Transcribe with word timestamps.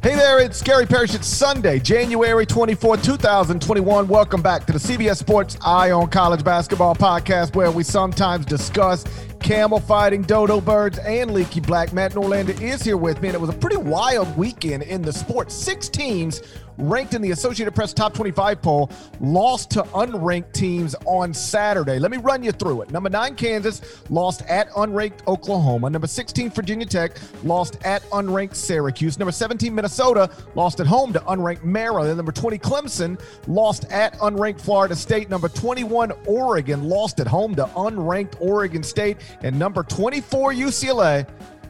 Hey 0.00 0.14
there, 0.14 0.38
it's 0.38 0.62
Gary 0.62 0.86
Parrish. 0.86 1.12
It's 1.16 1.26
Sunday, 1.26 1.80
January 1.80 2.46
24, 2.46 2.98
2021. 2.98 4.06
Welcome 4.06 4.40
back 4.40 4.64
to 4.66 4.72
the 4.72 4.78
CBS 4.78 5.16
Sports 5.16 5.58
Eye 5.60 5.90
on 5.90 6.08
College 6.08 6.44
Basketball 6.44 6.94
podcast, 6.94 7.56
where 7.56 7.72
we 7.72 7.82
sometimes 7.82 8.46
discuss 8.46 9.04
camel 9.40 9.80
fighting, 9.80 10.22
dodo 10.22 10.60
birds, 10.60 10.98
and 10.98 11.32
leaky 11.32 11.60
black. 11.60 11.92
Matt 11.92 12.12
Norlander 12.12 12.60
is 12.60 12.82
here 12.82 12.96
with 12.96 13.20
me, 13.22 13.28
and 13.28 13.34
it 13.34 13.40
was 13.40 13.50
a 13.50 13.58
pretty 13.58 13.76
wild 13.76 14.36
weekend 14.36 14.82
in 14.82 15.02
the 15.02 15.12
sport. 15.12 15.50
Six 15.50 15.88
teams 15.88 16.42
ranked 16.78 17.14
in 17.14 17.22
the 17.22 17.32
Associated 17.32 17.74
Press 17.74 17.92
Top 17.92 18.14
25 18.14 18.62
poll, 18.62 18.90
lost 19.20 19.70
to 19.72 19.82
unranked 19.82 20.52
teams 20.52 20.94
on 21.04 21.34
Saturday. 21.34 21.98
Let 21.98 22.10
me 22.10 22.18
run 22.18 22.42
you 22.42 22.52
through 22.52 22.82
it. 22.82 22.90
Number 22.90 23.10
nine, 23.10 23.34
Kansas 23.34 23.82
lost 24.10 24.42
at 24.42 24.70
unranked 24.70 25.26
Oklahoma. 25.26 25.90
Number 25.90 26.06
16, 26.06 26.50
Virginia 26.50 26.86
Tech 26.86 27.18
lost 27.44 27.78
at 27.84 28.02
unranked 28.10 28.54
Syracuse. 28.54 29.18
Number 29.18 29.32
17, 29.32 29.74
Minnesota 29.74 30.30
lost 30.54 30.80
at 30.80 30.86
home 30.86 31.12
to 31.12 31.20
unranked 31.20 31.64
Maryland. 31.64 32.16
Number 32.16 32.32
20, 32.32 32.58
Clemson 32.58 33.20
lost 33.46 33.84
at 33.90 34.14
unranked 34.18 34.60
Florida 34.60 34.94
State. 34.94 35.28
Number 35.28 35.48
21, 35.48 36.12
Oregon 36.26 36.84
lost 36.84 37.20
at 37.20 37.26
home 37.26 37.54
to 37.56 37.64
unranked 37.64 38.40
Oregon 38.40 38.82
State. 38.82 39.18
And 39.42 39.58
number 39.58 39.82
24, 39.82 40.52
UCLA 40.52 41.26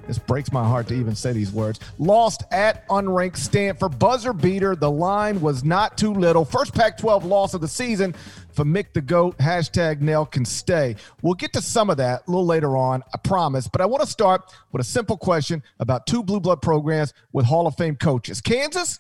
this 0.08 0.18
breaks 0.18 0.50
my 0.50 0.64
heart 0.64 0.88
to 0.88 0.94
even 0.94 1.14
say 1.14 1.32
these 1.32 1.52
words. 1.52 1.80
Lost 1.98 2.42
at 2.50 2.88
unranked 2.88 3.36
Stanford. 3.36 3.98
Buzzer 3.98 4.32
beater. 4.32 4.74
The 4.74 4.90
line 4.90 5.38
was 5.42 5.62
not 5.62 5.98
too 5.98 6.14
little. 6.14 6.46
First 6.46 6.74
Pac 6.74 6.96
12 6.96 7.26
loss 7.26 7.52
of 7.52 7.60
the 7.60 7.68
season 7.68 8.14
for 8.50 8.64
Mick 8.64 8.94
the 8.94 9.02
GOAT. 9.02 9.36
Hashtag 9.36 10.00
Nell 10.00 10.24
can 10.24 10.46
stay. 10.46 10.96
We'll 11.20 11.34
get 11.34 11.52
to 11.52 11.60
some 11.60 11.90
of 11.90 11.98
that 11.98 12.26
a 12.26 12.30
little 12.30 12.46
later 12.46 12.74
on, 12.74 13.02
I 13.14 13.18
promise. 13.18 13.68
But 13.68 13.82
I 13.82 13.86
want 13.86 14.02
to 14.02 14.08
start 14.08 14.50
with 14.72 14.80
a 14.80 14.84
simple 14.84 15.18
question 15.18 15.62
about 15.78 16.06
two 16.06 16.22
blue 16.22 16.40
blood 16.40 16.62
programs 16.62 17.12
with 17.34 17.44
Hall 17.44 17.66
of 17.66 17.76
Fame 17.76 17.96
coaches. 17.96 18.40
Kansas, 18.40 18.98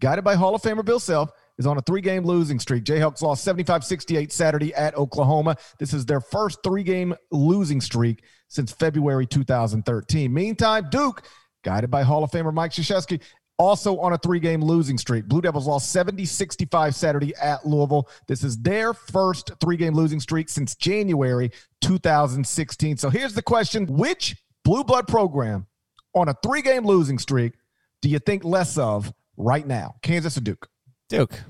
guided 0.00 0.24
by 0.24 0.34
Hall 0.34 0.56
of 0.56 0.62
Famer 0.62 0.84
Bill 0.84 0.98
Self, 0.98 1.30
is 1.60 1.66
on 1.66 1.76
a 1.76 1.82
three 1.82 2.00
game 2.00 2.24
losing 2.24 2.58
streak. 2.58 2.84
Jayhawks 2.84 3.20
lost 3.22 3.44
75 3.44 3.84
68 3.84 4.32
Saturday 4.32 4.74
at 4.74 4.96
Oklahoma. 4.96 5.56
This 5.78 5.92
is 5.92 6.06
their 6.06 6.20
first 6.20 6.58
three 6.64 6.82
game 6.82 7.14
losing 7.30 7.80
streak 7.82 8.24
since 8.48 8.72
February 8.72 9.26
2013. 9.26 10.32
Meantime, 10.32 10.88
Duke, 10.90 11.22
guided 11.62 11.90
by 11.90 12.02
Hall 12.02 12.24
of 12.24 12.30
Famer 12.30 12.52
Mike 12.52 12.72
Krzyzewski, 12.72 13.20
also 13.58 13.98
on 13.98 14.14
a 14.14 14.18
three 14.18 14.40
game 14.40 14.62
losing 14.62 14.96
streak. 14.96 15.26
Blue 15.26 15.42
Devils 15.42 15.66
lost 15.66 15.92
70 15.92 16.24
65 16.24 16.94
Saturday 16.94 17.34
at 17.36 17.66
Louisville. 17.66 18.08
This 18.26 18.42
is 18.42 18.56
their 18.58 18.94
first 18.94 19.50
three 19.60 19.76
game 19.76 19.94
losing 19.94 20.18
streak 20.18 20.48
since 20.48 20.74
January 20.74 21.52
2016. 21.82 22.96
So 22.96 23.10
here's 23.10 23.34
the 23.34 23.42
question 23.42 23.86
Which 23.86 24.34
blue 24.64 24.82
blood 24.82 25.06
program 25.06 25.66
on 26.14 26.30
a 26.30 26.34
three 26.42 26.62
game 26.62 26.86
losing 26.86 27.18
streak 27.18 27.52
do 28.00 28.08
you 28.08 28.18
think 28.18 28.44
less 28.44 28.78
of 28.78 29.12
right 29.36 29.66
now? 29.66 29.96
Kansas 30.00 30.38
or 30.38 30.40
Duke? 30.40 30.70
Duke. 31.10 31.42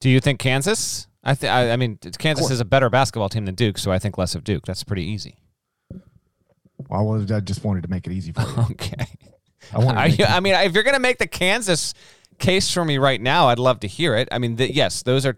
Do 0.00 0.10
you 0.10 0.20
think 0.20 0.38
Kansas? 0.40 1.06
I 1.22 1.34
think. 1.34 1.52
I 1.52 1.76
mean, 1.76 1.98
Kansas 2.18 2.50
is 2.50 2.60
a 2.60 2.64
better 2.64 2.90
basketball 2.90 3.28
team 3.28 3.46
than 3.46 3.54
Duke, 3.54 3.78
so 3.78 3.92
I 3.92 3.98
think 3.98 4.18
less 4.18 4.34
of 4.34 4.44
Duke. 4.44 4.66
That's 4.66 4.84
pretty 4.84 5.04
easy. 5.04 5.38
Well, 6.88 7.00
I, 7.00 7.02
was, 7.02 7.30
I 7.30 7.40
just 7.40 7.62
wanted 7.62 7.82
to 7.82 7.88
make 7.88 8.06
it 8.06 8.12
easy 8.12 8.32
for 8.32 8.40
you. 8.40 8.54
okay. 8.70 9.06
I, 9.72 10.06
you, 10.06 10.24
I 10.24 10.40
mean, 10.40 10.54
if 10.54 10.74
you're 10.74 10.82
going 10.82 10.94
to 10.94 11.00
make 11.00 11.18
the 11.18 11.26
Kansas 11.26 11.94
case 12.38 12.72
for 12.72 12.84
me 12.84 12.98
right 12.98 13.20
now, 13.20 13.48
I'd 13.48 13.58
love 13.58 13.80
to 13.80 13.86
hear 13.86 14.16
it. 14.16 14.28
I 14.32 14.38
mean, 14.38 14.56
the, 14.56 14.72
yes, 14.72 15.02
those 15.02 15.24
are 15.24 15.36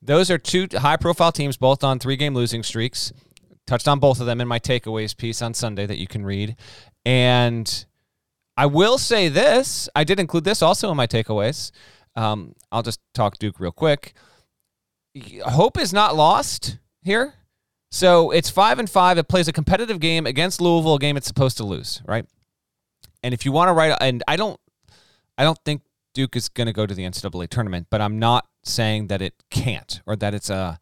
those 0.00 0.30
are 0.30 0.38
two 0.38 0.66
high-profile 0.72 1.32
teams, 1.32 1.58
both 1.58 1.84
on 1.84 1.98
three-game 1.98 2.34
losing 2.34 2.62
streaks. 2.62 3.12
Touched 3.66 3.88
on 3.88 3.98
both 3.98 4.20
of 4.20 4.26
them 4.26 4.40
in 4.40 4.48
my 4.48 4.58
takeaways 4.58 5.14
piece 5.16 5.42
on 5.42 5.52
Sunday 5.52 5.86
that 5.86 5.98
you 5.98 6.06
can 6.06 6.24
read, 6.24 6.56
and 7.04 7.84
I 8.56 8.66
will 8.66 8.96
say 8.96 9.28
this: 9.28 9.88
I 9.94 10.02
did 10.04 10.18
include 10.18 10.44
this 10.44 10.62
also 10.62 10.90
in 10.90 10.96
my 10.96 11.06
takeaways. 11.06 11.70
Um, 12.16 12.54
I'll 12.72 12.82
just 12.82 13.00
talk 13.14 13.38
Duke 13.38 13.60
real 13.60 13.72
quick. 13.72 14.14
Hope 15.44 15.78
is 15.78 15.92
not 15.92 16.16
lost 16.16 16.78
here. 17.02 17.34
So 17.90 18.30
it's 18.30 18.50
five 18.50 18.78
and 18.78 18.88
five. 18.88 19.18
It 19.18 19.28
plays 19.28 19.48
a 19.48 19.52
competitive 19.52 19.98
game 20.00 20.26
against 20.26 20.60
Louisville, 20.60 20.94
a 20.94 20.98
game 20.98 21.16
it's 21.16 21.26
supposed 21.26 21.56
to 21.56 21.64
lose, 21.64 22.02
right? 22.06 22.24
And 23.22 23.34
if 23.34 23.44
you 23.44 23.52
want 23.52 23.68
to 23.68 23.72
write, 23.72 23.96
and 24.00 24.22
I 24.28 24.36
don't, 24.36 24.58
I 25.36 25.42
don't 25.42 25.58
think 25.64 25.82
Duke 26.14 26.36
is 26.36 26.48
going 26.48 26.66
to 26.66 26.72
go 26.72 26.86
to 26.86 26.94
the 26.94 27.02
NCAA 27.02 27.48
tournament, 27.48 27.88
but 27.90 28.00
I'm 28.00 28.18
not 28.18 28.46
saying 28.62 29.08
that 29.08 29.20
it 29.20 29.34
can't 29.50 30.00
or 30.06 30.16
that 30.16 30.34
it's 30.34 30.50
a, 30.50 30.78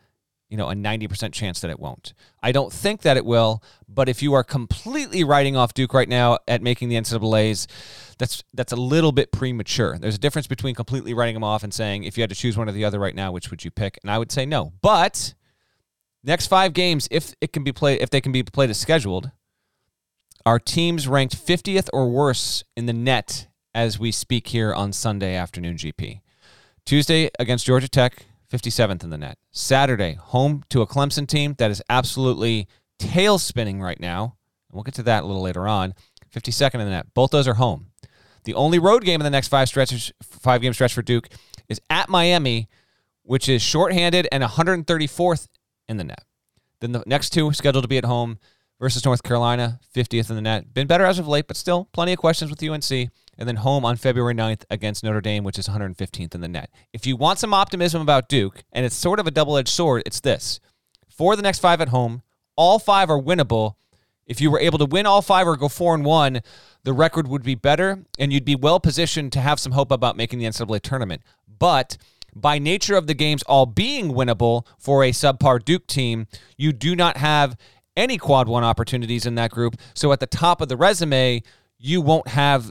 you 0.51 0.57
know, 0.57 0.69
a 0.69 0.75
90% 0.75 1.33
chance 1.33 1.61
that 1.61 1.71
it 1.71 1.79
won't. 1.79 2.13
I 2.43 2.53
don't 2.53 2.73
think 2.73 3.03
that 3.03 3.17
it 3.17 3.25
will, 3.25 3.63
but 3.89 4.09
if 4.09 4.23
you 4.23 4.35
are 4.35 4.45
completely 4.45 5.25
writing 5.25 5.57
off 5.57 5.75
Duke 5.75 5.95
right 5.95 6.09
now 6.09 6.39
at 6.47 6.63
making 6.63 6.89
the 6.89 6.97
NCAA's, 6.97 7.67
that's 8.19 8.43
that's 8.53 8.73
a 8.73 8.77
little 8.77 9.13
bit 9.13 9.33
premature. 9.33 9.99
There's 9.99 10.17
a 10.17 10.21
difference 10.21 10.47
between 10.47 10.75
completely 10.75 11.15
writing 11.15 11.35
them 11.35 11.45
off 11.45 11.63
and 11.63 11.73
saying 11.73 12.05
if 12.05 12.17
you 12.17 12.23
had 12.23 12.31
to 12.31 12.37
choose 12.37 12.57
one 12.57 12.69
or 12.69 12.73
the 12.73 12.85
other 12.85 12.99
right 12.99 13.15
now, 13.15 13.33
which 13.33 13.51
would 13.51 13.65
you 13.65 13.71
pick? 13.71 13.99
And 14.03 14.11
I 14.11 14.19
would 14.19 14.33
say 14.33 14.45
no. 14.45 14.73
But 14.83 15.35
next 16.25 16.49
5 16.49 16.73
games 16.73 17.09
if 17.11 17.35
it 17.41 17.53
can 17.53 17.65
be 17.65 17.73
played 17.73 18.01
if 18.01 18.11
they 18.11 18.21
can 18.21 18.33
be 18.33 18.43
played 18.43 18.71
as 18.71 18.79
scheduled, 18.79 19.31
our 20.45 20.59
teams 20.59 21.07
ranked 21.07 21.37
50th 21.37 21.89
or 21.93 22.09
worse 22.11 22.65
in 22.77 22.87
the 22.87 22.93
net 22.93 23.49
as 23.75 23.99
we 23.99 24.11
speak 24.11 24.49
here 24.49 24.75
on 24.75 24.93
Sunday 24.93 25.35
afternoon 25.35 25.77
GP. 25.77 26.21
Tuesday 26.85 27.31
against 27.39 27.67
Georgia 27.67 27.89
Tech, 27.89 28.25
57th 28.51 29.05
in 29.05 29.11
the 29.11 29.19
net. 29.19 29.37
Saturday, 29.53 30.15
home 30.15 30.65
to 30.71 30.81
a 30.81 30.87
Clemson 30.87 31.29
team 31.29 31.55
that 31.59 31.71
is 31.71 31.83
absolutely 31.91 32.67
tail 32.99 33.39
spinning 33.39 33.81
right 33.81 34.01
now. 34.01 34.37
We'll 34.73 34.83
get 34.83 34.95
to 34.95 35.03
that 35.05 35.23
a 35.23 35.27
little 35.27 35.43
later 35.43 35.69
on. 35.69 35.95
52nd 36.35 36.75
in 36.75 36.81
the 36.81 36.91
net. 36.91 37.15
Both 37.15 37.31
those 37.31 37.47
are 37.47 37.55
home. 37.55 37.88
The 38.49 38.55
only 38.55 38.79
road 38.79 39.05
game 39.05 39.21
in 39.21 39.25
the 39.25 39.31
next 39.31 39.49
five 39.49 39.69
stretches, 39.69 40.11
five 40.23 40.63
game 40.63 40.73
stretch 40.73 40.95
for 40.95 41.03
Duke 41.03 41.29
is 41.69 41.83
at 41.91 42.09
Miami, 42.09 42.71
which 43.23 43.47
is 43.47 43.61
shorthanded 43.61 44.27
and 44.33 44.43
134th 44.43 45.49
in 45.87 45.99
the 45.99 46.05
net. 46.05 46.25
Then 46.81 46.93
the 46.93 47.03
next 47.05 47.29
two 47.29 47.53
scheduled 47.53 47.85
to 47.85 47.89
be 47.89 47.99
at 47.99 48.07
home 48.07 48.39
versus 48.81 49.05
North 49.05 49.23
Carolina, 49.23 49.81
50th 49.95 50.31
in 50.31 50.37
the 50.37 50.41
net. 50.41 50.73
Been 50.73 50.87
better 50.87 51.05
as 51.05 51.19
of 51.19 51.29
late, 51.29 51.47
but 51.47 51.59
still 51.59 51.91
plenty 51.93 52.15
of 52.15 52.19
questions 52.21 52.51
with 52.51 52.63
UNC. 52.63 52.91
And 52.91 53.47
then 53.47 53.57
home 53.57 53.85
on 53.85 53.97
February 53.97 54.33
9th 54.33 54.65
against 54.71 55.05
Notre 55.05 55.21
Dame, 55.21 55.45
which 55.45 55.59
is 55.59 55.69
115th 55.69 56.35
in 56.35 56.41
the 56.41 56.49
net. 56.49 56.71
If 56.95 57.07
you 57.07 57.17
want 57.17 57.39
some 57.39 57.53
optimism 57.53 58.01
about 58.01 58.31
Duke, 58.31 58.65
and 58.73 58.87
it's 58.87 58.97
sort 58.97 59.21
of 59.21 59.27
a 59.27 59.31
double 59.31 59.59
edged 59.59 59.69
sword, 59.69 60.05
it's 60.07 60.21
this. 60.21 60.59
For 61.11 61.37
the 61.37 61.43
next 61.43 61.59
five 61.59 61.83
at 61.83 61.91
home, 61.91 62.23
all 62.57 62.79
five 62.79 63.11
are 63.11 63.21
winnable. 63.21 63.75
If 64.29 64.41
you 64.41 64.51
were 64.51 64.61
able 64.61 64.79
to 64.79 64.85
win 64.85 65.07
all 65.07 65.23
five 65.23 65.49
or 65.49 65.57
go 65.57 65.69
four 65.69 65.95
and 65.95 66.05
one, 66.05 66.43
the 66.85 66.93
record 66.93 67.27
would 67.27 67.43
be 67.43 67.55
better, 67.55 68.05
and 68.19 68.33
you'd 68.33 68.45
be 68.45 68.55
well 68.55 68.79
positioned 68.79 69.33
to 69.33 69.41
have 69.41 69.59
some 69.59 69.73
hope 69.73 69.91
about 69.91 70.17
making 70.17 70.39
the 70.39 70.45
NCAA 70.45 70.83
tournament. 70.83 71.23
But 71.59 71.97
by 72.35 72.59
nature 72.59 72.95
of 72.95 73.07
the 73.07 73.15
games 73.15 73.43
all 73.45 73.67
being 73.67 74.13
winnable 74.13 74.67
for 74.79 75.03
a 75.03 75.11
subpar 75.11 75.65
Duke 75.65 75.87
team, 75.87 76.27
you 76.57 76.73
do 76.73 76.95
not 76.95 77.17
have 77.17 77.57
any 77.97 78.19
quad 78.19 78.47
one 78.49 78.63
opportunities 78.63 79.27
in 79.27 79.35
that 79.37 79.51
group. 79.51 79.77
So 79.95 80.13
at 80.13 80.21
the 80.21 80.27
top 80.27 80.61
of 80.61 80.69
the 80.69 80.77
resume, 80.77 81.43
you 81.79 82.01
won't 82.01 82.29
have 82.29 82.71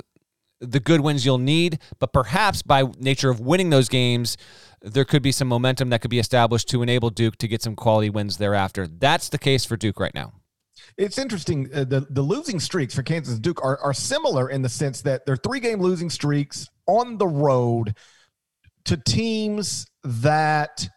the 0.59 0.79
good 0.79 1.01
wins 1.01 1.25
you'll 1.25 1.37
need, 1.37 1.79
but 1.99 2.13
perhaps 2.13 2.61
by 2.61 2.83
nature 2.99 3.29
of 3.29 3.39
winning 3.39 3.69
those 3.69 3.89
games, 3.89 4.37
there 4.81 5.05
could 5.05 5.21
be 5.21 5.31
some 5.31 5.47
momentum 5.47 5.89
that 5.89 6.01
could 6.01 6.11
be 6.11 6.19
established 6.19 6.69
to 6.69 6.81
enable 6.81 7.09
Duke 7.09 7.37
to 7.37 7.47
get 7.47 7.61
some 7.61 7.75
quality 7.75 8.09
wins 8.09 8.37
thereafter. 8.37 8.87
That's 8.87 9.29
the 9.29 9.37
case 9.37 9.65
for 9.65 9.75
Duke 9.75 9.99
right 9.99 10.13
now. 10.13 10.33
It's 10.95 11.17
interesting. 11.17 11.69
Uh, 11.73 11.83
the 11.83 12.07
the 12.09 12.21
losing 12.21 12.59
streaks 12.59 12.95
for 12.95 13.03
Kansas 13.03 13.39
Duke 13.39 13.63
are, 13.63 13.79
are 13.79 13.93
similar 13.93 14.49
in 14.49 14.61
the 14.61 14.69
sense 14.69 15.01
that 15.01 15.25
they're 15.25 15.37
three 15.37 15.59
game 15.59 15.81
losing 15.81 16.09
streaks 16.09 16.67
on 16.85 17.17
the 17.17 17.27
road 17.27 17.95
to 18.85 18.97
teams 18.97 19.85
that 20.03 20.87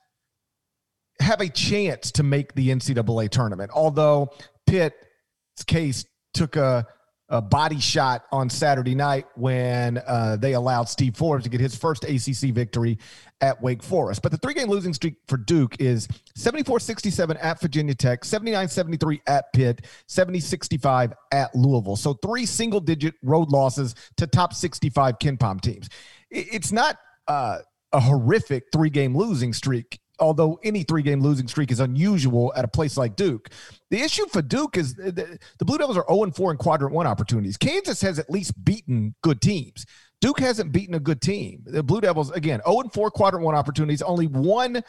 have 1.18 1.40
a 1.40 1.48
chance 1.48 2.12
to 2.12 2.22
make 2.22 2.54
the 2.54 2.70
NCAA 2.70 3.28
tournament. 3.30 3.70
Although 3.74 4.32
Pitt's 4.66 5.64
case 5.66 6.04
took 6.32 6.56
a 6.56 6.86
a 7.30 7.40
body 7.40 7.78
shot 7.78 8.24
on 8.32 8.50
Saturday 8.50 8.94
night 8.94 9.24
when 9.36 9.98
uh, 10.06 10.36
they 10.36 10.54
allowed 10.54 10.88
Steve 10.88 11.16
Forbes 11.16 11.44
to 11.44 11.50
get 11.50 11.60
his 11.60 11.76
first 11.76 12.04
ACC 12.04 12.52
victory 12.52 12.98
at 13.40 13.62
Wake 13.62 13.82
Forest. 13.82 14.20
But 14.20 14.32
the 14.32 14.38
three 14.38 14.52
game 14.52 14.68
losing 14.68 14.92
streak 14.92 15.14
for 15.28 15.36
Duke 15.36 15.76
is 15.80 16.08
74 16.34 16.80
67 16.80 17.36
at 17.36 17.60
Virginia 17.60 17.94
Tech, 17.94 18.24
79 18.24 18.68
73 18.68 19.22
at 19.28 19.52
Pitt, 19.52 19.86
70 20.08 20.40
65 20.40 21.12
at 21.30 21.54
Louisville. 21.54 21.96
So 21.96 22.14
three 22.14 22.46
single 22.46 22.80
digit 22.80 23.14
road 23.22 23.50
losses 23.50 23.94
to 24.16 24.26
top 24.26 24.52
65 24.52 25.18
KenPom 25.20 25.60
teams. 25.60 25.88
It's 26.30 26.72
not 26.72 26.98
uh, 27.28 27.58
a 27.92 28.00
horrific 28.00 28.64
three 28.72 28.90
game 28.90 29.16
losing 29.16 29.52
streak 29.52 29.99
although 30.20 30.58
any 30.62 30.82
three 30.82 31.02
game 31.02 31.20
losing 31.20 31.48
streak 31.48 31.70
is 31.70 31.80
unusual 31.80 32.52
at 32.56 32.64
a 32.64 32.68
place 32.68 32.96
like 32.96 33.16
Duke. 33.16 33.48
The 33.90 34.00
issue 34.00 34.26
for 34.26 34.42
Duke 34.42 34.76
is 34.76 34.94
the, 34.94 35.38
the 35.58 35.64
Blue 35.64 35.78
Devils 35.78 35.96
are 35.96 36.06
0 36.08 36.30
4 36.30 36.52
in 36.52 36.56
quadrant 36.56 36.94
one 36.94 37.06
opportunities. 37.06 37.56
Kansas 37.56 38.00
has 38.02 38.18
at 38.18 38.30
least 38.30 38.64
beaten 38.64 39.14
good 39.22 39.40
teams. 39.40 39.86
Duke 40.20 40.40
hasn't 40.40 40.72
beaten 40.72 40.94
a 40.94 41.00
good 41.00 41.20
team. 41.20 41.62
The 41.64 41.82
Blue 41.82 42.00
Devils, 42.00 42.30
again, 42.30 42.60
0 42.66 42.90
4 42.92 43.10
quadrant 43.10 43.44
one 43.44 43.54
opportunities, 43.54 44.02
only 44.02 44.26
one 44.26 44.82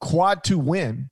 quad 0.00 0.44
two 0.44 0.58
win. 0.58 1.08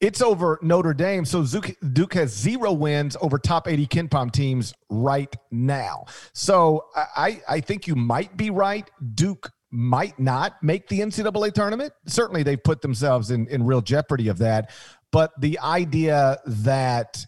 It's 0.00 0.20
over 0.20 0.58
Notre 0.60 0.92
Dame. 0.92 1.24
So 1.24 1.44
Duke 1.44 2.14
has 2.14 2.30
zero 2.30 2.72
wins 2.72 3.16
over 3.22 3.38
top 3.38 3.66
80 3.66 3.86
KenPom 3.86 4.32
teams 4.32 4.74
right 4.90 5.34
now. 5.50 6.04
So 6.34 6.84
I, 6.94 7.40
I 7.48 7.60
think 7.60 7.86
you 7.86 7.94
might 7.94 8.36
be 8.36 8.50
right. 8.50 8.90
Duke 9.14 9.50
might 9.74 10.18
not 10.20 10.62
make 10.62 10.88
the 10.88 11.00
NCAA 11.00 11.52
tournament. 11.52 11.92
Certainly, 12.06 12.44
they've 12.44 12.62
put 12.62 12.80
themselves 12.80 13.30
in, 13.30 13.48
in 13.48 13.64
real 13.64 13.82
jeopardy 13.82 14.28
of 14.28 14.38
that. 14.38 14.70
But 15.10 15.32
the 15.40 15.58
idea 15.58 16.38
that 16.46 17.26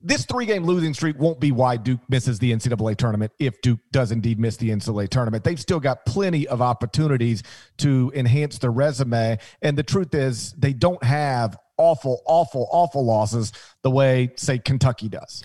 this 0.00 0.24
three 0.24 0.46
game 0.46 0.64
losing 0.64 0.94
streak 0.94 1.18
won't 1.18 1.40
be 1.40 1.50
why 1.50 1.76
Duke 1.76 2.00
misses 2.08 2.38
the 2.38 2.52
NCAA 2.52 2.96
tournament 2.96 3.32
if 3.38 3.60
Duke 3.60 3.80
does 3.90 4.12
indeed 4.12 4.38
miss 4.38 4.56
the 4.56 4.70
NCAA 4.70 5.08
tournament. 5.08 5.44
They've 5.44 5.60
still 5.60 5.80
got 5.80 6.06
plenty 6.06 6.46
of 6.46 6.62
opportunities 6.62 7.42
to 7.78 8.12
enhance 8.14 8.58
their 8.58 8.70
resume. 8.70 9.38
And 9.62 9.76
the 9.76 9.82
truth 9.82 10.14
is, 10.14 10.52
they 10.52 10.72
don't 10.72 11.02
have 11.02 11.56
awful, 11.76 12.22
awful, 12.26 12.68
awful 12.70 13.04
losses 13.04 13.52
the 13.82 13.90
way, 13.90 14.32
say, 14.36 14.58
Kentucky 14.58 15.08
does. 15.08 15.42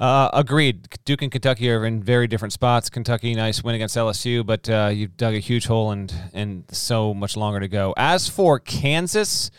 Uh, 0.00 0.30
agreed. 0.32 0.88
Duke 1.04 1.20
and 1.20 1.30
Kentucky 1.30 1.70
are 1.70 1.84
in 1.84 2.02
very 2.02 2.26
different 2.26 2.54
spots. 2.54 2.88
Kentucky, 2.88 3.34
nice 3.34 3.62
win 3.62 3.74
against 3.74 3.96
LSU, 3.98 4.44
but 4.44 4.68
uh, 4.70 4.90
you've 4.92 5.14
dug 5.18 5.34
a 5.34 5.38
huge 5.38 5.66
hole 5.66 5.90
and 5.90 6.12
and 6.32 6.64
so 6.70 7.12
much 7.12 7.36
longer 7.36 7.60
to 7.60 7.68
go. 7.68 7.92
As 7.98 8.26
for 8.26 8.58
Kansas, 8.58 9.50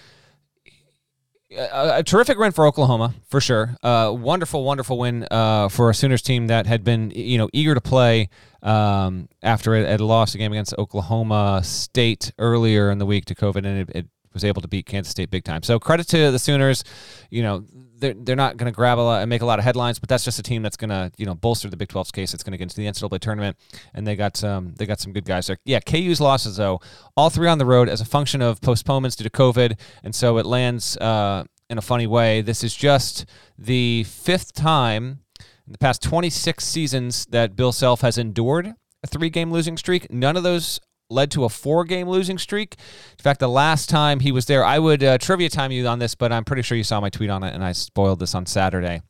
a, 1.52 1.98
a 1.98 2.04
terrific 2.04 2.40
win 2.40 2.52
for 2.52 2.66
Oklahoma 2.66 3.14
for 3.28 3.40
sure. 3.40 3.76
Uh, 3.84 4.12
wonderful, 4.18 4.64
wonderful 4.64 4.98
win 4.98 5.28
uh, 5.30 5.70
for 5.70 5.92
a 5.92 5.94
Sooners 5.94 6.24
team 6.24 6.48
that 6.48 6.66
had 6.66 6.84
been 6.84 7.12
you 7.12 7.38
know 7.38 7.48
eager 7.54 7.76
to 7.76 7.82
play 7.82 8.30
um, 8.64 9.30
after 9.44 9.76
it 9.76 9.88
had 9.88 10.02
lost 10.02 10.34
a 10.34 10.40
game 10.40 10.52
against 10.54 10.74
Oklahoma 10.76 11.62
State 11.64 12.32
earlier 12.40 12.90
in 12.90 12.98
the 12.98 13.06
week 13.06 13.26
to 13.26 13.36
COVID, 13.36 13.58
and 13.58 13.90
it, 13.90 13.90
it 13.96 14.08
was 14.34 14.44
able 14.44 14.62
to 14.62 14.68
beat 14.68 14.86
Kansas 14.86 15.12
State 15.12 15.30
big 15.30 15.44
time. 15.44 15.64
So 15.64 15.80
credit 15.80 16.08
to 16.10 16.32
the 16.32 16.40
Sooners. 16.40 16.84
You 17.30 17.44
know, 17.44 17.66
they're, 17.98 18.14
they're 18.16 18.36
not 18.36 18.58
going 18.58 18.72
to 18.72 18.76
grab 18.76 18.98
a 18.98 19.02
lot 19.02 19.22
and 19.22 19.30
make 19.30 19.42
a 19.42 19.46
lot 19.46 19.60
of 19.60 19.66
headlines, 19.66 20.00
but 20.00 20.10
that's 20.10 20.26
just 20.26 20.40
a 20.40 20.44
team 20.44 20.64
that's 20.64 20.78
going 20.78 20.90
to 20.90 21.12
you 21.18 21.26
know 21.26 21.36
bolster 21.36 21.70
the 21.70 21.78
Big 21.78 21.90
12's 21.90 22.12
case. 22.12 22.34
It's 22.34 22.44
going 22.44 22.52
to 22.52 22.58
get 22.58 22.64
into 22.64 22.76
the 22.76 22.86
NCAA 22.86 23.20
tournament, 23.20 23.58
and 23.94 24.06
they 24.06 24.16
got 24.16 24.36
some 24.36 24.74
they 24.76 24.86
got 24.86 25.00
some 25.00 25.14
good 25.14 25.26
guys 25.26 25.48
there. 25.48 25.58
Yeah, 25.66 25.80
KU's 25.80 26.20
losses 26.20 26.58
though, 26.58 26.82
all 27.16 27.30
three 27.30 27.48
on 27.48 27.58
the 27.58 27.66
road 27.66 27.90
as 27.90 28.02
a 28.02 28.06
function 28.06 28.42
of 28.42 28.62
postponements 28.62 29.16
due 29.16 29.24
to 29.24 29.30
COVID, 29.30 29.80
and 30.04 30.14
so 30.14 30.38
it 30.38 30.46
lands 30.46 30.98
uh, 30.98 31.46
in 31.70 31.78
a 31.78 31.82
funny 31.82 32.08
way. 32.08 32.42
This 32.42 32.64
is 32.64 32.76
just 32.76 33.26
the 33.58 34.04
fifth 34.04 34.54
time 34.54 35.20
in 35.40 35.72
the 35.72 35.78
past 35.78 36.02
26 36.04 36.64
seasons 36.64 37.26
that 37.28 37.56
Bill 37.56 37.72
Self 37.72 38.02
has 38.02 38.18
endured 38.18 38.74
a 39.04 39.08
three 39.08 39.30
game 39.30 39.52
losing 39.52 39.78
streak. 39.78 40.12
None 40.12 40.36
of 40.38 40.44
those 40.44 40.80
led 41.12 41.32
to 41.32 41.44
a 41.44 41.50
four 41.50 41.84
game 41.84 42.08
losing 42.10 42.38
streak. 42.38 42.76
In 43.12 43.24
fact, 43.24 43.40
the 43.40 43.50
last 43.50 43.90
time 43.90 44.20
he 44.20 44.32
was 44.32 44.46
there, 44.46 44.64
I 44.64 44.80
would 44.80 45.04
uh, 45.04 45.18
trivia 45.18 45.50
time 45.50 45.72
you 45.72 45.86
on 45.88 46.00
this, 46.00 46.16
but 46.16 46.32
I'm 46.32 46.46
pretty 46.46 46.62
sure 46.62 46.78
you 46.78 46.84
saw 46.84 47.00
my 47.00 47.10
tweet 47.10 47.30
on 47.30 47.44
it, 47.44 47.54
and 47.54 47.64
I 47.64 47.72
spoiled 47.74 48.20
this 48.20 48.36
on 48.36 48.46
Saturday. 48.46 49.02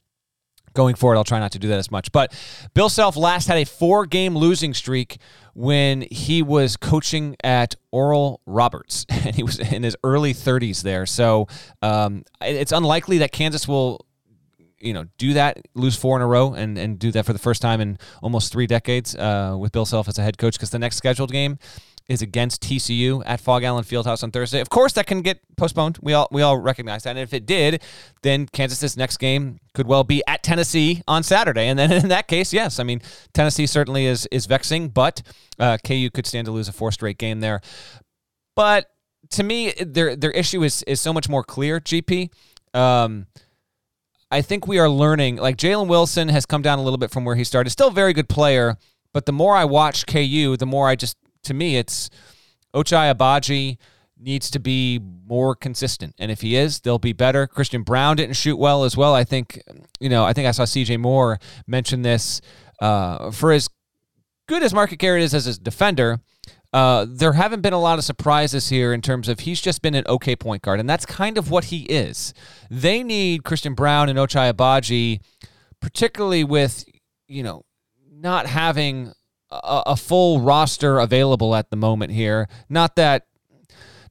Going 0.74 0.95
forward, 0.95 1.18
I'll 1.18 1.25
try 1.25 1.39
not 1.39 1.51
to 1.51 1.59
do 1.59 1.68
that 1.68 1.80
as 1.80 1.92
much. 1.92 2.13
But 2.13 2.33
Bill 2.74 2.88
Self 2.88 3.18
last 3.18 3.48
had 3.48 3.57
a 3.57 3.65
four 3.65 4.06
game 4.06 4.38
losing 4.38 4.74
streak 4.74 5.18
when 5.53 6.06
he 6.09 6.42
was 6.42 6.77
coaching 6.77 7.36
at 7.44 7.75
Oral 7.92 8.39
Roberts, 8.45 9.06
and 9.09 9.36
he 9.36 9.44
was 9.44 9.59
in 9.59 9.83
his 9.83 9.97
early 10.04 10.33
30s 10.33 10.81
there. 10.81 11.06
So 11.06 11.47
um, 11.81 12.24
it's 12.42 12.71
unlikely 12.71 13.18
that 13.18 13.33
Kansas 13.33 13.68
will 13.68 14.06
you 14.81 14.94
know, 14.94 15.06
do 15.18 15.33
that, 15.33 15.59
lose 15.75 15.95
four 15.95 16.15
in 16.15 16.21
a 16.21 16.27
row, 16.27 16.54
and 16.54 16.77
and 16.77 17.00
do 17.00 17.12
that 17.12 17.25
for 17.25 17.33
the 17.33 17.39
first 17.39 17.62
time 17.62 17.80
in 17.80 17.97
almost 18.21 18.51
three 18.51 18.68
decades 18.68 19.15
uh, 19.15 19.56
with 19.59 19.71
Bill 19.71 19.86
Self 19.86 20.07
as 20.07 20.18
a 20.18 20.24
head 20.24 20.38
coach. 20.38 20.56
Because 20.56 20.71
the 20.71 20.80
next 20.80 20.97
scheduled 20.97 21.31
game 21.31 21.59
is 22.11 22.21
against 22.21 22.61
TCU 22.61 23.23
at 23.25 23.39
Phog 23.39 23.63
Allen 23.63 23.85
Fieldhouse 23.85 24.21
on 24.21 24.31
Thursday. 24.31 24.59
Of 24.59 24.69
course, 24.69 24.91
that 24.93 25.07
can 25.07 25.21
get 25.21 25.39
postponed. 25.55 25.97
We 26.01 26.11
all 26.11 26.27
we 26.29 26.41
all 26.41 26.57
recognize 26.57 27.03
that. 27.03 27.11
And 27.11 27.19
if 27.19 27.33
it 27.33 27.45
did, 27.45 27.81
then 28.21 28.47
Kansas's 28.47 28.97
next 28.97 29.15
game 29.17 29.59
could 29.73 29.87
well 29.87 30.03
be 30.03 30.21
at 30.27 30.43
Tennessee 30.43 31.01
on 31.07 31.23
Saturday. 31.23 31.67
And 31.67 31.79
then 31.79 31.89
in 32.03 32.09
that 32.09 32.27
case, 32.27 32.51
yes, 32.51 32.79
I 32.79 32.83
mean 32.83 33.01
Tennessee 33.33 33.65
certainly 33.65 34.05
is 34.05 34.27
is 34.29 34.45
vexing, 34.45 34.89
but 34.89 35.21
uh, 35.57 35.77
KU 35.85 36.09
could 36.13 36.27
stand 36.27 36.45
to 36.45 36.51
lose 36.51 36.67
a 36.67 36.73
four 36.73 36.91
straight 36.91 37.17
game 37.17 37.39
there. 37.39 37.61
But 38.57 38.91
to 39.31 39.43
me, 39.43 39.71
their 39.79 40.17
their 40.17 40.31
issue 40.31 40.63
is 40.63 40.83
is 40.83 40.99
so 40.99 41.13
much 41.13 41.29
more 41.29 41.45
clear. 41.45 41.79
GP. 41.79 42.29
Um, 42.73 43.27
I 44.29 44.41
think 44.41 44.67
we 44.67 44.79
are 44.79 44.89
learning. 44.89 45.37
Like 45.37 45.55
Jalen 45.55 45.87
Wilson 45.87 46.27
has 46.27 46.45
come 46.45 46.61
down 46.61 46.77
a 46.77 46.83
little 46.83 46.97
bit 46.97 47.11
from 47.11 47.23
where 47.23 47.35
he 47.35 47.45
started. 47.45 47.69
Still 47.69 47.87
a 47.87 47.93
very 47.93 48.11
good 48.11 48.27
player, 48.27 48.77
but 49.13 49.25
the 49.25 49.33
more 49.33 49.55
I 49.55 49.63
watch 49.63 50.05
KU, 50.05 50.57
the 50.57 50.65
more 50.65 50.89
I 50.89 50.95
just 50.95 51.15
to 51.43 51.53
me 51.53 51.77
it's 51.77 52.09
Ochai 52.73 53.13
Agbaji 53.13 53.77
needs 54.17 54.51
to 54.51 54.59
be 54.59 54.99
more 55.25 55.55
consistent. 55.55 56.13
And 56.19 56.31
if 56.31 56.41
he 56.41 56.55
is, 56.55 56.81
they'll 56.81 56.99
be 56.99 57.13
better. 57.13 57.47
Christian 57.47 57.83
Braun 57.83 58.17
didn't 58.17 58.35
shoot 58.35 58.57
well 58.57 58.83
as 58.83 58.95
well. 58.95 59.15
I 59.15 59.23
think, 59.23 59.61
you 59.99 60.09
know, 60.09 60.23
I 60.23 60.33
think 60.33 60.47
I 60.47 60.51
saw 60.51 60.63
CJ 60.63 60.99
Moore 60.99 61.39
mention 61.67 62.03
this. 62.03 62.41
Uh, 62.79 63.31
for 63.31 63.51
as 63.51 63.67
good 64.47 64.63
as 64.63 64.73
Marcus 64.73 64.97
Garrett 64.97 65.23
is 65.23 65.33
as 65.33 65.47
a 65.47 65.59
defender, 65.59 66.19
uh, 66.73 67.05
there 67.07 67.33
haven't 67.33 67.61
been 67.61 67.73
a 67.73 67.79
lot 67.79 67.99
of 67.99 68.05
surprises 68.05 68.69
here 68.69 68.94
in 68.94 69.01
terms 69.01 69.27
of 69.27 69.41
he's 69.41 69.61
just 69.61 69.81
been 69.81 69.95
an 69.95 70.05
okay 70.07 70.35
point 70.35 70.61
guard, 70.61 70.79
and 70.79 70.89
that's 70.89 71.05
kind 71.05 71.37
of 71.37 71.51
what 71.51 71.65
he 71.65 71.81
is. 71.83 72.33
They 72.69 73.03
need 73.03 73.44
Christian 73.44 73.73
Braun 73.73 74.07
and 74.07 74.18
Ochai 74.18 74.54
Agbaji, 74.54 75.21
particularly 75.81 76.44
with, 76.44 76.85
you 77.27 77.44
know, 77.44 77.66
not 78.09 78.45
having 78.45 79.11
a, 79.51 79.83
a 79.87 79.95
full 79.95 80.41
roster 80.41 80.99
available 80.99 81.55
at 81.55 81.69
the 81.69 81.75
moment 81.75 82.11
here. 82.11 82.47
Not 82.69 82.95
that 82.95 83.25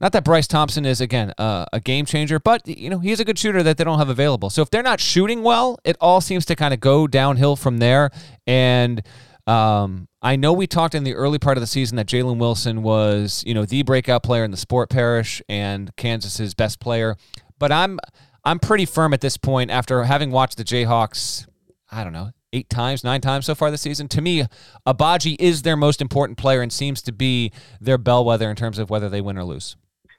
not 0.01 0.13
that 0.13 0.25
Bryce 0.25 0.47
Thompson 0.47 0.87
is 0.87 1.01
again 1.01 1.35
uh, 1.37 1.67
a 1.73 1.81
game 1.81 2.07
changer, 2.07 2.39
but 2.39 2.67
you 2.67 2.89
know 2.89 2.99
he's 2.99 3.21
a 3.21 3.25
good 3.25 3.39
shooter 3.39 3.63
that 3.63 3.77
they 3.77 3.85
don't 3.85 3.99
have 3.99 4.09
available. 4.09 4.51
So 4.51 4.63
if 4.63 4.71
they're 4.71 4.83
not 4.83 5.01
shooting 5.01 5.43
well, 5.43 5.79
it 5.85 5.97
all 6.01 6.21
seems 6.21 6.47
to 6.47 6.57
kind 6.57 6.73
of 6.73 6.81
go 6.81 7.07
downhill 7.07 7.57
from 7.57 7.79
there. 7.79 8.11
And 8.47 9.03
um, 9.47 10.09
I 10.23 10.37
know 10.37 10.53
we 10.53 10.67
talked 10.67 10.95
in 10.95 11.05
the 11.05 11.15
early 11.15 11.39
part 11.39 11.57
of 11.57 11.61
the 11.61 11.67
season 11.67 11.97
that 11.97 12.07
Jalen 12.07 12.39
Wilson 12.39 12.83
was, 12.83 13.43
you 13.47 13.53
know, 13.53 13.65
the 13.65 13.83
breakout 13.83 14.23
player 14.23 14.45
in 14.45 14.51
the 14.51 14.57
sport 14.57 14.91
Parrish 14.91 15.43
and 15.49 15.95
Kansas's 15.97 16.55
best 16.55 16.81
player. 16.81 17.17
But 17.59 17.71
I'm 17.71 17.99
I'm 18.45 18.59
pretty 18.59 18.87
firm 18.87 19.13
at 19.13 19.21
this 19.21 19.37
point 19.37 19.71
after 19.71 20.05
having 20.05 20.31
watched 20.31 20.57
the 20.57 20.65
Jayhawks, 20.65 21.47
I 21.91 22.05
don't 22.05 22.15
know, 22.15 22.31
eight 22.53 22.69
times, 22.69 23.05
nine 23.05 23.21
times 23.21 23.47
so 23.47 23.55
far 23.55 23.71
this 23.71 23.83
season. 23.83 24.09
To 24.09 24.21
me, 24.21 24.45
Agbaji 24.87 25.37
is 25.39 25.63
their 25.63 25.77
most 25.77 26.01
important 26.01 26.39
player 26.39 26.63
and 26.63 26.73
seems 26.73 27.03
to 27.03 27.13
be 27.13 27.53
their 27.81 27.99
bellwether 27.99 28.51
in 28.51 28.57
terms 28.57 28.79
of 28.79 28.91
whether 28.91 29.09
they 29.09 29.21
win 29.21 29.39
or 29.39 29.45
lose. 29.45 29.77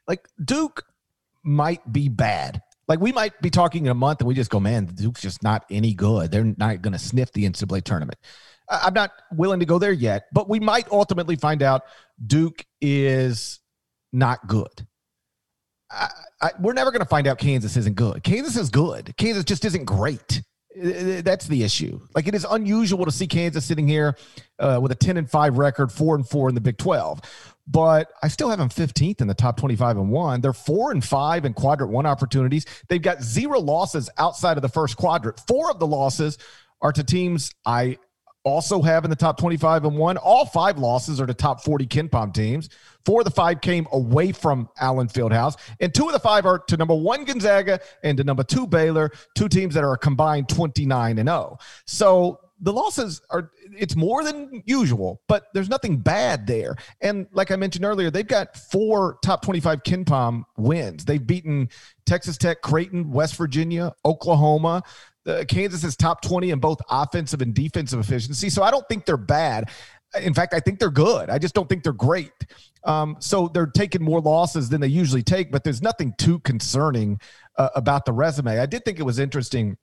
Like 0.07 0.27
Duke 0.43 0.85
might 1.43 1.91
be 1.91 2.09
bad. 2.09 2.61
Like 2.87 2.99
we 2.99 3.11
might 3.11 3.39
be 3.41 3.49
talking 3.49 3.85
in 3.85 3.91
a 3.91 3.95
month 3.95 4.19
and 4.19 4.27
we 4.27 4.33
just 4.33 4.49
go, 4.49 4.59
man, 4.59 4.85
Duke's 4.85 5.21
just 5.21 5.43
not 5.43 5.65
any 5.69 5.93
good. 5.93 6.31
They're 6.31 6.43
not 6.43 6.81
going 6.81 6.93
to 6.93 6.99
sniff 6.99 7.31
the 7.31 7.47
NCAA 7.49 7.83
tournament. 7.83 8.19
I'm 8.69 8.93
not 8.93 9.11
willing 9.33 9.59
to 9.59 9.65
go 9.65 9.79
there 9.79 9.91
yet, 9.91 10.27
but 10.31 10.49
we 10.49 10.59
might 10.59 10.89
ultimately 10.91 11.35
find 11.35 11.61
out 11.61 11.83
Duke 12.25 12.65
is 12.79 13.59
not 14.13 14.47
good. 14.47 14.87
I, 15.89 16.09
I, 16.41 16.51
we're 16.59 16.73
never 16.73 16.91
going 16.91 17.01
to 17.01 17.07
find 17.07 17.27
out 17.27 17.37
Kansas 17.37 17.75
isn't 17.75 17.95
good. 17.95 18.23
Kansas 18.23 18.55
is 18.55 18.69
good. 18.69 19.15
Kansas 19.17 19.43
just 19.43 19.65
isn't 19.65 19.85
great. 19.85 20.41
That's 20.75 21.47
the 21.47 21.63
issue. 21.63 21.99
Like 22.15 22.27
it 22.27 22.35
is 22.35 22.45
unusual 22.49 23.05
to 23.05 23.11
see 23.11 23.27
Kansas 23.27 23.65
sitting 23.65 23.87
here 23.87 24.15
uh, 24.59 24.79
with 24.81 24.91
a 24.91 24.95
10 24.95 25.17
and 25.17 25.29
5 25.29 25.57
record, 25.57 25.91
4 25.91 26.15
and 26.15 26.27
4 26.27 26.49
in 26.49 26.55
the 26.55 26.61
Big 26.61 26.77
12. 26.77 27.21
But 27.67 28.11
I 28.23 28.27
still 28.27 28.49
have 28.49 28.59
them 28.59 28.69
15th 28.69 29.21
in 29.21 29.27
the 29.27 29.33
top 29.33 29.57
25 29.57 29.97
and 29.97 30.11
1. 30.11 30.41
They're 30.41 30.53
4 30.53 30.91
and 30.91 31.03
5 31.03 31.45
in 31.45 31.53
quadrant 31.53 31.91
1 31.91 32.05
opportunities. 32.05 32.65
They've 32.87 33.01
got 33.01 33.21
zero 33.21 33.59
losses 33.59 34.09
outside 34.17 34.57
of 34.57 34.61
the 34.61 34.69
first 34.69 34.97
quadrant. 34.97 35.39
Four 35.47 35.71
of 35.71 35.79
the 35.79 35.87
losses 35.87 36.37
are 36.81 36.91
to 36.91 37.03
teams 37.03 37.51
I 37.65 37.97
also 38.43 38.81
have 38.81 39.03
in 39.03 39.09
the 39.09 39.15
top 39.15 39.37
25 39.37 39.85
and 39.85 39.97
one. 39.97 40.17
All 40.17 40.45
five 40.45 40.77
losses 40.77 41.21
are 41.21 41.25
to 41.25 41.33
top 41.33 41.63
40 41.63 41.85
KenPom 41.87 42.33
teams. 42.33 42.69
Four 43.05 43.21
of 43.21 43.25
the 43.25 43.31
five 43.31 43.61
came 43.61 43.87
away 43.91 44.31
from 44.31 44.69
Allen 44.79 45.07
Fieldhouse, 45.07 45.57
and 45.79 45.93
two 45.93 46.07
of 46.07 46.13
the 46.13 46.19
five 46.19 46.45
are 46.45 46.59
to 46.59 46.77
number 46.77 46.95
one 46.95 47.25
Gonzaga 47.25 47.79
and 48.03 48.17
to 48.17 48.23
number 48.23 48.43
two 48.43 48.67
Baylor, 48.67 49.11
two 49.35 49.49
teams 49.49 49.73
that 49.73 49.83
are 49.83 49.93
a 49.93 49.97
combined 49.97 50.49
29 50.49 51.17
and 51.17 51.27
0. 51.27 51.57
So 51.85 52.39
the 52.61 52.71
losses 52.71 53.21
are 53.31 53.51
it's 53.75 53.95
more 53.95 54.23
than 54.23 54.61
usual, 54.65 55.21
but 55.27 55.45
there's 55.53 55.69
nothing 55.69 55.97
bad 55.97 56.45
there. 56.45 56.75
And 57.01 57.25
like 57.33 57.49
I 57.49 57.55
mentioned 57.55 57.85
earlier, 57.85 58.11
they've 58.11 58.27
got 58.27 58.55
four 58.55 59.17
top 59.23 59.41
25 59.41 59.81
KenPom 59.83 60.43
wins. 60.57 61.03
They've 61.03 61.25
beaten 61.25 61.69
Texas 62.05 62.37
Tech, 62.37 62.61
Creighton, 62.61 63.11
West 63.11 63.35
Virginia, 63.35 63.93
Oklahoma. 64.05 64.83
Uh, 65.27 65.43
Kansas 65.47 65.83
is 65.83 65.95
top 65.95 66.21
20 66.21 66.49
in 66.49 66.59
both 66.59 66.79
offensive 66.89 67.41
and 67.41 67.53
defensive 67.53 67.99
efficiency. 67.99 68.49
So 68.49 68.63
I 68.63 68.71
don't 68.71 68.87
think 68.89 69.05
they're 69.05 69.17
bad. 69.17 69.69
In 70.19 70.33
fact, 70.33 70.53
I 70.53 70.59
think 70.59 70.79
they're 70.79 70.89
good. 70.89 71.29
I 71.29 71.37
just 71.37 71.53
don't 71.53 71.69
think 71.69 71.83
they're 71.83 71.93
great. 71.93 72.31
Um, 72.83 73.17
so 73.19 73.47
they're 73.47 73.67
taking 73.67 74.03
more 74.03 74.19
losses 74.19 74.69
than 74.69 74.81
they 74.81 74.87
usually 74.87 75.23
take, 75.23 75.51
but 75.51 75.63
there's 75.63 75.81
nothing 75.81 76.13
too 76.17 76.39
concerning 76.39 77.19
uh, 77.57 77.69
about 77.75 78.05
the 78.05 78.13
resume. 78.13 78.59
I 78.59 78.65
did 78.65 78.83
think 78.83 78.99
it 78.99 79.03
was 79.03 79.19
interesting. 79.19 79.77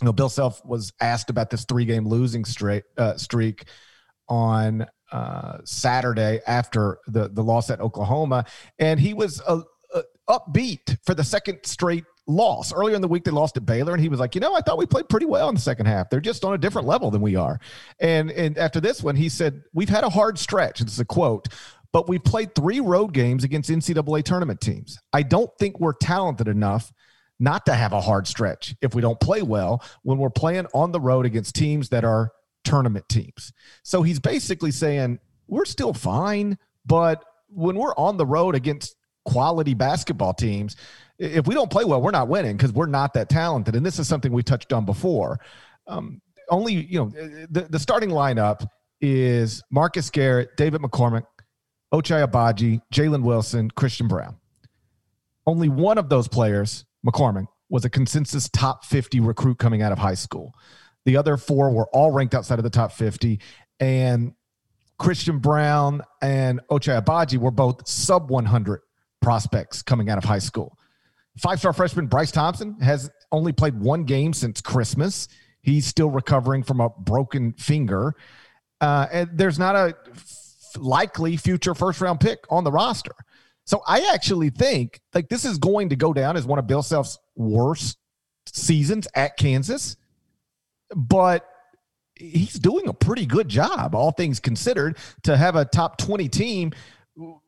You 0.00 0.06
know, 0.06 0.12
Bill 0.12 0.28
Self 0.28 0.64
was 0.64 0.92
asked 1.00 1.30
about 1.30 1.50
this 1.50 1.64
three 1.64 1.84
game 1.84 2.06
losing 2.06 2.44
streak, 2.44 2.84
uh, 2.96 3.16
streak 3.16 3.64
on 4.28 4.86
uh, 5.12 5.58
Saturday 5.64 6.40
after 6.46 6.98
the, 7.06 7.28
the 7.28 7.42
loss 7.42 7.70
at 7.70 7.80
Oklahoma, 7.80 8.44
and 8.78 9.00
he 9.00 9.14
was 9.14 9.40
uh, 9.46 9.62
uh, 9.94 10.02
upbeat 10.28 10.98
for 11.04 11.14
the 11.14 11.24
second 11.24 11.60
straight 11.64 12.04
loss. 12.26 12.72
Earlier 12.72 12.96
in 12.96 13.02
the 13.02 13.08
week, 13.08 13.24
they 13.24 13.30
lost 13.30 13.56
at 13.56 13.66
Baylor, 13.66 13.92
and 13.92 14.02
he 14.02 14.08
was 14.08 14.20
like, 14.20 14.34
you 14.34 14.40
know, 14.40 14.54
I 14.54 14.60
thought 14.60 14.78
we 14.78 14.86
played 14.86 15.08
pretty 15.08 15.26
well 15.26 15.48
in 15.48 15.54
the 15.54 15.60
second 15.60 15.86
half. 15.86 16.10
They're 16.10 16.20
just 16.20 16.44
on 16.44 16.54
a 16.54 16.58
different 16.58 16.86
level 16.86 17.10
than 17.10 17.22
we 17.22 17.36
are. 17.36 17.60
And 18.00 18.30
and 18.30 18.58
after 18.58 18.80
this 18.80 19.02
one, 19.02 19.16
he 19.16 19.28
said, 19.28 19.62
we've 19.72 19.88
had 19.88 20.04
a 20.04 20.10
hard 20.10 20.38
stretch. 20.38 20.80
This 20.80 20.92
is 20.92 21.00
a 21.00 21.04
quote. 21.04 21.48
But 21.92 22.08
we 22.08 22.18
played 22.18 22.54
three 22.54 22.80
road 22.80 23.14
games 23.14 23.42
against 23.42 23.70
NCAA 23.70 24.22
tournament 24.22 24.60
teams. 24.60 24.98
I 25.12 25.22
don't 25.22 25.50
think 25.58 25.80
we're 25.80 25.94
talented 25.94 26.48
enough 26.48 26.92
not 27.38 27.66
to 27.66 27.74
have 27.74 27.92
a 27.92 28.00
hard 28.00 28.26
stretch 28.26 28.74
if 28.82 28.94
we 28.94 29.02
don't 29.02 29.20
play 29.20 29.42
well 29.42 29.82
when 30.02 30.18
we're 30.18 30.30
playing 30.30 30.66
on 30.74 30.92
the 30.92 31.00
road 31.00 31.26
against 31.26 31.54
teams 31.54 31.90
that 31.90 32.04
are 32.04 32.32
tournament 32.64 33.08
teams. 33.08 33.52
So 33.82 34.02
he's 34.02 34.18
basically 34.18 34.72
saying 34.72 35.20
we're 35.46 35.64
still 35.64 35.94
fine, 35.94 36.58
but 36.84 37.24
when 37.48 37.76
we're 37.76 37.94
on 37.94 38.16
the 38.16 38.26
road 38.26 38.54
against 38.54 38.96
quality 39.24 39.74
basketball 39.74 40.34
teams, 40.34 40.76
if 41.18 41.46
we 41.46 41.54
don't 41.54 41.70
play 41.70 41.84
well, 41.84 42.00
we're 42.02 42.10
not 42.10 42.28
winning 42.28 42.56
because 42.56 42.72
we're 42.72 42.86
not 42.86 43.14
that 43.14 43.28
talented. 43.28 43.74
And 43.74 43.84
this 43.84 43.98
is 43.98 44.08
something 44.08 44.32
we 44.32 44.42
touched 44.42 44.72
on 44.72 44.84
before. 44.84 45.40
Um, 45.86 46.20
only, 46.50 46.74
you 46.74 46.98
know, 46.98 47.08
the, 47.50 47.66
the 47.70 47.78
starting 47.78 48.10
lineup 48.10 48.66
is 49.00 49.62
Marcus 49.70 50.10
Garrett, 50.10 50.56
David 50.56 50.80
McCormack, 50.80 51.24
Ochai 51.92 52.26
Agbaji, 52.26 52.80
Jalen 52.92 53.22
Wilson, 53.22 53.70
Christian 53.70 54.08
Braun. 54.08 54.36
Only 55.46 55.68
one 55.68 55.98
of 55.98 56.08
those 56.08 56.28
players, 56.28 56.84
McCormack, 57.06 57.46
was 57.68 57.84
a 57.84 57.90
consensus 57.90 58.48
top 58.48 58.84
50 58.84 59.20
recruit 59.20 59.58
coming 59.58 59.82
out 59.82 59.92
of 59.92 59.98
high 59.98 60.14
school. 60.14 60.54
The 61.04 61.16
other 61.16 61.36
four 61.36 61.70
were 61.70 61.86
all 61.92 62.10
ranked 62.10 62.34
outside 62.34 62.58
of 62.58 62.64
the 62.64 62.70
top 62.70 62.92
50. 62.92 63.40
And 63.80 64.34
Christian 64.98 65.38
Braun 65.38 66.02
and 66.22 66.60
Ochai 66.70 67.00
Agbaji 67.02 67.38
were 67.38 67.50
both 67.50 67.86
sub 67.88 68.30
100 68.30 68.80
prospects 69.20 69.82
coming 69.82 70.10
out 70.10 70.18
of 70.18 70.24
high 70.24 70.38
school. 70.38 70.76
Five 71.38 71.58
star 71.58 71.72
freshman 71.72 72.06
Bryce 72.06 72.30
Thompson 72.30 72.80
has 72.80 73.10
only 73.30 73.52
played 73.52 73.78
one 73.78 74.04
game 74.04 74.32
since 74.32 74.60
Christmas. 74.60 75.28
He's 75.60 75.86
still 75.86 76.10
recovering 76.10 76.62
from 76.62 76.80
a 76.80 76.88
broken 76.88 77.52
finger. 77.54 78.14
Uh, 78.80 79.06
and 79.12 79.30
there's 79.34 79.58
not 79.58 79.74
a 79.74 79.94
f- 80.10 80.76
likely 80.78 81.36
future 81.36 81.74
first 81.74 82.00
round 82.00 82.20
pick 82.20 82.38
on 82.50 82.64
the 82.64 82.72
roster. 82.72 83.14
So 83.64 83.82
I 83.86 84.12
actually 84.14 84.50
think 84.50 85.00
like 85.12 85.28
this 85.28 85.44
is 85.44 85.58
going 85.58 85.88
to 85.90 85.96
go 85.96 86.12
down 86.12 86.36
as 86.36 86.46
one 86.46 86.58
of 86.58 86.66
Bill 86.66 86.82
Self's 86.82 87.18
worst 87.34 87.98
seasons 88.46 89.08
at 89.14 89.36
Kansas. 89.36 89.96
But 90.94 91.46
he's 92.14 92.54
doing 92.54 92.88
a 92.88 92.94
pretty 92.94 93.26
good 93.26 93.48
job, 93.48 93.94
all 93.94 94.12
things 94.12 94.40
considered, 94.40 94.96
to 95.24 95.36
have 95.36 95.56
a 95.56 95.64
top 95.64 95.98
20 95.98 96.28
team 96.28 96.72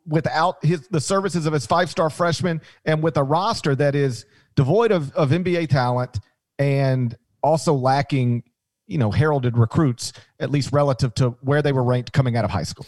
without 0.06 0.64
his 0.64 0.88
the 0.88 1.00
services 1.00 1.46
of 1.46 1.52
his 1.52 1.66
five 1.66 1.90
star 1.90 2.10
freshman 2.10 2.60
and 2.84 3.02
with 3.02 3.16
a 3.16 3.22
roster 3.22 3.74
that 3.74 3.94
is 3.94 4.24
devoid 4.56 4.90
of, 4.90 5.12
of 5.14 5.30
NBA 5.30 5.68
talent 5.68 6.18
and 6.58 7.16
also 7.42 7.72
lacking, 7.74 8.42
you 8.86 8.98
know, 8.98 9.10
heralded 9.10 9.56
recruits, 9.56 10.12
at 10.40 10.50
least 10.50 10.72
relative 10.72 11.14
to 11.14 11.30
where 11.42 11.62
they 11.62 11.72
were 11.72 11.84
ranked 11.84 12.12
coming 12.12 12.36
out 12.36 12.44
of 12.44 12.50
high 12.50 12.64
school. 12.64 12.86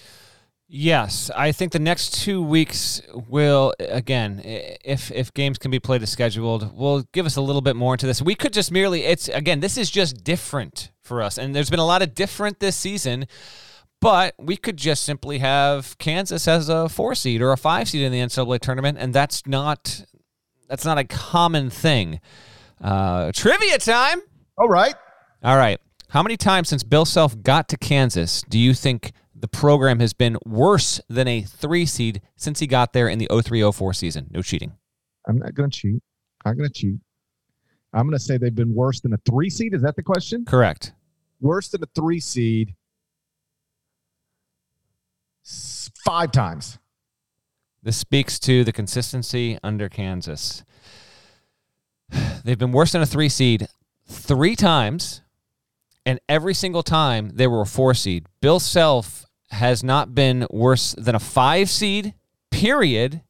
Yes, 0.72 1.32
I 1.34 1.50
think 1.50 1.72
the 1.72 1.80
next 1.80 2.22
two 2.22 2.40
weeks 2.40 3.02
will 3.28 3.74
again, 3.80 4.40
if 4.44 5.10
if 5.10 5.34
games 5.34 5.58
can 5.58 5.72
be 5.72 5.80
played 5.80 6.00
as 6.02 6.10
scheduled, 6.10 6.76
will 6.76 7.02
give 7.12 7.26
us 7.26 7.34
a 7.34 7.40
little 7.40 7.60
bit 7.60 7.74
more 7.74 7.94
into 7.94 8.06
this. 8.06 8.22
We 8.22 8.36
could 8.36 8.52
just 8.52 8.70
merely 8.70 9.02
it's 9.02 9.28
again, 9.28 9.58
this 9.58 9.76
is 9.76 9.90
just 9.90 10.22
different 10.22 10.92
for 11.02 11.22
us, 11.22 11.38
and 11.38 11.56
there's 11.56 11.70
been 11.70 11.80
a 11.80 11.86
lot 11.86 12.02
of 12.02 12.14
different 12.14 12.60
this 12.60 12.76
season. 12.76 13.26
But 14.00 14.34
we 14.38 14.56
could 14.56 14.76
just 14.78 15.02
simply 15.02 15.38
have 15.38 15.98
Kansas 15.98 16.48
as 16.48 16.68
a 16.68 16.88
four 16.88 17.14
seed 17.14 17.42
or 17.42 17.52
a 17.52 17.56
five 17.56 17.88
seed 17.88 18.02
in 18.02 18.12
the 18.12 18.20
NCAA 18.20 18.60
tournament, 18.60 18.98
and 18.98 19.12
that's 19.12 19.46
not 19.46 20.04
that's 20.68 20.84
not 20.84 20.98
a 20.98 21.04
common 21.04 21.68
thing. 21.68 22.20
Uh, 22.80 23.30
trivia 23.32 23.78
time. 23.78 24.22
All 24.56 24.68
right. 24.68 24.94
All 25.42 25.56
right. 25.56 25.78
How 26.08 26.22
many 26.22 26.36
times 26.36 26.68
since 26.68 26.82
Bill 26.82 27.04
Self 27.04 27.40
got 27.42 27.68
to 27.68 27.76
Kansas 27.76 28.42
do 28.48 28.58
you 28.58 28.74
think 28.74 29.12
the 29.34 29.48
program 29.48 30.00
has 30.00 30.12
been 30.12 30.38
worse 30.44 31.00
than 31.08 31.28
a 31.28 31.42
three 31.42 31.86
seed 31.86 32.22
since 32.36 32.58
he 32.58 32.66
got 32.66 32.92
there 32.92 33.08
in 33.08 33.18
the 33.18 33.26
0304 33.26 33.92
season? 33.92 34.28
No 34.30 34.42
cheating. 34.42 34.72
I'm 35.28 35.38
not 35.38 35.54
going 35.54 35.70
to 35.70 35.78
cheat. 35.78 36.02
I'm 36.44 36.56
going 36.56 36.68
to 36.68 36.74
cheat. 36.74 36.98
I'm 37.92 38.06
going 38.06 38.18
to 38.18 38.24
say 38.24 38.38
they've 38.38 38.54
been 38.54 38.74
worse 38.74 39.00
than 39.00 39.12
a 39.12 39.18
three 39.28 39.50
seed. 39.50 39.74
Is 39.74 39.82
that 39.82 39.96
the 39.96 40.02
question? 40.02 40.44
Correct. 40.44 40.92
Worse 41.40 41.68
than 41.68 41.82
a 41.82 41.88
three 41.94 42.20
seed 42.20 42.74
five 46.04 46.32
times. 46.32 46.78
This 47.82 47.96
speaks 47.96 48.38
to 48.40 48.62
the 48.64 48.72
consistency 48.72 49.58
under 49.62 49.88
Kansas. 49.88 50.64
They've 52.44 52.58
been 52.58 52.72
worse 52.72 52.92
than 52.92 53.02
a 53.02 53.06
three 53.06 53.28
seed 53.28 53.68
three 54.06 54.56
times, 54.56 55.22
and 56.04 56.20
every 56.28 56.54
single 56.54 56.82
time 56.82 57.30
they 57.34 57.46
were 57.46 57.62
a 57.62 57.66
four 57.66 57.94
seed. 57.94 58.26
Bill 58.40 58.60
Self 58.60 59.24
has 59.50 59.82
not 59.82 60.14
been 60.14 60.46
worse 60.50 60.94
than 60.98 61.14
a 61.14 61.20
five 61.20 61.70
seed, 61.70 62.14
period. 62.50 63.22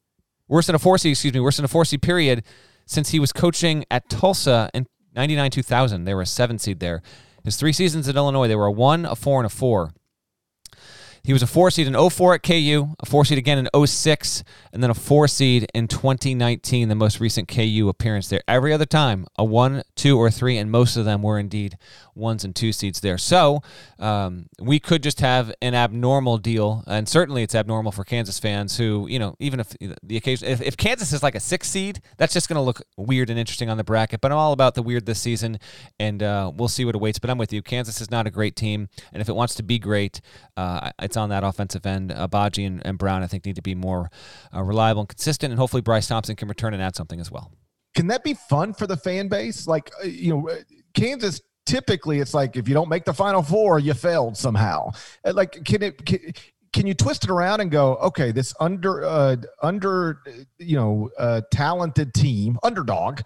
Worse 0.47 0.67
than 0.67 0.75
a 0.75 0.79
four 0.79 0.97
seed, 0.97 1.13
excuse 1.13 1.33
me, 1.33 1.39
worse 1.39 1.55
than 1.55 1.65
a 1.65 1.69
four 1.69 1.85
seed, 1.85 2.01
period, 2.01 2.43
since 2.85 3.09
he 3.09 3.19
was 3.19 3.31
coaching 3.31 3.85
at 3.89 4.09
Tulsa 4.09 4.69
in 4.73 4.85
99 5.15 5.51
2000. 5.51 6.03
They 6.03 6.13
were 6.13 6.21
a 6.21 6.25
seven 6.25 6.59
seed 6.59 6.79
there. 6.79 7.01
His 7.43 7.55
three 7.55 7.73
seasons 7.73 8.07
at 8.07 8.15
Illinois, 8.15 8.47
they 8.47 8.55
were 8.55 8.65
a 8.65 8.71
one, 8.71 9.05
a 9.05 9.15
four, 9.15 9.39
and 9.39 9.45
a 9.45 9.49
four. 9.49 9.91
He 11.23 11.33
was 11.33 11.43
a 11.43 11.47
four 11.47 11.69
seed 11.69 11.87
in 11.87 12.09
04 12.09 12.35
at 12.35 12.43
KU, 12.43 12.95
a 12.99 13.05
four 13.05 13.25
seed 13.25 13.37
again 13.37 13.67
in 13.67 13.87
06, 13.87 14.43
and 14.73 14.81
then 14.81 14.89
a 14.89 14.95
four 14.95 15.27
seed 15.27 15.67
in 15.73 15.87
2019, 15.87 16.89
the 16.89 16.95
most 16.95 17.19
recent 17.19 17.47
KU 17.47 17.87
appearance 17.89 18.27
there. 18.27 18.41
Every 18.47 18.73
other 18.73 18.87
time, 18.87 19.27
a 19.37 19.43
one, 19.43 19.83
two, 19.95 20.17
or 20.17 20.31
three, 20.31 20.57
and 20.57 20.71
most 20.71 20.97
of 20.97 21.05
them 21.05 21.21
were 21.21 21.37
indeed 21.37 21.77
ones 22.15 22.43
and 22.43 22.55
two 22.55 22.71
seeds 22.71 22.99
there. 23.01 23.17
So 23.17 23.61
um, 23.99 24.47
we 24.59 24.79
could 24.79 25.03
just 25.03 25.19
have 25.21 25.53
an 25.61 25.73
abnormal 25.73 26.37
deal, 26.37 26.83
and 26.87 27.07
certainly 27.07 27.43
it's 27.43 27.55
abnormal 27.55 27.91
for 27.91 28.03
Kansas 28.03 28.39
fans 28.39 28.77
who, 28.77 29.07
you 29.09 29.19
know, 29.19 29.35
even 29.39 29.59
if 29.59 29.75
the 30.03 30.17
occasion, 30.17 30.47
if, 30.47 30.61
if 30.61 30.77
Kansas 30.77 31.13
is 31.13 31.23
like 31.23 31.35
a 31.35 31.39
six 31.39 31.69
seed, 31.69 32.01
that's 32.17 32.33
just 32.33 32.49
going 32.49 32.57
to 32.57 32.61
look 32.61 32.81
weird 32.97 33.29
and 33.29 33.39
interesting 33.39 33.69
on 33.69 33.77
the 33.77 33.83
bracket. 33.83 34.21
But 34.21 34.31
I'm 34.31 34.37
all 34.37 34.53
about 34.53 34.75
the 34.75 34.83
weird 34.83 35.05
this 35.05 35.19
season, 35.19 35.59
and 35.99 36.21
uh, 36.21 36.51
we'll 36.53 36.67
see 36.67 36.85
what 36.85 36.95
awaits. 36.95 37.19
But 37.19 37.29
I'm 37.29 37.37
with 37.37 37.53
you. 37.53 37.61
Kansas 37.61 38.01
is 38.01 38.11
not 38.11 38.27
a 38.27 38.31
great 38.31 38.55
team, 38.55 38.89
and 39.13 39.21
if 39.21 39.29
it 39.29 39.35
wants 39.35 39.55
to 39.55 39.63
be 39.63 39.79
great, 39.79 40.21
uh, 40.57 40.91
it's 40.99 41.17
on 41.17 41.29
that 41.29 41.43
offensive 41.43 41.85
end. 41.85 42.11
Uh, 42.11 42.27
Baji 42.27 42.65
and, 42.65 42.85
and, 42.85 42.97
Braun, 42.97 43.23
I 43.23 43.27
think, 43.27 43.45
need 43.45 43.55
to 43.55 43.61
be 43.61 43.75
more 43.75 44.09
uh, 44.55 44.61
reliable 44.61 45.01
and 45.01 45.09
consistent, 45.09 45.51
and 45.51 45.59
hopefully 45.59 45.81
Bryce 45.81 46.07
Thompson 46.07 46.35
can 46.35 46.47
return 46.47 46.73
and 46.73 46.81
add 46.81 46.95
something 46.95 47.19
as 47.19 47.31
well. 47.31 47.51
Can 47.95 48.07
that 48.07 48.23
be 48.23 48.33
fun 48.33 48.73
for 48.73 48.87
the 48.87 48.95
fan 48.95 49.27
base? 49.27 49.67
Like, 49.67 49.91
uh, 50.01 50.07
you 50.07 50.29
know, 50.33 50.49
uh, 50.49 50.55
Kansas 50.93 51.41
typically 51.65 52.19
it's 52.19 52.33
like 52.33 52.55
if 52.55 52.67
you 52.67 52.73
don't 52.73 52.89
make 52.89 53.05
the 53.05 53.13
final 53.13 53.41
four, 53.41 53.79
you 53.79 53.93
failed 53.93 54.37
somehow. 54.37 54.91
Like, 55.23 55.63
can 55.63 55.83
it? 55.83 56.05
Can, 56.05 56.33
can 56.73 56.87
you 56.87 56.93
twist 56.93 57.23
it 57.25 57.29
around 57.29 57.59
and 57.59 57.69
go, 57.69 57.95
okay, 57.97 58.31
this 58.31 58.53
under 58.59 59.03
uh, 59.03 59.35
under 59.61 60.21
you 60.57 60.77
know 60.77 61.09
uh, 61.17 61.41
talented 61.51 62.13
team, 62.13 62.57
underdog, 62.63 63.21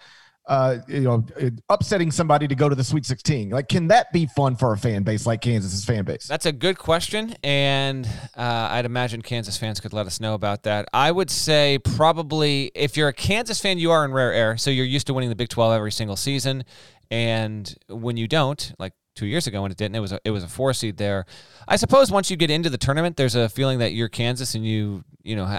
uh, 0.47 0.77
you 0.87 1.01
know, 1.01 1.25
upsetting 1.69 2.11
somebody 2.11 2.47
to 2.47 2.55
go 2.55 2.69
to 2.69 2.75
the 2.75 2.83
Sweet 2.83 3.05
16? 3.05 3.49
Like, 3.49 3.67
can 3.67 3.87
that 3.87 4.11
be 4.11 4.27
fun 4.27 4.55
for 4.55 4.73
a 4.73 4.77
fan 4.77 5.03
base 5.03 5.25
like 5.25 5.41
Kansas's 5.41 5.85
fan 5.85 6.05
base? 6.05 6.27
That's 6.27 6.45
a 6.45 6.51
good 6.51 6.77
question, 6.77 7.35
and 7.43 8.07
uh, 8.35 8.69
I'd 8.71 8.85
imagine 8.85 9.21
Kansas 9.21 9.57
fans 9.57 9.79
could 9.79 9.93
let 9.93 10.05
us 10.07 10.19
know 10.19 10.33
about 10.33 10.63
that. 10.63 10.87
I 10.93 11.11
would 11.11 11.29
say 11.29 11.79
probably 11.79 12.71
if 12.75 12.97
you're 12.97 13.09
a 13.09 13.13
Kansas 13.13 13.59
fan, 13.59 13.77
you 13.77 13.91
are 13.91 14.05
in 14.05 14.11
rare 14.11 14.33
air, 14.33 14.57
so 14.57 14.69
you're 14.71 14.85
used 14.85 15.07
to 15.07 15.13
winning 15.13 15.29
the 15.29 15.35
Big 15.35 15.49
12 15.49 15.73
every 15.73 15.91
single 15.91 16.15
season, 16.15 16.63
and 17.11 17.75
when 17.89 18.17
you 18.17 18.27
don't, 18.27 18.73
like 18.79 18.93
two 19.15 19.25
years 19.25 19.47
ago 19.47 19.61
when 19.61 19.71
it 19.71 19.77
didn't. 19.77 19.95
It 19.95 20.01
was 20.01 20.11
a, 20.11 20.19
it 20.25 20.31
was 20.31 20.43
a 20.43 20.47
four 20.47 20.73
seed 20.73 20.97
there. 20.97 21.25
I 21.67 21.77
suppose 21.77 22.11
once 22.11 22.29
you 22.29 22.37
get 22.37 22.51
into 22.51 22.69
the 22.69 22.77
tournament, 22.77 23.17
there's 23.17 23.35
a 23.35 23.49
feeling 23.49 23.79
that 23.79 23.93
you're 23.93 24.09
Kansas 24.09 24.55
and 24.55 24.65
you 24.65 25.03
you 25.23 25.35
know 25.35 25.57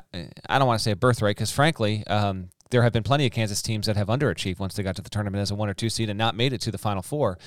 I 0.48 0.58
don't 0.58 0.68
want 0.68 0.78
to 0.78 0.82
say 0.82 0.92
a 0.92 0.96
birthright 0.96 1.36
because 1.36 1.50
frankly. 1.50 2.06
Um, 2.06 2.50
there 2.70 2.82
have 2.82 2.92
been 2.92 3.04
plenty 3.04 3.24
of 3.26 3.30
Kansas 3.30 3.62
teams 3.62 3.86
that 3.86 3.96
have 3.96 4.08
underachieved 4.08 4.58
once 4.58 4.74
they 4.74 4.82
got 4.82 4.96
to 4.96 5.02
the 5.02 5.08
tournament 5.08 5.40
as 5.40 5.52
a 5.52 5.54
one 5.54 5.68
or 5.68 5.72
two 5.72 5.88
seed 5.88 6.10
and 6.10 6.18
not 6.18 6.34
made 6.34 6.52
it 6.52 6.60
to 6.62 6.72
the 6.72 6.78
final 6.78 7.00
four 7.00 7.38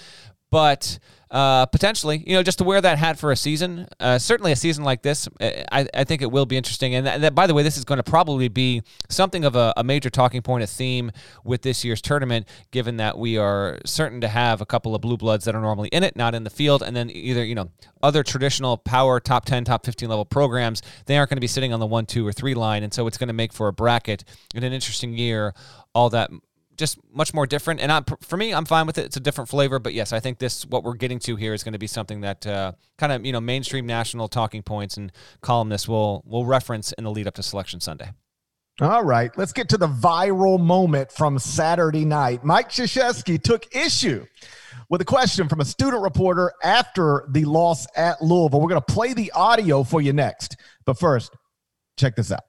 but 0.51 0.99
uh, 1.31 1.67
potentially, 1.67 2.23
you 2.25 2.33
know, 2.33 2.41
just 2.41 2.57
to 2.57 2.63
wear 2.63 2.81
that 2.81 2.97
hat 2.97 3.19
for 3.19 3.31
a 3.31 3.35
season, 3.35 3.87
uh, 3.99 4.17
certainly 4.17 4.51
a 4.51 4.55
season 4.55 4.83
like 4.83 5.03
this, 5.03 5.27
uh, 5.39 5.49
I, 5.71 5.87
I 5.93 6.03
think 6.03 6.23
it 6.23 6.31
will 6.31 6.47
be 6.47 6.57
interesting. 6.57 6.95
And 6.95 7.05
that, 7.05 7.21
that, 7.21 7.35
by 7.35 7.45
the 7.45 7.53
way, 7.53 7.61
this 7.61 7.77
is 7.77 7.85
going 7.85 7.97
to 7.97 8.03
probably 8.03 8.47
be 8.47 8.81
something 9.09 9.45
of 9.45 9.55
a, 9.55 9.71
a, 9.77 9.83
major 9.83 10.09
talking 10.09 10.41
point, 10.41 10.63
a 10.63 10.67
theme 10.67 11.11
with 11.43 11.61
this 11.61 11.85
year's 11.85 12.01
tournament, 12.01 12.47
given 12.71 12.97
that 12.97 13.17
we 13.17 13.37
are 13.37 13.77
certain 13.85 14.21
to 14.21 14.27
have 14.27 14.59
a 14.59 14.65
couple 14.65 14.95
of 14.95 15.01
blue 15.01 15.17
bloods 15.17 15.45
that 15.45 15.53
are 15.53 15.61
normally 15.61 15.89
in 15.89 16.03
it, 16.03 16.15
not 16.15 16.33
in 16.33 16.43
the 16.43 16.49
field, 16.49 16.81
and 16.81 16.95
then 16.95 17.11
either, 17.11 17.43
you 17.45 17.53
know, 17.53 17.69
other 18.01 18.23
traditional 18.23 18.77
power 18.77 19.19
top 19.19 19.45
10, 19.45 19.65
top 19.65 19.85
15 19.85 20.09
level 20.09 20.25
programs, 20.25 20.81
they 21.05 21.15
aren't 21.15 21.29
going 21.29 21.37
to 21.37 21.41
be 21.41 21.47
sitting 21.47 21.73
on 21.73 21.79
the 21.79 21.85
one, 21.85 22.07
two, 22.07 22.25
or 22.25 22.31
three 22.31 22.55
line. 22.55 22.81
And 22.81 22.91
so 22.91 23.05
it's 23.05 23.19
going 23.19 23.27
to 23.27 23.33
make 23.33 23.53
for 23.53 23.67
a 23.67 23.73
bracket 23.73 24.23
in 24.55 24.63
an 24.63 24.73
interesting 24.73 25.13
year, 25.13 25.53
all 25.93 26.09
that 26.09 26.31
just 26.79 26.97
much 27.13 27.33
more 27.33 27.45
different. 27.45 27.81
And 27.81 27.91
I'm, 27.91 28.05
for 28.21 28.37
me, 28.37 28.53
I'm 28.53 28.65
fine 28.65 28.87
with 28.87 28.97
it. 28.97 29.05
It's 29.05 29.17
a 29.17 29.19
different 29.19 29.49
flavor, 29.49 29.77
but 29.77 29.93
yes, 29.93 30.13
I 30.13 30.19
think 30.19 30.39
this 30.39 30.65
what 30.65 30.83
we're 30.83 30.95
getting 30.95 31.19
to 31.19 31.35
here 31.35 31.53
is 31.53 31.63
going 31.63 31.73
to 31.73 31.79
be 31.79 31.87
something 31.87 32.21
that 32.21 32.47
uh, 32.47 32.71
kind 32.97 33.11
of 33.11 33.25
you 33.25 33.31
know 33.31 33.41
mainstream 33.41 33.85
national 33.85 34.29
talking 34.29 34.63
points 34.63 34.97
and 34.97 35.11
columnists 35.41 35.87
will 35.87 36.23
will 36.25 36.45
reference 36.45 36.93
in 36.93 37.03
the 37.03 37.11
lead 37.11 37.27
up 37.27 37.35
to 37.35 37.43
Selection 37.43 37.79
Sunday. 37.79 38.11
All 38.81 39.03
right, 39.03 39.29
let's 39.37 39.51
get 39.51 39.67
to 39.69 39.77
the 39.77 39.89
viral 39.89 40.57
moment 40.57 41.11
from 41.11 41.37
Saturday 41.37 42.05
night. 42.05 42.45
Mike 42.45 42.69
Krzyzewski 42.69 43.43
took 43.43 43.75
issue 43.75 44.25
with 44.89 45.01
a 45.01 45.05
question 45.05 45.49
from 45.49 45.59
a 45.59 45.65
student 45.65 46.01
reporter 46.01 46.53
after 46.63 47.27
the 47.31 47.43
loss 47.43 47.85
at 47.97 48.21
Louisville. 48.21 48.61
We're 48.61 48.69
going 48.69 48.81
to 48.81 48.93
play 48.93 49.13
the 49.13 49.33
audio 49.33 49.83
for 49.83 50.01
you 50.01 50.13
next, 50.13 50.55
but 50.85 50.97
first, 50.97 51.35
check 51.97 52.15
this 52.15 52.31
out. 52.31 52.48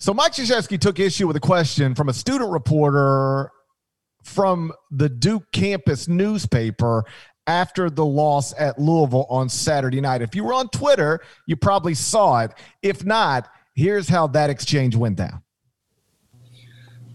So 0.00 0.14
Mike 0.14 0.32
Krzyzewski 0.32 0.80
took 0.80 0.98
issue 0.98 1.26
with 1.26 1.36
a 1.36 1.40
question 1.40 1.94
from 1.94 2.08
a 2.08 2.14
student 2.14 2.50
reporter 2.50 3.50
from 4.24 4.72
the 4.90 5.10
Duke 5.10 5.44
campus 5.52 6.08
newspaper 6.08 7.04
after 7.46 7.90
the 7.90 8.04
loss 8.04 8.54
at 8.58 8.78
Louisville 8.78 9.26
on 9.28 9.50
Saturday 9.50 10.00
night. 10.00 10.22
If 10.22 10.34
you 10.34 10.42
were 10.42 10.54
on 10.54 10.70
Twitter, 10.70 11.20
you 11.46 11.54
probably 11.54 11.92
saw 11.92 12.40
it. 12.40 12.52
If 12.82 13.04
not, 13.04 13.50
here's 13.74 14.08
how 14.08 14.26
that 14.28 14.48
exchange 14.48 14.96
went 14.96 15.16
down. 15.16 15.42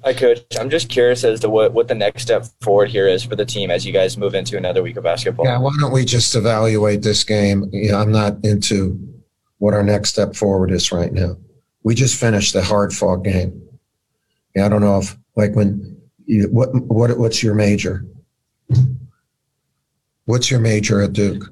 Hi, 0.03 0.13
Coach. 0.13 0.41
I'm 0.59 0.69
just 0.69 0.87
curious 0.87 1.23
as 1.23 1.39
to 1.39 1.49
what, 1.49 1.73
what 1.73 1.87
the 1.87 1.95
next 1.95 2.21
step 2.21 2.45
forward 2.61 2.89
here 2.89 3.07
is 3.07 3.23
for 3.23 3.35
the 3.35 3.45
team 3.45 3.71
as 3.71 3.83
you 3.83 3.93
guys 3.93 4.15
move 4.15 4.35
into 4.35 4.57
another 4.57 4.83
week 4.83 4.97
of 4.97 5.03
basketball. 5.03 5.47
Yeah, 5.47 5.57
why 5.57 5.75
don't 5.79 5.91
we 5.91 6.05
just 6.05 6.35
evaluate 6.35 7.01
this 7.01 7.23
game? 7.23 7.67
Yeah, 7.73 7.99
I'm 7.99 8.11
not 8.11 8.45
into 8.45 8.99
what 9.57 9.73
our 9.73 9.81
next 9.81 10.09
step 10.09 10.35
forward 10.35 10.69
is 10.69 10.91
right 10.91 11.11
now 11.11 11.37
we 11.85 11.93
just 11.93 12.19
finished 12.19 12.55
a 12.55 12.63
hard 12.63 12.91
fought 12.91 13.23
game. 13.23 13.61
I 14.57 14.67
don't 14.67 14.81
know 14.81 14.97
if 14.97 15.15
like 15.35 15.55
when 15.55 16.01
you, 16.25 16.49
what 16.49 16.73
what 16.73 17.17
what's 17.17 17.43
your 17.43 17.53
major? 17.53 18.03
What's 20.25 20.49
your 20.49 20.59
major 20.59 21.01
at 21.03 21.13
Duke? 21.13 21.43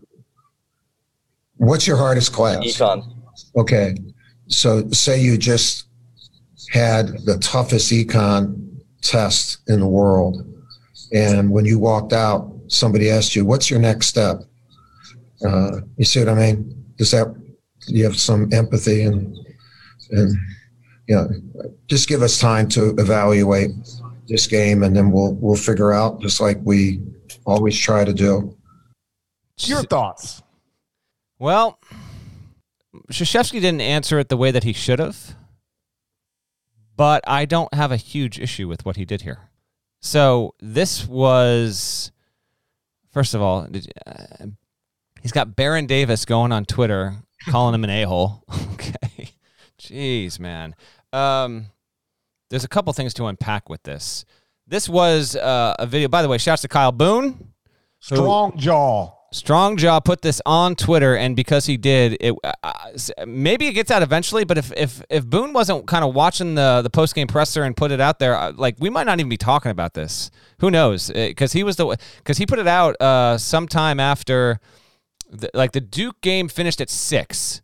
What's 1.58 1.86
your 1.86 1.98
hardest 1.98 2.34
class? 2.34 2.64
Econ. 2.66 3.16
Okay, 3.56 3.96
so 4.48 4.90
say 4.90 5.22
you 5.22 5.38
just 5.38 5.86
had 6.72 7.10
the 7.26 7.38
toughest 7.38 7.92
econ 7.92 8.80
test 9.04 9.60
in 9.68 9.80
the 9.82 9.88
world, 9.88 10.44
and 11.12 11.52
when 11.52 11.66
you 11.66 11.78
walked 11.78 12.12
out, 12.12 12.52
somebody 12.70 13.12
asked 13.12 13.36
you, 13.36 13.46
"What's 13.46 13.70
your 13.70 13.80
next 13.80 14.08
step?" 14.08 14.42
Uh, 15.46 15.82
you 15.98 16.06
see 16.06 16.20
what 16.22 16.30
I 16.30 16.34
mean? 16.34 16.86
Does 16.98 17.12
that 17.12 17.28
you 17.88 18.04
have 18.06 18.18
some 18.18 18.52
empathy 18.52 19.04
and 19.04 19.38
and 20.12 20.36
you 21.08 21.16
know, 21.16 21.30
just 21.88 22.08
give 22.08 22.22
us 22.22 22.40
time 22.40 22.68
to 22.70 22.96
evaluate 22.98 23.72
this 24.28 24.48
game, 24.48 24.84
and 24.84 24.96
then 24.96 25.12
we'll 25.12 25.34
we'll 25.36 25.56
figure 25.56 25.92
out 25.92 26.22
just 26.22 26.40
like 26.40 26.58
we 26.64 27.02
always 27.46 27.78
try 27.78 28.06
to 28.06 28.14
do. 28.14 28.58
Your 29.58 29.84
thoughts? 29.84 30.42
Well, 31.40 31.80
Krzyzewski 33.12 33.62
didn't 33.62 33.82
answer 33.82 34.20
it 34.20 34.30
the 34.30 34.38
way 34.38 34.52
that 34.52 34.64
he 34.64 34.74
should 34.74 35.00
have, 35.00 35.36
but 36.96 37.24
I 37.28 37.46
don't 37.46 37.74
have 37.74 37.92
a 37.92 37.98
huge 37.98 38.40
issue 38.40 38.68
with 38.68 38.86
what 38.86 38.96
he 38.96 39.06
did 39.06 39.22
here. 39.22 39.50
So 40.00 40.54
this 40.60 41.08
was, 41.08 42.12
first 43.12 43.34
of 43.34 43.42
all, 43.42 43.68
uh, 44.06 44.46
he's 45.22 45.32
got 45.32 45.56
Baron 45.56 45.86
Davis 45.86 46.26
going 46.26 46.52
on 46.52 46.66
Twitter 46.66 47.16
calling 47.50 47.76
him 47.76 47.84
an 47.84 47.90
a 47.90 48.04
hole. 48.04 48.44
okay. 48.74 49.03
Jeez, 49.84 50.40
man. 50.40 50.76
Um, 51.12 51.68
there's 52.50 52.64
a 52.64 52.70
couple 52.70 52.94
things 52.94 53.14
to 53.16 53.26
unpack 53.26 53.70
with 53.70 53.84
this. 53.84 54.26
This 54.68 54.88
was 54.88 55.36
uh, 55.36 55.76
a 55.78 55.86
video. 55.86 56.08
By 56.08 56.22
the 56.22 56.30
way, 56.30 56.38
shouts 56.38 56.62
to 56.62 56.68
Kyle 56.68 56.92
Boone. 56.92 57.54
Strong 58.00 58.58
jaw. 58.58 59.12
Strong 59.34 59.78
Jaw 59.78 60.00
put 60.00 60.22
this 60.22 60.40
on 60.46 60.76
Twitter, 60.76 61.16
and 61.16 61.36
because 61.36 61.66
he 61.66 61.76
did, 61.76 62.18
it 62.22 62.36
uh, 62.44 62.52
uh 62.64 63.26
maybe 63.26 63.66
it 63.66 63.74
gets 63.74 63.90
out 63.90 64.04
eventually. 64.04 64.44
But 64.44 64.60
if 64.60 64.72
if 64.74 65.02
if 65.10 65.26
Boone 65.26 65.54
wasn't 65.54 65.88
kind 65.88 66.06
of 66.06 66.14
watching 66.14 66.54
the 66.54 66.82
the 66.84 66.90
post 66.92 67.16
game 67.16 67.26
presser 67.26 67.64
and 67.64 67.76
put 67.76 67.92
it 67.92 68.00
out 68.00 68.20
there, 68.20 68.36
uh, 68.36 68.52
like 68.56 68.76
we 68.80 68.92
might 68.92 69.06
not 69.06 69.20
even 69.20 69.30
be 69.30 69.38
talking 69.38 69.72
about 69.72 69.96
this. 69.96 70.30
Who 70.60 70.70
knows? 70.70 71.10
Because 71.10 71.52
he 71.54 71.64
was 71.64 71.78
the 71.78 71.98
because 72.18 72.38
he 72.38 72.46
put 72.46 72.60
it 72.60 72.68
out 72.68 72.96
uh, 73.02 73.40
sometime 73.40 74.00
after, 74.00 74.60
the, 75.32 75.50
like 75.56 75.72
the 75.72 75.82
Duke 75.82 76.22
game 76.22 76.48
finished 76.48 76.80
at 76.80 76.92
six. 76.92 77.63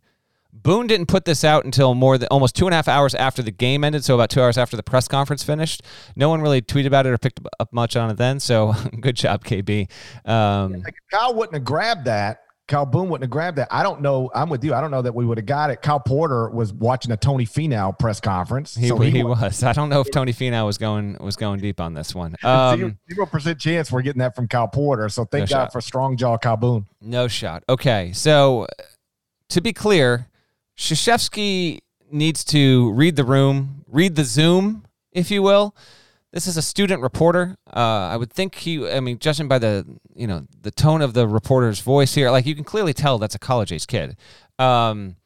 Boone 0.52 0.86
didn't 0.86 1.06
put 1.06 1.24
this 1.24 1.44
out 1.44 1.64
until 1.64 1.94
more 1.94 2.18
than 2.18 2.28
almost 2.30 2.54
two 2.56 2.66
and 2.66 2.74
a 2.74 2.76
half 2.76 2.88
hours 2.88 3.14
after 3.14 3.42
the 3.42 3.50
game 3.50 3.84
ended, 3.84 4.04
so 4.04 4.14
about 4.14 4.30
two 4.30 4.42
hours 4.42 4.58
after 4.58 4.76
the 4.76 4.82
press 4.82 5.08
conference 5.08 5.42
finished. 5.42 5.82
No 6.16 6.28
one 6.28 6.40
really 6.40 6.60
tweeted 6.60 6.86
about 6.86 7.06
it 7.06 7.10
or 7.10 7.18
picked 7.18 7.40
up 7.58 7.72
much 7.72 7.96
on 7.96 8.10
it 8.10 8.16
then. 8.16 8.40
So 8.40 8.74
good 9.00 9.16
job, 9.16 9.44
KB. 9.44 9.88
Um, 10.28 10.82
Kyle 11.10 11.34
wouldn't 11.34 11.54
have 11.54 11.64
grabbed 11.64 12.04
that. 12.06 12.42
Kyle 12.70 12.86
Boone 12.86 13.08
wouldn't 13.08 13.24
have 13.24 13.30
grabbed 13.30 13.58
that. 13.58 13.66
I 13.72 13.82
don't 13.82 14.00
know. 14.00 14.30
I'm 14.32 14.48
with 14.48 14.62
you. 14.62 14.74
I 14.74 14.80
don't 14.80 14.92
know 14.92 15.02
that 15.02 15.12
we 15.12 15.26
would 15.26 15.38
have 15.38 15.46
got 15.46 15.70
it. 15.70 15.82
Kyle 15.82 15.98
Porter 15.98 16.48
was 16.50 16.72
watching 16.72 17.10
a 17.10 17.16
Tony 17.16 17.44
Finau 17.44 17.98
press 17.98 18.20
conference. 18.20 18.76
He, 18.76 18.86
so 18.86 18.96
he, 18.98 19.10
he 19.10 19.24
was. 19.24 19.64
I 19.64 19.72
don't 19.72 19.88
know 19.88 20.00
if 20.00 20.10
Tony 20.12 20.32
Finau 20.32 20.66
was 20.66 20.78
going 20.78 21.16
was 21.18 21.34
going 21.34 21.58
deep 21.58 21.80
on 21.80 21.94
this 21.94 22.14
one. 22.14 22.36
Um, 22.44 22.98
Zero 23.12 23.26
percent 23.26 23.60
chance 23.60 23.92
we're 23.92 24.02
getting 24.02 24.20
that 24.20 24.34
from 24.34 24.48
Kyle 24.48 24.66
Porter. 24.66 25.08
So 25.08 25.24
thank 25.24 25.50
no 25.50 25.56
God 25.56 25.64
shot. 25.64 25.72
for 25.72 25.80
strong 25.80 26.16
jaw 26.16 26.36
Kyle 26.36 26.56
Boone. 26.56 26.86
No 27.00 27.28
shot. 27.28 27.64
Okay, 27.68 28.12
so 28.12 28.66
to 29.50 29.60
be 29.60 29.72
clear, 29.72 30.26
Krzyzewski 30.80 31.80
needs 32.10 32.42
to 32.42 32.90
read 32.92 33.14
the 33.14 33.24
room, 33.24 33.84
read 33.86 34.16
the 34.16 34.24
Zoom, 34.24 34.86
if 35.12 35.30
you 35.30 35.42
will. 35.42 35.76
This 36.32 36.46
is 36.46 36.56
a 36.56 36.62
student 36.62 37.02
reporter. 37.02 37.56
Uh, 37.66 38.08
I 38.08 38.16
would 38.16 38.32
think 38.32 38.54
he. 38.54 38.88
I 38.90 39.00
mean, 39.00 39.18
judging 39.18 39.46
by 39.46 39.58
the 39.58 39.84
you 40.14 40.26
know 40.26 40.46
the 40.62 40.70
tone 40.70 41.02
of 41.02 41.12
the 41.12 41.28
reporter's 41.28 41.80
voice 41.80 42.14
here, 42.14 42.30
like 42.30 42.46
you 42.46 42.54
can 42.54 42.64
clearly 42.64 42.94
tell 42.94 43.18
that's 43.18 43.34
a 43.34 43.38
college 43.38 43.72
age 43.72 43.86
kid. 43.86 44.16
Um, 44.58 45.16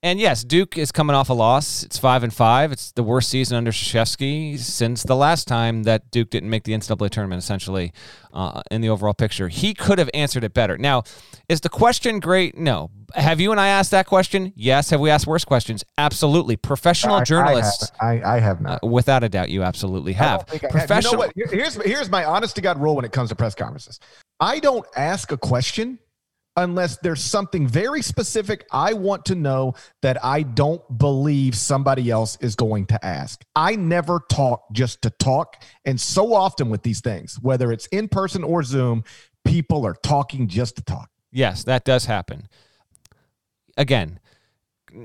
And 0.00 0.20
yes, 0.20 0.44
Duke 0.44 0.78
is 0.78 0.92
coming 0.92 1.16
off 1.16 1.28
a 1.28 1.32
loss. 1.32 1.82
It's 1.82 1.98
five 1.98 2.22
and 2.22 2.32
five. 2.32 2.70
It's 2.70 2.92
the 2.92 3.02
worst 3.02 3.28
season 3.30 3.56
under 3.56 3.72
Krzyzewski 3.72 4.56
since 4.56 5.02
the 5.02 5.16
last 5.16 5.48
time 5.48 5.82
that 5.84 6.12
Duke 6.12 6.30
didn't 6.30 6.50
make 6.50 6.62
the 6.62 6.72
NCAA 6.72 7.10
tournament. 7.10 7.42
Essentially, 7.42 7.92
uh, 8.32 8.62
in 8.70 8.80
the 8.80 8.90
overall 8.90 9.12
picture, 9.12 9.48
he 9.48 9.74
could 9.74 9.98
have 9.98 10.08
answered 10.14 10.44
it 10.44 10.54
better. 10.54 10.78
Now, 10.78 11.02
is 11.48 11.62
the 11.62 11.68
question 11.68 12.20
great? 12.20 12.56
No. 12.56 12.90
Have 13.14 13.40
you 13.40 13.50
and 13.50 13.60
I 13.60 13.68
asked 13.68 13.90
that 13.90 14.06
question? 14.06 14.52
Yes. 14.54 14.90
Have 14.90 15.00
we 15.00 15.10
asked 15.10 15.26
worse 15.26 15.44
questions? 15.44 15.82
Absolutely. 15.96 16.54
Professional 16.54 17.16
I, 17.16 17.24
journalists. 17.24 17.90
I 18.00 18.14
have, 18.14 18.24
I, 18.24 18.36
I 18.36 18.38
have 18.38 18.60
not. 18.60 18.84
Uh, 18.84 18.86
without 18.86 19.24
a 19.24 19.28
doubt, 19.28 19.50
you 19.50 19.64
absolutely 19.64 20.12
have. 20.12 20.46
Professional. 20.46 21.22
Have. 21.22 21.32
You 21.34 21.46
know 21.46 21.50
here's 21.50 21.74
here's 21.74 22.08
my 22.08 22.24
honest 22.24 22.54
to 22.54 22.62
God 22.62 22.80
rule 22.80 22.94
when 22.94 23.04
it 23.04 23.10
comes 23.10 23.30
to 23.30 23.34
press 23.34 23.56
conferences. 23.56 23.98
I 24.38 24.60
don't 24.60 24.86
ask 24.94 25.32
a 25.32 25.36
question 25.36 25.98
unless 26.58 26.96
there's 26.98 27.22
something 27.22 27.66
very 27.66 28.02
specific 28.02 28.66
I 28.72 28.92
want 28.92 29.24
to 29.26 29.34
know 29.34 29.74
that 30.02 30.22
I 30.24 30.42
don't 30.42 30.82
believe 30.98 31.54
somebody 31.54 32.10
else 32.10 32.36
is 32.40 32.56
going 32.56 32.86
to 32.86 33.04
ask. 33.04 33.44
I 33.54 33.76
never 33.76 34.20
talk 34.28 34.64
just 34.72 35.02
to 35.02 35.10
talk. 35.10 35.62
And 35.84 36.00
so 36.00 36.34
often 36.34 36.68
with 36.68 36.82
these 36.82 37.00
things, 37.00 37.38
whether 37.40 37.72
it's 37.72 37.86
in 37.86 38.08
person 38.08 38.42
or 38.42 38.62
Zoom, 38.62 39.04
people 39.44 39.86
are 39.86 39.94
talking 40.02 40.48
just 40.48 40.76
to 40.76 40.82
talk. 40.82 41.10
Yes, 41.30 41.64
that 41.64 41.84
does 41.84 42.06
happen. 42.06 42.48
Again, 43.76 44.18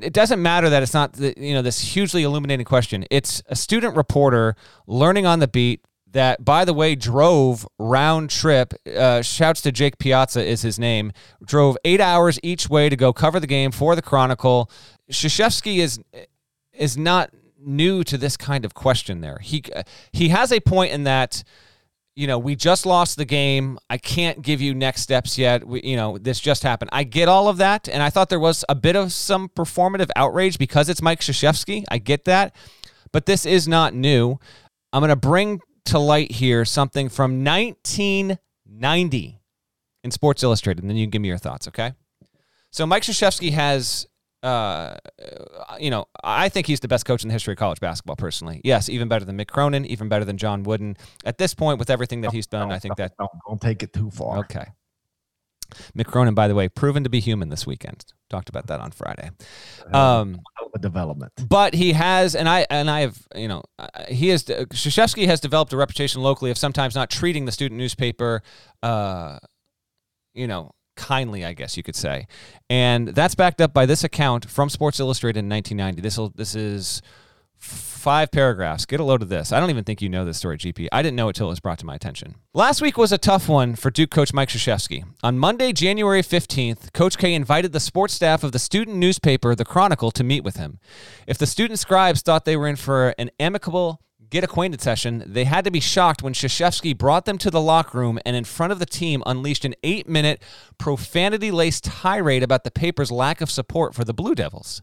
it 0.02 0.14
doesn't 0.14 0.42
matter 0.42 0.70
that 0.70 0.82
it's 0.82 0.94
not 0.94 1.20
you 1.20 1.54
know 1.54 1.62
this 1.62 1.80
hugely 1.80 2.24
illuminating 2.24 2.66
question. 2.66 3.06
It's 3.12 3.44
a 3.48 3.56
student 3.56 3.96
reporter 3.96 4.56
learning 4.88 5.26
on 5.26 5.40
the 5.40 5.48
beat, 5.48 5.86
that, 6.14 6.46
by 6.46 6.64
the 6.64 6.74
way, 6.74 6.96
drove 6.96 7.68
round 7.78 8.30
trip. 8.30 8.74
Uh, 8.88 9.22
shouts 9.22 9.62
to 9.62 9.72
Jake 9.72 9.98
Piazza 9.98 10.44
is 10.44 10.62
his 10.62 10.80
name. 10.80 11.12
Drove 11.46 11.78
eight 11.84 12.00
hours 12.00 12.40
each 12.42 12.70
way 12.70 12.90
to 12.90 12.96
go 12.96 13.12
cover 13.12 13.40
the 13.40 13.48
game 13.48 13.72
for 13.72 13.96
the 13.96 14.02
Chronicle. 14.02 14.72
Krzyzewski 15.12 15.78
is 15.78 16.00
is 16.72 16.98
not 16.98 17.32
new 17.60 18.04
to 18.04 18.18
this 18.18 18.38
kind 18.38 18.66
of 18.66 18.74
question. 18.74 19.22
There, 19.22 19.40
he 19.40 19.64
he 20.12 20.30
has 20.30 20.52
a 20.52 20.60
point 20.60 20.94
in 20.94 21.04
that. 21.04 21.44
You 22.16 22.28
know, 22.28 22.38
we 22.38 22.56
just 22.56 22.86
lost 22.86 23.18
the 23.18 23.26
game. 23.26 23.80
I 23.90 23.98
can't 23.98 24.44
give 24.44 24.62
you 24.62 24.76
next 24.76 25.02
steps 25.02 25.36
yet. 25.36 25.66
We, 25.66 25.82
you 25.82 25.96
know, 25.96 26.20
this 26.20 26.40
just 26.40 26.62
happened. 26.62 26.92
I 26.94 27.06
get 27.06 27.28
all 27.28 27.48
of 27.48 27.58
that, 27.58 27.90
and 27.90 28.04
I 28.04 28.12
thought 28.12 28.30
there 28.30 28.40
was 28.40 28.64
a 28.70 28.76
bit 28.76 28.96
of 28.96 29.12
some 29.12 29.50
performative 29.50 30.12
outrage 30.16 30.60
because 30.60 30.90
it's 30.90 31.02
Mike 31.02 31.22
Krzyzewski. 31.22 31.86
I 31.90 31.98
get 31.98 32.26
that, 32.26 32.56
but 33.12 33.26
this 33.26 33.48
is 33.48 33.68
not 33.68 33.96
new. 33.96 34.38
I'm 34.94 35.02
going 35.02 35.10
to 35.10 35.16
bring 35.16 35.60
to 35.86 36.00
light 36.00 36.32
here 36.32 36.66
something 36.66 37.10
from 37.10 37.44
1990 37.44 39.40
in 40.04 40.12
Sports 40.12 40.44
Illustrated, 40.44 40.84
and 40.84 40.90
then 40.90 40.98
you 40.98 41.06
can 41.06 41.12
give 41.12 41.22
me 41.22 41.28
your 41.28 41.38
thoughts, 41.38 41.68
okay? 41.68 41.94
So 42.72 42.86
Mike 42.86 43.04
Krzyzewski 43.04 43.52
has, 43.52 44.08
uh, 44.42 44.96
you 45.80 45.90
know, 45.90 46.06
I 46.24 46.50
think 46.50 46.68
he's 46.68 46.80
the 46.80 46.88
best 46.88 47.06
coach 47.06 47.24
in 47.24 47.28
the 47.30 47.34
history 47.34 47.54
of 47.54 47.60
college 47.60 47.80
basketball, 47.80 48.16
personally. 48.16 48.62
Yes, 48.64 48.90
even 48.90 49.08
better 49.08 49.26
than 49.26 49.38
Mick 49.38 49.48
Cronin, 49.48 49.86
even 49.86 50.10
better 50.10 50.26
than 50.26 50.38
John 50.38 50.64
Wooden. 50.64 50.98
At 51.24 51.38
this 51.38 51.54
point, 51.54 51.80
with 51.80 51.90
everything 51.90 52.22
that 52.22 52.32
he's 52.32 52.48
done, 52.48 52.72
I 52.72 52.80
think 52.80 52.96
that 52.98 53.14
don't, 53.20 53.32
don't 53.48 53.62
take 53.62 53.84
it 53.84 53.94
too 53.94 54.10
far. 54.10 54.40
Okay. 54.40 54.66
Mick 55.98 56.06
Cronin, 56.06 56.34
by 56.34 56.48
the 56.48 56.56
way, 56.56 56.70
proven 56.70 57.04
to 57.04 57.10
be 57.10 57.20
human 57.20 57.50
this 57.50 57.66
weekend. 57.66 58.06
Talked 58.30 58.50
about 58.50 58.68
that 58.68 58.80
on 58.80 58.92
Friday. 58.92 59.32
Um, 59.92 60.42
a 60.74 60.80
development, 60.80 61.32
but 61.48 61.74
he 61.74 61.94
has, 61.94 62.36
and 62.36 62.50
I 62.50 62.66
and 62.70 62.90
I 62.90 63.02
have, 63.02 63.28
you 63.36 63.48
know, 63.48 63.64
he 64.08 64.30
has. 64.30 64.44
Krzyzewski 64.44 65.28
has 65.28 65.40
developed 65.40 65.72
a 65.74 65.78
reputation 65.78 66.22
locally 66.22 66.50
of 66.50 66.58
sometimes 66.58 66.96
not 66.96 67.10
treating 67.10 67.46
the 67.46 67.52
student 67.52 67.78
newspaper, 67.78 68.42
uh, 68.82 69.38
you 70.34 70.48
know, 70.48 70.72
kindly, 70.96 71.46
I 71.46 71.54
guess 71.54 71.78
you 71.78 71.84
could 71.84 71.96
say, 71.96 72.28
and 72.70 73.10
that's 73.10 73.36
backed 73.36 73.62
up 73.62 73.74
by 73.74 73.86
this 73.86 74.04
account 74.04 74.50
from 74.50 74.70
Sports 74.70 75.00
Illustrated 75.00 75.40
in 75.40 75.50
1990. 75.50 76.02
This 76.02 76.18
will 76.18 76.30
this 76.30 76.56
is 76.56 77.04
five 77.64 78.32
paragraphs. 78.32 78.86
Get 78.86 79.00
a 79.00 79.04
load 79.04 79.22
of 79.22 79.30
this. 79.30 79.54
I 79.54 79.60
don't 79.60 79.70
even 79.70 79.86
think 79.86 80.02
you 80.02 80.10
know 80.10 80.26
this 80.26 80.38
story, 80.38 80.58
GP. 80.58 80.90
I 80.92 81.02
didn't 81.02 81.16
know 81.16 81.30
it 81.30 81.36
till 81.36 81.48
it 81.48 81.52
was 81.52 81.62
brought 81.62 81.80
to 81.80 81.86
my 81.86 81.96
attention. 81.96 82.36
Last 82.54 82.82
week 82.82 82.98
was 82.98 83.14
a 83.14 83.18
tough 83.18 83.48
one 83.48 83.76
for 83.76 83.90
Duke 83.90 84.12
coach 84.12 84.34
Mike 84.34 84.50
Krzyzewski. 84.50 85.06
On 85.24 85.40
Monday, 85.40 85.72
January 85.72 86.22
15th, 86.22 86.92
Coach 86.94 87.18
K 87.18 87.34
invited 87.34 87.72
the 87.72 87.80
sports 87.80 88.14
staff 88.14 88.44
of 88.44 88.52
the 88.52 88.60
student 88.60 88.98
newspaper, 88.98 89.56
The 89.56 89.64
Chronicle, 89.64 90.12
to 90.12 90.24
meet 90.24 90.44
with 90.44 90.58
him. 90.58 90.80
If 91.28 91.38
the 91.38 91.46
student 91.46 91.80
scribes 91.80 92.22
thought 92.22 92.44
they 92.44 92.58
were 92.58 92.68
in 92.68 92.76
for 92.76 93.16
an 93.18 93.32
amicable 93.40 94.02
get 94.30 94.44
acquainted 94.44 94.82
session, 94.82 95.24
they 95.28 95.46
had 95.46 95.64
to 95.64 95.72
be 95.72 95.80
shocked 95.80 96.24
when 96.24 96.34
Krzyzewski 96.34 96.98
brought 96.98 97.26
them 97.26 97.38
to 97.38 97.52
the 97.52 97.62
locker 97.62 98.00
room 98.00 98.20
and 98.26 98.36
in 98.36 98.44
front 98.44 98.74
of 98.74 98.80
the 98.80 98.86
team 98.86 99.24
unleashed 99.28 99.64
an 99.64 99.76
eight 99.84 100.10
minute 100.10 100.42
profanity 100.78 101.52
laced 101.52 101.84
tirade 101.86 102.44
about 102.44 102.64
the 102.64 102.72
paper's 102.72 103.12
lack 103.12 103.42
of 103.42 103.52
support 103.52 103.94
for 103.94 104.04
the 104.04 104.14
Blue 104.14 104.34
Devils. 104.36 104.82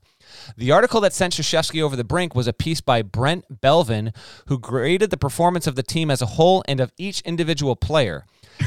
The 0.57 0.71
article 0.71 1.01
that 1.01 1.12
sent 1.12 1.35
Krzyzewski 1.35 1.83
over 1.83 1.97
the 1.97 2.05
brink 2.05 2.35
was 2.35 2.47
a 2.47 2.53
piece 2.53 2.81
by 2.81 3.03
Brent 3.03 3.61
Belvin, 3.61 4.14
who 4.47 4.59
graded 4.59 5.11
the 5.11 5.16
performance 5.16 5.66
of 5.66 5.77
the 5.77 5.83
team 5.83 6.11
as 6.11 6.23
a 6.23 6.27
whole 6.27 6.62
and 6.66 6.81
of 6.81 6.93
each 6.99 7.21
individual 7.23 7.77
player. 7.77 8.25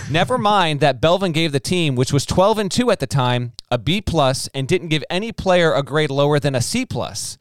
Never 0.09 0.37
mind 0.37 0.79
that 0.79 1.01
Belvin 1.01 1.33
gave 1.33 1.51
the 1.51 1.59
team, 1.59 1.95
which 1.95 2.11
was 2.11 2.25
12 2.25 2.57
and 2.57 2.71
2 2.71 2.91
at 2.91 2.99
the 2.99 3.07
time, 3.07 3.53
a 3.69 3.77
B 3.77 4.01
plus 4.01 4.47
and 4.53 4.67
didn't 4.67 4.89
give 4.89 5.03
any 5.09 5.31
player 5.31 5.73
a 5.73 5.83
grade 5.83 6.09
lower 6.09 6.39
than 6.39 6.55
a 6.55 6.61
C 6.61 6.85
plus. 6.85 7.37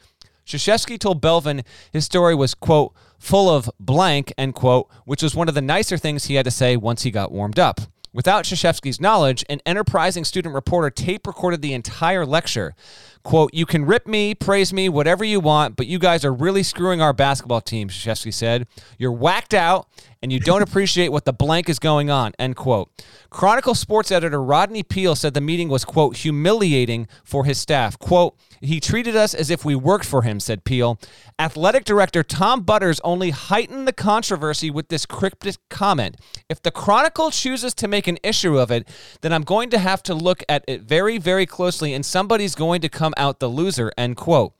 Krzyzewski 0.46 0.98
told 0.98 1.22
Belvin 1.22 1.64
his 1.92 2.04
story 2.04 2.34
was, 2.34 2.54
quote, 2.54 2.94
full 3.18 3.48
of 3.48 3.70
blank, 3.78 4.32
end 4.36 4.54
quote, 4.54 4.90
which 5.04 5.22
was 5.22 5.34
one 5.34 5.48
of 5.48 5.54
the 5.54 5.62
nicer 5.62 5.96
things 5.96 6.24
he 6.24 6.34
had 6.34 6.44
to 6.44 6.50
say 6.50 6.76
once 6.76 7.02
he 7.02 7.10
got 7.10 7.32
warmed 7.32 7.58
up. 7.58 7.80
Without 8.14 8.44
Krzyzewski's 8.44 9.00
knowledge, 9.00 9.42
an 9.48 9.60
enterprising 9.64 10.24
student 10.24 10.54
reporter 10.54 10.90
tape 10.90 11.26
recorded 11.26 11.62
the 11.62 11.72
entire 11.72 12.26
lecture. 12.26 12.74
Quote, 13.22 13.54
You 13.54 13.64
can 13.64 13.86
rip 13.86 14.06
me, 14.06 14.34
praise 14.34 14.70
me, 14.70 14.90
whatever 14.90 15.24
you 15.24 15.40
want, 15.40 15.76
but 15.76 15.86
you 15.86 15.98
guys 15.98 16.22
are 16.22 16.32
really 16.32 16.62
screwing 16.62 17.00
our 17.00 17.14
basketball 17.14 17.62
team, 17.62 17.88
Krzyzewski 17.88 18.34
said. 18.34 18.66
You're 18.98 19.12
whacked 19.12 19.54
out 19.54 19.88
and 20.22 20.32
you 20.32 20.38
don't 20.38 20.62
appreciate 20.62 21.10
what 21.10 21.24
the 21.24 21.32
blank 21.32 21.68
is 21.68 21.78
going 21.78 22.08
on, 22.08 22.32
end 22.38 22.56
quote. 22.56 22.90
Chronicle 23.28 23.74
sports 23.74 24.12
editor 24.12 24.42
Rodney 24.42 24.82
Peale 24.82 25.16
said 25.16 25.34
the 25.34 25.40
meeting 25.40 25.68
was, 25.68 25.84
quote, 25.84 26.18
humiliating 26.18 27.08
for 27.24 27.44
his 27.44 27.58
staff. 27.58 27.98
Quote, 27.98 28.38
he 28.60 28.78
treated 28.78 29.16
us 29.16 29.34
as 29.34 29.50
if 29.50 29.64
we 29.64 29.74
worked 29.74 30.04
for 30.04 30.22
him, 30.22 30.38
said 30.38 30.64
Peale. 30.64 30.98
Athletic 31.38 31.84
director 31.84 32.22
Tom 32.22 32.60
Butters 32.60 33.00
only 33.02 33.30
heightened 33.30 33.88
the 33.88 33.92
controversy 33.92 34.70
with 34.70 34.88
this 34.88 35.04
cryptic 35.04 35.56
comment. 35.68 36.16
If 36.48 36.62
the 36.62 36.70
Chronicle 36.70 37.32
chooses 37.32 37.74
to 37.74 37.88
make 37.88 38.06
an 38.06 38.18
issue 38.22 38.58
of 38.58 38.70
it, 38.70 38.88
then 39.22 39.32
I'm 39.32 39.42
going 39.42 39.70
to 39.70 39.78
have 39.78 40.02
to 40.04 40.14
look 40.14 40.44
at 40.48 40.64
it 40.68 40.82
very, 40.82 41.18
very 41.18 41.46
closely, 41.46 41.92
and 41.92 42.06
somebody's 42.06 42.54
going 42.54 42.80
to 42.82 42.88
come 42.88 43.14
out 43.16 43.40
the 43.40 43.48
loser, 43.48 43.90
end 43.98 44.16
quote. 44.16 44.54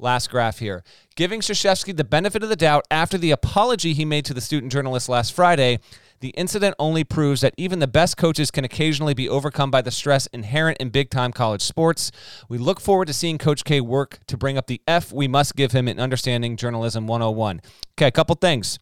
Last 0.00 0.30
graph 0.30 0.60
here. 0.60 0.84
Giving 1.16 1.40
Krzyzewski 1.40 1.96
the 1.96 2.04
benefit 2.04 2.44
of 2.44 2.48
the 2.48 2.56
doubt 2.56 2.86
after 2.88 3.18
the 3.18 3.32
apology 3.32 3.94
he 3.94 4.04
made 4.04 4.24
to 4.26 4.34
the 4.34 4.40
student 4.40 4.70
journalist 4.70 5.08
last 5.08 5.32
Friday, 5.32 5.80
the 6.20 6.28
incident 6.30 6.76
only 6.78 7.02
proves 7.02 7.40
that 7.40 7.54
even 7.56 7.80
the 7.80 7.88
best 7.88 8.16
coaches 8.16 8.52
can 8.52 8.64
occasionally 8.64 9.14
be 9.14 9.28
overcome 9.28 9.72
by 9.72 9.82
the 9.82 9.90
stress 9.90 10.26
inherent 10.28 10.78
in 10.78 10.90
big 10.90 11.10
time 11.10 11.32
college 11.32 11.62
sports. 11.62 12.12
We 12.48 12.58
look 12.58 12.80
forward 12.80 13.06
to 13.06 13.12
seeing 13.12 13.38
Coach 13.38 13.64
K 13.64 13.80
work 13.80 14.20
to 14.28 14.36
bring 14.36 14.56
up 14.56 14.68
the 14.68 14.80
F 14.86 15.12
we 15.12 15.26
must 15.26 15.56
give 15.56 15.72
him 15.72 15.88
in 15.88 15.98
understanding 15.98 16.56
journalism 16.56 17.08
101. 17.08 17.60
Okay, 17.94 18.06
a 18.06 18.12
couple 18.12 18.36
things. 18.36 18.78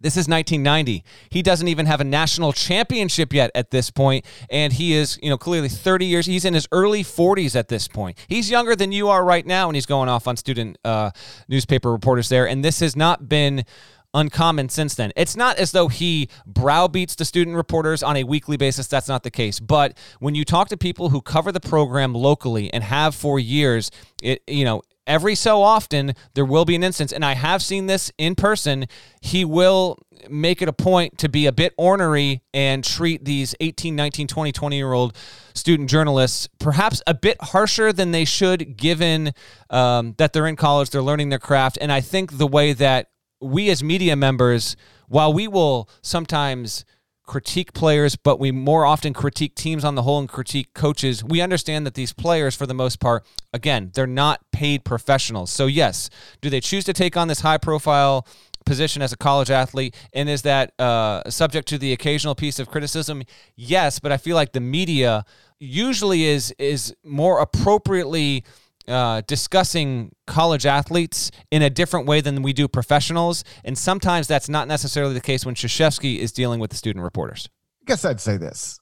This 0.00 0.16
is 0.16 0.28
1990. 0.28 1.02
He 1.30 1.42
doesn't 1.42 1.66
even 1.66 1.86
have 1.86 2.00
a 2.00 2.04
national 2.04 2.52
championship 2.52 3.32
yet 3.32 3.50
at 3.54 3.72
this 3.72 3.90
point, 3.90 4.24
and 4.48 4.72
he 4.72 4.92
is, 4.92 5.18
you 5.20 5.28
know, 5.28 5.36
clearly 5.36 5.68
30 5.68 6.06
years. 6.06 6.26
He's 6.26 6.44
in 6.44 6.54
his 6.54 6.68
early 6.70 7.02
40s 7.02 7.56
at 7.56 7.66
this 7.66 7.88
point. 7.88 8.16
He's 8.28 8.48
younger 8.48 8.76
than 8.76 8.92
you 8.92 9.08
are 9.08 9.24
right 9.24 9.44
now, 9.44 9.68
and 9.68 9.74
he's 9.74 9.86
going 9.86 10.08
off 10.08 10.28
on 10.28 10.36
student 10.36 10.78
uh, 10.84 11.10
newspaper 11.48 11.90
reporters 11.90 12.28
there. 12.28 12.46
And 12.46 12.64
this 12.64 12.78
has 12.78 12.94
not 12.94 13.28
been 13.28 13.64
uncommon 14.14 14.68
since 14.68 14.94
then. 14.94 15.12
It's 15.16 15.36
not 15.36 15.58
as 15.58 15.72
though 15.72 15.88
he 15.88 16.28
browbeats 16.46 17.14
the 17.14 17.24
student 17.24 17.56
reporters 17.56 18.02
on 18.02 18.16
a 18.16 18.24
weekly 18.24 18.56
basis. 18.56 18.86
That's 18.86 19.08
not 19.08 19.22
the 19.22 19.30
case. 19.30 19.60
But 19.60 19.96
when 20.20 20.34
you 20.34 20.44
talk 20.44 20.68
to 20.68 20.76
people 20.76 21.10
who 21.10 21.20
cover 21.20 21.52
the 21.52 21.60
program 21.60 22.14
locally 22.14 22.72
and 22.72 22.84
have 22.84 23.14
for 23.14 23.38
years, 23.38 23.90
it 24.22 24.42
you 24.46 24.64
know 24.64 24.82
every 25.08 25.34
so 25.34 25.62
often 25.62 26.14
there 26.34 26.44
will 26.44 26.64
be 26.66 26.76
an 26.76 26.84
instance 26.84 27.12
and 27.12 27.24
i 27.24 27.34
have 27.34 27.62
seen 27.62 27.86
this 27.86 28.12
in 28.18 28.34
person 28.34 28.84
he 29.22 29.44
will 29.44 29.98
make 30.28 30.60
it 30.60 30.68
a 30.68 30.72
point 30.72 31.16
to 31.16 31.28
be 31.28 31.46
a 31.46 31.52
bit 31.52 31.72
ornery 31.78 32.42
and 32.52 32.84
treat 32.84 33.24
these 33.24 33.54
18 33.60 33.96
19 33.96 34.26
20 34.26 34.52
20 34.52 34.76
year 34.76 34.92
old 34.92 35.16
student 35.54 35.88
journalists 35.88 36.48
perhaps 36.60 37.02
a 37.06 37.14
bit 37.14 37.38
harsher 37.40 37.92
than 37.92 38.10
they 38.12 38.24
should 38.24 38.76
given 38.76 39.32
um, 39.70 40.14
that 40.18 40.32
they're 40.32 40.46
in 40.46 40.56
college 40.56 40.90
they're 40.90 41.02
learning 41.02 41.30
their 41.30 41.38
craft 41.38 41.78
and 41.80 41.90
i 41.90 42.00
think 42.00 42.36
the 42.36 42.46
way 42.46 42.72
that 42.72 43.08
we 43.40 43.70
as 43.70 43.82
media 43.82 44.16
members, 44.16 44.76
while 45.08 45.32
we 45.32 45.48
will 45.48 45.88
sometimes 46.02 46.84
critique 47.28 47.74
players, 47.74 48.16
but 48.16 48.40
we 48.40 48.50
more 48.50 48.86
often 48.86 49.12
critique 49.12 49.54
teams 49.54 49.84
on 49.84 49.94
the 49.94 50.02
whole 50.02 50.18
and 50.18 50.28
critique 50.28 50.72
coaches. 50.74 51.22
We 51.22 51.40
understand 51.42 51.86
that 51.86 51.94
these 51.94 52.12
players, 52.12 52.56
for 52.56 52.66
the 52.66 52.74
most 52.74 53.00
part, 53.00 53.24
again, 53.52 53.90
they're 53.94 54.06
not 54.06 54.40
paid 54.50 54.82
professionals. 54.84 55.52
So, 55.52 55.66
yes, 55.66 56.08
do 56.40 56.48
they 56.48 56.60
choose 56.60 56.84
to 56.84 56.94
take 56.94 57.16
on 57.16 57.28
this 57.28 57.40
high 57.40 57.58
profile 57.58 58.26
position 58.64 59.02
as 59.02 59.12
a 59.12 59.16
college 59.16 59.50
athlete? 59.50 59.94
And 60.14 60.28
is 60.28 60.42
that 60.42 60.72
uh, 60.80 61.28
subject 61.30 61.68
to 61.68 61.78
the 61.78 61.92
occasional 61.92 62.34
piece 62.34 62.58
of 62.58 62.68
criticism? 62.68 63.22
Yes, 63.54 63.98
but 63.98 64.10
I 64.10 64.16
feel 64.16 64.34
like 64.34 64.52
the 64.52 64.60
media 64.60 65.24
usually 65.60 66.24
is 66.24 66.54
is 66.58 66.94
more 67.04 67.40
appropriately 67.40 68.44
uh, 68.88 69.22
discussing 69.26 70.12
college 70.26 70.66
athletes 70.66 71.30
in 71.50 71.62
a 71.62 71.70
different 71.70 72.06
way 72.06 72.20
than 72.20 72.42
we 72.42 72.52
do 72.52 72.66
professionals, 72.66 73.44
and 73.64 73.76
sometimes 73.76 74.26
that's 74.26 74.48
not 74.48 74.66
necessarily 74.66 75.14
the 75.14 75.20
case 75.20 75.44
when 75.44 75.54
Krzyzewski 75.54 76.18
is 76.18 76.32
dealing 76.32 76.58
with 76.58 76.70
the 76.70 76.76
student 76.76 77.04
reporters. 77.04 77.48
I 77.82 77.84
guess 77.86 78.04
I'd 78.04 78.20
say 78.20 78.36
this. 78.36 78.80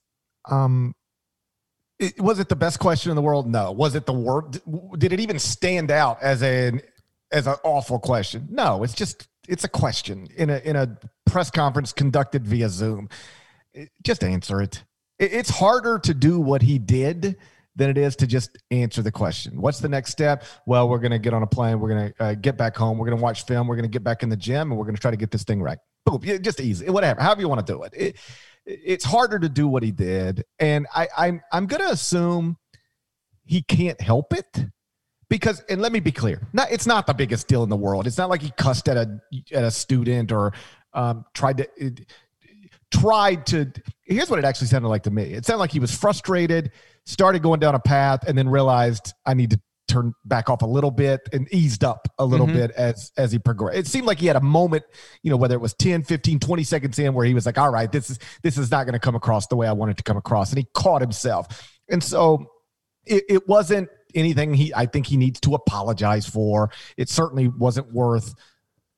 Um, 0.48 0.94
it, 1.98 2.20
was 2.20 2.38
it 2.38 2.48
the 2.48 2.56
best 2.56 2.78
question 2.78 3.10
in 3.10 3.16
the 3.16 3.22
world? 3.22 3.48
No. 3.48 3.72
Was 3.72 3.94
it 3.94 4.06
the 4.06 4.12
word? 4.12 4.60
Did 4.98 5.12
it 5.12 5.20
even 5.20 5.38
stand 5.38 5.90
out 5.90 6.22
as 6.22 6.42
an 6.42 6.82
as 7.32 7.46
an 7.46 7.56
awful 7.64 7.98
question? 7.98 8.46
No. 8.50 8.82
It's 8.82 8.94
just 8.94 9.28
it's 9.48 9.64
a 9.64 9.68
question 9.68 10.28
in 10.36 10.50
a 10.50 10.58
in 10.58 10.76
a 10.76 10.98
press 11.24 11.50
conference 11.50 11.92
conducted 11.92 12.46
via 12.46 12.68
Zoom. 12.68 13.08
It, 13.72 13.90
just 14.02 14.22
answer 14.22 14.60
it. 14.60 14.84
it. 15.18 15.32
It's 15.32 15.50
harder 15.50 15.98
to 16.00 16.14
do 16.14 16.38
what 16.38 16.62
he 16.62 16.78
did 16.78 17.36
than 17.76 17.90
it 17.90 17.98
is 17.98 18.16
to 18.16 18.26
just 18.26 18.58
answer 18.70 19.02
the 19.02 19.12
question. 19.12 19.60
What's 19.60 19.78
the 19.78 19.88
next 19.88 20.10
step? 20.10 20.44
Well, 20.66 20.88
we're 20.88 20.98
going 20.98 21.12
to 21.12 21.18
get 21.18 21.34
on 21.34 21.42
a 21.42 21.46
plane. 21.46 21.78
We're 21.78 21.90
going 21.90 22.12
to 22.12 22.24
uh, 22.24 22.34
get 22.34 22.56
back 22.56 22.76
home. 22.76 22.98
We're 22.98 23.06
going 23.06 23.18
to 23.18 23.22
watch 23.22 23.44
film. 23.44 23.68
We're 23.68 23.76
going 23.76 23.84
to 23.84 23.90
get 23.90 24.02
back 24.02 24.22
in 24.22 24.28
the 24.28 24.36
gym, 24.36 24.70
and 24.70 24.78
we're 24.78 24.86
going 24.86 24.96
to 24.96 25.00
try 25.00 25.10
to 25.10 25.16
get 25.16 25.30
this 25.30 25.44
thing 25.44 25.62
right. 25.62 25.78
Boom. 26.04 26.20
Just 26.42 26.60
easy. 26.60 26.88
Whatever. 26.88 27.20
However 27.20 27.42
you 27.42 27.48
want 27.48 27.64
to 27.66 27.72
do 27.72 27.82
it. 27.82 27.92
it 27.94 28.16
it's 28.66 29.04
harder 29.04 29.38
to 29.38 29.48
do 29.48 29.68
what 29.68 29.84
he 29.84 29.92
did, 29.92 30.44
and 30.58 30.88
I, 30.92 31.08
I'm 31.16 31.40
I'm 31.52 31.66
going 31.66 31.82
to 31.82 31.90
assume 31.90 32.56
he 33.44 33.62
can't 33.62 34.00
help 34.00 34.34
it 34.34 34.66
because 35.28 35.60
and 35.68 35.80
let 35.80 35.92
me 35.92 36.00
be 36.00 36.12
clear 36.12 36.46
not 36.52 36.70
it's 36.70 36.86
not 36.86 37.06
the 37.06 37.14
biggest 37.14 37.48
deal 37.48 37.62
in 37.62 37.68
the 37.68 37.76
world 37.76 38.06
it's 38.06 38.18
not 38.18 38.28
like 38.28 38.42
he 38.42 38.50
cussed 38.56 38.88
at 38.88 38.96
a 38.96 39.20
at 39.52 39.64
a 39.64 39.70
student 39.70 40.32
or 40.32 40.52
um, 40.92 41.24
tried 41.34 41.58
to 41.58 41.68
it, 41.76 42.06
tried 42.92 43.46
to 43.46 43.70
here's 44.02 44.30
what 44.30 44.38
it 44.38 44.44
actually 44.44 44.66
sounded 44.66 44.88
like 44.88 45.04
to 45.04 45.10
me 45.10 45.24
it 45.24 45.44
sounded 45.44 45.60
like 45.60 45.72
he 45.72 45.80
was 45.80 45.96
frustrated 45.96 46.72
started 47.06 47.42
going 47.42 47.60
down 47.60 47.74
a 47.74 47.80
path 47.80 48.26
and 48.28 48.36
then 48.36 48.48
realized 48.48 49.12
i 49.24 49.34
need 49.34 49.50
to 49.50 49.60
turn 49.88 50.12
back 50.24 50.50
off 50.50 50.62
a 50.62 50.66
little 50.66 50.90
bit 50.90 51.20
and 51.32 51.46
eased 51.52 51.84
up 51.84 52.08
a 52.18 52.24
little 52.24 52.46
mm-hmm. 52.46 52.56
bit 52.56 52.70
as 52.72 53.12
as 53.16 53.30
he 53.30 53.38
progressed 53.38 53.78
it 53.78 53.86
seemed 53.86 54.06
like 54.06 54.18
he 54.18 54.26
had 54.26 54.34
a 54.34 54.40
moment 54.40 54.82
you 55.22 55.30
know 55.30 55.36
whether 55.36 55.54
it 55.54 55.60
was 55.60 55.74
10 55.74 56.02
15 56.02 56.40
20 56.40 56.64
seconds 56.64 56.98
in 56.98 57.14
where 57.14 57.24
he 57.24 57.34
was 57.34 57.46
like 57.46 57.56
all 57.56 57.70
right 57.70 57.92
this 57.92 58.10
is 58.10 58.18
this 58.42 58.58
is 58.58 58.70
not 58.70 58.84
going 58.84 58.94
to 58.94 58.98
come 58.98 59.14
across 59.14 59.46
the 59.46 59.54
way 59.54 59.66
i 59.66 59.72
want 59.72 59.90
it 59.90 59.96
to 59.96 60.02
come 60.02 60.16
across 60.16 60.50
and 60.50 60.58
he 60.58 60.66
caught 60.74 61.00
himself 61.00 61.70
and 61.88 62.02
so 62.02 62.50
it, 63.06 63.22
it 63.28 63.48
wasn't 63.48 63.88
anything 64.14 64.54
he 64.54 64.74
I 64.74 64.86
think 64.86 65.06
he 65.06 65.16
needs 65.16 65.40
to 65.40 65.54
apologize 65.54 66.26
for. 66.26 66.70
It 66.96 67.08
certainly 67.08 67.48
wasn't 67.48 67.92
worth 67.92 68.34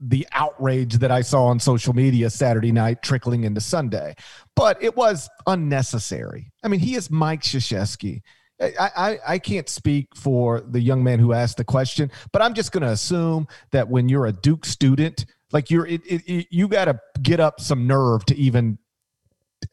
the 0.00 0.26
outrage 0.32 0.94
that 0.98 1.10
I 1.10 1.22
saw 1.22 1.46
on 1.46 1.58
social 1.58 1.92
media 1.92 2.30
Saturday 2.30 2.72
night 2.72 3.02
trickling 3.02 3.44
into 3.44 3.60
Sunday. 3.60 4.14
But 4.54 4.82
it 4.82 4.96
was 4.96 5.28
unnecessary. 5.46 6.52
I 6.62 6.68
mean, 6.68 6.80
he 6.80 6.94
is 6.94 7.10
Mike 7.10 7.42
Krzyzewski. 7.42 8.22
I, 8.60 8.72
I, 8.78 9.18
I 9.26 9.38
can't 9.38 9.68
speak 9.68 10.16
for 10.16 10.60
the 10.60 10.80
young 10.80 11.04
man 11.04 11.20
who 11.20 11.32
asked 11.32 11.58
the 11.58 11.64
question, 11.64 12.10
but 12.32 12.42
I'm 12.42 12.54
just 12.54 12.72
going 12.72 12.82
to 12.82 12.90
assume 12.90 13.46
that 13.70 13.88
when 13.88 14.08
you're 14.08 14.26
a 14.26 14.32
Duke 14.32 14.64
student, 14.64 15.26
like 15.52 15.70
you're, 15.70 15.86
it, 15.86 16.02
it, 16.04 16.22
it, 16.26 16.46
you 16.50 16.66
got 16.66 16.86
to 16.86 17.00
get 17.22 17.38
up 17.38 17.60
some 17.60 17.86
nerve 17.86 18.24
to 18.26 18.36
even 18.36 18.78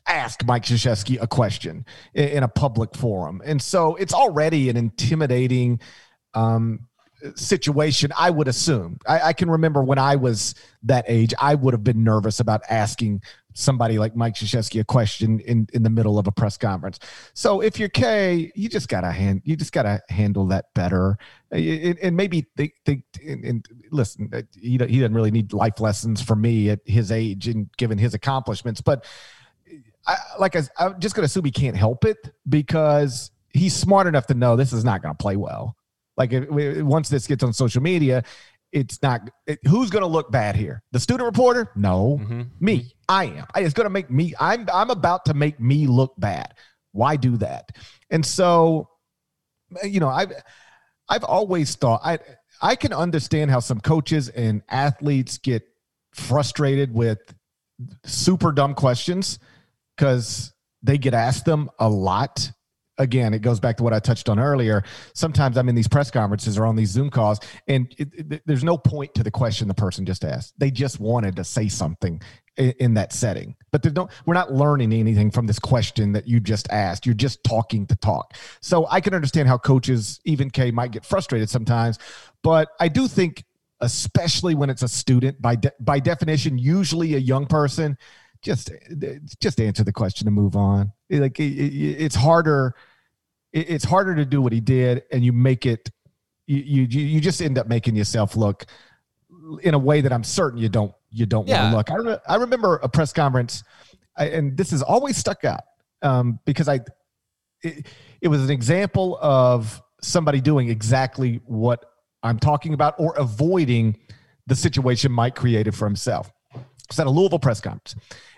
ask 0.08 0.46
Mike 0.46 0.64
Krzyzewski 0.64 1.22
a 1.22 1.28
question 1.28 1.86
in, 2.14 2.30
in, 2.30 2.44
a 2.44 2.48
public 2.48 2.96
forum. 2.96 3.42
And 3.44 3.62
so 3.62 3.96
it's 3.96 4.14
already 4.14 4.70
an 4.70 4.78
intimidating 4.78 5.80
um, 6.34 6.88
situation, 7.36 8.12
I 8.18 8.30
would 8.30 8.48
assume. 8.48 8.98
I, 9.08 9.22
I, 9.22 9.34
can 9.34 9.50
remember 9.50 9.84
when 9.84 9.98
I 9.98 10.16
was 10.16 10.56
that 10.84 11.06
age, 11.08 11.34
I 11.40 11.56
would 11.56 11.74
have 11.74 11.84
been 11.84 12.04
nervous 12.04 12.40
about 12.40 12.62
asking 12.70 13.22
somebody 13.54 13.98
like 13.98 14.16
Mike 14.16 14.36
Krzyzewski 14.36 14.82
a 14.82 14.84
question 14.84 15.40
in, 15.42 15.68
in 15.74 15.82
the 15.82 15.90
middle 15.90 16.20
of 16.20 16.28
a 16.28 16.32
press 16.32 16.58
conference. 16.58 17.00
So 17.34 17.62
if 17.62 17.80
you're 17.80 17.90
K, 17.90 18.52
you 18.56 18.70
just 18.70 18.90
gotta 18.90 19.12
hand 19.12 19.42
you 19.46 19.56
just 19.56 19.72
gotta 19.72 20.02
handle 20.10 20.46
that 20.48 20.74
better, 20.74 21.18
and, 21.52 21.98
and 22.00 22.16
maybe 22.16 22.46
think 22.58 22.74
think 22.86 23.04
and, 23.26 23.44
and, 23.46 23.68
listen. 23.92 24.30
Uh, 24.34 24.42
he 24.60 24.72
he 24.72 25.00
doesn't 25.00 25.14
really 25.14 25.32
need 25.32 25.54
life 25.54 25.80
lessons 25.80 26.22
from 26.22 26.42
me 26.42 26.70
at 26.70 26.82
his 26.86 27.12
age 27.12 27.48
and 27.48 27.70
given 27.78 27.98
his 27.98 28.14
accomplishments, 28.14 28.82
but 28.82 29.06
I, 30.06 30.18
like 30.38 30.56
I, 30.56 30.64
I'm 30.78 31.00
just 31.00 31.16
to 31.16 31.26
assume 31.26 31.46
he 31.46 31.52
can't 31.52 31.78
help 31.78 32.06
it 32.06 32.18
because 32.48 33.32
he's 33.50 33.76
smart 33.76 34.08
enough 34.08 34.28
to 34.28 34.34
know 34.34 34.56
this 34.56 34.74
is 34.74 34.84
not 34.84 35.02
going 35.02 35.16
to 35.16 35.18
play 35.18 35.36
well. 35.36 35.76
Like 36.18 36.34
if, 36.34 36.46
if, 36.50 36.84
once 36.84 37.10
this 37.10 37.28
gets 37.28 37.44
on 37.44 37.54
social 37.54 37.82
media, 37.82 38.24
it's 38.72 39.02
not. 39.02 39.30
It, 39.48 39.60
who's 39.68 39.90
going 39.90 40.02
to 40.02 40.08
look 40.08 40.32
bad 40.32 40.56
here? 40.56 40.84
The 40.92 41.00
student 41.00 41.26
reporter? 41.26 41.72
No, 41.76 42.20
mm-hmm. 42.22 42.44
me. 42.60 42.94
I 43.08 43.26
am. 43.26 43.46
I, 43.54 43.62
it's 43.62 43.74
going 43.74 43.86
to 43.86 43.92
make 43.92 44.10
me. 44.10 44.34
I'm. 44.40 44.68
I'm 44.72 44.90
about 44.90 45.26
to 45.26 45.34
make 45.34 45.60
me 45.60 45.88
look 45.88 46.14
bad. 46.18 46.54
Why 46.92 47.16
do 47.16 47.38
that? 47.38 47.72
And 48.10 48.26
so, 48.26 48.90
you 49.84 50.00
know, 50.00 50.10
I've. 50.10 50.34
I've 51.08 51.24
always 51.24 51.76
thought 51.76 52.02
I. 52.04 52.20
I 52.62 52.76
can 52.76 52.94
understand 52.94 53.52
how 53.52 53.60
some 53.60 53.80
coaches 53.80 54.30
and 54.30 54.62
athletes 54.70 55.38
get 55.38 55.64
frustrated 56.14 56.94
with 56.94 57.20
super 58.06 58.52
dumb 58.52 58.74
questions 58.74 59.40
because 59.96 60.54
they 60.82 60.98
get 60.98 61.14
asked 61.14 61.46
them 61.46 61.70
a 61.80 61.90
lot. 61.90 62.52
Again, 62.98 63.34
it 63.34 63.40
goes 63.40 63.60
back 63.60 63.76
to 63.78 63.84
what 63.84 63.94
I 63.94 64.00
touched 64.00 64.30
on 64.30 64.40
earlier. 64.40 64.84
Sometimes 65.14 65.58
I'm 65.58 65.68
in 65.68 65.76
these 65.76 65.88
press 65.88 66.10
conferences 66.10 66.58
or 66.58 66.66
on 66.66 66.76
these 66.76 66.90
Zoom 66.90 67.10
calls, 67.10 67.40
and 67.68 67.94
it, 67.98 68.10
it, 68.14 68.42
there's 68.46 68.64
no 68.64 68.78
point 68.78 69.14
to 69.16 69.24
the 69.24 69.32
question 69.32 69.68
the 69.68 69.74
person 69.74 70.06
just 70.06 70.24
asked. 70.24 70.54
They 70.58 70.72
just 70.72 71.00
wanted 71.00 71.36
to 71.36 71.44
say 71.44 71.68
something 71.68 72.22
in, 72.56 72.72
in 72.80 72.94
that 72.94 73.12
setting, 73.12 73.56
but 73.72 73.82
there's 73.82 73.96
no. 73.96 74.08
We're 74.26 74.34
not 74.34 74.54
learning 74.54 74.94
anything 74.94 75.30
from 75.30 75.46
this 75.46 75.60
question 75.60 76.14
that 76.14 76.28
you 76.28 76.40
just 76.40 76.70
asked. 76.72 77.06
You're 77.06 77.16
just 77.16 77.44
talking 77.44 77.86
to 77.88 77.96
talk. 77.98 78.34
So 78.62 78.88
I 78.90 79.02
can 79.02 79.14
understand 79.14 79.50
how 79.50 79.58
coaches, 79.58 80.22
even 80.24 80.50
K, 80.50 80.72
might 80.72 80.92
get 80.92 81.06
frustrated 81.06 81.50
sometimes, 81.50 82.00
but 82.44 82.70
I 82.80 82.88
do 82.88 83.10
think, 83.10 83.44
especially 83.82 84.56
when 84.56 84.70
it's 84.70 84.84
a 84.84 84.88
student, 84.88 85.42
by 85.42 85.58
de- 85.58 85.74
by 85.82 86.00
definition, 86.00 86.58
usually 86.58 87.16
a 87.16 87.20
young 87.20 87.46
person 87.46 87.98
just 88.46 88.72
just 89.42 89.60
answer 89.60 89.84
the 89.84 89.92
question 89.92 90.28
and 90.28 90.36
move 90.36 90.56
on. 90.56 90.94
Like 91.10 91.40
it, 91.40 91.44
it, 91.44 92.04
it's 92.04 92.16
harder. 92.16 92.76
It, 93.52 93.70
it's 93.70 93.84
harder 93.84 94.16
to 94.16 94.26
do 94.26 94.42
what 94.42 94.54
he 94.54 94.62
did, 94.62 95.04
and 95.12 95.26
you 95.26 95.34
make 95.34 95.66
it. 95.66 95.90
You 96.48 96.58
you 96.58 96.84
you 96.86 97.20
just 97.20 97.42
end 97.42 97.58
up 97.58 97.68
making 97.68 97.96
yourself 97.96 98.38
look 98.38 98.66
in 99.64 99.74
a 99.74 99.80
way 99.80 100.02
that 100.02 100.14
I'm 100.14 100.24
certain 100.24 100.60
you 100.60 100.70
don't 100.70 100.94
you 101.10 101.26
don't 101.26 101.48
yeah. 101.48 101.74
want 101.74 101.88
to 101.88 101.96
look. 101.96 102.08
I 102.08 102.12
re- 102.12 102.22
I 102.28 102.36
remember 102.36 102.76
a 102.78 102.88
press 102.88 103.12
conference, 103.12 103.64
I, 104.16 104.28
and 104.28 104.56
this 104.56 104.70
has 104.70 104.84
always 104.84 105.18
stuck 105.18 105.44
out 105.44 105.62
um, 106.04 106.40
because 106.46 106.70
I 106.70 106.82
it, 107.64 107.88
it 108.22 108.28
was 108.28 108.44
an 108.44 108.52
example 108.52 109.18
of 109.22 109.82
somebody 110.02 110.40
doing 110.40 110.70
exactly 110.70 111.42
what 111.46 111.84
I'm 112.22 112.38
talking 112.38 112.76
about 112.76 112.94
or 113.00 113.16
avoiding 113.16 113.98
the 114.46 114.56
situation 114.56 115.12
Mike 115.12 115.36
created 115.36 115.74
for 115.74 115.86
himself. 115.86 116.32
It's 116.90 117.00
at 117.00 117.08
a 117.08 117.10
Louisville 117.10 117.40
press 117.40 117.60
conference, 117.60 117.96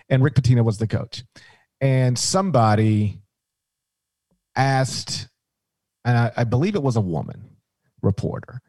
and 0.08 0.22
Rick 0.22 0.34
Pitino 0.34 0.64
was 0.64 0.78
the 0.78 0.86
coach. 0.86 1.24
And 1.80 2.18
somebody 2.18 3.20
asked, 4.56 5.28
and 6.04 6.16
I, 6.16 6.32
I 6.38 6.44
believe 6.44 6.74
it 6.74 6.82
was 6.82 6.96
a 6.96 7.00
woman 7.00 7.56
reporter. 8.02 8.60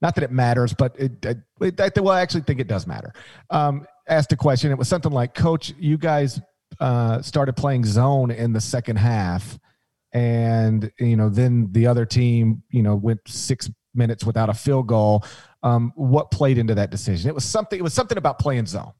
Not 0.00 0.14
that 0.14 0.24
it 0.24 0.30
matters, 0.30 0.74
but 0.74 0.94
it, 0.98 1.24
it, 1.24 1.38
it 1.60 1.98
well, 2.00 2.14
I 2.14 2.20
actually 2.20 2.42
think 2.42 2.60
it 2.60 2.68
does 2.68 2.86
matter. 2.86 3.12
Um, 3.50 3.86
asked 4.08 4.32
a 4.32 4.36
question. 4.36 4.70
It 4.70 4.78
was 4.78 4.86
something 4.86 5.10
like, 5.10 5.34
"Coach, 5.34 5.74
you 5.76 5.98
guys 5.98 6.40
uh, 6.80 7.20
started 7.22 7.54
playing 7.54 7.84
zone 7.84 8.30
in 8.30 8.52
the 8.52 8.60
second 8.60 8.96
half, 8.96 9.58
and 10.12 10.92
you 11.00 11.16
know, 11.16 11.28
then 11.28 11.68
the 11.72 11.88
other 11.88 12.06
team, 12.06 12.62
you 12.70 12.82
know, 12.82 12.94
went 12.94 13.20
six 13.26 13.68
minutes 13.92 14.24
without 14.24 14.48
a 14.48 14.54
field 14.54 14.86
goal. 14.86 15.24
Um, 15.64 15.92
what 15.96 16.30
played 16.30 16.58
into 16.58 16.76
that 16.76 16.90
decision? 16.90 17.28
It 17.28 17.34
was 17.34 17.44
something. 17.44 17.76
It 17.76 17.82
was 17.82 17.94
something 17.94 18.18
about 18.18 18.38
playing 18.38 18.66
zone. 18.66 18.92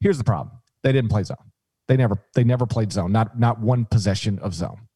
Here's 0.00 0.18
the 0.18 0.24
problem: 0.24 0.56
they 0.82 0.92
didn't 0.92 1.10
play 1.10 1.22
zone. 1.22 1.36
They 1.88 1.96
never 1.96 2.18
they 2.34 2.44
never 2.44 2.66
played 2.66 2.92
zone. 2.92 3.12
Not 3.12 3.38
not 3.38 3.60
one 3.60 3.84
possession 3.84 4.38
of 4.40 4.54
zone. 4.54 4.88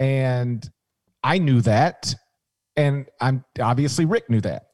And 0.00 0.68
I 1.22 1.38
knew 1.38 1.60
that, 1.62 2.14
and 2.76 3.06
I'm 3.20 3.44
obviously 3.60 4.04
Rick 4.04 4.30
knew 4.30 4.40
that. 4.42 4.66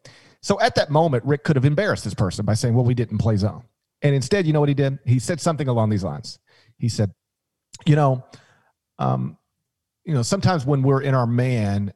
So 0.43 0.61
at 0.61 0.75
that 0.75 0.91
moment, 0.91 1.25
Rick 1.25 1.45
could 1.45 1.57
have 1.57 1.65
embarrassed 1.65 2.05
this 2.05 2.15
person 2.15 2.45
by 2.45 2.55
saying, 2.55 2.75
"Well, 2.75 2.85
we 2.85 2.95
didn't 2.95 3.19
play 3.19 3.37
zone." 3.37 3.65
And 4.03 4.15
instead, 4.15 4.47
you 4.47 4.53
know 4.53 4.61
what 4.61 4.69
he 4.69 4.75
did? 4.75 4.99
He 5.05 5.19
said 5.19 5.41
something 5.41 5.69
along 5.69 5.91
these 5.91 6.05
lines. 6.05 6.39
He 6.79 6.89
said, 6.89 7.13
"You 7.87 7.97
know, 7.97 8.25
um, 8.99 9.39
you 10.05 10.15
know, 10.15 10.23
sometimes 10.23 10.67
when 10.67 10.83
we're 10.83 11.03
in 11.03 11.15
our 11.15 11.27
man, 11.27 11.93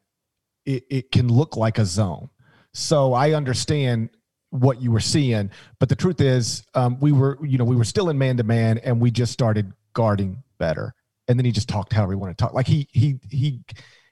it, 0.65 0.85
it 0.91 1.13
can 1.13 1.29
look 1.29 1.57
like 1.57 1.79
a 1.79 1.85
zone. 1.85 2.29
So 2.75 3.13
I 3.13 3.33
understand 3.33 4.11
what 4.51 4.81
you 4.81 4.91
were 4.91 5.01
seeing. 5.01 5.51
But 5.79 5.89
the 5.89 5.97
truth 5.97 6.21
is, 6.21 6.65
um, 6.75 6.99
we 7.01 7.13
were, 7.13 7.39
you 7.45 7.59
know, 7.59 7.65
we 7.65 7.77
were 7.77 7.85
still 7.85 8.09
in 8.11 8.19
man 8.19 8.37
to 8.39 8.45
man, 8.45 8.79
and 8.79 9.01
we 9.01 9.11
just 9.11 9.33
started 9.33 9.73
guarding 9.93 10.43
better. 10.59 10.95
And 11.29 11.39
then 11.39 11.45
he 11.45 11.53
just 11.53 11.69
talked 11.69 11.93
however 11.93 12.13
he 12.13 12.17
wanted 12.17 12.39
to 12.39 12.45
talk. 12.45 12.55
Like 12.55 12.67
he 12.67 12.89
he 12.91 13.21
he 13.31 13.61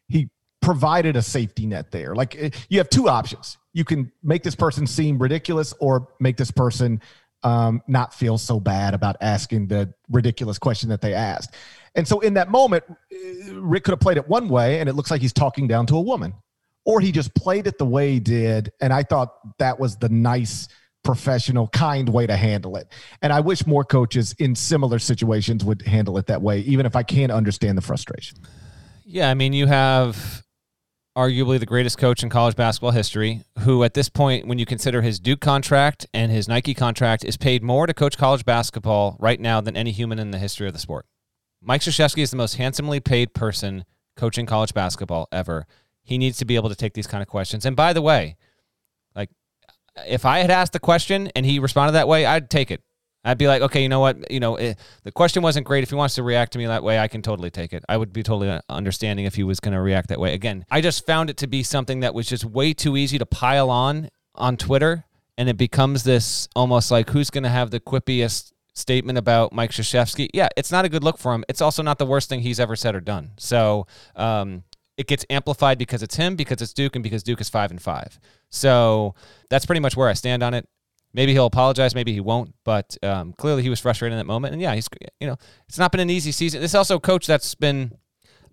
he 0.09 0.29
provided 0.61 1.17
a 1.17 1.23
safety 1.23 1.67
net 1.67 1.91
there. 1.91 2.15
Like 2.15 2.37
eh, 2.37 2.51
you 2.69 2.79
have 2.79 2.91
two 2.91 3.09
options. 3.09 3.57
You 3.73 3.85
can 3.85 4.13
make 4.23 4.43
this 4.43 4.55
person 4.55 4.87
seem 4.87 5.19
ridiculous, 5.19 5.73
or 5.81 6.09
make 6.21 6.37
this 6.37 6.51
person 6.51 7.01
um, 7.43 7.83
not 7.87 8.13
feel 8.13 8.37
so 8.37 8.61
bad 8.61 8.93
about 8.93 9.17
asking 9.21 9.69
the 9.69 9.93
ridiculous 10.11 10.59
question 10.59 10.89
that 10.91 11.01
they 11.01 11.15
asked. 11.15 11.55
And 11.95 12.07
so 12.07 12.21
in 12.21 12.35
that 12.35 12.51
moment, 12.51 12.85
eh, 13.13 13.51
Rick 13.53 13.85
could 13.85 13.93
have 13.93 14.01
played 14.01 14.19
it 14.19 14.29
one 14.29 14.49
way, 14.49 14.81
and 14.81 14.89
it 14.89 14.93
looks 14.93 15.11
like 15.11 15.23
he's 15.23 15.33
talking 15.33 15.67
down 15.67 15.87
to 15.87 15.97
a 15.97 16.01
woman 16.03 16.35
or 16.87 17.01
he 17.01 17.13
just 17.13 17.35
played 17.35 17.67
it 17.67 17.77
the 17.77 17.85
way 17.85 18.13
he 18.13 18.21
did. 18.21 18.73
And 18.81 18.93
I 18.93 19.03
thought 19.03 19.59
that 19.59 19.79
was 19.79 19.97
the 19.97 20.09
nice, 20.09 20.69
professional, 21.05 21.69
kind 21.69 22.09
way 22.09 22.27
to 22.27 22.37
handle 22.37 22.77
it. 22.77 22.89
And 23.23 23.33
I 23.33 23.41
wish 23.41 23.67
more 23.67 23.85
coaches 23.85 24.35
in 24.39 24.55
similar 24.55 24.99
situations 24.99 25.65
would 25.65 25.83
handle 25.83 26.17
it 26.17 26.27
that 26.27 26.43
way, 26.43 26.61
even 26.61 26.87
if 26.87 26.97
I 26.97 27.03
can't 27.03 27.31
understand 27.31 27.77
the 27.77 27.83
frustration. 27.83 28.39
Yeah, 29.05 29.31
I 29.31 29.35
mean, 29.35 29.53
you 29.53 29.67
have 29.67 30.43
arguably 31.17 31.59
the 31.59 31.67
greatest 31.67 31.97
coach 31.97 32.23
in 32.23 32.29
college 32.29 32.57
basketball 32.57 32.91
history, 32.91 33.43
who 33.61 33.85
at 33.85 33.95
this 33.95 34.09
point, 34.09 34.47
when 34.47 34.59
you 34.59 34.67
consider 34.67 35.03
his 35.03 35.19
Duke 35.19 35.41
contract 35.41 36.07
and 36.13 36.31
his 36.31 36.49
Nike 36.49 36.75
contract, 36.75 37.25
is 37.25 37.37
paid 37.37 37.63
more 37.63 37.87
to 37.87 37.95
coach 37.95 38.19
college 38.19 38.45
basketball 38.45 39.17
right 39.19 39.41
now 39.41 39.61
than 39.61 39.77
any 39.77 39.93
human 39.93 40.19
in 40.19 40.31
the 40.31 40.39
history 40.39 40.67
of 40.67 40.73
the 40.73 40.79
sport. 40.79 41.07
Mike 41.63 41.81
Krzyzewski 41.81 42.23
is 42.23 42.31
the 42.31 42.37
most 42.37 42.57
handsomely 42.57 43.01
paid 43.01 43.33
person 43.33 43.85
coaching 44.17 44.45
college 44.45 44.75
basketball 44.75 45.29
ever. 45.33 45.67
He 46.07 46.19
needs 46.19 46.39
to 46.39 46.45
be 46.45 46.55
able 46.55 46.69
to 46.69 46.77
take 46.77 46.95
these 46.95 47.09
kind 47.09 47.21
of 47.21 47.29
questions. 47.29 47.67
And 47.67 47.75
by 47.75 47.93
the 47.93 48.01
way, 48.01 48.37
like 49.15 49.29
if 50.07 50.25
I 50.25 50.39
had 50.39 50.51
asked 50.51 50.73
the 50.73 50.79
question 50.79 51.31
and 51.35 51.45
he 51.45 51.59
responded 51.59 51.93
that 51.93 52.07
way, 52.07 52.25
I'd 52.25 52.49
take 52.49 52.71
it. 52.71 52.81
I'd 53.25 53.39
be 53.39 53.49
like, 53.49 53.61
okay, 53.61 53.83
you 53.83 53.89
know 53.89 53.99
what? 53.99 54.31
You 54.31 54.39
know, 54.39 54.55
it, 54.55 54.65
eh, 54.65 54.75
the 55.03 55.11
question 55.11 55.43
wasn't 55.43 55.67
great. 55.67 55.83
If 55.83 55.91
he 55.91 55.97
wants 55.97 56.15
to 56.15 56.23
react 56.23 56.53
to 56.53 56.59
me 56.59 56.67
that 56.67 56.85
way, 56.85 57.01
I 57.01 57.09
can 57.09 57.23
totally 57.23 57.51
take 57.51 57.73
it. 57.73 57.85
I 57.89 57.97
would 57.97 58.13
be 58.13 58.23
totally 58.23 58.61
understanding 58.69 59.27
if 59.27 59.35
he 59.35 59.43
was 59.43 59.59
going 59.59 59.75
to 59.75 59.81
react 59.81 60.11
that 60.11 60.21
way. 60.21 60.33
Again, 60.33 60.65
I 60.71 60.81
just 60.81 61.05
found 61.05 61.29
it 61.29 61.37
to 61.39 61.49
be 61.49 61.65
something 61.65 62.01
that 62.01 62.15
was 62.15 62.29
just 62.29 62.45
way 62.45 62.73
too 62.73 62.97
easy 62.97 63.19
to 63.19 63.27
pile 63.27 63.69
on 63.69 64.11
on 64.37 64.57
Twitter, 64.57 65.07
and 65.37 65.49
it 65.49 65.57
becomes 65.57 66.05
this 66.05 66.49
almost 66.55 66.93
like 66.93 67.11
who's 67.11 67.31
going 67.31 67.43
to 67.43 67.51
have 67.51 67.73
the 67.73 67.81
quippiest 67.81 68.53
statement 68.75 69.19
about 69.19 69.53
Mike 69.53 69.73
Krzyzewski. 69.73 70.29
Yeah, 70.33 70.49
it's 70.57 70.71
not 70.71 70.85
a 70.85 70.89
good 70.89 71.03
look 71.03 71.19
for 71.19 71.35
him. 71.35 71.45
It's 71.49 71.61
also 71.61 71.83
not 71.83 71.99
the 71.99 72.07
worst 72.07 72.29
thing 72.29 72.41
he's 72.41 72.61
ever 72.61 72.77
said 72.77 72.95
or 72.95 73.01
done. 73.01 73.33
So 73.39 73.89
um, 74.15 74.63
it 74.97 75.07
gets 75.07 75.25
amplified 75.29 75.79
because 75.79 76.03
it's 76.03 76.17
him, 76.17 76.37
because 76.37 76.63
it's 76.63 76.73
Duke, 76.73 76.97
and 76.97 77.03
because 77.03 77.23
Duke 77.23 77.41
is 77.41 77.49
five 77.49 77.71
and 77.71 77.81
five. 77.81 78.19
So 78.51 79.15
that's 79.51 79.67
pretty 79.67 79.81
much 79.81 79.97
where 79.97 80.09
I 80.09 80.15
stand 80.15 80.43
on 80.43 80.55
it. 80.55 80.69
Maybe 81.13 81.33
he'll 81.33 81.47
apologize. 81.47 81.95
Maybe 81.95 82.13
he 82.13 82.21
won't. 82.21 82.55
But 82.65 82.97
um, 83.03 83.33
clearly, 83.35 83.63
he 83.63 83.71
was 83.71 83.81
frustrated 83.81 84.13
in 84.13 84.19
that 84.19 84.27
moment. 84.27 84.53
And 84.53 84.63
yeah, 84.63 84.75
he's 84.75 84.89
you 85.21 85.27
know 85.27 85.37
it's 85.69 85.79
not 85.79 85.93
been 85.93 86.01
an 86.01 86.11
easy 86.11 86.33
season. 86.33 86.61
This 86.61 86.75
also 86.75 86.99
coach 86.99 87.27
that's 87.27 87.55
been 87.55 87.97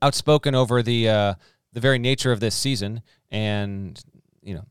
outspoken 0.01 0.55
over 0.55 0.81
the 0.81 1.09
uh, 1.09 1.33
the 1.73 1.79
very 1.79 1.99
nature 1.99 2.31
of 2.31 2.39
this 2.39 2.55
season, 2.55 3.01
and 3.31 4.01
you 4.41 4.55
know 4.55 4.65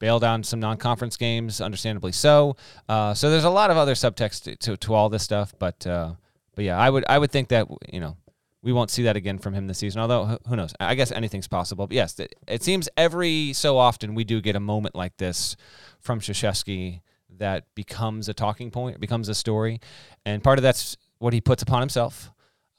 bailed 0.00 0.24
on 0.24 0.42
some 0.42 0.60
non-conference 0.60 1.16
games, 1.16 1.60
understandably 1.60 2.12
so. 2.12 2.56
Uh, 2.88 3.14
so 3.14 3.30
there's 3.30 3.44
a 3.44 3.50
lot 3.50 3.70
of 3.70 3.76
other 3.76 3.94
subtext 3.94 4.42
to, 4.42 4.56
to, 4.56 4.76
to 4.76 4.92
all 4.92 5.08
this 5.08 5.22
stuff. 5.22 5.54
But 5.58 5.86
uh, 5.86 6.14
but 6.54 6.64
yeah, 6.64 6.78
I 6.78 6.90
would 6.90 7.04
I 7.08 7.18
would 7.18 7.30
think 7.30 7.48
that 7.48 7.68
you 7.92 8.00
know 8.00 8.16
we 8.64 8.72
won't 8.72 8.90
see 8.90 9.02
that 9.02 9.14
again 9.14 9.38
from 9.38 9.52
him 9.52 9.66
this 9.66 9.78
season. 9.78 10.00
Although 10.00 10.38
who 10.48 10.56
knows? 10.56 10.74
I 10.80 10.94
guess 10.94 11.12
anything's 11.12 11.46
possible. 11.46 11.86
But 11.86 11.94
yes, 11.94 12.18
it, 12.18 12.34
it 12.48 12.62
seems 12.62 12.88
every 12.96 13.52
so 13.52 13.76
often 13.76 14.14
we 14.14 14.24
do 14.24 14.40
get 14.40 14.56
a 14.56 14.60
moment 14.60 14.94
like 14.94 15.18
this 15.18 15.54
from 16.00 16.18
Krzyzewski 16.18 17.02
that 17.36 17.66
becomes 17.74 18.28
a 18.28 18.34
talking 18.34 18.70
point, 18.70 18.98
becomes 19.00 19.28
a 19.28 19.34
story, 19.34 19.80
and 20.24 20.42
part 20.42 20.58
of 20.58 20.62
that's 20.62 20.96
what 21.18 21.34
he 21.34 21.40
puts 21.40 21.62
upon 21.62 21.80
himself, 21.80 22.30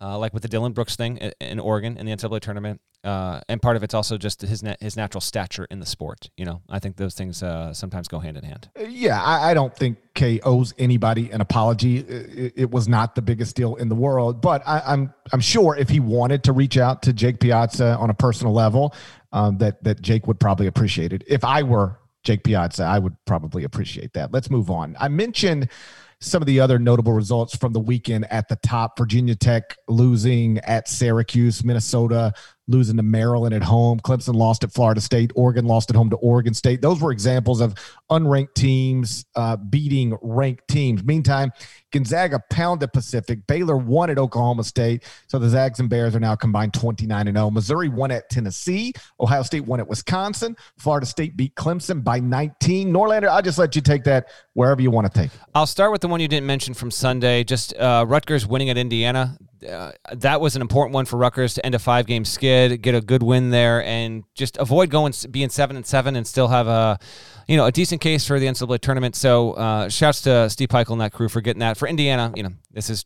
uh, 0.02 0.18
like 0.18 0.34
with 0.34 0.44
the 0.44 0.50
Dillon 0.50 0.74
Brooks 0.74 0.96
thing 0.96 1.18
in 1.40 1.60
Oregon 1.60 1.98
in 1.98 2.06
the 2.06 2.12
NCAA 2.12 2.42
tournament, 2.42 2.82
uh, 3.04 3.40
and 3.48 3.62
part 3.62 3.78
of 3.78 3.84
it's 3.84 3.94
also 3.94 4.18
just 4.18 4.42
his 4.42 4.64
na- 4.64 4.76
his 4.82 4.98
natural 4.98 5.22
stature 5.22 5.68
in 5.70 5.80
the 5.80 5.86
sport. 5.86 6.30
You 6.38 6.46
know, 6.46 6.62
I 6.70 6.80
think 6.80 6.98
those 6.98 7.14
things 7.16 7.42
uh, 7.42 7.74
sometimes 7.74 8.08
go 8.08 8.20
hand 8.20 8.36
in 8.36 8.44
hand. 8.44 8.70
Uh, 8.78 8.84
yeah, 8.84 9.22
I, 9.22 9.52
I, 9.52 9.54
don't 9.54 9.76
think 9.76 9.98
K 10.16 10.40
owes 10.42 10.74
anybody 10.78 11.30
an 11.32 11.40
apology. 11.40 12.00
It, 12.00 12.54
it, 12.56 12.72
was 12.72 12.88
not 12.88 13.16
the 13.16 13.22
biggest 13.22 13.56
deal 13.56 13.76
in 13.76 13.90
the 13.90 13.96
world, 13.96 14.42
but 14.42 14.64
I, 14.66 14.78
am 14.80 14.84
I'm, 14.86 15.14
I'm 15.34 15.40
sure 15.40 15.78
if 15.78 15.88
he 15.88 16.00
wanted 16.00 16.44
to 16.46 16.52
reach 16.52 16.78
out 16.78 17.04
to 17.04 17.14
Jake 17.14 17.40
Piazza 17.40 17.96
on 17.98 18.10
a 18.10 18.16
personal 18.16 18.54
level, 18.54 18.94
um, 19.32 19.60
that 19.60 19.84
that 19.84 20.02
Jake 20.02 20.28
would 20.28 20.40
probably 20.40 20.68
appreciate 20.68 21.14
it. 21.14 21.24
If 21.28 21.44
I 21.44 21.64
were 21.64 22.00
Jake 22.24 22.44
Piazza, 22.44 22.84
I 22.84 23.00
would 23.00 23.16
probably 23.26 23.64
appreciate 23.64 24.14
that. 24.14 24.34
Let's 24.34 24.50
move 24.50 24.70
on. 24.70 24.98
I 25.00 25.08
mentioned 25.08 25.70
some 26.26 26.42
of 26.42 26.48
the 26.48 26.60
other 26.60 26.80
notable 26.80 27.14
results 27.14 27.56
from 27.56 27.72
the 27.72 27.80
weekend 27.80 28.32
at 28.32 28.48
the 28.50 28.56
top. 28.58 28.98
Virginia 28.98 29.36
Tech 29.36 29.78
losing 29.88 30.58
at 30.60 30.88
Syracuse, 30.88 31.64
Minnesota 31.64 32.34
losing 32.68 32.98
to 32.98 33.04
Maryland 33.04 33.54
at 33.54 33.64
home. 33.64 34.00
Clemson 34.00 34.36
lost 34.36 34.64
at 34.64 34.72
Florida 34.72 35.02
State. 35.02 35.32
Oregon 35.36 35.66
lost 35.66 35.90
at 35.90 35.96
home 35.96 36.10
to 36.10 36.16
Oregon 36.18 36.54
State. 36.54 36.82
Those 36.82 37.02
were 37.02 37.12
examples 37.12 37.62
of 37.62 37.76
unranked 38.10 38.54
teams 38.56 39.26
uh, 39.36 39.56
beating 39.56 40.18
ranked 40.22 40.68
teams. 40.68 41.04
Meantime, 41.04 41.52
Gonzaga 41.92 42.40
pounded 42.50 42.92
Pacific. 42.92 43.46
Baylor 43.48 43.78
won 43.78 44.10
at 44.10 44.18
Oklahoma 44.18 44.64
State. 44.64 45.04
So 45.28 45.40
the 45.40 45.50
Zags 45.50 45.80
and 45.80 45.90
Bears 45.90 46.16
are 46.16 46.20
now 46.20 46.36
combined 46.36 46.74
29 46.74 47.28
and 47.28 47.38
0. 47.38 47.52
Missouri 47.52 47.90
won 47.90 48.12
at 48.12 48.30
Tennessee. 48.30 48.94
Ohio 49.20 49.44
State 49.44 49.66
won 49.66 49.80
at 49.80 49.88
Wisconsin. 49.88 50.58
Florida 50.78 51.06
State 51.06 51.38
beat 51.38 51.56
Clemson 51.56 52.04
by 52.04 52.20
19. 52.20 52.92
Norlander, 52.92 53.28
I'll 53.28 53.42
just 53.42 53.58
let 53.58 53.76
you 53.76 53.82
take 53.82 54.04
that 54.06 54.28
wherever 54.54 54.82
you 54.82 54.92
want 54.92 55.12
to 55.12 55.22
take. 55.22 55.32
I'll 55.54 55.68
start 55.68 55.92
with 55.92 56.02
the 56.02 56.08
one 56.08 56.20
you 56.20 56.28
didn't 56.28 56.48
mention 56.48 56.74
from 56.74 56.92
Sunday. 56.92 57.44
Just 57.44 57.76
uh, 57.78 58.06
Rutgers 58.08 58.46
winning 58.46 58.70
at 58.70 58.78
Indiana 58.78 59.38
uh, 59.66 59.92
that 60.14 60.42
was 60.42 60.56
an 60.56 60.62
important 60.62 60.94
one 60.94 61.06
for 61.06 61.18
Rutgers 61.18 61.54
to 61.56 61.66
end 61.66 61.76
a 61.76 61.80
five 61.80 62.06
game 62.08 62.26
skid, 62.26 62.82
get 62.82 62.96
a 62.96 63.02
good 63.02 63.24
win 63.24 63.50
there, 63.50 63.84
and 63.84 64.24
just 64.34 64.58
avoid 64.58 64.90
going 64.90 65.14
being 65.32 65.50
seven 65.50 65.76
and 65.76 65.86
seven 65.86 66.16
and 66.16 66.26
still 66.26 66.48
have 66.48 66.68
a 66.68 67.00
you 67.48 67.58
know 67.58 67.66
a 67.66 67.72
decent 67.72 68.02
case 68.02 68.26
for 68.26 68.40
the 68.40 68.46
NCAA 68.46 68.80
tournament. 68.80 69.16
So 69.16 69.54
uh, 69.54 69.90
shouts 69.90 70.22
to 70.22 70.50
Steve 70.50 70.70
Pikiell 70.70 70.94
and 70.94 71.02
that 71.02 71.14
crew 71.14 71.30
for 71.30 71.42
getting 71.42 71.60
that. 71.60 71.78
For 71.78 71.88
Indiana, 71.88 72.32
you 72.36 72.44
know 72.44 72.52
this 72.72 72.90
is 72.90 73.06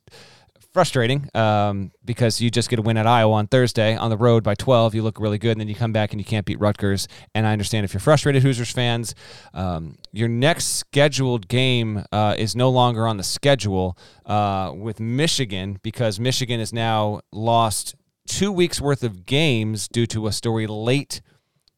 frustrating 0.72 1.30
um, 1.34 1.92
because 2.06 2.40
you 2.42 2.50
just 2.50 2.70
get 2.70 2.80
a 2.80 2.82
win 2.82 2.98
at 2.98 3.08
Iowa 3.08 3.34
on 3.34 3.48
Thursday 3.48 3.96
on 3.96 4.10
the 4.10 4.18
road 4.18 4.44
by 4.44 4.56
12. 4.56 4.96
You 4.96 5.02
look 5.02 5.20
really 5.20 5.38
good, 5.38 5.52
and 5.52 5.62
then 5.62 5.68
you 5.68 5.76
come 5.76 5.92
back 5.92 6.12
and 6.12 6.20
you 6.20 6.26
can't 6.26 6.46
beat 6.46 6.60
Rutgers. 6.60 7.08
And 7.34 7.48
I 7.48 7.54
understand 7.54 7.86
if 7.86 7.94
you're 7.94 8.00
frustrated, 8.00 8.44
Hoosiers 8.44 8.72
fans, 8.72 9.16
um, 9.54 9.98
your 10.12 10.28
next 10.28 10.66
scheduled 10.66 11.48
game 11.48 12.04
uh, 12.12 12.36
is 12.38 12.56
no 12.56 12.70
longer 12.70 13.08
on 13.08 13.18
the 13.18 13.24
schedule 13.24 13.98
uh, 14.26 14.72
with 14.76 15.00
Michigan 15.00 15.80
because 15.82 16.20
Michigan 16.20 16.60
has 16.60 16.72
now 16.72 17.22
lost 17.32 17.96
two 18.28 18.52
weeks 18.52 18.80
worth 18.80 19.04
of 19.04 19.26
games 19.26 19.88
due 19.88 20.06
to 20.08 20.28
a 20.28 20.32
story 20.32 20.68
late. 20.68 21.22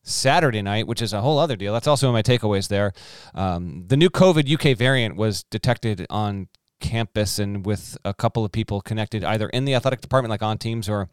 Saturday 0.03 0.63
night, 0.63 0.87
which 0.87 0.99
is 0.99 1.13
a 1.13 1.21
whole 1.21 1.37
other 1.37 1.55
deal. 1.55 1.73
That's 1.73 1.85
also 1.85 2.07
in 2.07 2.13
my 2.13 2.23
takeaways 2.23 2.69
there. 2.69 2.91
Um, 3.35 3.83
the 3.85 3.95
new 3.95 4.09
COVID 4.09 4.51
UK 4.51 4.75
variant 4.75 5.15
was 5.15 5.43
detected 5.43 6.07
on 6.09 6.47
campus 6.81 7.39
and 7.39 7.65
with 7.65 7.97
a 8.03 8.13
couple 8.13 8.43
of 8.43 8.51
people 8.51 8.81
connected 8.81 9.23
either 9.23 9.47
in 9.49 9.65
the 9.65 9.75
athletic 9.75 10.01
department, 10.01 10.31
like 10.31 10.43
on 10.43 10.57
teams, 10.57 10.89
or 10.89 11.09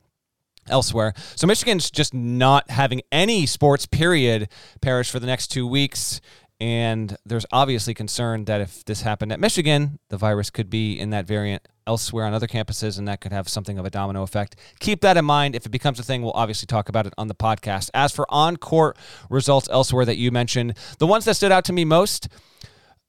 elsewhere. 0.69 1.15
So 1.37 1.47
Michigan's 1.47 1.91
just 1.91 2.13
not 2.13 2.71
having 2.71 3.03
any 3.13 3.47
sports 3.47 3.87
period 3.87 4.49
Parrish 4.81 5.11
for 5.11 5.21
the 5.21 5.27
next 5.27 5.49
two 5.49 5.67
weeks. 5.67 6.21
And 6.61 7.17
there's 7.25 7.47
obviously 7.53 7.95
concern 7.95 8.47
that 8.47 8.61
if 8.61 8.85
this 8.85 9.03
happened 9.03 9.31
at 9.31 9.39
Michigan, 9.39 10.01
the 10.09 10.17
virus 10.17 10.51
could 10.51 10.69
be 10.69 10.99
in 10.99 11.11
that 11.11 11.25
variant 11.25 11.63
elsewhere 11.87 12.25
on 12.25 12.35
other 12.35 12.49
campuses, 12.49 12.99
and 12.99 13.07
that 13.07 13.21
could 13.21 13.33
have 13.33 13.49
something 13.49 13.79
of 13.79 13.87
a 13.87 13.91
domino 13.91 14.23
effect. 14.23 14.57
Keep 14.81 15.01
that 15.03 15.17
in 15.17 15.25
mind. 15.25 15.55
If 15.55 15.67
it 15.67 15.71
becomes 15.71 16.01
a 16.01 16.03
thing, 16.03 16.21
we'll 16.21 16.33
obviously 16.33 16.67
talk 16.67 16.89
about 16.89 17.07
it 17.07 17.15
on 17.17 17.29
the 17.29 17.35
podcast. 17.35 17.91
As 17.95 18.13
for 18.13 18.27
on 18.29 18.57
court 18.57 18.99
results 19.31 19.69
elsewhere 19.71 20.05
that 20.05 20.17
you 20.17 20.33
mentioned, 20.33 20.77
the 20.99 21.07
ones 21.07 21.25
that 21.27 21.35
stood 21.35 21.53
out 21.53 21.65
to 21.67 21.73
me 21.73 21.85
most 21.85 22.29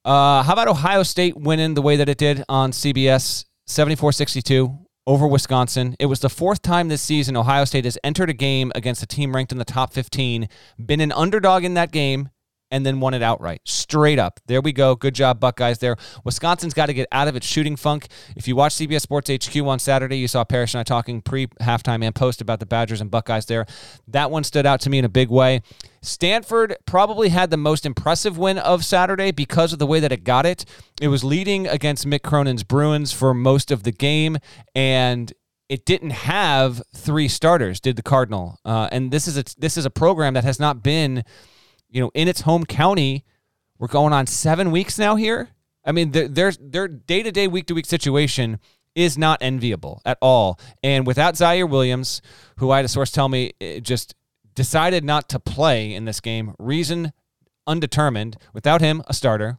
uh, 0.05 0.43
how 0.43 0.53
about 0.53 0.67
Ohio 0.67 1.03
State 1.03 1.35
winning 1.35 1.73
the 1.73 1.81
way 1.81 1.95
that 1.95 2.09
it 2.09 2.17
did 2.17 2.43
on 2.47 2.71
CBS 2.71 3.45
74 3.67 4.11
62 4.13 4.77
over 5.05 5.27
Wisconsin? 5.27 5.95
It 5.99 6.05
was 6.05 6.19
the 6.21 6.29
fourth 6.29 6.61
time 6.61 6.87
this 6.87 7.01
season 7.01 7.35
Ohio 7.35 7.65
State 7.65 7.85
has 7.85 7.97
entered 8.03 8.29
a 8.29 8.33
game 8.33 8.71
against 8.75 9.03
a 9.03 9.07
team 9.07 9.35
ranked 9.35 9.51
in 9.51 9.57
the 9.57 9.65
top 9.65 9.93
15, 9.93 10.47
been 10.83 11.01
an 11.01 11.11
underdog 11.11 11.63
in 11.63 11.73
that 11.73 11.91
game, 11.91 12.29
and 12.71 12.85
then 12.85 12.99
won 12.99 13.13
it 13.13 13.21
outright. 13.21 13.61
Straight 13.65 14.19
up. 14.19 14.39
There 14.45 14.61
we 14.61 14.71
go. 14.71 14.95
Good 14.95 15.15
job, 15.15 15.39
Buckeyes 15.39 15.79
there. 15.79 15.95
Wisconsin's 16.23 16.73
got 16.73 16.87
to 16.87 16.93
get 16.93 17.07
out 17.11 17.27
of 17.27 17.35
its 17.35 17.45
shooting 17.45 17.75
funk. 17.75 18.07
If 18.35 18.47
you 18.47 18.55
watch 18.55 18.73
CBS 18.75 19.01
Sports 19.01 19.29
HQ 19.29 19.55
on 19.57 19.79
Saturday, 19.79 20.17
you 20.17 20.27
saw 20.27 20.43
Parrish 20.43 20.73
and 20.73 20.79
I 20.79 20.83
talking 20.83 21.21
pre 21.21 21.47
halftime 21.61 22.03
and 22.03 22.13
post 22.13 22.41
about 22.41 22.59
the 22.59 22.65
Badgers 22.65 23.01
and 23.01 23.09
Buckeyes 23.09 23.45
there. 23.45 23.65
That 24.07 24.31
one 24.31 24.43
stood 24.43 24.65
out 24.65 24.81
to 24.81 24.89
me 24.89 24.99
in 24.99 25.05
a 25.05 25.09
big 25.09 25.29
way. 25.29 25.61
Stanford 26.01 26.75
probably 26.85 27.29
had 27.29 27.49
the 27.49 27.57
most 27.57 27.85
impressive 27.85 28.37
win 28.37 28.57
of 28.57 28.85
Saturday 28.85 29.31
because 29.31 29.73
of 29.73 29.79
the 29.79 29.87
way 29.87 29.99
that 29.99 30.11
it 30.11 30.23
got 30.23 30.45
it. 30.45 30.63
It 31.01 31.09
was 31.09 31.23
leading 31.23 31.67
against 31.67 32.07
Mick 32.07 32.21
Cronin's 32.21 32.63
Bruins 32.63 33.11
for 33.11 33.33
most 33.33 33.69
of 33.71 33.83
the 33.83 33.91
game, 33.91 34.37
and 34.73 35.33
it 35.67 35.85
didn't 35.85 36.11
have 36.11 36.81
three 36.95 37.27
starters. 37.27 37.79
Did 37.79 37.95
the 37.95 38.01
Cardinal? 38.01 38.59
Uh, 38.63 38.89
and 38.91 39.11
this 39.11 39.27
is 39.27 39.37
a 39.37 39.43
this 39.57 39.77
is 39.77 39.85
a 39.85 39.89
program 39.89 40.33
that 40.33 40.43
has 40.43 40.59
not 40.59 40.81
been 40.81 41.23
you 41.89 42.01
know, 42.01 42.11
in 42.13 42.27
its 42.27 42.41
home 42.41 42.65
county. 42.65 43.25
We're 43.77 43.87
going 43.87 44.11
on 44.11 44.27
seven 44.27 44.71
weeks 44.71 44.99
now 44.99 45.15
here. 45.15 45.49
I 45.85 45.93
mean, 45.93 46.11
their 46.11 46.51
their 46.51 46.87
day 46.87 47.23
to 47.23 47.31
day, 47.31 47.47
week 47.47 47.65
to 47.67 47.73
week 47.73 47.85
situation 47.85 48.59
is 48.95 49.17
not 49.17 49.39
enviable 49.41 50.01
at 50.05 50.17
all. 50.21 50.59
And 50.83 51.07
without 51.07 51.35
Ziaire 51.35 51.69
Williams, 51.69 52.21
who 52.57 52.71
I 52.71 52.77
had 52.77 52.85
a 52.85 52.89
source 52.89 53.11
tell 53.11 53.29
me 53.29 53.53
eh, 53.61 53.79
just 53.79 54.15
decided 54.55 55.05
not 55.05 55.29
to 55.29 55.39
play 55.39 55.93
in 55.93 56.05
this 56.05 56.19
game, 56.19 56.53
reason 56.59 57.13
undetermined. 57.65 58.37
Without 58.53 58.81
him, 58.81 59.01
a 59.07 59.13
starter. 59.13 59.57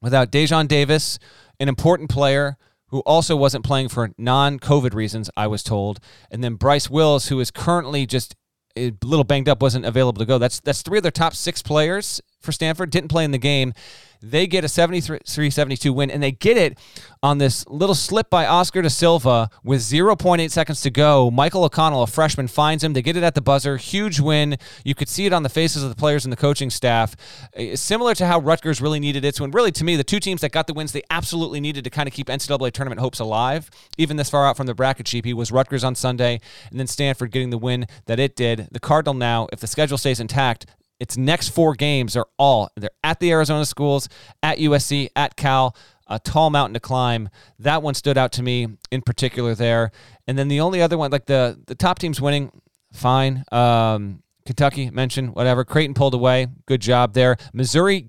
Without 0.00 0.32
Daejon 0.32 0.66
Davis, 0.68 1.18
an 1.60 1.68
important 1.68 2.10
player 2.10 2.56
who 2.88 3.00
also 3.00 3.36
wasn't 3.36 3.64
playing 3.64 3.88
for 3.88 4.10
non 4.18 4.58
COVID 4.58 4.94
reasons, 4.94 5.30
I 5.36 5.46
was 5.46 5.62
told. 5.62 6.00
And 6.30 6.42
then 6.42 6.54
Bryce 6.54 6.90
Wills, 6.90 7.28
who 7.28 7.40
is 7.40 7.50
currently 7.50 8.06
just 8.06 8.34
a 8.76 8.92
little 9.04 9.24
banged 9.24 9.48
up, 9.48 9.62
wasn't 9.62 9.84
available 9.84 10.20
to 10.20 10.26
go. 10.26 10.38
That's 10.38 10.60
that's 10.60 10.82
three 10.82 10.98
of 10.98 11.02
their 11.02 11.12
top 11.12 11.34
six 11.34 11.62
players 11.62 12.20
for 12.46 12.52
Stanford 12.52 12.90
didn't 12.90 13.08
play 13.08 13.24
in 13.24 13.32
the 13.32 13.38
game. 13.38 13.74
They 14.22 14.46
get 14.46 14.64
a 14.64 14.66
73-72 14.66 15.94
win, 15.94 16.10
and 16.10 16.22
they 16.22 16.32
get 16.32 16.56
it 16.56 16.78
on 17.22 17.38
this 17.38 17.66
little 17.66 17.94
slip 17.94 18.30
by 18.30 18.46
Oscar 18.46 18.82
da 18.82 18.88
Silva 18.88 19.50
with 19.62 19.80
0.8 19.80 20.50
seconds 20.50 20.80
to 20.82 20.90
go. 20.90 21.30
Michael 21.30 21.64
O'Connell, 21.64 22.02
a 22.02 22.06
freshman, 22.06 22.48
finds 22.48 22.82
him. 22.82 22.92
They 22.92 23.02
get 23.02 23.16
it 23.16 23.22
at 23.22 23.34
the 23.34 23.42
buzzer. 23.42 23.76
Huge 23.76 24.20
win. 24.20 24.56
You 24.84 24.94
could 24.94 25.08
see 25.08 25.26
it 25.26 25.32
on 25.32 25.42
the 25.42 25.48
faces 25.48 25.82
of 25.82 25.90
the 25.90 25.96
players 25.96 26.24
and 26.24 26.32
the 26.32 26.36
coaching 26.36 26.70
staff. 26.70 27.16
Uh, 27.56 27.76
similar 27.76 28.14
to 28.14 28.26
how 28.26 28.38
Rutgers 28.38 28.80
really 28.80 29.00
needed 29.00 29.24
its 29.24 29.40
win. 29.40 29.50
Really, 29.50 29.72
to 29.72 29.84
me, 29.84 29.96
the 29.96 30.04
two 30.04 30.20
teams 30.20 30.40
that 30.40 30.52
got 30.52 30.66
the 30.66 30.74
wins 30.74 30.92
they 30.92 31.02
absolutely 31.10 31.60
needed 31.60 31.84
to 31.84 31.90
kind 31.90 32.08
of 32.08 32.14
keep 32.14 32.28
NCAA 32.28 32.72
tournament 32.72 33.00
hopes 33.00 33.18
alive, 33.18 33.70
even 33.98 34.16
this 34.16 34.30
far 34.30 34.46
out 34.46 34.56
from 34.56 34.66
the 34.66 34.74
bracket 34.74 35.06
GP, 35.06 35.34
was 35.34 35.52
Rutgers 35.52 35.84
on 35.84 35.94
Sunday, 35.94 36.40
and 36.70 36.78
then 36.78 36.86
Stanford 36.86 37.30
getting 37.30 37.50
the 37.50 37.58
win 37.58 37.86
that 38.06 38.18
it 38.18 38.36
did. 38.36 38.68
The 38.70 38.80
Cardinal 38.80 39.14
now, 39.14 39.48
if 39.52 39.60
the 39.60 39.66
schedule 39.66 39.98
stays 39.98 40.20
intact, 40.20 40.66
its 40.98 41.16
next 41.16 41.48
four 41.48 41.74
games 41.74 42.16
are 42.16 42.26
all 42.38 42.70
they're 42.76 42.90
at 43.04 43.20
the 43.20 43.30
Arizona 43.30 43.64
schools, 43.64 44.08
at 44.42 44.58
USC, 44.58 45.08
at 45.16 45.36
Cal. 45.36 45.76
A 46.08 46.20
tall 46.20 46.50
mountain 46.50 46.74
to 46.74 46.78
climb. 46.78 47.28
That 47.58 47.82
one 47.82 47.94
stood 47.94 48.16
out 48.16 48.30
to 48.34 48.42
me 48.44 48.68
in 48.92 49.02
particular 49.02 49.56
there. 49.56 49.90
And 50.28 50.38
then 50.38 50.46
the 50.46 50.60
only 50.60 50.80
other 50.80 50.96
one, 50.96 51.10
like 51.10 51.26
the 51.26 51.60
the 51.66 51.74
top 51.74 51.98
teams 51.98 52.20
winning, 52.20 52.52
fine. 52.92 53.44
Um, 53.50 54.22
Kentucky 54.46 54.88
mentioned 54.90 55.34
whatever. 55.34 55.64
Creighton 55.64 55.94
pulled 55.94 56.14
away. 56.14 56.46
Good 56.66 56.80
job 56.80 57.12
there. 57.14 57.36
Missouri, 57.52 58.06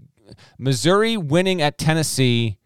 Missouri 0.60 1.18
winning 1.18 1.60
at 1.62 1.80
Tennessee, 1.80 2.58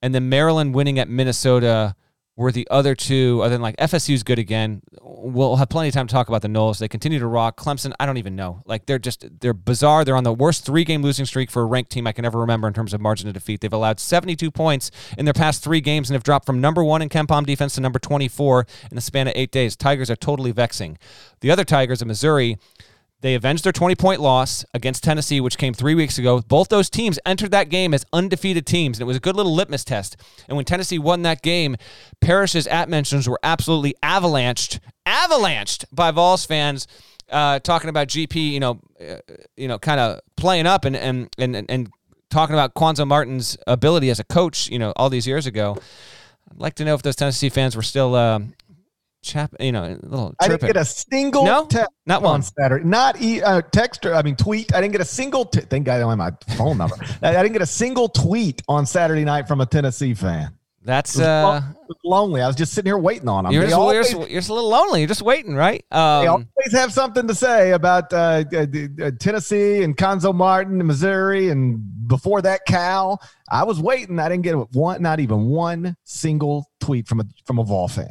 and 0.00 0.14
then 0.14 0.30
Maryland 0.30 0.74
winning 0.74 0.98
at 0.98 1.08
Minnesota 1.08 1.94
were 2.38 2.52
the 2.52 2.68
other 2.70 2.94
two, 2.94 3.40
other 3.42 3.56
than 3.56 3.60
like 3.60 3.76
FSU's 3.78 4.22
good 4.22 4.38
again. 4.38 4.80
We'll 5.02 5.56
have 5.56 5.68
plenty 5.68 5.88
of 5.88 5.94
time 5.94 6.06
to 6.06 6.12
talk 6.12 6.28
about 6.28 6.40
the 6.40 6.48
Noles. 6.48 6.78
They 6.78 6.86
continue 6.86 7.18
to 7.18 7.26
rock. 7.26 7.58
Clemson, 7.60 7.92
I 7.98 8.06
don't 8.06 8.16
even 8.16 8.36
know. 8.36 8.62
Like 8.64 8.86
they're 8.86 9.00
just 9.00 9.26
they're 9.40 9.52
bizarre. 9.52 10.04
They're 10.04 10.16
on 10.16 10.22
the 10.22 10.32
worst 10.32 10.64
three 10.64 10.84
game 10.84 11.02
losing 11.02 11.26
streak 11.26 11.50
for 11.50 11.62
a 11.62 11.64
ranked 11.64 11.90
team 11.90 12.06
I 12.06 12.12
can 12.12 12.24
ever 12.24 12.38
remember 12.38 12.68
in 12.68 12.74
terms 12.74 12.94
of 12.94 13.00
margin 13.00 13.26
of 13.26 13.34
defeat. 13.34 13.60
They've 13.60 13.72
allowed 13.72 13.98
72 13.98 14.52
points 14.52 14.92
in 15.18 15.24
their 15.24 15.34
past 15.34 15.64
three 15.64 15.80
games 15.80 16.08
and 16.08 16.14
have 16.14 16.22
dropped 16.22 16.46
from 16.46 16.60
number 16.60 16.84
one 16.84 17.02
in 17.02 17.08
KenPom 17.08 17.44
defense 17.44 17.74
to 17.74 17.80
number 17.80 17.98
24 17.98 18.66
in 18.88 18.94
the 18.94 19.00
span 19.00 19.26
of 19.26 19.32
eight 19.34 19.50
days. 19.50 19.74
Tigers 19.74 20.08
are 20.08 20.16
totally 20.16 20.52
vexing. 20.52 20.96
The 21.40 21.50
other 21.50 21.64
Tigers 21.64 22.00
of 22.00 22.06
Missouri 22.06 22.56
they 23.20 23.34
avenged 23.34 23.64
their 23.64 23.72
20 23.72 23.96
point 23.96 24.20
loss 24.20 24.64
against 24.74 25.02
Tennessee, 25.02 25.40
which 25.40 25.58
came 25.58 25.74
three 25.74 25.94
weeks 25.94 26.18
ago. 26.18 26.40
Both 26.40 26.68
those 26.68 26.88
teams 26.88 27.18
entered 27.26 27.50
that 27.50 27.68
game 27.68 27.92
as 27.92 28.04
undefeated 28.12 28.66
teams, 28.66 28.98
and 28.98 29.02
it 29.02 29.06
was 29.06 29.16
a 29.16 29.20
good 29.20 29.34
little 29.34 29.54
litmus 29.54 29.84
test. 29.84 30.16
And 30.48 30.56
when 30.56 30.64
Tennessee 30.64 30.98
won 30.98 31.22
that 31.22 31.42
game, 31.42 31.76
Parrish's 32.20 32.66
at 32.68 32.88
mentions 32.88 33.28
were 33.28 33.40
absolutely 33.42 33.94
avalanched, 34.02 34.78
avalanched 35.06 35.84
by 35.92 36.10
Vols 36.10 36.46
fans. 36.46 36.86
Uh, 37.30 37.58
talking 37.58 37.90
about 37.90 38.08
GP, 38.08 38.52
you 38.52 38.60
know, 38.60 38.80
uh, 39.00 39.16
you 39.56 39.68
know, 39.68 39.78
kind 39.78 40.00
of 40.00 40.20
playing 40.36 40.66
up 40.66 40.86
and, 40.86 40.96
and 40.96 41.28
and 41.36 41.66
and 41.68 41.90
talking 42.30 42.54
about 42.54 42.74
Cuonzo 42.74 43.06
Martin's 43.06 43.58
ability 43.66 44.08
as 44.10 44.18
a 44.18 44.24
coach, 44.24 44.70
you 44.70 44.78
know, 44.78 44.92
all 44.96 45.10
these 45.10 45.26
years 45.26 45.46
ago. 45.46 45.76
I'd 46.50 46.60
like 46.60 46.74
to 46.76 46.84
know 46.84 46.94
if 46.94 47.02
those 47.02 47.16
Tennessee 47.16 47.50
fans 47.50 47.76
were 47.76 47.82
still 47.82 48.14
uh, 48.14 48.40
chap, 49.28 49.54
you 49.60 49.72
know, 49.72 49.84
a 49.84 49.94
little. 50.06 50.34
I 50.40 50.48
didn't 50.48 50.66
get 50.66 50.76
a 50.76 50.84
single 50.84 51.44
no, 51.44 51.66
text 51.66 51.90
not 52.06 52.22
one. 52.22 52.34
on 52.34 52.42
Saturday. 52.42 52.84
Not 52.84 53.20
e- 53.20 53.42
uh, 53.42 53.62
text 53.72 54.04
or 54.06 54.14
I 54.14 54.22
mean 54.22 54.36
tweet. 54.36 54.74
I 54.74 54.80
didn't 54.80 54.92
get 54.92 55.00
a 55.00 55.04
single. 55.06 55.44
T- 55.44 55.60
thank 55.60 55.86
God 55.86 56.00
I 56.00 56.08
have 56.08 56.18
my 56.18 56.32
phone 56.56 56.78
number. 56.78 56.96
I, 57.22 57.36
I 57.36 57.42
didn't 57.42 57.52
get 57.52 57.62
a 57.62 57.66
single 57.66 58.08
tweet 58.08 58.62
on 58.68 58.86
Saturday 58.86 59.24
night 59.24 59.46
from 59.46 59.60
a 59.60 59.66
Tennessee 59.66 60.14
fan. 60.14 60.54
That's 60.88 61.18
uh, 61.18 61.60
lonely. 62.02 62.40
I 62.40 62.46
was 62.46 62.56
just 62.56 62.72
sitting 62.72 62.88
here 62.88 62.96
waiting 62.96 63.28
on 63.28 63.44
them. 63.44 63.52
you're 63.52 63.62
They 63.62 63.66
just, 63.66 63.76
you're, 63.76 63.80
always, 63.82 64.10
just, 64.10 64.30
you're 64.30 64.40
just 64.40 64.48
a 64.48 64.54
little 64.54 64.70
lonely. 64.70 65.00
You're 65.00 65.08
just 65.08 65.20
waiting, 65.20 65.54
right? 65.54 65.84
they 65.90 65.96
Um, 65.98 66.28
always 66.28 66.72
have 66.72 66.94
something 66.94 67.26
to 67.28 67.34
say 67.34 67.72
about 67.72 68.10
uh, 68.10 68.44
uh, 68.54 68.66
uh, 69.02 69.10
Tennessee 69.20 69.82
and 69.82 69.94
Cuonzo 69.98 70.34
Martin 70.34 70.78
and 70.80 70.86
Missouri 70.86 71.50
and 71.50 71.78
before 72.08 72.40
that 72.40 72.64
Cal. 72.66 73.20
I 73.50 73.64
was 73.64 73.78
waiting. 73.80 74.18
I 74.18 74.30
didn't 74.30 74.44
get 74.44 74.54
one, 74.74 75.02
not 75.02 75.20
even 75.20 75.46
one 75.46 75.94
single 76.04 76.64
tweet 76.80 77.06
from 77.06 77.20
a 77.20 77.24
from 77.44 77.58
a 77.58 77.64
Vol 77.64 77.88
fan. 77.88 78.08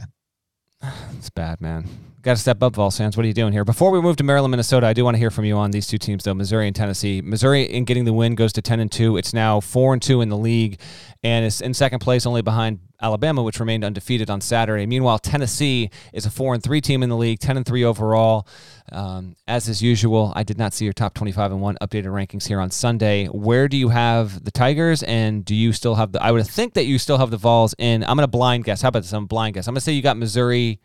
It's 1.17 1.29
bad, 1.29 1.61
man. 1.61 1.85
Got 2.27 2.35
to 2.35 2.41
step 2.41 2.61
up, 2.61 2.75
Vol 2.75 2.91
fans. 2.91 3.15
What 3.15 3.23
are 3.23 3.27
you 3.29 3.33
doing 3.33 3.53
here? 3.53 3.63
Before 3.63 3.89
we 3.89 4.01
move 4.01 4.17
to 4.17 4.23
Maryland, 4.25 4.51
Minnesota, 4.51 4.85
I 4.85 4.91
do 4.91 5.05
want 5.05 5.15
to 5.15 5.17
hear 5.17 5.31
from 5.31 5.45
you 5.45 5.55
on 5.55 5.71
these 5.71 5.87
two 5.87 5.97
teams, 5.97 6.25
though, 6.25 6.33
Missouri 6.33 6.67
and 6.67 6.75
Tennessee. 6.75 7.21
Missouri, 7.21 7.63
in 7.63 7.85
getting 7.85 8.03
the 8.03 8.11
win, 8.11 8.35
goes 8.35 8.51
to 8.51 8.61
ten 8.61 8.81
and 8.81 8.91
two. 8.91 9.15
It's 9.15 9.33
now 9.33 9.61
four 9.61 9.93
and 9.93 10.01
two 10.01 10.19
in 10.19 10.27
the 10.27 10.35
league, 10.35 10.77
and 11.23 11.45
is 11.45 11.61
in 11.61 11.73
second 11.73 11.99
place, 11.99 12.25
only 12.25 12.41
behind 12.41 12.79
Alabama, 13.01 13.43
which 13.43 13.61
remained 13.61 13.85
undefeated 13.85 14.29
on 14.29 14.41
Saturday. 14.41 14.85
Meanwhile, 14.85 15.19
Tennessee 15.19 15.89
is 16.11 16.25
a 16.25 16.29
four 16.29 16.53
and 16.53 16.61
three 16.61 16.81
team 16.81 17.01
in 17.01 17.07
the 17.07 17.15
league, 17.15 17.39
ten 17.39 17.55
and 17.55 17.65
three 17.65 17.85
overall. 17.85 18.45
Um, 18.91 19.37
as 19.47 19.69
is 19.69 19.81
usual, 19.81 20.33
I 20.35 20.43
did 20.43 20.57
not 20.57 20.73
see 20.73 20.83
your 20.83 20.93
top 20.93 21.13
twenty-five 21.13 21.53
and 21.53 21.61
one 21.61 21.77
updated 21.81 22.07
rankings 22.07 22.45
here 22.45 22.59
on 22.59 22.71
Sunday. 22.71 23.27
Where 23.27 23.69
do 23.69 23.77
you 23.77 23.87
have 23.87 24.43
the 24.43 24.51
Tigers, 24.51 25.01
and 25.03 25.45
do 25.45 25.55
you 25.55 25.71
still 25.71 25.95
have 25.95 26.11
the? 26.11 26.21
I 26.21 26.33
would 26.33 26.45
think 26.45 26.73
that 26.73 26.87
you 26.87 26.99
still 26.99 27.19
have 27.19 27.31
the 27.31 27.37
Vols 27.37 27.73
in. 27.77 28.03
I'm 28.03 28.17
gonna 28.17 28.27
blind 28.27 28.65
guess. 28.65 28.81
How 28.81 28.89
about 28.89 29.03
this? 29.03 29.13
I'm 29.13 29.27
blind 29.27 29.53
guess. 29.53 29.69
I'm 29.69 29.75
gonna 29.75 29.79
say 29.79 29.93
you 29.93 30.01
got 30.01 30.17
Missouri. 30.17 30.81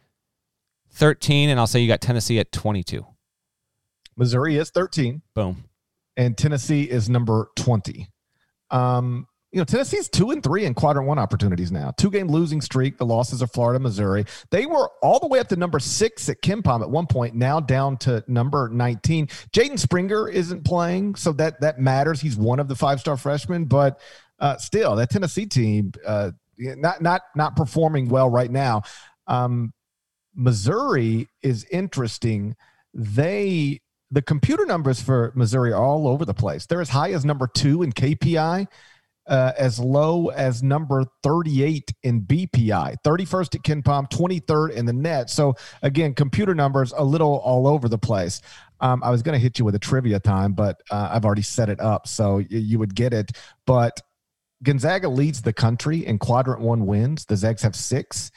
13, 0.92 1.50
and 1.50 1.58
I'll 1.58 1.66
say 1.66 1.80
you 1.80 1.88
got 1.88 2.00
Tennessee 2.00 2.38
at 2.38 2.52
22. 2.52 3.04
Missouri 4.16 4.56
is 4.56 4.70
13. 4.70 5.22
Boom. 5.34 5.64
and 6.16 6.36
Tennessee 6.36 6.82
is 6.84 7.08
number 7.08 7.48
20. 7.56 8.08
Um, 8.70 9.26
you 9.52 9.58
know, 9.58 9.64
Tennessee's 9.64 10.08
two 10.08 10.30
and 10.30 10.42
three 10.42 10.64
in 10.64 10.72
quadrant 10.72 11.06
one 11.06 11.18
opportunities 11.18 11.70
now. 11.70 11.92
Two 11.98 12.10
game 12.10 12.26
losing 12.28 12.62
streak. 12.62 12.96
The 12.96 13.04
losses 13.04 13.42
are 13.42 13.46
Florida, 13.46 13.78
Missouri. 13.78 14.24
They 14.50 14.64
were 14.64 14.90
all 15.02 15.20
the 15.20 15.26
way 15.26 15.40
up 15.40 15.48
to 15.48 15.56
number 15.56 15.78
six 15.78 16.30
at 16.30 16.40
KenPom 16.40 16.80
at 16.80 16.88
one 16.88 17.06
point, 17.06 17.34
now 17.34 17.60
down 17.60 17.98
to 17.98 18.24
number 18.28 18.70
19. 18.70 19.26
Jaden 19.26 19.78
Springer 19.78 20.26
isn't 20.26 20.64
playing, 20.64 21.16
so 21.16 21.32
that 21.32 21.60
that 21.60 21.78
matters. 21.78 22.18
He's 22.18 22.36
one 22.36 22.60
of 22.60 22.68
the 22.68 22.74
five 22.74 22.98
star 22.98 23.18
freshmen, 23.18 23.66
but 23.66 24.00
uh, 24.38 24.56
still, 24.56 24.96
that 24.96 25.10
Tennessee 25.10 25.44
team 25.44 25.92
uh, 26.06 26.30
not 26.58 27.02
not 27.02 27.20
not 27.36 27.54
performing 27.54 28.08
well 28.08 28.30
right 28.30 28.50
now. 28.50 28.82
Um, 29.26 29.74
Missouri 30.34 31.28
is 31.42 31.64
interesting. 31.70 32.56
They 32.94 33.80
the 34.10 34.22
computer 34.22 34.66
numbers 34.66 35.00
for 35.00 35.32
Missouri 35.34 35.72
are 35.72 35.82
all 35.82 36.06
over 36.06 36.24
the 36.26 36.34
place. 36.34 36.66
They're 36.66 36.82
as 36.82 36.90
high 36.90 37.12
as 37.12 37.24
number 37.24 37.46
two 37.46 37.82
in 37.82 37.92
KPI, 37.92 38.66
uh, 39.26 39.52
as 39.56 39.78
low 39.78 40.28
as 40.28 40.62
number 40.62 41.04
38 41.22 41.92
in 42.02 42.20
BPI, 42.20 42.96
31st 43.02 43.54
at 43.54 43.62
KenPom, 43.62 44.10
23rd 44.10 44.72
in 44.72 44.84
the 44.84 44.92
net. 44.92 45.30
So 45.30 45.54
again, 45.80 46.12
computer 46.12 46.54
numbers 46.54 46.92
a 46.94 47.02
little 47.02 47.38
all 47.38 47.66
over 47.66 47.88
the 47.88 47.98
place. 47.98 48.42
Um, 48.80 49.02
I 49.02 49.10
was 49.10 49.22
going 49.22 49.32
to 49.34 49.38
hit 49.38 49.58
you 49.58 49.64
with 49.64 49.76
a 49.76 49.78
trivia 49.78 50.20
time, 50.20 50.52
but 50.52 50.82
uh, 50.90 51.08
I've 51.12 51.24
already 51.24 51.42
set 51.42 51.70
it 51.70 51.80
up, 51.80 52.06
so 52.06 52.36
y- 52.36 52.46
you 52.50 52.78
would 52.80 52.94
get 52.94 53.14
it. 53.14 53.32
But 53.64 53.98
Gonzaga 54.62 55.08
leads 55.08 55.40
the 55.40 55.52
country 55.52 56.04
in 56.04 56.18
quadrant 56.18 56.60
one 56.60 56.86
wins. 56.86 57.24
The 57.24 57.36
Zags 57.36 57.62
have 57.62 57.76
six, 57.76 58.30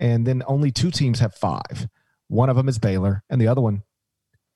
and 0.00 0.26
then 0.26 0.42
only 0.46 0.72
two 0.72 0.90
teams 0.90 1.20
have 1.20 1.34
five. 1.34 1.88
One 2.28 2.48
of 2.50 2.56
them 2.56 2.68
is 2.68 2.78
Baylor, 2.78 3.22
and 3.30 3.40
the 3.40 3.46
other 3.46 3.60
one 3.60 3.82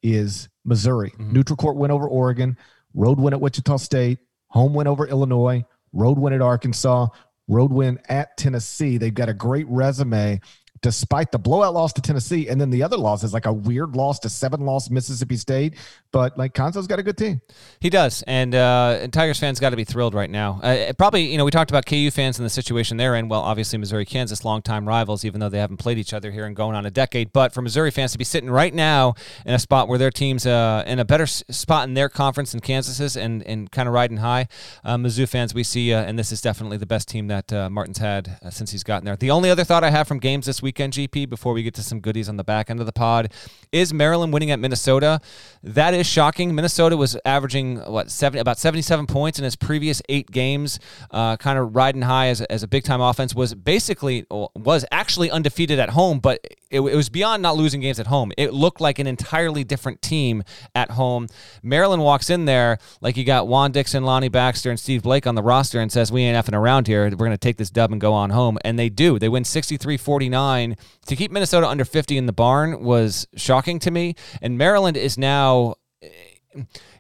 is 0.03 0.49
Missouri. 0.65 1.13
Mhm. 1.19 1.33
Neutral 1.33 1.57
court 1.57 1.77
win 1.77 1.91
over 1.91 2.09
Oregon, 2.09 2.57
road 2.95 3.21
win 3.21 3.35
at 3.35 3.41
Wichita 3.41 3.77
State, 3.77 4.19
home 4.49 4.75
win 4.75 4.87
over 4.87 5.07
Illinois, 5.07 5.65
road 5.93 6.19
win 6.19 6.33
at 6.33 6.41
Arkansas, 6.43 7.09
road 7.47 7.73
win 7.73 7.99
at 8.09 8.37
Tennessee. 8.37 8.97
They've 8.97 9.15
got 9.15 9.29
a 9.29 9.35
great 9.35 9.67
resume 9.69 10.41
despite 10.85 11.33
the 11.33 11.39
blowout 11.39 11.73
loss 11.73 11.95
to 11.95 12.03
Tennessee. 12.03 12.47
And 12.49 12.61
then 12.61 12.69
the 12.69 12.83
other 12.83 12.99
loss 12.99 13.25
is 13.25 13.33
like 13.33 13.47
a 13.47 13.53
weird 13.53 13.97
loss 13.97 14.19
to 14.19 14.29
seven 14.29 14.67
loss 14.67 14.91
Mississippi 14.91 15.37
State. 15.37 15.77
But 16.13 16.37
like 16.37 16.53
Cuonzo's 16.53 16.87
got 16.87 16.99
a 16.99 17.03
good 17.03 17.17
team. 17.17 17.41
He 17.81 17.89
does, 17.89 18.23
and 18.27 18.55
uh, 18.55 18.99
and 19.01 19.13
Tigers 19.13 19.41
fans 19.41 19.59
got 19.59 19.71
to 19.71 19.77
be 19.77 19.83
thrilled 19.83 20.15
right 20.15 20.29
now. 20.31 20.61
Uh, 20.63 20.93
probably, 20.93 21.33
you 21.33 21.39
know, 21.39 21.45
we 21.45 21.51
talked 21.51 21.71
about 21.71 21.87
KU 21.87 22.11
fans 22.11 22.39
and 22.39 22.45
the 22.45 22.51
situation 22.51 22.99
they're 22.99 23.17
in. 23.17 23.29
Well, 23.29 23.41
obviously, 23.41 23.79
Missouri, 23.79 24.05
Kansas, 24.05 24.45
longtime 24.45 24.87
rivals, 24.87 25.25
even 25.25 25.41
though 25.41 25.49
they 25.49 25.59
haven't 25.59 25.79
played 25.79 25.97
each 25.97 26.13
other 26.13 26.31
here 26.31 26.45
and 26.45 26.55
going 26.55 26.77
on 26.77 26.85
a 26.85 26.91
decade. 26.91 27.33
But 27.33 27.55
for 27.55 27.63
Missouri 27.63 27.91
fans 27.91 28.13
to 28.13 28.19
be 28.19 28.25
sitting 28.25 28.51
right 28.51 28.73
now 28.73 29.15
in 29.47 29.55
a 29.55 29.59
spot 29.59 29.89
where 29.89 29.99
their 29.99 30.11
team's 30.11 30.47
uh, 30.47 30.85
in 30.87 30.99
a 30.99 31.05
better 31.05 31.27
spot 31.27 31.89
in 31.89 31.95
their 31.95 32.11
conference 32.11 32.53
than 32.53 32.61
Kansas's, 32.61 33.17
and 33.17 33.43
and 33.45 33.73
kind 33.73 33.89
of 33.89 33.95
riding 33.95 34.19
high, 34.19 34.49
uh, 34.85 34.97
Mizzou 34.97 35.27
fans, 35.27 35.55
we 35.55 35.65
see, 35.65 35.95
uh, 35.95 36.03
and 36.03 36.19
this 36.19 36.31
is 36.31 36.43
definitely 36.43 36.77
the 36.77 36.87
best 36.87 37.09
team 37.09 37.27
that 37.29 37.53
uh, 37.53 37.71
Martin's 37.71 37.99
had 37.99 38.39
uh, 38.43 38.51
since 38.51 38.71
he's 38.71 38.85
gotten 38.85 39.07
there. 39.07 39.17
The 39.17 39.31
only 39.31 39.49
other 39.49 39.65
thought 39.65 39.83
I 39.83 39.91
have 39.91 40.07
from 40.07 40.19
games 40.19 40.45
this 40.45 40.61
weekend, 40.75 40.93
GP, 40.93 41.29
before 41.29 41.53
we 41.53 41.63
get 41.63 41.73
to 41.75 41.85
some 41.85 42.01
goodies 42.01 42.29
on 42.29 42.37
the 42.37 42.43
back 42.43 42.69
end 42.69 42.81
of 42.81 42.87
the 42.87 42.93
pod, 42.93 43.33
is 43.71 43.95
Maryland 43.95 44.33
winning 44.33 44.51
at 44.51 44.59
Minnesota. 44.59 45.21
That 45.63 45.95
is 45.95 46.05
shocking. 46.05 46.53
Minnesota 46.53 46.97
was 46.97 47.17
averaging 47.25 47.79
what 47.79 48.11
seven 48.11 48.41
about 48.41 48.59
seventy 48.59 48.83
seven 48.83 49.07
points 49.07 49.39
in 49.39 49.45
his 49.45 49.55
previous 49.55 50.03
eight 50.09 50.33
games, 50.33 50.81
uh, 51.13 51.37
kind 51.37 51.61
of 51.61 51.77
riding 51.77 52.03
high 52.03 52.27
as, 52.27 52.41
as 52.43 52.65
a 52.65 52.69
big 52.69 52.83
time 52.83 53.01
offense. 53.01 53.37
Was 53.37 53.55
basically 53.55 54.27
was 54.29 54.85
actually 54.91 55.31
undefeated 55.31 55.79
at 55.79 55.91
home, 55.91 56.19
but 56.19 56.45
it, 56.75 56.81
it, 56.81 56.97
was 56.97 57.09
beyond 57.09 57.41
not 57.41 57.57
losing 57.57 57.81
games 57.81 58.01
at 58.01 58.09
home. 58.09 58.33
It 58.37 58.53
looked 58.53 58.81
like 58.81 58.99
an 58.99 59.07
entirely 59.07 59.63
different 59.63 60.03
team 60.03 60.43
at 60.75 60.91
home. 60.91 61.29
Maryland 61.63 62.03
walks 62.03 62.31
in 62.31 62.47
there 62.47 62.79
like 63.01 63.17
you 63.17 63.25
got 63.25 63.47
Juan 63.47 63.71
Dixon, 63.71 64.05
Lonnie 64.05 64.29
Baxter, 64.29 64.71
and 64.71 64.81
Steve 64.81 65.05
Blake 65.05 65.25
on 65.27 65.37
the 65.37 65.43
roster 65.43 65.79
and 65.79 65.93
says, 65.93 66.11
We 66.11 66.23
ain't 66.23 66.37
effing 66.37 66.59
around 66.59 66.89
here. 66.89 67.05
We're 67.05 67.17
going 67.17 67.31
to 67.31 67.39
take 67.39 67.59
this 67.59 67.71
dub 67.71 67.93
and 67.93 68.01
go 68.01 68.13
on 68.13 68.31
home. 68.31 68.59
And 68.65 68.77
they 68.77 68.89
do. 68.89 69.21
They 69.21 69.29
win 69.29 69.45
63 69.45 69.97
49. 69.97 70.64
To 71.07 71.17
keep 71.17 71.31
Minnesota 71.31 71.69
under 71.69 71.85
50 71.85 72.17
in 72.17 72.27
the 72.27 72.33
barn 72.33 72.83
was 72.83 73.27
shocking 73.37 73.79
to 73.81 73.91
me. 73.91 74.15
And 74.43 74.59
Maryland 74.59 74.97
is 74.97 75.19
now 75.19 75.75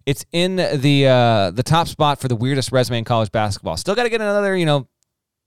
it's 0.06 0.24
in 0.32 0.56
the 0.56 1.06
uh, 1.06 1.50
the 1.50 1.62
top 1.62 1.88
spot 1.88 2.20
for 2.20 2.28
the 2.28 2.36
weirdest 2.36 2.72
resume 2.72 2.98
in 2.98 3.04
college 3.04 3.32
basketball. 3.32 3.76
Still 3.76 3.94
got 3.94 4.04
to 4.04 4.10
get 4.10 4.20
another, 4.20 4.56
you 4.56 4.66
know, 4.66 4.88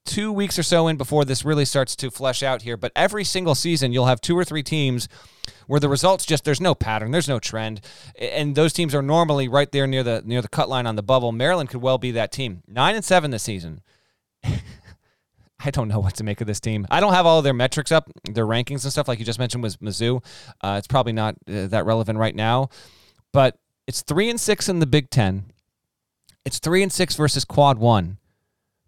two 0.06 0.32
weeks 0.32 0.58
or 0.58 0.64
so 0.64 0.88
in 0.88 0.98
before 0.98 1.26
this 1.26 1.46
really 1.46 1.66
starts 1.66 1.96
to 1.98 2.10
flesh 2.10 2.42
out 2.42 2.62
here. 2.64 2.78
But 2.78 2.92
every 2.96 3.24
single 3.24 3.56
season, 3.56 3.92
you'll 3.92 4.06
have 4.06 4.22
two 4.22 4.38
or 4.38 4.44
three 4.44 4.64
teams 4.64 5.08
where 5.68 5.80
the 5.80 5.90
results 5.90 6.26
just 6.26 6.46
there's 6.46 6.62
no 6.62 6.74
pattern, 6.74 7.12
there's 7.12 7.28
no 7.28 7.40
trend, 7.40 7.82
and 8.18 8.56
those 8.56 8.74
teams 8.74 8.96
are 8.96 9.02
normally 9.02 9.48
right 9.48 9.72
there 9.72 9.86
near 9.86 10.04
the 10.04 10.24
near 10.26 10.42
the 10.42 10.48
cut 10.48 10.70
line 10.70 10.88
on 10.88 10.96
the 10.96 11.04
bubble. 11.04 11.32
Maryland 11.32 11.70
could 11.70 11.82
well 11.82 11.98
be 11.98 12.12
that 12.12 12.32
team. 12.32 12.64
Nine 12.68 12.96
and 12.96 13.06
seven 13.06 13.32
this 13.32 13.44
season. 13.44 13.82
I 15.60 15.72
don't 15.72 15.88
know 15.88 16.00
what 16.00 16.16
to 16.16 16.24
make 16.24 16.40
of 16.42 16.48
this 16.48 16.60
team. 16.60 16.86
I 16.92 17.00
don't 17.00 17.14
have 17.14 17.26
all 17.26 17.42
their 17.42 17.54
metrics 17.54 17.92
up, 17.92 18.10
their 18.26 18.46
rankings 18.46 18.84
and 18.84 18.92
stuff 18.92 19.08
like 19.08 19.20
you 19.20 19.26
just 19.26 19.40
mentioned 19.40 19.64
was 19.64 19.78
Mizzou. 19.78 20.24
Uh, 20.62 20.76
it's 20.78 20.88
probably 20.88 21.14
not 21.14 21.36
uh, 21.48 21.68
that 21.68 21.86
relevant 21.86 22.20
right 22.20 22.36
now, 22.36 22.70
but 23.34 23.58
it's 23.88 24.02
three 24.02 24.30
and 24.30 24.40
six 24.40 24.70
in 24.70 24.80
the 24.80 24.86
Big 24.86 25.10
Ten. 25.10 25.52
It's 26.46 26.60
three 26.60 26.84
and 26.84 26.92
six 26.92 27.16
versus 27.16 27.44
Quad 27.44 27.80
One 27.80 28.18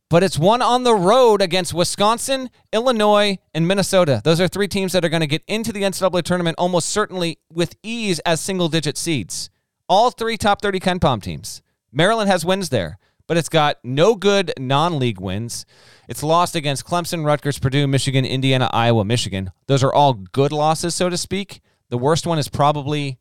but 0.09 0.23
it's 0.23 0.39
one 0.39 0.61
on 0.61 0.83
the 0.83 0.95
road 0.95 1.41
against 1.41 1.73
Wisconsin, 1.73 2.49
Illinois, 2.73 3.37
and 3.53 3.67
Minnesota. 3.67 4.21
Those 4.23 4.41
are 4.41 4.47
three 4.47 4.67
teams 4.67 4.91
that 4.93 5.05
are 5.05 5.09
going 5.09 5.21
to 5.21 5.27
get 5.27 5.43
into 5.47 5.71
the 5.71 5.83
NCAA 5.83 6.23
tournament 6.23 6.55
almost 6.57 6.89
certainly 6.89 7.37
with 7.53 7.75
ease 7.83 8.19
as 8.19 8.41
single 8.41 8.69
digit 8.69 8.97
seeds. 8.97 9.49
All 9.87 10.09
three 10.09 10.35
top 10.35 10.61
30 10.61 10.79
KenPom 10.79 11.21
teams. 11.21 11.61
Maryland 11.91 12.29
has 12.29 12.43
wins 12.43 12.69
there, 12.69 12.97
but 13.29 13.37
it's 13.37 13.47
got 13.47 13.77
no 13.83 14.15
good 14.15 14.51
non 14.59 14.99
league 14.99 15.21
wins. 15.21 15.65
It's 16.09 16.23
lost 16.23 16.55
against 16.55 16.85
Clemson, 16.85 17.23
Rutgers, 17.23 17.59
Purdue, 17.59 17.87
Michigan, 17.87 18.25
Indiana, 18.25 18.69
Iowa, 18.73 19.05
Michigan. 19.05 19.51
Those 19.67 19.83
are 19.83 19.93
all 19.93 20.13
good 20.13 20.51
losses, 20.51 20.95
so 20.95 21.09
to 21.09 21.17
speak. 21.17 21.61
The 21.89 21.97
worst 21.97 22.27
one 22.27 22.39
is 22.39 22.49
probably 22.49 23.19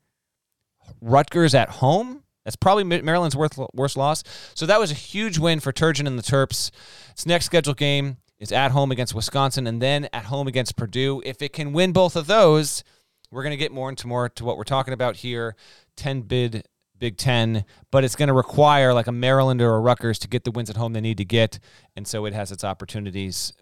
Rutgers 1.00 1.54
at 1.54 1.68
home 1.68 2.24
that's 2.48 2.56
probably 2.56 2.84
Maryland's 2.84 3.36
worst, 3.36 3.96
loss. 3.98 4.24
So 4.54 4.64
that 4.64 4.80
was 4.80 4.90
a 4.90 4.94
huge 4.94 5.36
win 5.36 5.60
for 5.60 5.70
Turgeon 5.70 6.06
and 6.06 6.18
the 6.18 6.22
Terps. 6.22 6.70
Its 7.10 7.26
next 7.26 7.44
scheduled 7.44 7.76
game 7.76 8.16
is 8.38 8.52
at 8.52 8.70
home 8.70 8.90
against 8.90 9.14
Wisconsin 9.14 9.66
and 9.66 9.82
then 9.82 10.08
at 10.14 10.24
home 10.24 10.48
against 10.48 10.74
Purdue. 10.74 11.20
If 11.26 11.42
it 11.42 11.52
can 11.52 11.74
win 11.74 11.92
both 11.92 12.16
of 12.16 12.26
those, 12.26 12.84
we're 13.30 13.42
going 13.42 13.50
to 13.50 13.58
get 13.58 13.70
more 13.70 13.90
into 13.90 14.06
more 14.06 14.30
to 14.30 14.46
what 14.46 14.56
we're 14.56 14.64
talking 14.64 14.94
about 14.94 15.16
here. 15.16 15.56
10 15.96 16.22
bid 16.22 16.66
Big 16.98 17.16
Ten, 17.16 17.64
but 17.90 18.04
it's 18.04 18.16
going 18.16 18.28
to 18.28 18.34
require 18.34 18.92
like 18.94 19.06
a 19.06 19.12
Maryland 19.12 19.60
or 19.60 19.74
a 19.74 19.80
Rutgers 19.80 20.18
to 20.20 20.28
get 20.28 20.44
the 20.44 20.50
wins 20.50 20.70
at 20.70 20.76
home 20.76 20.92
they 20.92 21.00
need 21.00 21.18
to 21.18 21.24
get. 21.24 21.58
And 21.96 22.06
so 22.06 22.24
it 22.24 22.34
has 22.34 22.52
its 22.52 22.64
opportunities. 22.64 23.52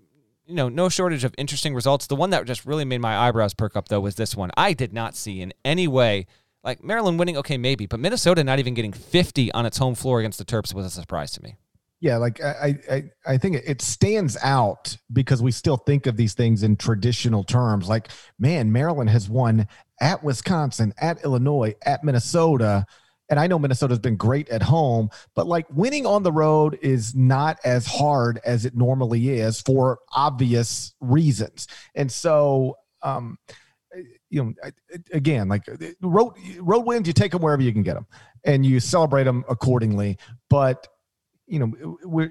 You 0.46 0.54
know, 0.54 0.68
no 0.68 0.88
shortage 0.88 1.24
of 1.24 1.34
interesting 1.38 1.74
results. 1.74 2.06
The 2.06 2.16
one 2.16 2.30
that 2.30 2.44
just 2.46 2.66
really 2.66 2.84
made 2.84 3.00
my 3.00 3.16
eyebrows 3.16 3.54
perk 3.54 3.76
up, 3.76 3.88
though, 3.88 4.00
was 4.00 4.14
this 4.14 4.36
one. 4.36 4.50
I 4.56 4.72
did 4.72 4.92
not 4.92 5.16
see 5.16 5.40
in 5.40 5.52
any 5.64 5.88
way 5.88 6.26
like 6.66 6.82
Maryland 6.82 7.18
winning, 7.18 7.36
okay, 7.38 7.56
maybe, 7.56 7.86
but 7.86 8.00
Minnesota 8.00 8.42
not 8.42 8.58
even 8.58 8.74
getting 8.74 8.92
50 8.92 9.52
on 9.52 9.64
its 9.64 9.78
home 9.78 9.94
floor 9.94 10.18
against 10.18 10.38
the 10.38 10.44
Terps 10.44 10.74
was 10.74 10.84
a 10.84 10.90
surprise 10.90 11.30
to 11.32 11.42
me. 11.42 11.54
Yeah, 12.00 12.16
like 12.18 12.42
I, 12.42 12.76
I, 12.90 13.04
I 13.24 13.38
think 13.38 13.62
it 13.64 13.80
stands 13.80 14.36
out 14.42 14.96
because 15.12 15.40
we 15.40 15.52
still 15.52 15.76
think 15.76 16.06
of 16.06 16.16
these 16.16 16.34
things 16.34 16.64
in 16.64 16.76
traditional 16.76 17.44
terms. 17.44 17.88
Like, 17.88 18.08
man, 18.38 18.70
Maryland 18.70 19.08
has 19.10 19.30
won 19.30 19.68
at 20.00 20.22
Wisconsin, 20.22 20.92
at 21.00 21.24
Illinois, 21.24 21.74
at 21.86 22.04
Minnesota. 22.04 22.84
And 23.28 23.40
I 23.40 23.46
know 23.46 23.58
Minnesota's 23.58 23.98
been 23.98 24.16
great 24.16 24.48
at 24.48 24.62
home, 24.62 25.10
but 25.34 25.46
like 25.46 25.66
winning 25.70 26.06
on 26.06 26.22
the 26.22 26.32
road 26.32 26.78
is 26.80 27.14
not 27.14 27.58
as 27.64 27.86
hard 27.86 28.40
as 28.44 28.64
it 28.64 28.76
normally 28.76 29.30
is 29.30 29.60
for 29.60 29.98
obvious 30.12 30.94
reasons. 31.00 31.66
And 31.94 32.10
so, 32.10 32.76
um, 33.02 33.38
you 34.30 34.44
know, 34.44 34.70
again, 35.12 35.48
like 35.48 35.66
road 36.00 36.34
road 36.58 36.80
wins, 36.86 37.06
you 37.06 37.12
take 37.12 37.32
them 37.32 37.42
wherever 37.42 37.62
you 37.62 37.72
can 37.72 37.82
get 37.82 37.94
them, 37.94 38.06
and 38.44 38.66
you 38.66 38.80
celebrate 38.80 39.24
them 39.24 39.44
accordingly. 39.48 40.18
But 40.50 40.86
you 41.46 41.60
know, 41.60 41.96
we're, 42.04 42.30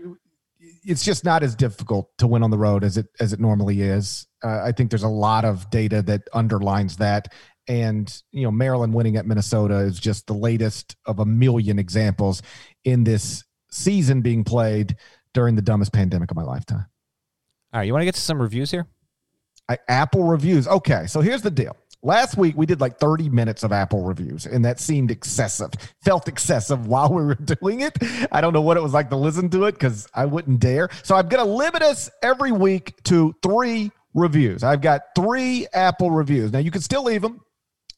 it's 0.83 1.03
just 1.03 1.23
not 1.23 1.41
as 1.41 1.55
difficult 1.55 2.15
to 2.17 2.27
win 2.27 2.43
on 2.43 2.51
the 2.51 2.57
road 2.57 2.83
as 2.83 2.97
it 2.97 3.07
as 3.19 3.33
it 3.33 3.39
normally 3.39 3.81
is. 3.81 4.27
Uh, 4.43 4.61
I 4.63 4.71
think 4.71 4.91
there's 4.91 5.03
a 5.03 5.07
lot 5.07 5.45
of 5.45 5.69
data 5.69 6.01
that 6.03 6.23
underlines 6.33 6.97
that, 6.97 7.33
and 7.67 8.21
you 8.31 8.43
know, 8.43 8.51
Maryland 8.51 8.93
winning 8.93 9.17
at 9.17 9.25
Minnesota 9.25 9.77
is 9.77 9.99
just 9.99 10.27
the 10.27 10.33
latest 10.33 10.95
of 11.05 11.19
a 11.19 11.25
million 11.25 11.79
examples 11.79 12.41
in 12.83 13.03
this 13.03 13.43
season 13.71 14.21
being 14.21 14.43
played 14.43 14.95
during 15.33 15.55
the 15.55 15.61
dumbest 15.61 15.93
pandemic 15.93 16.31
of 16.31 16.37
my 16.37 16.43
lifetime. 16.43 16.85
All 17.73 17.79
right, 17.79 17.83
you 17.83 17.93
want 17.93 18.01
to 18.01 18.05
get 18.05 18.15
to 18.15 18.21
some 18.21 18.41
reviews 18.41 18.71
here? 18.71 18.87
I, 19.67 19.77
Apple 19.87 20.23
reviews. 20.23 20.67
Okay, 20.67 21.07
so 21.07 21.21
here's 21.21 21.41
the 21.41 21.51
deal. 21.51 21.75
Last 22.01 22.37
week 22.37 22.55
we 22.55 22.67
did 22.67 22.81
like 22.81 22.99
30 22.99 23.29
minutes 23.29 23.63
of 23.63 23.71
Apple 23.71 24.03
reviews, 24.03 24.45
and 24.45 24.63
that 24.63 24.79
seemed 24.79 25.09
excessive. 25.09 25.71
Felt 26.03 26.27
excessive 26.27 26.87
while 26.87 27.11
we 27.11 27.23
were 27.23 27.35
doing 27.59 27.81
it. 27.81 27.97
I 28.31 28.41
don't 28.41 28.53
know 28.53 28.61
what 28.61 28.77
it 28.77 28.83
was 28.83 28.93
like 28.93 29.09
to 29.09 29.15
listen 29.15 29.49
to 29.49 29.65
it 29.65 29.73
because 29.73 30.07
I 30.13 30.25
wouldn't 30.25 30.59
dare. 30.59 30.89
So 31.03 31.15
I'm 31.15 31.27
going 31.27 31.43
to 31.43 31.51
limit 31.51 31.81
us 31.81 32.09
every 32.21 32.51
week 32.51 32.93
to 33.05 33.35
three 33.41 33.91
reviews. 34.13 34.63
I've 34.63 34.81
got 34.81 35.01
three 35.15 35.67
Apple 35.73 36.11
reviews. 36.11 36.51
Now 36.51 36.59
you 36.59 36.71
can 36.71 36.81
still 36.81 37.03
leave 37.03 37.21
them, 37.21 37.41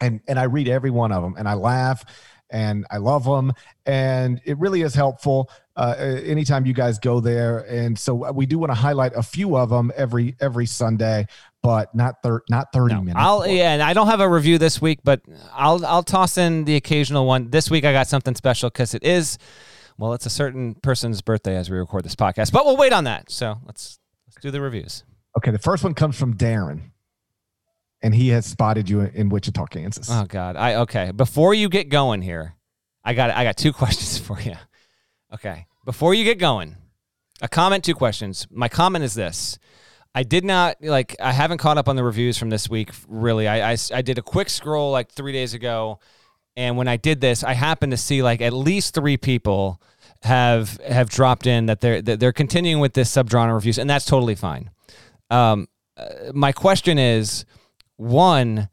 and 0.01 0.21
and 0.27 0.39
I 0.39 0.43
read 0.43 0.67
every 0.67 0.91
one 0.91 1.11
of 1.11 1.23
them, 1.23 1.35
and 1.37 1.47
I 1.47 1.53
laugh, 1.53 2.03
and 2.49 2.85
I 2.91 2.97
love 2.97 3.23
them, 3.23 3.53
and 3.85 4.41
it 4.45 4.57
really 4.57 4.81
is 4.81 4.93
helpful. 4.93 5.49
Uh, 5.75 5.95
anytime 6.23 6.65
you 6.65 6.73
guys 6.73 6.97
go 6.97 7.19
there, 7.19 7.59
and 7.69 7.97
so 7.97 8.31
we 8.31 8.45
do 8.45 8.57
want 8.57 8.71
to 8.71 8.75
highlight 8.75 9.13
a 9.15 9.23
few 9.23 9.55
of 9.55 9.69
them 9.69 9.91
every 9.95 10.35
every 10.39 10.65
Sunday 10.65 11.27
but 11.63 11.93
not 11.93 12.23
thir- 12.23 12.43
not 12.49 12.71
30 12.71 12.93
no, 12.93 13.01
minutes. 13.01 13.19
I'll 13.19 13.45
yeah, 13.45 13.73
and 13.73 13.81
I 13.81 13.91
don't 13.91 14.07
have 14.07 14.21
a 14.21 14.29
review 14.29 14.57
this 14.57 14.81
week, 14.81 14.99
but 15.03 15.21
I'll 15.51 15.85
I'll 15.85 16.01
toss 16.01 16.37
in 16.37 16.63
the 16.63 16.77
occasional 16.77 17.25
one. 17.25 17.49
This 17.49 17.69
week 17.69 17.83
I 17.83 17.91
got 17.91 18.07
something 18.07 18.35
special 18.35 18.69
cuz 18.69 18.93
it 18.93 19.03
is 19.03 19.37
well, 19.97 20.13
it's 20.13 20.25
a 20.25 20.29
certain 20.29 20.75
person's 20.75 21.21
birthday 21.21 21.55
as 21.55 21.69
we 21.69 21.77
record 21.77 22.05
this 22.05 22.15
podcast. 22.15 22.51
But 22.51 22.65
we'll 22.65 22.77
wait 22.77 22.93
on 22.93 23.05
that. 23.05 23.29
So, 23.31 23.57
let's 23.65 23.99
let's 24.27 24.37
do 24.41 24.51
the 24.51 24.61
reviews. 24.61 25.03
Okay, 25.37 25.51
the 25.51 25.59
first 25.59 25.83
one 25.83 25.93
comes 25.93 26.17
from 26.17 26.35
Darren. 26.35 26.91
And 28.01 28.13
he 28.13 28.29
has 28.29 28.45
spotted 28.45 28.89
you 28.89 29.01
in 29.01 29.29
Wichita, 29.29 29.65
Kansas. 29.67 30.09
Oh 30.11 30.25
god. 30.25 30.55
I 30.55 30.75
okay, 30.75 31.11
before 31.11 31.53
you 31.53 31.67
get 31.67 31.89
going 31.89 32.21
here, 32.21 32.55
I 33.03 33.13
got 33.13 33.31
I 33.31 33.43
got 33.43 33.57
two 33.57 33.73
questions 33.81 34.17
for 34.17 34.39
you. 34.39 34.55
Okay. 35.33 35.65
Before 35.85 36.13
you 36.13 36.23
get 36.23 36.37
going, 36.37 36.75
a 37.41 37.47
comment, 37.47 37.83
two 37.83 37.95
questions. 37.95 38.47
My 38.51 38.67
comment 38.67 39.05
is 39.05 39.13
this. 39.13 39.57
I 40.13 40.23
did 40.23 40.43
not 40.43 40.77
like. 40.81 41.15
I 41.19 41.31
haven't 41.31 41.59
caught 41.59 41.77
up 41.77 41.87
on 41.87 41.95
the 41.95 42.03
reviews 42.03 42.37
from 42.37 42.49
this 42.49 42.69
week. 42.69 42.89
Really, 43.07 43.47
I, 43.47 43.73
I, 43.73 43.77
I 43.93 44.01
did 44.01 44.17
a 44.17 44.21
quick 44.21 44.49
scroll 44.49 44.91
like 44.91 45.11
three 45.11 45.31
days 45.31 45.53
ago, 45.53 45.99
and 46.55 46.75
when 46.75 46.87
I 46.87 46.97
did 46.97 47.21
this, 47.21 47.43
I 47.43 47.53
happened 47.53 47.91
to 47.91 47.97
see 47.97 48.23
like 48.23 48.41
at 48.41 48.51
least 48.51 48.95
three 48.95 49.17
people 49.17 49.81
have 50.23 50.79
have 50.81 51.09
dropped 51.09 51.45
in 51.45 51.67
that 51.67 51.81
they're 51.81 52.01
that 52.01 52.19
they're 52.19 52.33
continuing 52.33 52.81
with 52.81 52.93
this 52.93 53.11
subgenre 53.11 53.53
reviews, 53.53 53.77
and 53.77 53.89
that's 53.89 54.05
totally 54.05 54.35
fine. 54.35 54.71
Um, 55.29 55.67
uh, 55.95 56.31
my 56.33 56.51
question 56.51 56.97
is, 56.97 57.45
one, 57.97 58.69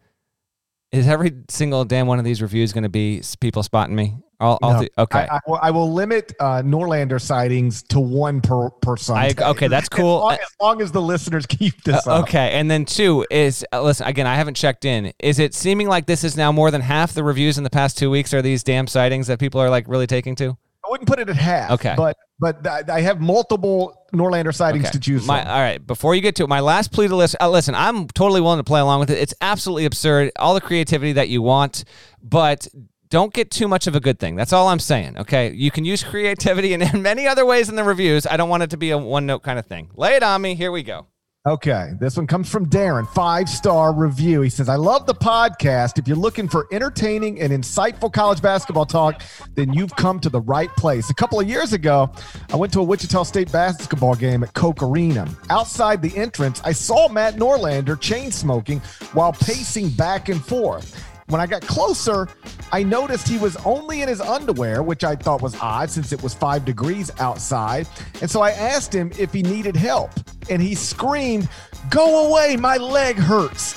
is 0.92 1.08
every 1.08 1.32
single 1.48 1.84
damn 1.84 2.06
one 2.06 2.18
of 2.18 2.24
these 2.24 2.40
reviews 2.40 2.72
going 2.72 2.84
to 2.84 2.88
be 2.88 3.22
people 3.40 3.62
spotting 3.62 3.96
me? 3.96 4.16
I'll, 4.40 4.58
I'll 4.62 4.82
no, 4.82 4.88
okay. 4.98 5.20
I, 5.20 5.36
I, 5.36 5.40
will, 5.46 5.58
I, 5.62 5.70
will, 5.70 5.92
limit 5.92 6.32
uh, 6.40 6.62
Norlander 6.62 7.20
sightings 7.20 7.82
to 7.84 8.00
one 8.00 8.40
per 8.40 8.68
per 8.70 8.96
Sunday. 8.96 9.42
I, 9.42 9.50
okay, 9.50 9.68
that's 9.68 9.88
cool. 9.88 10.18
As 10.18 10.22
long, 10.22 10.32
as 10.32 10.56
long, 10.60 10.82
as 10.82 10.92
the 10.92 11.02
listeners 11.02 11.46
keep 11.48 11.82
this 11.84 12.06
uh, 12.06 12.20
Okay, 12.20 12.50
and 12.52 12.70
then 12.70 12.84
two 12.84 13.24
is 13.30 13.64
uh, 13.72 13.82
listen 13.82 14.06
again. 14.06 14.26
I 14.26 14.34
haven't 14.34 14.54
checked 14.54 14.84
in. 14.84 15.12
Is 15.18 15.38
it 15.38 15.54
seeming 15.54 15.88
like 15.88 16.06
this 16.06 16.24
is 16.24 16.36
now 16.36 16.52
more 16.52 16.70
than 16.70 16.80
half 16.80 17.12
the 17.12 17.24
reviews 17.24 17.58
in 17.58 17.64
the 17.64 17.70
past 17.70 17.96
two 17.96 18.10
weeks 18.10 18.34
are 18.34 18.42
these 18.42 18.62
damn 18.62 18.86
sightings 18.86 19.28
that 19.28 19.38
people 19.38 19.60
are 19.60 19.70
like 19.70 19.88
really 19.88 20.06
taking 20.06 20.34
to? 20.36 20.56
I 20.86 20.90
wouldn't 20.90 21.08
put 21.08 21.18
it 21.18 21.28
at 21.28 21.36
half. 21.36 21.70
Okay, 21.72 21.94
but 21.96 22.16
but 22.38 22.90
I 22.90 23.00
have 23.00 23.20
multiple 23.20 24.06
Norlander 24.12 24.54
sightings 24.54 24.86
okay. 24.86 24.92
to 24.92 25.00
choose 25.00 25.26
my, 25.26 25.42
from. 25.42 25.50
All 25.50 25.60
right, 25.60 25.84
before 25.84 26.14
you 26.14 26.20
get 26.20 26.36
to 26.36 26.44
it, 26.44 26.48
my 26.48 26.60
last 26.60 26.92
plea 26.92 27.08
to 27.08 27.16
listen. 27.16 27.38
Uh, 27.40 27.48
listen, 27.48 27.74
I'm 27.74 28.08
totally 28.08 28.40
willing 28.40 28.58
to 28.58 28.64
play 28.64 28.80
along 28.80 29.00
with 29.00 29.10
it. 29.10 29.18
It's 29.18 29.34
absolutely 29.40 29.84
absurd. 29.84 30.32
All 30.36 30.54
the 30.54 30.60
creativity 30.60 31.12
that 31.12 31.28
you 31.28 31.42
want, 31.42 31.84
but 32.22 32.68
don't 33.14 33.32
get 33.32 33.50
too 33.50 33.68
much 33.68 33.86
of 33.86 33.94
a 33.94 34.00
good 34.00 34.18
thing. 34.18 34.34
That's 34.34 34.52
all 34.52 34.68
I'm 34.68 34.80
saying. 34.80 35.18
Okay. 35.18 35.52
You 35.52 35.70
can 35.70 35.84
use 35.84 36.02
creativity 36.12 36.74
in, 36.74 36.82
in 36.82 37.00
many 37.00 37.28
other 37.28 37.46
ways 37.46 37.68
in 37.68 37.76
the 37.76 37.84
reviews. 37.84 38.26
I 38.26 38.36
don't 38.36 38.48
want 38.48 38.64
it 38.64 38.70
to 38.70 38.76
be 38.76 38.90
a 38.90 38.98
one 38.98 39.24
note 39.24 39.44
kind 39.44 39.58
of 39.58 39.66
thing. 39.66 39.90
Lay 39.94 40.16
it 40.16 40.22
on 40.24 40.42
me. 40.42 40.56
Here 40.56 40.72
we 40.72 40.82
go. 40.82 41.06
Okay, 41.46 41.92
this 42.00 42.16
one 42.16 42.26
comes 42.26 42.48
from 42.48 42.70
Darren, 42.70 43.06
five 43.06 43.50
star 43.50 43.92
review. 43.92 44.40
He 44.40 44.48
says, 44.48 44.70
I 44.70 44.76
love 44.76 45.04
the 45.04 45.14
podcast. 45.14 45.98
If 45.98 46.08
you're 46.08 46.16
looking 46.16 46.48
for 46.48 46.66
entertaining 46.72 47.38
and 47.38 47.52
insightful 47.52 48.10
college 48.10 48.40
basketball 48.40 48.86
talk, 48.86 49.20
then 49.54 49.70
you've 49.74 49.94
come 49.94 50.18
to 50.20 50.30
the 50.30 50.40
right 50.40 50.70
place. 50.78 51.10
A 51.10 51.14
couple 51.14 51.38
of 51.38 51.46
years 51.46 51.74
ago, 51.74 52.10
I 52.50 52.56
went 52.56 52.72
to 52.72 52.80
a 52.80 52.82
Wichita 52.82 53.24
State 53.24 53.52
basketball 53.52 54.14
game 54.14 54.42
at 54.42 54.54
Koch 54.54 54.82
Arena. 54.82 55.28
Outside 55.50 56.00
the 56.00 56.16
entrance, 56.16 56.62
I 56.64 56.72
saw 56.72 57.08
Matt 57.10 57.34
Norlander 57.34 58.00
chain 58.00 58.32
smoking 58.32 58.80
while 59.12 59.34
pacing 59.34 59.90
back 59.90 60.30
and 60.30 60.42
forth. 60.42 60.98
When 61.28 61.40
I 61.40 61.46
got 61.46 61.62
closer, 61.62 62.28
I 62.70 62.82
noticed 62.82 63.26
he 63.28 63.38
was 63.38 63.56
only 63.64 64.02
in 64.02 64.08
his 64.08 64.20
underwear, 64.20 64.82
which 64.82 65.04
I 65.04 65.16
thought 65.16 65.40
was 65.40 65.56
odd 65.60 65.90
since 65.90 66.12
it 66.12 66.22
was 66.22 66.34
five 66.34 66.64
degrees 66.64 67.10
outside. 67.18 67.88
And 68.20 68.30
so 68.30 68.42
I 68.42 68.50
asked 68.50 68.94
him 68.94 69.10
if 69.18 69.32
he 69.32 69.42
needed 69.42 69.74
help, 69.74 70.10
and 70.50 70.60
he 70.60 70.74
screamed, 70.74 71.48
Go 71.90 72.28
away, 72.28 72.56
my 72.56 72.76
leg 72.76 73.16
hurts. 73.16 73.74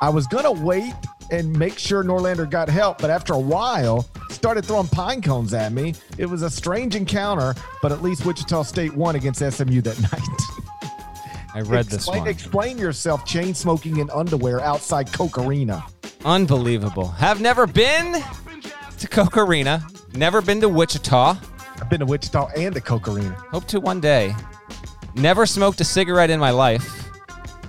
I 0.00 0.08
was 0.08 0.26
going 0.26 0.44
to 0.44 0.64
wait 0.64 0.94
and 1.30 1.56
make 1.58 1.78
sure 1.78 2.02
Norlander 2.04 2.48
got 2.48 2.68
help, 2.68 2.98
but 2.98 3.10
after 3.10 3.34
a 3.34 3.38
while, 3.38 4.06
started 4.30 4.64
throwing 4.64 4.86
pine 4.88 5.20
cones 5.20 5.52
at 5.54 5.72
me. 5.72 5.94
It 6.18 6.26
was 6.26 6.42
a 6.42 6.50
strange 6.50 6.94
encounter, 6.94 7.54
but 7.82 7.92
at 7.92 8.02
least 8.02 8.24
Wichita 8.24 8.62
State 8.62 8.94
won 8.94 9.16
against 9.16 9.40
SMU 9.40 9.80
that 9.82 10.00
night. 10.12 10.75
I 11.56 11.60
read 11.60 11.86
explain, 11.86 11.88
this 11.88 12.06
one. 12.06 12.28
Explain 12.28 12.78
yourself 12.78 13.24
chain 13.24 13.54
smoking 13.54 13.96
in 13.96 14.10
underwear 14.10 14.60
outside 14.60 15.10
Koch 15.10 15.38
Arena. 15.38 15.86
Unbelievable. 16.22 17.08
Have 17.08 17.40
never 17.40 17.66
been 17.66 18.22
to 18.98 19.08
Koch 19.08 19.38
Arena. 19.38 19.86
Never 20.12 20.42
been 20.42 20.60
to 20.60 20.68
Wichita. 20.68 21.38
I've 21.80 21.88
been 21.88 22.00
to 22.00 22.06
Wichita 22.06 22.48
and 22.58 22.74
to 22.74 22.82
Koch 22.82 23.08
Arena. 23.08 23.34
Hope 23.50 23.64
to 23.68 23.80
one 23.80 24.02
day. 24.02 24.34
Never 25.14 25.46
smoked 25.46 25.80
a 25.80 25.84
cigarette 25.84 26.28
in 26.28 26.38
my 26.38 26.50
life. 26.50 27.08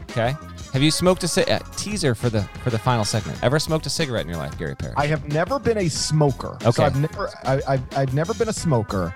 Okay. 0.09 0.35
Have 0.73 0.83
you 0.83 0.91
smoked 0.91 1.23
a 1.23 1.29
ci- 1.29 1.45
uh, 1.45 1.59
teaser 1.77 2.13
for 2.13 2.29
the 2.29 2.41
for 2.61 2.71
the 2.71 2.79
final 2.79 3.05
segment? 3.05 3.41
Ever 3.41 3.57
smoked 3.57 3.85
a 3.85 3.89
cigarette 3.89 4.23
in 4.23 4.27
your 4.27 4.37
life, 4.37 4.57
Gary 4.57 4.75
Parrish? 4.75 4.97
I 4.97 5.07
have 5.07 5.31
never 5.31 5.59
been 5.59 5.77
a 5.77 5.87
smoker. 5.87 6.55
Okay. 6.55 6.71
So 6.71 6.83
I've 6.83 6.99
never 6.99 7.29
I, 7.45 7.61
I've, 7.65 7.97
I've 7.97 8.13
never 8.13 8.33
been 8.33 8.49
a 8.49 8.53
smoker, 8.53 9.15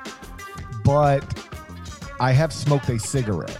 but 0.86 1.26
I 2.22 2.32
have 2.32 2.54
smoked 2.54 2.88
a 2.88 2.98
cigarette. 2.98 3.60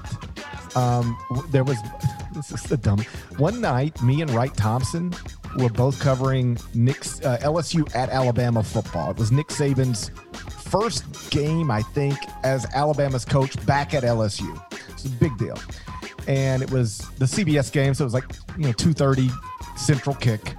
Um, 0.76 1.18
there 1.50 1.64
was 1.64 1.78
this 2.34 2.52
is 2.52 2.64
the 2.64 2.78
dumb. 2.78 3.00
One 3.38 3.62
night, 3.62 4.02
me 4.02 4.22
and 4.22 4.32
Wright 4.32 4.56
Thompson 4.56 5.14
were 5.58 5.70
both 5.70 6.00
covering 6.00 6.58
Nick's 6.74 7.22
uh, 7.22 7.38
LSU 7.42 7.94
at 7.96 8.10
Alabama 8.10 8.64
football. 8.64 9.12
It 9.12 9.18
was 9.18 9.32
Nick 9.32 9.48
Saban's 9.48 10.12
first 10.70 11.30
game, 11.30 11.70
I 11.70 11.82
think, 11.82 12.18
as 12.44 12.66
Alabama's 12.74 13.26
coach 13.26 13.64
back 13.66 13.94
at 13.94 14.04
LSU. 14.04 14.62
It's 14.90 15.06
a 15.06 15.10
big 15.10 15.38
deal, 15.38 15.60
and 16.28 16.62
it 16.62 16.72
was 16.72 17.00
the 17.18 17.26
CBS 17.26 17.72
game, 17.72 17.94
so 17.94 18.04
it 18.04 18.06
was 18.06 18.14
like 18.14 18.32
you 18.58 18.66
know 18.66 18.74
two 18.74 18.94
thirty 18.94 19.30
Central 19.76 20.16
kick. 20.16 20.56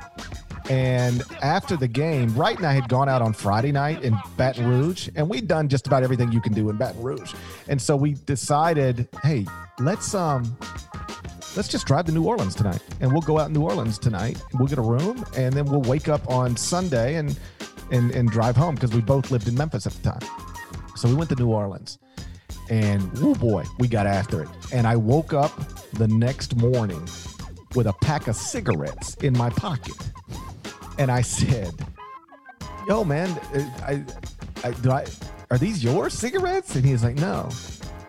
And 0.71 1.23
after 1.43 1.77
the 1.77 1.89
game, 1.89 2.35
Wright 2.35 2.57
and 2.57 2.67
I 2.67 2.73
had 2.73 2.89
gone 2.89 3.09
out 3.09 3.23
on 3.23 3.33
Friday 3.33 3.73
night 3.73 4.03
in 4.03 4.17
Baton 4.37 4.67
Rouge, 4.67 5.09
and 5.17 5.29
we'd 5.29 5.49
done 5.49 5.69
just 5.69 5.87
about 5.87 6.03
everything 6.03 6.33
you 6.33 6.41
can 6.41 6.53
do 6.53 6.71
in 6.71 6.77
Baton 6.77 7.03
Rouge. 7.03 7.35
And 7.69 7.81
so 7.81 7.97
we 7.97 8.15
decided, 8.15 9.09
hey, 9.23 9.47
let's 9.79 10.15
um 10.15 10.57
let's 11.57 11.69
just 11.69 11.87
drive 11.87 12.07
to 12.07 12.13
New 12.13 12.25
Orleans 12.25 12.55
tonight. 12.55 12.83
And 13.01 13.13
we'll 13.13 13.23
go 13.23 13.39
out 13.39 13.49
in 13.49 13.53
New 13.53 13.63
Orleans 13.63 13.99
tonight. 13.99 14.43
We'll 14.55 14.69
get 14.69 14.79
a 14.79 14.83
room 14.83 15.25
and 15.37 15.53
then 15.53 15.67
we'll 15.67 15.83
wake 15.83 16.09
up 16.09 16.29
on 16.29 16.57
Sunday 16.57 17.17
and 17.17 17.39
and, 17.91 18.11
and 18.13 18.31
drive 18.31 18.57
home 18.57 18.75
because 18.75 18.95
we 18.95 19.03
both 19.03 19.31
lived 19.31 19.49
in 19.49 19.55
Memphis 19.55 19.87
at 19.87 19.93
the 19.93 20.11
time. 20.11 20.23
So 20.97 21.09
we 21.09 21.15
went 21.15 21.31
to 21.31 21.37
New 21.37 21.49
Orleans. 21.49 21.99
And 22.71 23.11
oh 23.19 23.35
boy, 23.35 23.65
we 23.79 23.89
got 23.89 24.07
after 24.07 24.43
it. 24.43 24.49
And 24.73 24.87
I 24.87 24.97
woke 24.97 25.33
up 25.33 25.53
the 25.95 26.09
next 26.09 26.57
morning 26.57 27.07
with 27.75 27.87
a 27.87 27.93
pack 28.03 28.29
of 28.29 28.37
cigarettes 28.37 29.17
in 29.17 29.37
my 29.37 29.51
pocket 29.51 29.97
and 30.99 31.11
I 31.11 31.23
said, 31.23 31.73
"Yo, 32.87 33.05
man, 33.05 33.31
uh, 33.55 33.71
I, 33.85 34.05
I, 34.65 34.73
do 34.73 34.91
I, 34.91 35.07
are 35.51 35.59
these 35.59 35.83
your 35.83 36.11
cigarettes?" 36.11 36.77
And 36.77 36.85
he's 36.85 37.03
like, 37.03 37.17
"No." 37.17 37.49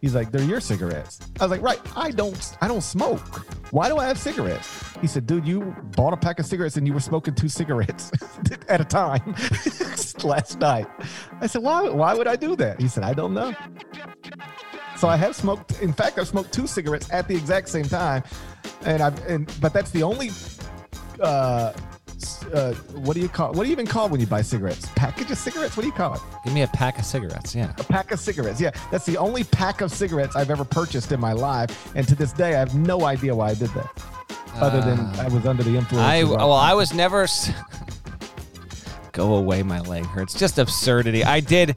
He's 0.01 0.13
like, 0.13 0.31
"They're 0.31 0.43
your 0.43 0.59
cigarettes." 0.59 1.19
I 1.39 1.43
was 1.45 1.51
like, 1.51 1.61
"Right, 1.61 1.79
I 1.95 2.11
don't, 2.11 2.57
I 2.61 2.67
don't 2.67 2.81
smoke. 2.81 3.45
Why 3.71 3.87
do 3.87 3.97
I 3.97 4.05
have 4.05 4.17
cigarettes?" 4.17 4.69
He 5.01 5.07
said, 5.07 5.25
"Dude, 5.25 5.47
you 5.47 5.75
bought 5.95 6.13
a 6.13 6.17
pack 6.17 6.39
of 6.39 6.45
cigarettes 6.45 6.77
and 6.77 6.85
you 6.85 6.93
were 6.93 6.99
smoking 6.99 7.35
two 7.35 7.49
cigarettes 7.49 8.11
at 8.67 8.81
a 8.81 8.85
time 8.85 9.35
last 10.23 10.59
night." 10.59 10.87
I 11.39 11.47
said, 11.47 11.63
"Why? 11.63 11.89
Why 11.89 12.13
would 12.13 12.27
I 12.27 12.35
do 12.35 12.55
that?" 12.57 12.81
He 12.81 12.87
said, 12.87 13.03
"I 13.03 13.13
don't 13.13 13.33
know." 13.33 13.53
So 14.97 15.07
I 15.07 15.15
have 15.17 15.35
smoked. 15.35 15.81
In 15.81 15.91
fact, 15.91 16.19
I've 16.19 16.27
smoked 16.27 16.53
two 16.53 16.67
cigarettes 16.67 17.11
at 17.11 17.27
the 17.27 17.35
exact 17.35 17.69
same 17.69 17.85
time, 17.85 18.23
and 18.85 19.01
I've 19.01 19.25
and 19.25 19.51
but 19.59 19.73
that's 19.73 19.91
the 19.91 20.03
only. 20.03 20.31
Uh, 21.21 21.73
uh, 22.53 22.73
what 22.93 23.13
do 23.15 23.21
you 23.21 23.29
call? 23.29 23.49
What 23.53 23.63
do 23.63 23.65
you 23.69 23.71
even 23.71 23.85
call 23.87 24.09
when 24.09 24.19
you 24.19 24.27
buy 24.27 24.41
cigarettes? 24.41 24.87
Package 24.95 25.31
of 25.31 25.37
cigarettes? 25.37 25.75
What 25.77 25.81
do 25.83 25.87
you 25.87 25.93
call 25.93 26.15
it? 26.15 26.21
Give 26.43 26.53
me 26.53 26.61
a 26.63 26.67
pack 26.67 26.97
of 26.99 27.05
cigarettes. 27.05 27.53
Yeah. 27.55 27.71
A 27.77 27.83
pack 27.83 28.11
of 28.11 28.19
cigarettes. 28.19 28.59
Yeah, 28.61 28.71
that's 28.91 29.05
the 29.05 29.17
only 29.17 29.43
pack 29.43 29.81
of 29.81 29.91
cigarettes 29.91 30.35
I've 30.35 30.49
ever 30.51 30.65
purchased 30.65 31.11
in 31.11 31.19
my 31.19 31.33
life, 31.33 31.91
and 31.95 32.07
to 32.07 32.15
this 32.15 32.31
day, 32.33 32.55
I 32.55 32.59
have 32.59 32.75
no 32.75 33.05
idea 33.05 33.35
why 33.35 33.49
I 33.49 33.53
did 33.55 33.69
that. 33.69 33.89
Other 34.55 34.81
than 34.81 34.99
I 35.19 35.27
was 35.29 35.45
under 35.47 35.63
the 35.63 35.75
influence. 35.75 36.05
I 36.07 36.15
of, 36.17 36.29
well, 36.29 36.53
I 36.53 36.73
was 36.73 36.93
never. 36.93 37.23
s- 37.23 37.51
Go 39.11 39.35
away, 39.35 39.61
my 39.63 39.79
leg 39.81 40.05
hurts. 40.05 40.33
Just 40.33 40.57
absurdity. 40.57 41.23
I 41.23 41.39
did. 41.39 41.75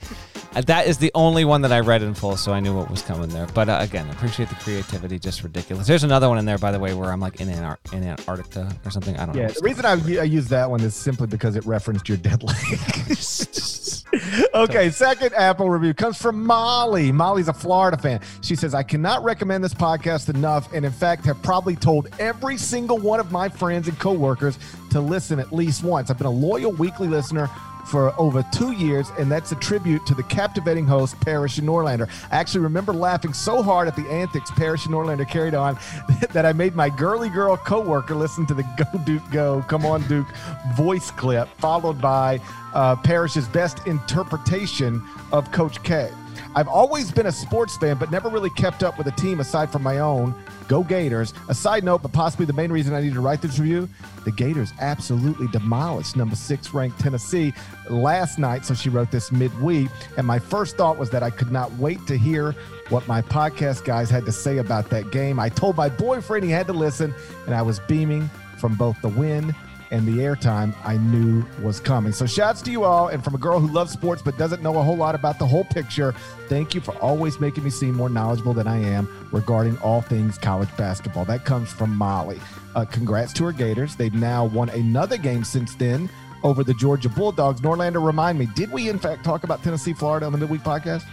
Uh, 0.57 0.61
That 0.63 0.87
is 0.87 0.99
the 0.99 1.11
only 1.15 1.45
one 1.45 1.61
that 1.63 1.73
I 1.73 1.81
read 1.81 2.03
in 2.03 2.15
full, 2.15 2.37
so 2.37 2.53
I 2.53 2.61
knew 2.61 2.75
what 2.75 2.91
was 2.91 3.03
coming 3.03 3.29
there. 3.29 3.47
But 3.55 3.69
uh, 3.69 3.79
again, 3.81 4.09
appreciate 4.11 4.49
the 4.49 4.55
creativity. 4.57 5.19
Just 5.19 5.43
ridiculous. 5.43 5.87
There's 5.87 6.05
another 6.05 6.29
one 6.29 6.39
in 6.39 6.45
there, 6.45 6.59
by 6.59 6.73
the 6.73 6.79
way, 6.81 6.95
where 6.95 7.13
I'm 7.13 7.21
like 7.21 7.41
in 7.41 7.49
Antar- 7.49 7.79
in 7.93 8.03
Antarctica 8.05 8.75
or 8.85 8.91
something. 8.91 9.17
I 9.19 9.27
don't 9.27 9.37
Yeah, 9.37 9.47
know. 9.49 9.53
the 9.55 9.61
reason 9.63 9.85
I, 9.85 9.93
I 9.93 10.25
use 10.25 10.49
that 10.49 10.69
one 10.71 10.81
is 10.81 10.95
simply 10.95 11.27
because 11.27 11.57
it 11.57 11.65
referenced 11.67 12.09
your 12.09 12.19
dead 12.19 12.43
leg. 12.43 12.57
okay, 14.55 14.91
second 14.91 15.35
Apple 15.35 15.69
review 15.71 15.95
comes 15.95 16.21
from 16.21 16.45
Molly. 16.45 17.13
Molly's 17.13 17.49
a 17.49 17.53
Florida 17.53 17.97
fan. 17.97 18.21
She 18.43 18.57
says, 18.57 18.75
I 18.75 18.83
cannot 18.83 19.23
recommend 19.25 19.63
this 19.63 19.75
podcast 19.75 20.29
enough, 20.35 20.73
and 20.73 20.85
in 20.85 20.93
fact, 20.93 21.25
have 21.27 21.43
probably 21.43 21.77
told 21.77 22.09
every 22.19 22.57
single 22.57 22.99
one 22.99 23.21
of 23.21 23.31
my 23.33 23.49
friends 23.49 23.89
and 23.89 23.99
coworkers 23.99 24.59
to 24.91 25.01
listen 25.01 25.39
at 25.39 25.53
least 25.53 25.83
once. 25.85 26.11
I've 26.11 26.19
been 26.19 26.27
a 26.27 26.31
loyal 26.31 26.73
weekly 26.73 27.09
listener 27.09 27.51
for 27.87 28.13
over 28.19 28.45
two 28.53 28.73
years, 28.73 29.11
and 29.19 29.31
that's 29.31 29.53
a 29.53 29.57
tribute 29.57 30.05
to 30.07 30.15
the 30.15 30.23
captivating 30.25 30.87
host, 30.87 31.19
Parrish 31.21 31.59
and 31.59 31.69
Norlander. 31.69 32.09
I 32.31 32.37
actually 32.37 32.61
remember 32.61 32.93
laughing 32.93 33.33
so 33.33 33.63
hard 33.63 33.89
at 33.89 33.97
the 33.97 34.09
antics 34.09 34.51
Parrish 34.51 34.87
and 34.87 34.95
Norlander 34.95 35.29
carried 35.29 35.55
on 35.55 35.79
that 36.33 36.45
I 36.45 36.53
made 36.53 36.75
my 36.75 36.89
girly 36.89 37.29
girl 37.29 37.57
coworker 37.57 38.15
listen 38.15 38.47
to 38.47 38.55
the 38.55 38.63
Go 38.93 38.99
Duke 39.05 39.31
Go, 39.31 39.65
Come 39.69 39.87
On 39.87 40.03
Duke 40.09 40.29
voice 40.75 41.11
clip, 41.11 41.49
followed 41.59 42.01
by 42.01 42.41
uh, 42.75 42.97
Parrish's 42.97 43.49
best 43.49 43.87
interpretation 43.87 45.03
of 45.33 45.51
Coach 45.53 45.83
K. 45.83 46.11
I've 46.55 46.69
always 46.69 47.11
been 47.11 47.27
a 47.27 47.33
sports 47.33 47.77
fan, 47.77 47.97
but 47.99 48.11
never 48.11 48.29
really 48.29 48.51
kept 48.51 48.83
up 48.83 48.99
with 48.99 49.07
a 49.07 49.13
team 49.13 49.41
aside 49.41 49.71
from 49.71 49.83
my 49.83 49.99
own. 49.99 50.35
Go 50.69 50.83
Gators. 50.83 51.33
A 51.49 51.55
side 51.55 51.85
note, 51.85 52.03
but 52.03 52.13
possibly 52.13 52.47
the 52.47 52.53
main 52.53 52.73
reason 52.73 52.95
I 52.95 53.01
needed 53.01 53.15
to 53.15 53.21
write 53.21 53.43
this 53.43 53.59
review 53.59 53.89
the 54.25 54.33
Gators 54.33 54.73
absolutely 54.81 55.47
demolished 55.49 56.17
number 56.17 56.35
six 56.35 56.75
ranked 56.75 56.99
Tennessee 56.99 57.55
last 57.89 58.41
night. 58.41 58.65
So 58.65 58.75
she 58.75 58.89
wrote 58.89 59.13
this 59.13 59.31
midweek. 59.31 59.89
And 60.19 60.27
my 60.27 60.41
first 60.41 60.77
thought 60.77 60.99
was 60.99 61.11
that 61.11 61.23
I 61.23 61.31
could 61.31 61.53
not 61.53 61.73
wait 61.75 62.05
to 62.09 62.19
hear 62.19 62.53
what 62.89 63.07
my 63.07 63.23
podcast 63.23 63.85
guys 63.85 64.11
had 64.11 64.25
to 64.25 64.33
say 64.33 64.59
about 64.59 64.91
that 64.91 65.13
game. 65.13 65.39
I 65.39 65.49
told 65.49 65.77
my 65.77 65.89
boyfriend 65.89 66.45
he 66.45 66.51
had 66.51 66.67
to 66.67 66.73
listen, 66.73 67.15
and 67.47 67.55
I 67.55 67.63
was 67.63 67.79
beaming 67.81 68.29
from 68.59 68.75
both 68.75 69.01
the 69.01 69.09
win 69.09 69.55
and 69.91 70.07
the 70.07 70.23
airtime 70.23 70.75
I 70.85 70.97
knew 70.97 71.45
was 71.63 71.81
coming. 71.81 72.13
So 72.13 72.27
shouts 72.27 72.63
to 72.63 72.71
you 72.71 72.85
all, 72.85 73.09
and 73.09 73.23
from 73.23 73.35
a 73.35 73.39
girl 73.39 73.61
who 73.61 73.69
loves 73.69 73.93
sports 73.93 74.23
but 74.23 74.37
doesn't 74.37 74.63
know 74.63 74.79
a 74.79 74.83
whole 74.83 74.97
lot 74.97 75.15
about 75.15 75.39
the 75.39 75.47
whole 75.47 75.65
picture, 75.65 76.15
thank 76.49 76.75
you 76.75 76.81
for 76.81 76.93
always 76.97 77.41
making 77.41 77.65
me 77.65 77.71
seem 77.71 77.95
more 77.95 78.09
knowledgeable 78.09 78.53
than 78.55 78.67
I 78.67 78.79
am 78.79 79.09
regarding 79.33 79.79
all 79.79 80.01
things 80.01 80.39
college 80.39 80.75
basketball. 80.77 81.25
That 81.25 81.45
comes 81.45 81.71
from 81.71 81.95
Molly. 81.95 82.41
Uh, 82.75 82.85
congrats 82.85 83.33
to 83.35 83.45
her 83.45 83.53
Gators. 83.53 83.97
They've 83.97 84.15
now 84.15 84.45
won 84.45 84.69
another 84.71 85.17
game 85.17 85.45
since 85.45 85.75
then 85.75 86.11
over 86.43 86.63
the 86.63 86.75
Georgia 86.75 87.09
Bulldogs. 87.09 87.61
Norlander, 87.61 88.05
remind 88.05 88.39
me, 88.39 88.47
did 88.55 88.71
we 88.71 88.89
in 88.89 88.99
fact 88.99 89.25
talk 89.25 89.45
about 89.45 89.63
Tennessee, 89.63 89.93
Florida 89.93 90.27
on 90.27 90.33
the 90.33 90.39
midweek 90.39 90.63
podcast? 90.63 91.05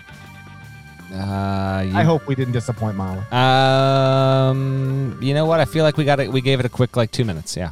Uh, 1.14 1.82
you, 1.82 1.96
I 1.96 2.04
hope 2.04 2.26
we 2.26 2.34
didn't 2.34 2.54
disappoint 2.54 2.98
Molly. 2.98 3.20
Um, 3.32 5.20
you 5.22 5.36
know 5.36 5.46
what? 5.46 5.60
I 5.60 5.66
feel 5.66 5.84
like 5.84 5.96
we 5.96 6.06
got 6.06 6.20
it. 6.20 6.32
We 6.32 6.42
gave 6.42 6.60
it 6.60 6.66
a 6.66 6.70
quick 6.70 6.98
like 6.98 7.12
two 7.12 7.24
minutes. 7.24 7.56
Yeah. 7.56 7.72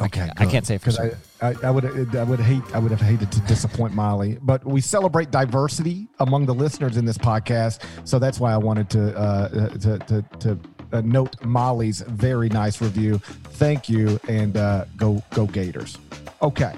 Okay, 0.00 0.30
I 0.38 0.46
can't 0.46 0.66
say 0.66 0.78
because 0.78 0.96
sure. 0.96 1.12
I, 1.42 1.48
I, 1.48 1.54
I 1.64 1.70
would 1.70 2.16
I 2.16 2.24
would 2.24 2.40
hate 2.40 2.62
I 2.74 2.78
would 2.78 2.90
have 2.90 3.00
hated 3.00 3.30
to 3.32 3.40
disappoint 3.40 3.94
Molly, 3.94 4.38
but 4.40 4.64
we 4.64 4.80
celebrate 4.80 5.30
diversity 5.30 6.08
among 6.20 6.46
the 6.46 6.54
listeners 6.54 6.96
in 6.96 7.04
this 7.04 7.18
podcast, 7.18 7.82
so 8.04 8.18
that's 8.18 8.40
why 8.40 8.52
I 8.52 8.56
wanted 8.56 8.88
to 8.90 9.16
uh, 9.16 9.48
to 9.78 9.98
to, 9.98 10.22
to 10.40 10.58
uh, 10.92 11.00
note 11.02 11.36
Molly's 11.44 12.00
very 12.00 12.48
nice 12.48 12.80
review. 12.80 13.18
Thank 13.18 13.88
you, 13.88 14.18
and 14.28 14.56
uh, 14.56 14.86
go 14.96 15.22
go 15.30 15.46
Gators. 15.46 15.98
Okay, 16.40 16.74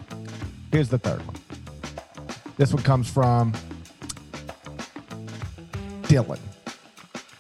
here's 0.72 0.88
the 0.88 0.98
third 0.98 1.24
one. 1.26 1.36
This 2.56 2.74
one 2.74 2.82
comes 2.82 3.08
from 3.08 3.52
Dylan. 6.02 6.38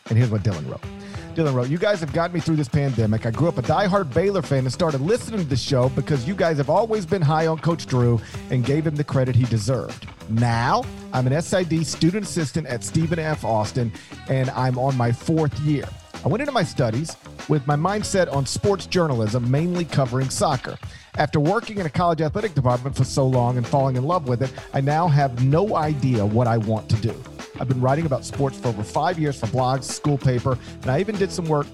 And 0.08 0.18
here's 0.18 0.30
what 0.30 0.42
Dylan 0.42 0.68
wrote. 0.70 1.01
Dylan 1.34 1.54
wrote, 1.54 1.68
You 1.68 1.78
guys 1.78 2.00
have 2.00 2.12
gotten 2.12 2.34
me 2.34 2.40
through 2.40 2.56
this 2.56 2.68
pandemic. 2.68 3.26
I 3.26 3.30
grew 3.30 3.48
up 3.48 3.58
a 3.58 3.62
diehard 3.62 4.12
Baylor 4.12 4.42
fan 4.42 4.60
and 4.60 4.72
started 4.72 5.00
listening 5.00 5.40
to 5.40 5.46
the 5.46 5.56
show 5.56 5.88
because 5.90 6.26
you 6.26 6.34
guys 6.34 6.56
have 6.58 6.70
always 6.70 7.06
been 7.06 7.22
high 7.22 7.46
on 7.46 7.58
Coach 7.58 7.86
Drew 7.86 8.20
and 8.50 8.64
gave 8.64 8.86
him 8.86 8.94
the 8.94 9.04
credit 9.04 9.34
he 9.34 9.44
deserved. 9.44 10.06
Now, 10.28 10.84
I'm 11.12 11.26
an 11.26 11.40
SID 11.40 11.86
student 11.86 12.24
assistant 12.24 12.66
at 12.66 12.84
Stephen 12.84 13.18
F. 13.18 13.44
Austin, 13.44 13.92
and 14.28 14.50
I'm 14.50 14.78
on 14.78 14.96
my 14.96 15.12
fourth 15.12 15.58
year. 15.60 15.84
I 16.24 16.28
went 16.28 16.40
into 16.40 16.52
my 16.52 16.62
studies 16.62 17.16
with 17.48 17.66
my 17.66 17.76
mindset 17.76 18.32
on 18.32 18.46
sports 18.46 18.86
journalism, 18.86 19.50
mainly 19.50 19.84
covering 19.84 20.30
soccer. 20.30 20.78
After 21.16 21.38
working 21.38 21.76
in 21.76 21.84
a 21.84 21.90
college 21.90 22.22
athletic 22.22 22.54
department 22.54 22.96
for 22.96 23.04
so 23.04 23.26
long 23.26 23.58
and 23.58 23.66
falling 23.66 23.96
in 23.96 24.04
love 24.04 24.28
with 24.28 24.42
it, 24.42 24.50
I 24.72 24.80
now 24.80 25.08
have 25.08 25.44
no 25.44 25.76
idea 25.76 26.24
what 26.24 26.46
I 26.46 26.56
want 26.56 26.88
to 26.88 26.96
do. 26.96 27.14
I've 27.60 27.68
been 27.68 27.82
writing 27.82 28.06
about 28.06 28.24
sports 28.24 28.58
for 28.58 28.68
over 28.68 28.82
five 28.82 29.18
years 29.18 29.38
for 29.38 29.46
blogs, 29.48 29.84
school 29.84 30.16
paper, 30.16 30.56
and 30.80 30.90
I 30.90 31.00
even 31.00 31.14
did 31.16 31.30
some 31.30 31.44
work 31.44 31.66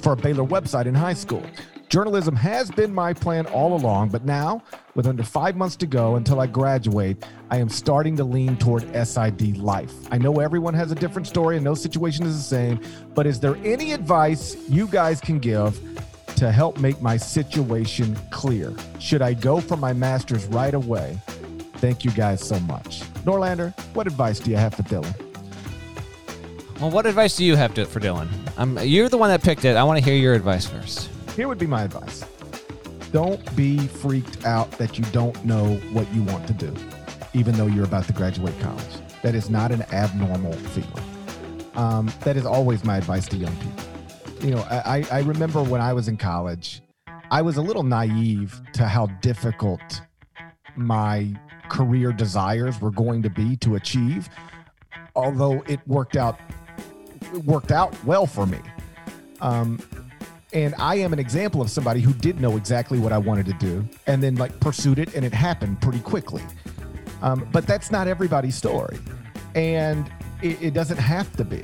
for 0.00 0.12
a 0.12 0.16
Baylor 0.16 0.44
website 0.44 0.84
in 0.84 0.94
high 0.94 1.14
school. 1.14 1.42
Journalism 1.88 2.36
has 2.36 2.70
been 2.70 2.92
my 2.92 3.14
plan 3.14 3.46
all 3.46 3.74
along, 3.74 4.10
but 4.10 4.26
now, 4.26 4.62
with 4.94 5.06
under 5.06 5.22
five 5.22 5.56
months 5.56 5.76
to 5.76 5.86
go 5.86 6.16
until 6.16 6.38
I 6.38 6.46
graduate, 6.46 7.24
I 7.50 7.56
am 7.56 7.70
starting 7.70 8.14
to 8.16 8.24
lean 8.24 8.58
toward 8.58 8.82
SID 9.06 9.56
life. 9.56 9.94
I 10.10 10.18
know 10.18 10.38
everyone 10.40 10.74
has 10.74 10.92
a 10.92 10.96
different 10.96 11.26
story 11.26 11.56
and 11.56 11.64
no 11.64 11.74
situation 11.74 12.26
is 12.26 12.36
the 12.36 12.42
same, 12.42 12.80
but 13.14 13.26
is 13.26 13.40
there 13.40 13.56
any 13.64 13.92
advice 13.92 14.54
you 14.68 14.86
guys 14.86 15.18
can 15.18 15.38
give 15.38 15.80
to 16.36 16.52
help 16.52 16.78
make 16.78 17.00
my 17.00 17.16
situation 17.16 18.14
clear? 18.46 18.72
Should 19.00 19.22
I 19.22 19.34
go 19.34 19.60
for 19.60 19.76
my 19.76 19.92
master's 19.92 20.46
right 20.46 20.72
away? 20.72 21.18
Thank 21.78 22.04
you 22.04 22.12
guys 22.12 22.40
so 22.40 22.60
much. 22.60 23.00
Norlander, 23.24 23.76
what 23.92 24.06
advice 24.06 24.38
do 24.38 24.52
you 24.52 24.56
have 24.56 24.72
for 24.72 24.84
Dylan? 24.84 25.12
Well, 26.80 26.92
what 26.92 27.06
advice 27.06 27.36
do 27.36 27.44
you 27.44 27.56
have 27.56 27.74
to, 27.74 27.86
for 27.86 27.98
Dylan? 27.98 28.28
Um, 28.56 28.78
you're 28.82 29.08
the 29.08 29.18
one 29.18 29.30
that 29.30 29.42
picked 29.42 29.64
it. 29.64 29.74
I 29.76 29.82
want 29.82 29.98
to 29.98 30.04
hear 30.04 30.14
your 30.14 30.34
advice 30.34 30.64
first. 30.64 31.10
Here 31.34 31.48
would 31.48 31.58
be 31.58 31.66
my 31.66 31.82
advice 31.82 32.24
don't 33.12 33.56
be 33.56 33.78
freaked 33.78 34.44
out 34.44 34.70
that 34.72 34.98
you 34.98 35.04
don't 35.06 35.42
know 35.44 35.76
what 35.92 36.12
you 36.12 36.22
want 36.24 36.46
to 36.46 36.52
do, 36.52 36.74
even 37.34 37.54
though 37.54 37.66
you're 37.66 37.84
about 37.84 38.04
to 38.04 38.12
graduate 38.12 38.54
college. 38.60 38.84
That 39.22 39.34
is 39.34 39.48
not 39.48 39.72
an 39.72 39.82
abnormal 39.92 40.52
feeling. 40.52 41.04
Um, 41.76 42.12
that 42.24 42.36
is 42.36 42.44
always 42.44 42.84
my 42.84 42.98
advice 42.98 43.26
to 43.28 43.36
young 43.36 43.56
people. 43.56 43.84
You 44.46 44.54
know, 44.56 44.66
I, 44.70 45.06
I 45.10 45.20
remember 45.20 45.62
when 45.62 45.80
I 45.80 45.92
was 45.94 46.08
in 46.08 46.16
college, 46.16 46.82
I 47.30 47.42
was 47.42 47.56
a 47.56 47.62
little 47.62 47.82
naive 47.82 48.60
to 48.74 48.86
how 48.86 49.06
difficult 49.20 50.00
my 50.76 51.34
career 51.68 52.12
desires 52.12 52.80
were 52.80 52.90
going 52.90 53.22
to 53.22 53.30
be 53.30 53.56
to 53.56 53.74
achieve, 53.74 54.28
although 55.14 55.62
it 55.66 55.80
worked 55.86 56.16
out 56.16 56.38
worked 57.44 57.72
out 57.72 57.92
well 58.04 58.26
for 58.26 58.46
me. 58.46 58.60
Um, 59.40 59.80
and 60.52 60.74
I 60.78 60.96
am 60.96 61.12
an 61.12 61.18
example 61.18 61.60
of 61.60 61.70
somebody 61.70 62.00
who 62.00 62.12
did 62.12 62.40
know 62.40 62.56
exactly 62.56 62.98
what 62.98 63.12
I 63.12 63.18
wanted 63.18 63.46
to 63.46 63.52
do 63.54 63.86
and 64.06 64.22
then 64.22 64.36
like 64.36 64.58
pursued 64.60 64.98
it 64.98 65.14
and 65.14 65.24
it 65.24 65.34
happened 65.34 65.82
pretty 65.82 66.00
quickly. 66.00 66.42
Um, 67.22 67.48
but 67.52 67.66
that's 67.66 67.90
not 67.90 68.06
everybody's 68.06 68.54
story. 68.54 68.98
And 69.54 70.10
it, 70.42 70.62
it 70.62 70.74
doesn't 70.74 70.98
have 70.98 71.34
to 71.36 71.44
be. 71.44 71.62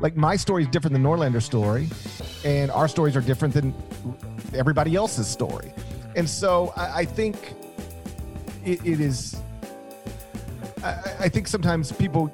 Like 0.00 0.16
my 0.16 0.36
story 0.36 0.62
is 0.62 0.68
different 0.68 0.94
than 0.94 1.02
Norlander's 1.02 1.44
story, 1.44 1.88
and 2.44 2.70
our 2.70 2.88
stories 2.88 3.16
are 3.16 3.20
different 3.20 3.54
than 3.54 3.74
everybody 4.54 4.94
else's 4.94 5.26
story. 5.26 5.72
And 6.14 6.28
so 6.28 6.72
I, 6.76 6.98
I 6.98 7.04
think 7.04 7.54
it, 8.64 8.84
it 8.84 9.00
is, 9.00 9.40
I, 10.82 11.14
I, 11.20 11.28
think 11.28 11.46
sometimes 11.46 11.92
people 11.92 12.28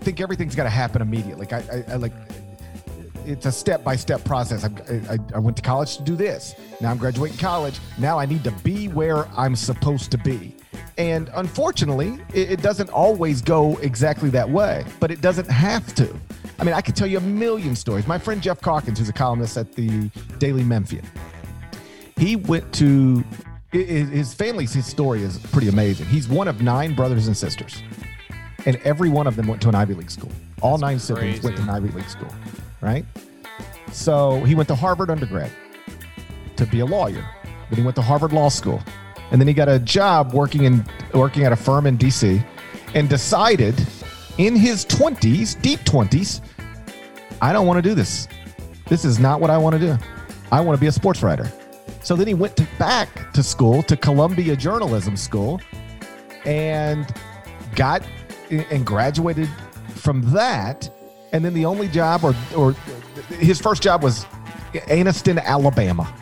think 0.00 0.20
everything's 0.20 0.54
got 0.54 0.64
to 0.64 0.70
happen 0.70 1.02
immediately. 1.02 1.46
Like 1.46 1.52
I, 1.52 1.84
I, 1.88 1.96
like 1.96 2.12
it's 3.26 3.46
a 3.46 3.52
step 3.52 3.84
by 3.84 3.96
step 3.96 4.24
process. 4.24 4.64
I, 4.64 5.14
I, 5.14 5.18
I, 5.34 5.38
went 5.38 5.56
to 5.58 5.62
college 5.62 5.96
to 5.98 6.02
do 6.02 6.16
this. 6.16 6.54
Now 6.80 6.90
I'm 6.90 6.98
graduating 6.98 7.38
college. 7.38 7.78
Now 7.98 8.18
I 8.18 8.26
need 8.26 8.44
to 8.44 8.50
be 8.50 8.88
where 8.88 9.26
I'm 9.36 9.54
supposed 9.54 10.10
to 10.12 10.18
be. 10.18 10.54
And 10.98 11.30
unfortunately, 11.34 12.18
it, 12.34 12.52
it 12.52 12.62
doesn't 12.62 12.90
always 12.90 13.42
go 13.42 13.76
exactly 13.78 14.30
that 14.30 14.48
way, 14.48 14.84
but 15.00 15.10
it 15.10 15.20
doesn't 15.20 15.48
have 15.48 15.94
to. 15.96 16.14
I 16.58 16.64
mean, 16.64 16.74
I 16.74 16.80
could 16.80 16.94
tell 16.96 17.06
you 17.06 17.18
a 17.18 17.22
million 17.22 17.74
stories. 17.74 18.06
My 18.06 18.18
friend 18.18 18.42
Geoff 18.42 18.60
Calkins, 18.60 18.98
who's 18.98 19.08
a 19.08 19.12
columnist 19.12 19.56
at 19.56 19.72
the 19.72 20.10
Daily 20.38 20.62
Memphian, 20.62 21.04
he 22.16 22.36
went 22.36 22.72
to 22.74 23.24
his 23.72 24.34
family's 24.34 24.72
his 24.72 24.86
story 24.86 25.22
is 25.22 25.38
pretty 25.38 25.68
amazing. 25.68 26.06
He's 26.06 26.28
one 26.28 26.46
of 26.46 26.60
nine 26.60 26.94
brothers 26.94 27.26
and 27.26 27.36
sisters, 27.36 27.82
and 28.66 28.76
every 28.84 29.08
one 29.08 29.26
of 29.26 29.36
them 29.36 29.46
went 29.46 29.62
to 29.62 29.68
an 29.68 29.74
Ivy 29.74 29.94
League 29.94 30.10
school. 30.10 30.30
All 30.60 30.72
That's 30.72 30.82
nine 30.82 30.98
siblings 30.98 31.42
went 31.42 31.56
to 31.56 31.62
an 31.62 31.70
Ivy 31.70 31.88
League 31.88 32.08
school 32.08 32.32
right? 32.82 33.06
So 33.92 34.42
he 34.44 34.54
went 34.54 34.68
to 34.68 34.74
Harvard 34.74 35.08
undergrad 35.08 35.50
to 36.56 36.66
be 36.66 36.80
a 36.80 36.84
lawyer. 36.84 37.24
Then 37.70 37.78
he 37.78 37.82
went 37.82 37.96
to 37.96 38.02
Harvard 38.02 38.32
Law 38.32 38.50
School. 38.50 38.82
And 39.30 39.40
then 39.40 39.48
he 39.48 39.54
got 39.54 39.68
a 39.68 39.78
job 39.78 40.34
working 40.34 40.64
in 40.64 40.84
working 41.14 41.44
at 41.44 41.52
a 41.52 41.56
firm 41.56 41.86
in 41.86 41.96
DC 41.96 42.44
and 42.94 43.08
decided 43.08 43.74
in 44.46 44.56
his 44.56 44.84
20s, 44.86 45.60
deep 45.62 45.80
20s, 45.80 46.40
I 47.40 47.52
don't 47.52 47.66
want 47.66 47.82
to 47.82 47.88
do 47.88 47.94
this. 47.94 48.28
This 48.86 49.04
is 49.04 49.18
not 49.18 49.40
what 49.40 49.50
I 49.50 49.58
want 49.58 49.74
to 49.74 49.78
do. 49.78 49.96
I 50.50 50.60
want 50.60 50.76
to 50.76 50.80
be 50.80 50.88
a 50.88 50.92
sports 50.92 51.22
writer. 51.22 51.50
So 52.02 52.16
then 52.16 52.26
he 52.26 52.34
went 52.34 52.56
to, 52.56 52.66
back 52.78 53.32
to 53.34 53.42
school 53.42 53.82
to 53.84 53.96
Columbia 53.96 54.56
Journalism 54.56 55.16
School 55.16 55.60
and 56.44 57.12
got 57.76 58.02
and 58.50 58.84
graduated 58.84 59.48
from 59.94 60.20
that 60.32 60.90
and 61.32 61.44
then 61.44 61.54
the 61.54 61.64
only 61.64 61.88
job, 61.88 62.24
or 62.24 62.34
or 62.54 62.72
his 63.38 63.60
first 63.60 63.82
job 63.82 64.02
was 64.02 64.24
Anniston, 64.72 65.42
Alabama. 65.42 66.12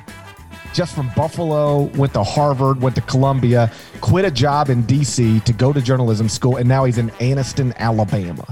Just 0.72 0.94
from 0.94 1.10
Buffalo, 1.16 1.82
went 1.96 2.12
to 2.14 2.22
Harvard, 2.22 2.80
went 2.80 2.94
to 2.94 3.02
Columbia, 3.02 3.70
quit 4.00 4.24
a 4.24 4.30
job 4.30 4.70
in 4.70 4.82
D.C. 4.82 5.40
to 5.40 5.52
go 5.52 5.72
to 5.72 5.80
journalism 5.80 6.28
school, 6.28 6.56
and 6.56 6.68
now 6.68 6.84
he's 6.84 6.98
in 6.98 7.10
Anniston, 7.12 7.76
Alabama. 7.76 8.46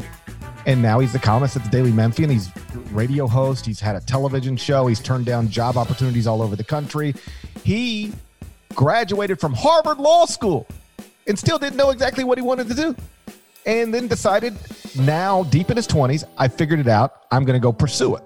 And 0.67 0.83
now 0.83 0.99
he's 0.99 1.13
the 1.13 1.19
columnist 1.19 1.57
at 1.57 1.65
the 1.65 1.71
Daily 1.71 1.93
Memphian. 1.93 2.29
He's 2.29 2.51
radio 2.91 3.27
host. 3.27 3.65
He's 3.65 3.81
had 3.81 3.97
a 3.97 4.01
television 4.01 4.57
show. 4.57 4.87
He's 4.87 5.01
turned 5.01 5.25
down 5.25 5.49
job 5.49 5.77
opportunities 5.77 6.27
all 6.27 6.43
over 6.43 6.57
the 6.57 6.65
country. 6.65 7.15
He 7.65 8.13
graduated 8.75 9.41
from 9.41 9.55
Harvard 9.55 9.99
Law 9.99 10.27
School 10.27 10.67
and 11.27 11.39
still 11.39 11.59
didn't 11.59 11.77
know 11.77 11.91
exactly 11.91 12.25
what 12.25 12.37
he 12.37 12.43
wanted 12.43 12.69
to 12.69 12.75
do 12.75 12.97
and 13.69 13.93
then 13.93 14.09
decided 14.09 14.57
now, 14.99 15.45
deep 15.45 15.71
in 15.71 15.77
his 15.77 15.87
20s, 15.87 16.25
I 16.39 16.49
figured 16.49 16.81
it 16.81 16.89
out. 16.89 17.27
I'm 17.31 17.45
going 17.45 17.55
to 17.55 17.63
go 17.63 17.73
pursue 17.73 18.17
it. 18.17 18.23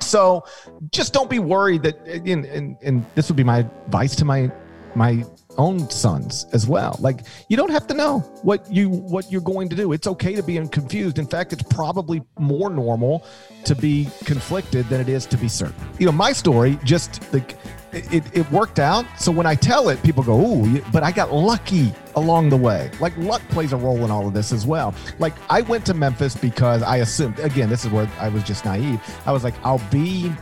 So 0.00 0.44
just 0.92 1.12
don't 1.12 1.30
be 1.30 1.38
worried 1.38 1.82
that, 1.82 1.98
and, 2.06 2.44
and, 2.44 2.76
and 2.82 3.06
this 3.14 3.28
would 3.28 3.36
be 3.36 3.44
my 3.44 3.58
advice 3.58 4.14
to 4.16 4.24
my 4.24 4.50
my 4.94 5.22
own 5.58 5.88
sons 5.90 6.46
as 6.52 6.66
well. 6.66 6.96
Like 7.00 7.20
you 7.48 7.56
don't 7.56 7.70
have 7.70 7.86
to 7.88 7.94
know 7.94 8.20
what 8.42 8.70
you 8.72 8.88
what 8.88 9.30
you're 9.30 9.42
going 9.42 9.68
to 9.68 9.76
do. 9.76 9.92
It's 9.92 10.06
okay 10.06 10.34
to 10.34 10.42
be 10.42 10.56
confused. 10.68 11.18
In 11.18 11.26
fact, 11.26 11.52
it's 11.52 11.62
probably 11.62 12.22
more 12.38 12.70
normal 12.70 13.24
to 13.64 13.74
be 13.74 14.08
conflicted 14.24 14.88
than 14.88 15.00
it 15.00 15.08
is 15.08 15.26
to 15.26 15.36
be 15.36 15.48
certain. 15.48 15.86
You 15.98 16.06
know, 16.06 16.12
my 16.12 16.32
story 16.32 16.78
just 16.84 17.32
like 17.32 17.56
it, 17.92 18.36
it 18.36 18.50
worked 18.50 18.78
out. 18.78 19.06
So 19.18 19.32
when 19.32 19.46
I 19.46 19.54
tell 19.54 19.88
it, 19.88 20.02
people 20.02 20.22
go, 20.22 20.40
"Ooh!" 20.40 20.82
But 20.92 21.02
I 21.02 21.12
got 21.12 21.32
lucky 21.32 21.92
along 22.14 22.50
the 22.50 22.56
way. 22.56 22.90
Like 23.00 23.16
luck 23.16 23.42
plays 23.48 23.72
a 23.72 23.76
role 23.76 24.04
in 24.04 24.10
all 24.10 24.26
of 24.26 24.34
this 24.34 24.52
as 24.52 24.66
well. 24.66 24.94
Like 25.18 25.34
I 25.50 25.62
went 25.62 25.86
to 25.86 25.94
Memphis 25.94 26.36
because 26.36 26.82
I 26.82 26.98
assumed. 26.98 27.38
Again, 27.38 27.68
this 27.68 27.84
is 27.84 27.90
where 27.90 28.10
I 28.18 28.28
was 28.28 28.42
just 28.42 28.64
naive. 28.64 29.00
I 29.24 29.32
was 29.32 29.44
like, 29.44 29.54
"I'll 29.64 29.82
be 29.90 30.32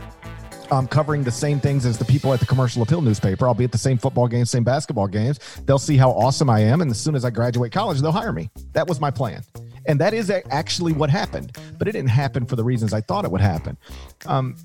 um, 0.71 0.87
covering 0.87 1.23
the 1.23 1.31
same 1.31 1.59
things 1.59 1.85
as 1.85 1.97
the 1.97 2.05
people 2.05 2.33
at 2.33 2.39
the 2.39 2.45
Commercial 2.45 2.81
Appeal 2.81 3.01
newspaper. 3.01 3.47
I'll 3.47 3.53
be 3.53 3.63
at 3.63 3.71
the 3.71 3.77
same 3.77 3.97
football 3.97 4.27
games, 4.27 4.49
same 4.49 4.63
basketball 4.63 5.07
games. 5.07 5.39
They'll 5.65 5.79
see 5.79 5.97
how 5.97 6.11
awesome 6.11 6.49
I 6.49 6.61
am, 6.61 6.81
and 6.81 6.89
as 6.89 6.99
soon 6.99 7.15
as 7.15 7.25
I 7.25 7.29
graduate 7.29 7.71
college, 7.71 8.01
they'll 8.01 8.11
hire 8.11 8.33
me. 8.33 8.49
That 8.73 8.87
was 8.87 8.99
my 8.99 9.11
plan, 9.11 9.43
and 9.85 9.99
that 9.99 10.13
is 10.13 10.29
actually 10.29 10.93
what 10.93 11.09
happened. 11.09 11.57
But 11.77 11.87
it 11.87 11.91
didn't 11.91 12.09
happen 12.09 12.45
for 12.45 12.55
the 12.55 12.63
reasons 12.63 12.93
I 12.93 13.01
thought 13.01 13.25
it 13.25 13.31
would 13.31 13.41
happen. 13.41 13.77
Um, 14.25 14.55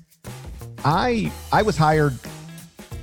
I 0.83 1.31
I 1.51 1.61
was 1.61 1.77
hired 1.77 2.17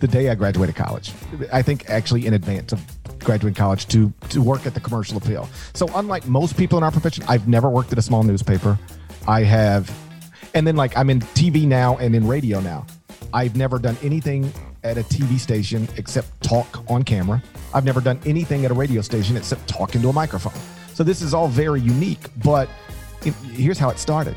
the 0.00 0.08
day 0.08 0.28
I 0.28 0.34
graduated 0.34 0.76
college. 0.76 1.12
I 1.52 1.62
think 1.62 1.88
actually 1.88 2.26
in 2.26 2.34
advance 2.34 2.72
of 2.72 2.80
graduating 3.20 3.54
college 3.54 3.86
to 3.88 4.12
to 4.30 4.42
work 4.42 4.66
at 4.66 4.74
the 4.74 4.80
Commercial 4.80 5.16
Appeal. 5.16 5.48
So 5.74 5.88
unlike 5.94 6.26
most 6.26 6.56
people 6.56 6.78
in 6.78 6.84
our 6.84 6.90
profession, 6.90 7.24
I've 7.28 7.48
never 7.48 7.68
worked 7.68 7.92
at 7.92 7.98
a 7.98 8.02
small 8.02 8.22
newspaper. 8.22 8.78
I 9.26 9.42
have, 9.42 9.90
and 10.54 10.66
then 10.66 10.76
like 10.76 10.96
I'm 10.96 11.10
in 11.10 11.20
TV 11.20 11.66
now 11.66 11.96
and 11.98 12.14
in 12.14 12.26
radio 12.26 12.60
now. 12.60 12.86
I've 13.34 13.56
never 13.56 13.78
done 13.78 13.96
anything 14.02 14.50
at 14.84 14.96
a 14.96 15.02
TV 15.02 15.38
station 15.38 15.88
except 15.96 16.40
talk 16.42 16.82
on 16.88 17.02
camera. 17.02 17.42
I've 17.74 17.84
never 17.84 18.00
done 18.00 18.18
anything 18.24 18.64
at 18.64 18.70
a 18.70 18.74
radio 18.74 19.02
station 19.02 19.36
except 19.36 19.68
talk 19.68 19.94
into 19.94 20.08
a 20.08 20.12
microphone. 20.12 20.58
So 20.94 21.04
this 21.04 21.20
is 21.20 21.34
all 21.34 21.48
very 21.48 21.80
unique. 21.80 22.30
But 22.42 22.68
here's 23.52 23.78
how 23.78 23.90
it 23.90 23.98
started. 23.98 24.36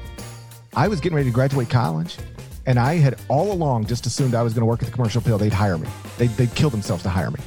I 0.75 0.87
was 0.87 0.99
getting 0.99 1.15
ready 1.15 1.29
to 1.29 1.33
graduate 1.33 1.69
college 1.69 2.17
and 2.65 2.79
I 2.79 2.95
had 2.95 3.19
all 3.27 3.51
along 3.51 3.85
just 3.85 4.05
assumed 4.05 4.35
I 4.35 4.43
was 4.43 4.53
going 4.53 4.61
to 4.61 4.65
work 4.65 4.81
at 4.81 4.87
the 4.87 4.91
commercial 4.91 5.21
appeal. 5.21 5.37
They'd 5.37 5.53
hire 5.53 5.77
me. 5.77 5.87
They'd, 6.17 6.29
they'd 6.31 6.53
kill 6.55 6.69
themselves 6.69 7.03
to 7.03 7.09
hire 7.09 7.31
me. 7.31 7.39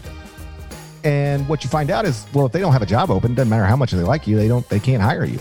And 1.04 1.46
what 1.48 1.62
you 1.62 1.70
find 1.70 1.90
out 1.90 2.04
is, 2.04 2.26
well, 2.32 2.46
if 2.46 2.52
they 2.52 2.60
don't 2.60 2.72
have 2.72 2.82
a 2.82 2.86
job 2.86 3.10
open, 3.10 3.32
it 3.32 3.34
doesn't 3.34 3.50
matter 3.50 3.64
how 3.64 3.76
much 3.76 3.92
they 3.92 4.02
like 4.02 4.26
you, 4.26 4.36
they 4.36 4.48
don't, 4.48 4.66
they 4.68 4.80
can't 4.80 5.02
hire 5.02 5.24
you. 5.24 5.38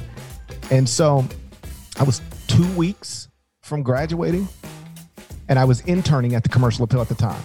And 0.72 0.88
so 0.88 1.26
I 1.98 2.04
was 2.04 2.22
two 2.48 2.70
weeks 2.74 3.30
from 3.62 3.82
graduating, 3.82 4.48
and 5.48 5.58
I 5.58 5.66
was 5.66 5.82
interning 5.82 6.36
at 6.36 6.44
the 6.44 6.50
Commercial 6.50 6.84
Appeal 6.84 7.02
at 7.02 7.08
the 7.08 7.16
time. 7.16 7.42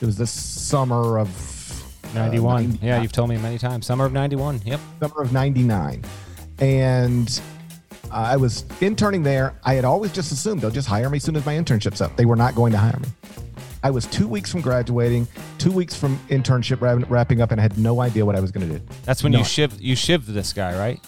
It 0.00 0.06
was 0.06 0.16
the 0.16 0.26
summer 0.26 1.18
of 1.18 1.28
91. 2.14 2.64
Uh, 2.64 2.76
yeah, 2.82 3.02
you've 3.02 3.12
told 3.12 3.28
me 3.28 3.36
many 3.36 3.58
times. 3.58 3.86
Summer 3.86 4.04
of 4.04 4.12
91. 4.12 4.62
Yep. 4.64 4.80
summer 5.00 5.22
of 5.22 5.32
99 5.32 6.04
and 6.60 7.40
uh, 7.40 7.59
i 8.12 8.36
was 8.36 8.64
interning 8.80 9.22
there 9.22 9.54
i 9.64 9.74
had 9.74 9.84
always 9.84 10.12
just 10.12 10.32
assumed 10.32 10.60
they'll 10.60 10.70
just 10.70 10.88
hire 10.88 11.08
me 11.10 11.16
as 11.16 11.24
soon 11.24 11.36
as 11.36 11.44
my 11.46 11.54
internship's 11.54 12.00
up 12.00 12.14
they 12.16 12.24
were 12.26 12.36
not 12.36 12.54
going 12.54 12.72
to 12.72 12.78
hire 12.78 12.98
me 13.00 13.08
i 13.82 13.90
was 13.90 14.06
two 14.06 14.26
weeks 14.28 14.50
from 14.50 14.60
graduating 14.60 15.26
two 15.58 15.70
weeks 15.72 15.94
from 15.96 16.18
internship 16.28 16.80
wrap- 16.80 17.08
wrapping 17.10 17.40
up 17.40 17.50
and 17.52 17.60
i 17.60 17.62
had 17.62 17.76
no 17.78 18.00
idea 18.00 18.24
what 18.24 18.36
i 18.36 18.40
was 18.40 18.50
going 18.50 18.66
to 18.68 18.78
do 18.78 18.84
That's 19.04 19.22
when 19.22 19.32
No. 19.32 19.38
you 19.38 19.44
shiv 19.44 19.80
you 19.80 19.94
shivved 19.96 20.26
this 20.26 20.52
guy, 20.52 20.78
right? 20.78 21.00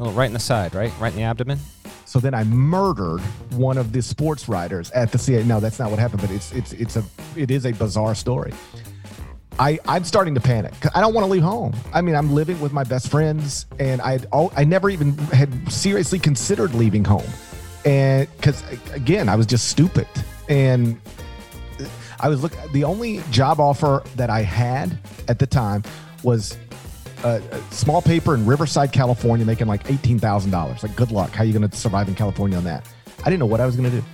Oh, 0.00 0.10
right 0.10 0.26
in 0.26 0.32
the 0.32 0.38
side, 0.40 0.74
right? 0.74 0.92
Right 1.00 1.12
in 1.12 1.18
the 1.18 1.24
abdomen. 1.24 1.58
so 2.04 2.18
then 2.18 2.34
i 2.34 2.42
murdered 2.44 3.20
one 3.52 3.78
of 3.78 3.92
the 3.92 4.02
sports 4.02 4.48
writers 4.48 4.90
at 4.92 5.12
the 5.12 5.18
ca 5.18 5.42
no 5.44 5.60
that's 5.60 5.78
not 5.78 5.90
what 5.90 5.98
happened 5.98 6.20
but 6.22 6.30
it's 6.30 6.52
it's 6.52 6.72
it's 6.72 6.96
a 6.96 7.04
it 7.36 7.50
is 7.50 7.64
a 7.66 7.72
bizarre 7.72 8.14
story 8.14 8.52
I, 9.58 9.78
I'm 9.88 10.04
starting 10.04 10.34
to 10.34 10.40
panic. 10.40 10.72
I 10.94 11.00
don't 11.00 11.14
want 11.14 11.24
to 11.26 11.30
leave 11.30 11.42
home. 11.42 11.74
I 11.92 12.00
mean, 12.00 12.14
I'm 12.14 12.32
living 12.32 12.60
with 12.60 12.72
my 12.72 12.84
best 12.84 13.10
friends, 13.10 13.66
and 13.78 14.00
I 14.00 14.20
I 14.32 14.64
never 14.64 14.88
even 14.88 15.18
had 15.18 15.72
seriously 15.72 16.18
considered 16.18 16.74
leaving 16.74 17.04
home, 17.04 17.26
and 17.84 18.28
because 18.36 18.62
again, 18.92 19.28
I 19.28 19.34
was 19.34 19.46
just 19.46 19.68
stupid, 19.68 20.06
and 20.48 21.00
I 22.20 22.28
was 22.28 22.42
look. 22.42 22.52
The 22.72 22.84
only 22.84 23.20
job 23.30 23.58
offer 23.58 24.02
that 24.16 24.30
I 24.30 24.42
had 24.42 24.96
at 25.26 25.38
the 25.40 25.46
time 25.46 25.82
was 26.22 26.56
a, 27.24 27.42
a 27.50 27.60
small 27.72 28.00
paper 28.00 28.34
in 28.34 28.46
Riverside, 28.46 28.92
California, 28.92 29.44
making 29.44 29.66
like 29.66 29.90
eighteen 29.90 30.20
thousand 30.20 30.52
dollars. 30.52 30.82
Like, 30.84 30.94
good 30.94 31.10
luck. 31.10 31.30
How 31.30 31.42
are 31.42 31.46
you 31.46 31.52
going 31.52 31.68
to 31.68 31.76
survive 31.76 32.06
in 32.06 32.14
California 32.14 32.56
on 32.56 32.64
that? 32.64 32.88
I 33.20 33.24
didn't 33.24 33.40
know 33.40 33.46
what 33.46 33.60
I 33.60 33.66
was 33.66 33.74
going 33.74 33.90
to 33.90 33.96
do. 34.00 34.06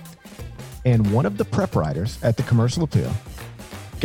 And 0.85 1.11
one 1.11 1.25
of 1.25 1.37
the 1.37 1.45
prep 1.45 1.75
writers 1.75 2.19
at 2.23 2.37
the 2.37 2.43
Commercial 2.43 2.83
Appeal 2.83 3.11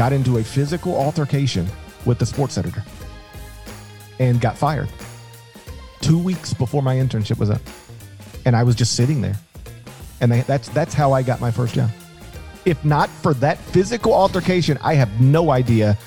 got 0.00 0.14
into 0.14 0.38
a 0.38 0.42
physical 0.42 0.96
altercation 0.96 1.68
with 2.06 2.18
the 2.18 2.24
sports 2.24 2.56
editor 2.56 2.82
and 4.18 4.40
got 4.40 4.56
fired 4.56 4.88
two 6.00 6.18
weeks 6.18 6.54
before 6.54 6.80
my 6.80 6.96
internship 6.96 7.36
was 7.36 7.50
up. 7.50 7.60
And 8.46 8.56
I 8.56 8.62
was 8.62 8.74
just 8.74 8.96
sitting 8.96 9.20
there. 9.20 9.36
And 10.22 10.32
they, 10.32 10.40
that's 10.40 10.70
that's 10.70 10.94
how 10.94 11.12
I 11.12 11.22
got 11.22 11.38
my 11.38 11.50
first 11.50 11.74
job. 11.74 11.90
If 12.64 12.82
not 12.82 13.10
for 13.10 13.34
that 13.44 13.58
physical 13.58 14.14
altercation, 14.14 14.78
I 14.80 14.94
have 14.94 15.20
no 15.20 15.50
idea 15.50 15.98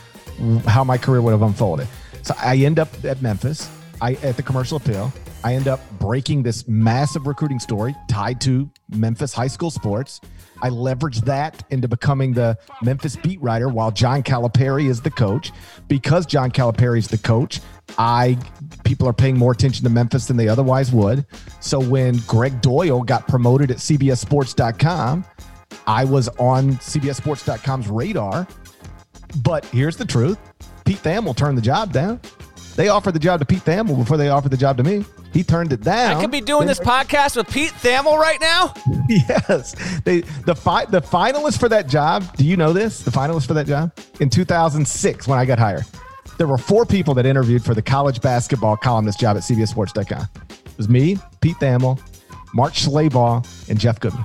how 0.65 0.83
my 0.83 0.97
career 0.97 1.21
would 1.21 1.29
have 1.29 1.43
unfolded. 1.43 1.87
So 2.23 2.33
I 2.39 2.57
end 2.57 2.79
up 2.79 2.89
at 3.05 3.21
Memphis, 3.21 3.69
I 4.01 4.13
at 4.23 4.37
the 4.37 4.41
commercial 4.41 4.77
appeal. 4.77 5.13
I 5.43 5.53
end 5.53 5.67
up 5.67 5.79
breaking 5.99 6.41
this 6.41 6.67
massive 6.67 7.27
recruiting 7.27 7.59
story 7.59 7.93
tied 8.07 8.41
to 8.41 8.71
Memphis 8.89 9.33
high 9.33 9.49
school 9.49 9.69
sports. 9.69 10.19
I 10.61 10.69
leverage 10.69 11.21
that 11.21 11.63
into 11.69 11.87
becoming 11.87 12.33
the 12.33 12.57
Memphis 12.81 13.15
beat 13.15 13.41
writer 13.41 13.67
while 13.67 13.91
John 13.91 14.23
Calipari 14.23 14.89
is 14.89 15.01
the 15.01 15.11
coach. 15.11 15.51
Because 15.87 16.25
John 16.25 16.51
Calipari 16.51 16.99
is 16.99 17.07
the 17.07 17.17
coach, 17.17 17.59
I 17.97 18.37
people 18.83 19.07
are 19.07 19.13
paying 19.13 19.37
more 19.37 19.51
attention 19.51 19.83
to 19.83 19.89
Memphis 19.89 20.27
than 20.27 20.37
they 20.37 20.47
otherwise 20.47 20.91
would. 20.91 21.25
So 21.59 21.79
when 21.79 22.17
Gregg 22.19 22.61
Doyel 22.61 23.05
got 23.05 23.27
promoted 23.27 23.71
at 23.71 23.77
CBSSports.com, 23.77 25.25
I 25.87 26.05
was 26.05 26.29
on 26.39 26.73
CBSSports.com's 26.73 27.89
radar. 27.89 28.47
But 29.43 29.65
here's 29.65 29.97
the 29.97 30.05
truth: 30.05 30.37
Pete 30.85 31.01
Thamel 31.03 31.35
turned 31.35 31.57
the 31.57 31.61
job 31.61 31.91
down. 31.91 32.19
They 32.75 32.89
offered 32.89 33.13
the 33.13 33.19
job 33.19 33.39
to 33.39 33.45
Pete 33.45 33.63
Thamel 33.63 33.97
before 33.97 34.17
they 34.17 34.29
offered 34.29 34.49
the 34.51 34.57
job 34.57 34.77
to 34.77 34.83
me. 34.83 35.05
He 35.31 35.43
turned 35.43 35.71
it 35.73 35.81
down. 35.81 36.17
I 36.17 36.21
could 36.21 36.31
be 36.31 36.41
doing 36.41 36.67
this 36.67 36.79
podcast 36.79 37.35
with 37.35 37.49
Pete 37.49 37.71
Thamel 37.71 38.17
right 38.17 38.39
now. 38.41 38.73
Yes, 39.09 39.75
they 40.05 40.21
the 40.45 40.55
fi- 40.55 40.85
the 40.85 41.01
finalists 41.01 41.59
for 41.59 41.67
that 41.69 41.87
job. 41.87 42.23
Do 42.37 42.45
you 42.45 42.55
know 42.55 42.71
this? 42.71 43.01
The 43.01 43.11
finalists 43.11 43.45
for 43.45 43.53
that 43.53 43.67
job 43.67 43.91
in 44.21 44.29
2006 44.29 45.27
when 45.27 45.37
I 45.37 45.43
got 45.45 45.59
hired, 45.59 45.83
there 46.37 46.47
were 46.47 46.57
four 46.57 46.85
people 46.85 47.13
that 47.15 47.25
interviewed 47.25 47.63
for 47.65 47.73
the 47.75 47.81
college 47.81 48.21
basketball 48.21 48.77
columnist 48.77 49.19
job 49.19 49.35
at 49.35 49.43
CBSSports.com. 49.43 50.27
It 50.49 50.77
was 50.77 50.87
me, 50.87 51.17
Pete 51.41 51.57
Thamel, 51.57 51.99
Mark 52.53 52.73
Schlabach, 52.73 53.69
and 53.69 53.77
Jeff 53.77 53.99
Goodman. 53.99 54.23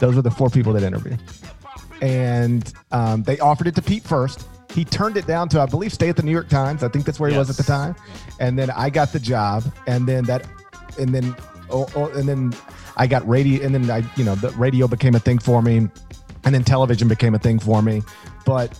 Those 0.00 0.16
were 0.16 0.22
the 0.22 0.30
four 0.30 0.50
people 0.50 0.72
that 0.72 0.82
interviewed, 0.82 1.20
and 2.02 2.70
um, 2.90 3.22
they 3.22 3.38
offered 3.38 3.68
it 3.68 3.74
to 3.76 3.82
Pete 3.82 4.02
first. 4.02 4.46
He 4.72 4.84
turned 4.84 5.16
it 5.16 5.26
down 5.26 5.48
to, 5.50 5.60
I 5.60 5.66
believe, 5.66 5.92
stay 5.92 6.08
at 6.08 6.16
the 6.16 6.22
New 6.22 6.30
York 6.30 6.48
Times. 6.48 6.82
I 6.82 6.88
think 6.88 7.04
that's 7.04 7.18
where 7.18 7.30
he 7.30 7.36
was 7.36 7.50
at 7.50 7.56
the 7.56 7.62
time. 7.62 7.96
And 8.38 8.58
then 8.58 8.70
I 8.70 8.90
got 8.90 9.12
the 9.12 9.18
job, 9.18 9.64
and 9.86 10.06
then 10.06 10.24
that, 10.24 10.46
and 10.98 11.14
then, 11.14 11.34
oh, 11.70 11.88
oh, 11.96 12.08
and 12.10 12.28
then 12.28 12.54
I 12.96 13.06
got 13.06 13.26
radio, 13.28 13.64
and 13.64 13.74
then 13.74 13.90
I, 13.90 14.04
you 14.16 14.24
know, 14.24 14.34
the 14.34 14.50
radio 14.50 14.86
became 14.86 15.14
a 15.14 15.20
thing 15.20 15.38
for 15.38 15.60
me, 15.62 15.88
and 16.44 16.54
then 16.54 16.64
television 16.64 17.08
became 17.08 17.34
a 17.34 17.38
thing 17.38 17.58
for 17.58 17.82
me. 17.82 18.02
But 18.46 18.78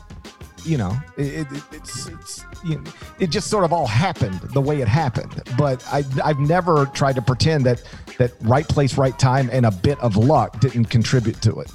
you 0.64 0.76
know, 0.76 0.97
it, 1.16 1.47
it, 1.53 1.62
it's, 1.72 2.07
it's 2.07 2.45
you 2.64 2.76
know, 2.76 2.91
it 3.18 3.30
just 3.30 3.49
sort 3.49 3.64
of 3.64 3.72
all 3.72 3.86
happened 3.86 4.41
the 4.53 4.61
way 4.61 4.80
it 4.80 4.88
happened. 4.88 5.43
But 5.57 5.84
I, 5.91 6.05
I've 6.22 6.38
never 6.38 6.86
tried 6.86 7.14
to 7.16 7.22
pretend 7.22 7.64
that 7.66 7.82
that 8.18 8.32
right 8.43 8.68
place, 8.68 8.99
right 8.99 9.18
time, 9.18 9.49
and 9.53 9.66
a 9.66 9.70
bit 9.70 9.99
of 10.01 10.16
luck 10.16 10.61
didn't 10.61 10.86
contribute 10.86 11.41
to 11.43 11.61
it. 11.61 11.70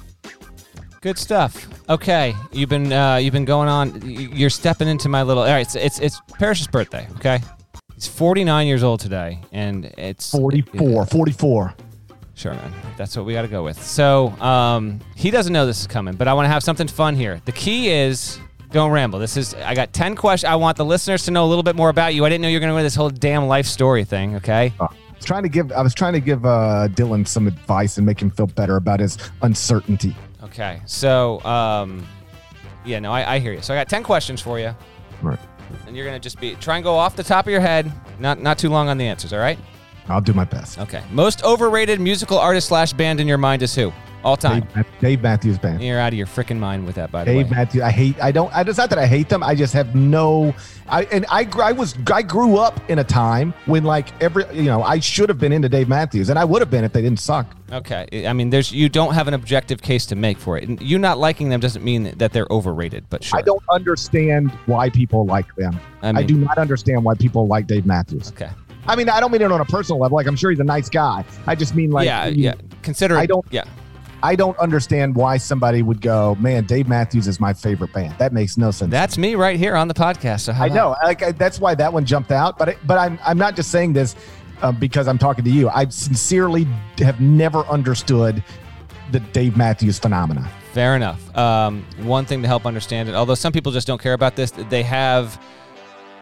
Good 1.00 1.18
stuff. 1.18 1.66
Okay, 1.88 2.34
you've 2.52 2.68
been 2.68 2.92
uh, 2.92 3.16
you've 3.16 3.32
been 3.32 3.44
going 3.44 3.68
on. 3.68 4.00
You're 4.04 4.50
stepping 4.50 4.88
into 4.88 5.08
my 5.08 5.22
little. 5.22 5.42
All 5.42 5.48
right, 5.48 5.60
it's 5.60 5.76
it's, 5.76 5.98
it's 6.00 6.20
Parrish's 6.38 6.66
birthday. 6.66 7.06
Okay, 7.16 7.40
he's 7.94 8.06
49 8.06 8.66
years 8.66 8.82
old 8.82 9.00
today, 9.00 9.40
and 9.52 9.86
it's 9.98 10.30
44, 10.32 11.06
44. 11.06 11.74
Sure, 12.34 12.52
man. 12.52 12.72
That's 12.96 13.16
what 13.16 13.24
we 13.24 13.32
got 13.32 13.42
to 13.42 13.48
go 13.48 13.62
with. 13.62 13.82
So 13.82 14.28
um, 14.40 15.00
he 15.14 15.30
doesn't 15.30 15.52
know 15.52 15.64
this 15.64 15.80
is 15.80 15.86
coming, 15.86 16.14
but 16.16 16.28
I 16.28 16.34
want 16.34 16.44
to 16.44 16.50
have 16.50 16.62
something 16.62 16.86
fun 16.86 17.14
here. 17.14 17.40
The 17.46 17.52
key 17.52 17.88
is 17.88 18.38
don't 18.72 18.90
ramble. 18.90 19.18
This 19.18 19.36
is 19.38 19.54
I 19.54 19.74
got 19.74 19.92
10 19.94 20.16
questions. 20.16 20.50
I 20.50 20.56
want 20.56 20.76
the 20.76 20.84
listeners 20.84 21.24
to 21.24 21.30
know 21.30 21.44
a 21.44 21.48
little 21.48 21.62
bit 21.62 21.76
more 21.76 21.88
about 21.88 22.14
you. 22.14 22.24
I 22.26 22.28
didn't 22.28 22.42
know 22.42 22.48
you 22.48 22.56
were 22.56 22.60
going 22.60 22.72
to 22.74 22.78
go 22.78 22.82
this 22.82 22.94
whole 22.94 23.08
damn 23.08 23.46
life 23.46 23.66
story 23.66 24.04
thing. 24.04 24.36
Okay. 24.36 24.72
I 24.78 24.88
was 25.14 25.24
trying 25.24 25.44
to 25.44 25.48
give 25.48 25.72
I 25.72 25.80
was 25.80 25.94
trying 25.94 26.12
to 26.12 26.20
give 26.20 26.44
uh, 26.44 26.88
Dylan 26.90 27.26
some 27.26 27.46
advice 27.46 27.96
and 27.96 28.04
make 28.04 28.20
him 28.20 28.30
feel 28.30 28.48
better 28.48 28.76
about 28.76 29.00
his 29.00 29.16
uncertainty. 29.40 30.14
Okay. 30.46 30.80
So 30.86 31.40
um, 31.44 32.06
yeah, 32.84 32.98
no, 32.98 33.12
I, 33.12 33.34
I 33.34 33.38
hear 33.38 33.52
you. 33.52 33.62
So 33.62 33.74
I 33.74 33.76
got 33.76 33.88
10 33.88 34.02
questions 34.02 34.40
for 34.40 34.58
you, 34.58 34.74
Right. 35.22 35.38
and 35.86 35.96
you're 35.96 36.06
gonna 36.06 36.18
just 36.20 36.40
be 36.40 36.54
try 36.56 36.76
and 36.76 36.84
go 36.84 36.94
off 36.96 37.16
the 37.16 37.22
top 37.24 37.46
of 37.46 37.50
your 37.52 37.60
head. 37.60 37.90
Not 38.18 38.40
not 38.40 38.58
too 38.58 38.68
long 38.70 38.88
on 38.88 38.96
the 38.98 39.06
answers. 39.06 39.32
All 39.32 39.38
right. 39.40 39.58
I'll 40.08 40.20
do 40.20 40.32
my 40.32 40.44
best. 40.44 40.78
Okay. 40.78 41.02
Most 41.10 41.44
overrated 41.44 42.00
musical 42.00 42.38
artist 42.38 42.68
slash 42.68 42.92
band 42.92 43.20
in 43.20 43.26
your 43.26 43.38
mind 43.38 43.62
is 43.62 43.74
who? 43.74 43.92
All 44.26 44.36
time. 44.36 44.66
Dave, 44.74 44.86
Dave 45.00 45.22
Matthews 45.22 45.56
Band. 45.56 45.80
You're 45.80 46.00
out 46.00 46.12
of 46.12 46.18
your 46.18 46.26
freaking 46.26 46.58
mind 46.58 46.84
with 46.84 46.96
that, 46.96 47.12
by 47.12 47.22
the 47.22 47.30
Dave 47.30 47.36
way. 47.36 47.42
Dave 47.44 47.52
Matthews. 47.52 47.82
I 47.82 47.90
hate. 47.92 48.20
I 48.20 48.32
don't. 48.32 48.52
I, 48.52 48.62
it's 48.62 48.76
not 48.76 48.90
that 48.90 48.98
I 48.98 49.06
hate 49.06 49.28
them. 49.28 49.44
I 49.44 49.54
just 49.54 49.72
have 49.72 49.94
no. 49.94 50.52
I 50.88 51.04
and 51.04 51.24
I. 51.28 51.48
I 51.62 51.70
was. 51.70 51.94
I 52.12 52.22
grew 52.22 52.56
up 52.56 52.80
in 52.90 52.98
a 52.98 53.04
time 53.04 53.54
when 53.66 53.84
like 53.84 54.20
every. 54.20 54.44
You 54.52 54.64
know, 54.64 54.82
I 54.82 54.98
should 54.98 55.28
have 55.28 55.38
been 55.38 55.52
into 55.52 55.68
Dave 55.68 55.88
Matthews, 55.88 56.28
and 56.28 56.40
I 56.40 56.44
would 56.44 56.60
have 56.60 56.72
been 56.72 56.82
if 56.82 56.92
they 56.92 57.02
didn't 57.02 57.20
suck. 57.20 57.46
Okay, 57.70 58.26
I 58.26 58.32
mean, 58.32 58.50
there's 58.50 58.72
you 58.72 58.88
don't 58.88 59.14
have 59.14 59.28
an 59.28 59.34
objective 59.34 59.80
case 59.80 60.06
to 60.06 60.16
make 60.16 60.38
for 60.38 60.58
it. 60.58 60.68
And 60.68 60.82
you 60.82 60.98
not 60.98 61.18
liking 61.18 61.48
them 61.48 61.60
doesn't 61.60 61.84
mean 61.84 62.12
that 62.16 62.32
they're 62.32 62.48
overrated. 62.50 63.04
But 63.08 63.22
sure, 63.22 63.38
I 63.38 63.42
don't 63.42 63.62
understand 63.70 64.50
why 64.66 64.90
people 64.90 65.24
like 65.24 65.54
them. 65.54 65.78
I 66.02 66.08
I, 66.08 66.22
do 66.24 66.36
not 66.36 66.58
understand 66.58 67.04
why 67.04 67.14
people 67.14 67.46
like 67.46 67.68
Dave 67.68 67.86
Matthews. 67.86 68.32
Okay, 68.32 68.50
I 68.88 68.96
mean, 68.96 69.08
I 69.08 69.20
don't 69.20 69.32
mean 69.32 69.42
it 69.42 69.50
on 69.52 69.60
a 69.60 69.64
personal 69.64 70.00
level. 70.00 70.16
Like, 70.16 70.26
I'm 70.26 70.36
sure 70.36 70.50
he's 70.50 70.60
a 70.60 70.64
nice 70.64 70.88
guy. 70.88 71.24
I 71.46 71.54
just 71.54 71.74
mean 71.74 71.90
like, 71.90 72.06
yeah, 72.06 72.26
you- 72.26 72.44
yeah. 72.44 72.54
Consider 72.82 73.16
I 73.16 73.26
don't- 73.26 73.44
Yeah, 73.50 73.64
I 74.22 74.34
don't 74.36 74.56
understand 74.58 75.14
why 75.14 75.36
somebody 75.36 75.82
would 75.82 76.00
go, 76.00 76.36
man, 76.40 76.64
Dave 76.64 76.88
Matthews 76.88 77.26
is 77.28 77.38
my 77.40 77.52
favorite 77.52 77.92
band. 77.92 78.14
That 78.18 78.32
makes 78.32 78.56
no 78.56 78.70
sense. 78.70 78.90
that's 78.90 79.18
me 79.18 79.34
right 79.34 79.58
here 79.58 79.76
on 79.76 79.88
the 79.88 79.94
podcast. 79.94 80.40
So 80.40 80.52
how 80.52 80.64
I 80.64 80.68
know, 80.68 80.96
like 81.04 81.22
I, 81.22 81.32
that's 81.32 81.60
why 81.60 81.74
that 81.74 81.92
one 81.92 82.04
jumped 82.04 82.32
out. 82.32 82.58
But 82.58 82.70
I, 82.70 82.76
but 82.86 82.98
I'm 82.98 83.18
I'm 83.24 83.38
not 83.38 83.56
just 83.56 83.70
saying 83.70 83.92
this 83.92 84.16
uh, 84.62 84.72
because 84.72 85.06
I'm 85.08 85.18
talking 85.18 85.44
to 85.44 85.50
you. 85.50 85.68
I 85.68 85.86
sincerely 85.88 86.66
have 86.98 87.20
never 87.20 87.60
understood 87.66 88.42
the 89.12 89.20
Dave 89.20 89.56
Matthews 89.56 89.98
phenomena. 89.98 90.48
Fair 90.72 90.96
enough. 90.96 91.36
Um, 91.36 91.84
one 92.02 92.24
thing 92.24 92.42
to 92.42 92.48
help 92.48 92.66
understand 92.66 93.08
it, 93.08 93.14
although 93.14 93.34
some 93.34 93.52
people 93.52 93.70
just 93.72 93.86
don't 93.86 94.00
care 94.00 94.14
about 94.14 94.34
this, 94.36 94.50
they 94.50 94.82
have 94.82 95.40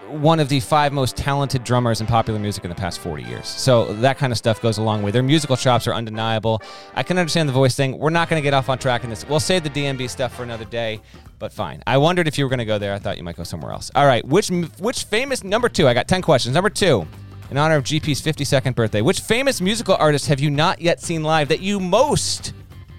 one 0.09 0.41
of 0.41 0.49
the 0.49 0.61
five 0.61 0.93
most 0.93 1.17
talented 1.17 1.65
drummers 1.65 2.01
in 2.01 2.07
popular 2.07 2.39
music 2.39 2.65
in 2.65 2.71
the 2.71 2.77
past 2.77 3.01
40 3.01 3.23
years. 3.25 3.47
So 3.47 3.93
that 3.95 4.19
kind 4.19 4.33
of 4.33 4.39
stuff 4.39 4.61
goes 4.61 4.79
a 4.79 4.83
long 4.83 5.03
way. 5.03 5.11
Their 5.11 5.23
musical 5.23 5.57
chops 5.57 5.87
are 5.87 5.95
undeniable. 5.95 6.63
I 6.95 7.03
can 7.03 7.19
understand 7.19 7.49
the 7.49 7.53
voice 7.53 7.75
thing. 7.75 7.99
We're 7.99 8.11
not 8.11 8.29
going 8.29 8.41
to 8.41 8.45
get 8.45 8.55
off 8.55 8.69
on 8.69 8.79
track 8.79 9.05
in 9.05 9.11
this. 9.11 9.27
We'll 9.29 9.41
save 9.41 9.65
the 9.65 9.71
DMB 9.71 10.09
stuff 10.11 10.35
for 10.35 10.43
another 10.43 10.65
day, 10.65 11.01
but 11.39 11.53
fine. 11.53 11.83
I 11.87 11.99
wondered 11.99 12.29
if 12.29 12.39
you 12.39 12.45
were 12.45 12.49
going 12.49 12.59
to 12.59 12.65
go 12.65 12.79
there. 12.79 12.93
I 12.95 12.99
thought 12.99 13.17
you 13.17 13.25
might 13.25 13.37
go 13.37 13.45
somewhere 13.45 13.73
else. 13.73 13.91
All 13.95 14.07
right. 14.07 14.25
Which 14.25 14.49
which 14.79 15.05
famous 15.05 15.43
number 15.43 15.69
2? 15.69 15.89
I 15.89 15.95
got 15.95 16.09
10 16.09 16.23
questions. 16.23 16.55
Number 16.55 16.71
2. 16.71 17.07
In 17.51 17.59
honor 17.59 17.77
of 17.77 17.85
GP's 17.85 18.23
52nd 18.23 18.75
birthday, 18.75 19.03
which 19.03 19.21
famous 19.21 19.61
musical 19.61 19.97
artist 19.97 20.27
have 20.29 20.41
you 20.41 20.51
not 20.51 20.81
yet 20.81 21.01
seen 21.01 21.23
live 21.23 21.49
that 21.49 21.61
you 21.61 21.79
most 21.79 22.53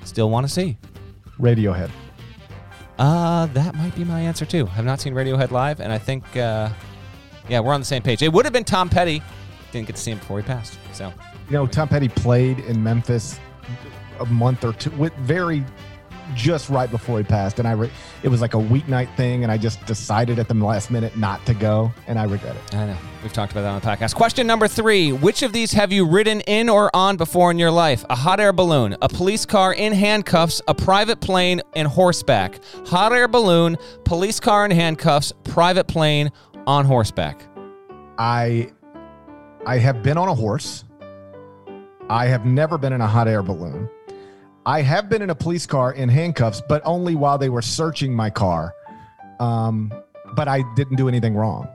still 0.03 0.29
want 0.29 0.47
to 0.47 0.53
see? 0.53 0.77
Radiohead. 1.39 1.89
Uh, 2.97 3.47
that 3.47 3.75
might 3.75 3.93
be 3.95 4.03
my 4.03 4.21
answer 4.21 4.45
too. 4.45 4.69
I've 4.77 4.85
not 4.85 5.01
seen 5.01 5.13
Radiohead 5.13 5.51
live, 5.51 5.81
and 5.81 5.91
I 5.91 5.97
think, 5.97 6.23
uh, 6.37 6.69
yeah, 7.49 7.59
we're 7.59 7.73
on 7.73 7.81
the 7.81 7.85
same 7.85 8.01
page. 8.01 8.21
It 8.21 8.31
would 8.31 8.45
have 8.45 8.53
been 8.53 8.63
Tom 8.63 8.89
Petty. 8.89 9.21
Didn't 9.71 9.87
get 9.87 9.95
to 9.95 10.01
see 10.01 10.11
him 10.11 10.19
before 10.19 10.39
he 10.39 10.45
passed. 10.45 10.77
So 10.93 11.13
You 11.47 11.53
know, 11.53 11.67
Tom 11.67 11.87
Petty 11.87 12.09
played 12.09 12.59
in 12.59 12.81
Memphis 12.81 13.39
a 14.19 14.25
month 14.25 14.63
or 14.63 14.73
two, 14.73 14.91
with 14.91 15.13
very 15.15 15.63
just 16.33 16.69
right 16.69 16.89
before 16.89 17.17
he 17.17 17.23
passed, 17.23 17.59
and 17.59 17.67
I 17.67 17.73
re- 17.73 17.91
it 18.23 18.29
was 18.29 18.41
like 18.41 18.53
a 18.53 18.57
weeknight 18.57 19.15
thing, 19.15 19.43
and 19.43 19.51
I 19.51 19.57
just 19.57 19.85
decided 19.85 20.39
at 20.39 20.47
the 20.47 20.53
last 20.53 20.89
minute 20.89 21.15
not 21.17 21.45
to 21.45 21.53
go, 21.53 21.93
and 22.07 22.17
I 22.17 22.23
regret 22.23 22.55
it. 22.55 22.75
I 22.75 22.87
know. 22.87 22.97
We've 23.21 23.33
talked 23.33 23.51
about 23.51 23.61
that 23.61 23.69
on 23.69 23.79
the 23.79 24.05
podcast. 24.05 24.15
Question 24.15 24.47
number 24.47 24.67
three 24.67 25.11
Which 25.11 25.43
of 25.43 25.53
these 25.53 25.73
have 25.73 25.91
you 25.91 26.07
ridden 26.07 26.41
in 26.41 26.69
or 26.69 26.89
on 26.95 27.17
before 27.17 27.51
in 27.51 27.59
your 27.59 27.71
life? 27.71 28.03
A 28.09 28.15
hot 28.15 28.39
air 28.39 28.53
balloon, 28.53 28.95
a 29.01 29.09
police 29.09 29.45
car 29.45 29.73
in 29.73 29.93
handcuffs, 29.93 30.61
a 30.67 30.73
private 30.73 31.21
plane, 31.21 31.61
and 31.75 31.87
horseback. 31.87 32.59
Hot 32.87 33.13
air 33.13 33.27
balloon, 33.27 33.77
police 34.03 34.39
car 34.39 34.65
in 34.65 34.71
handcuffs, 34.71 35.31
private 35.43 35.87
plane, 35.87 36.31
on 36.68 36.86
horseback. 36.86 37.41
I 38.18 38.72
I 39.66 39.78
have 39.78 40.03
been 40.03 40.18
on 40.18 40.28
a 40.28 40.36
horse. 40.36 40.84
I 42.09 42.28
have 42.28 42.45
never 42.45 42.78
been 42.78 42.93
in 42.93 43.01
a 43.01 43.07
hot 43.07 43.28
air 43.28 43.41
balloon. 43.41 43.89
I 44.66 44.82
have 44.82 45.09
been 45.09 45.22
in 45.22 45.30
a 45.30 45.36
police 45.36 45.66
car 45.66 45.93
in 45.93 46.09
handcuffs, 46.09 46.61
but 46.68 46.82
only 46.86 47.16
while 47.16 47.38
they 47.38 47.49
were 47.49 47.61
searching 47.61 48.13
my 48.13 48.30
car. 48.30 48.74
Um, 49.39 49.91
but 50.36 50.47
I 50.47 50.63
didn't 50.76 50.95
do 50.95 51.07
anything 51.07 51.36
wrong. 51.36 51.68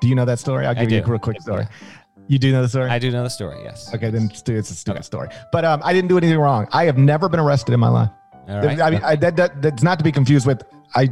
Do 0.00 0.08
you 0.08 0.14
know 0.14 0.24
that 0.24 0.38
story? 0.38 0.66
I'll 0.66 0.74
give 0.74 0.90
you 0.90 1.02
a 1.02 1.06
real 1.06 1.18
quick 1.18 1.40
story. 1.40 1.66
You 2.26 2.38
do 2.38 2.52
know 2.52 2.62
the 2.62 2.68
story? 2.68 2.88
I 2.90 2.98
do 2.98 3.10
know 3.10 3.22
the 3.22 3.30
story, 3.30 3.62
yes. 3.62 3.94
okay, 3.94 4.08
then 4.10 4.30
it's, 4.30 4.42
it's 4.48 4.70
a 4.70 4.74
stupid 4.74 5.04
story. 5.04 5.28
But 5.52 5.64
um, 5.64 5.82
I 5.84 5.92
didn't 5.92 6.08
do 6.08 6.16
anything 6.16 6.38
wrong. 6.38 6.66
I 6.72 6.84
have 6.84 6.96
never 6.96 7.28
been 7.28 7.40
arrested 7.40 7.72
in 7.72 7.80
my 7.80 7.88
life. 7.88 8.10
Right. 8.46 8.80
I 8.80 8.90
mean, 8.90 9.02
I, 9.02 9.16
that, 9.16 9.36
that, 9.36 9.62
that's 9.62 9.82
not 9.82 9.98
to 9.98 10.04
be 10.04 10.12
confused 10.12 10.46
with 10.46 10.62
I 10.94 11.10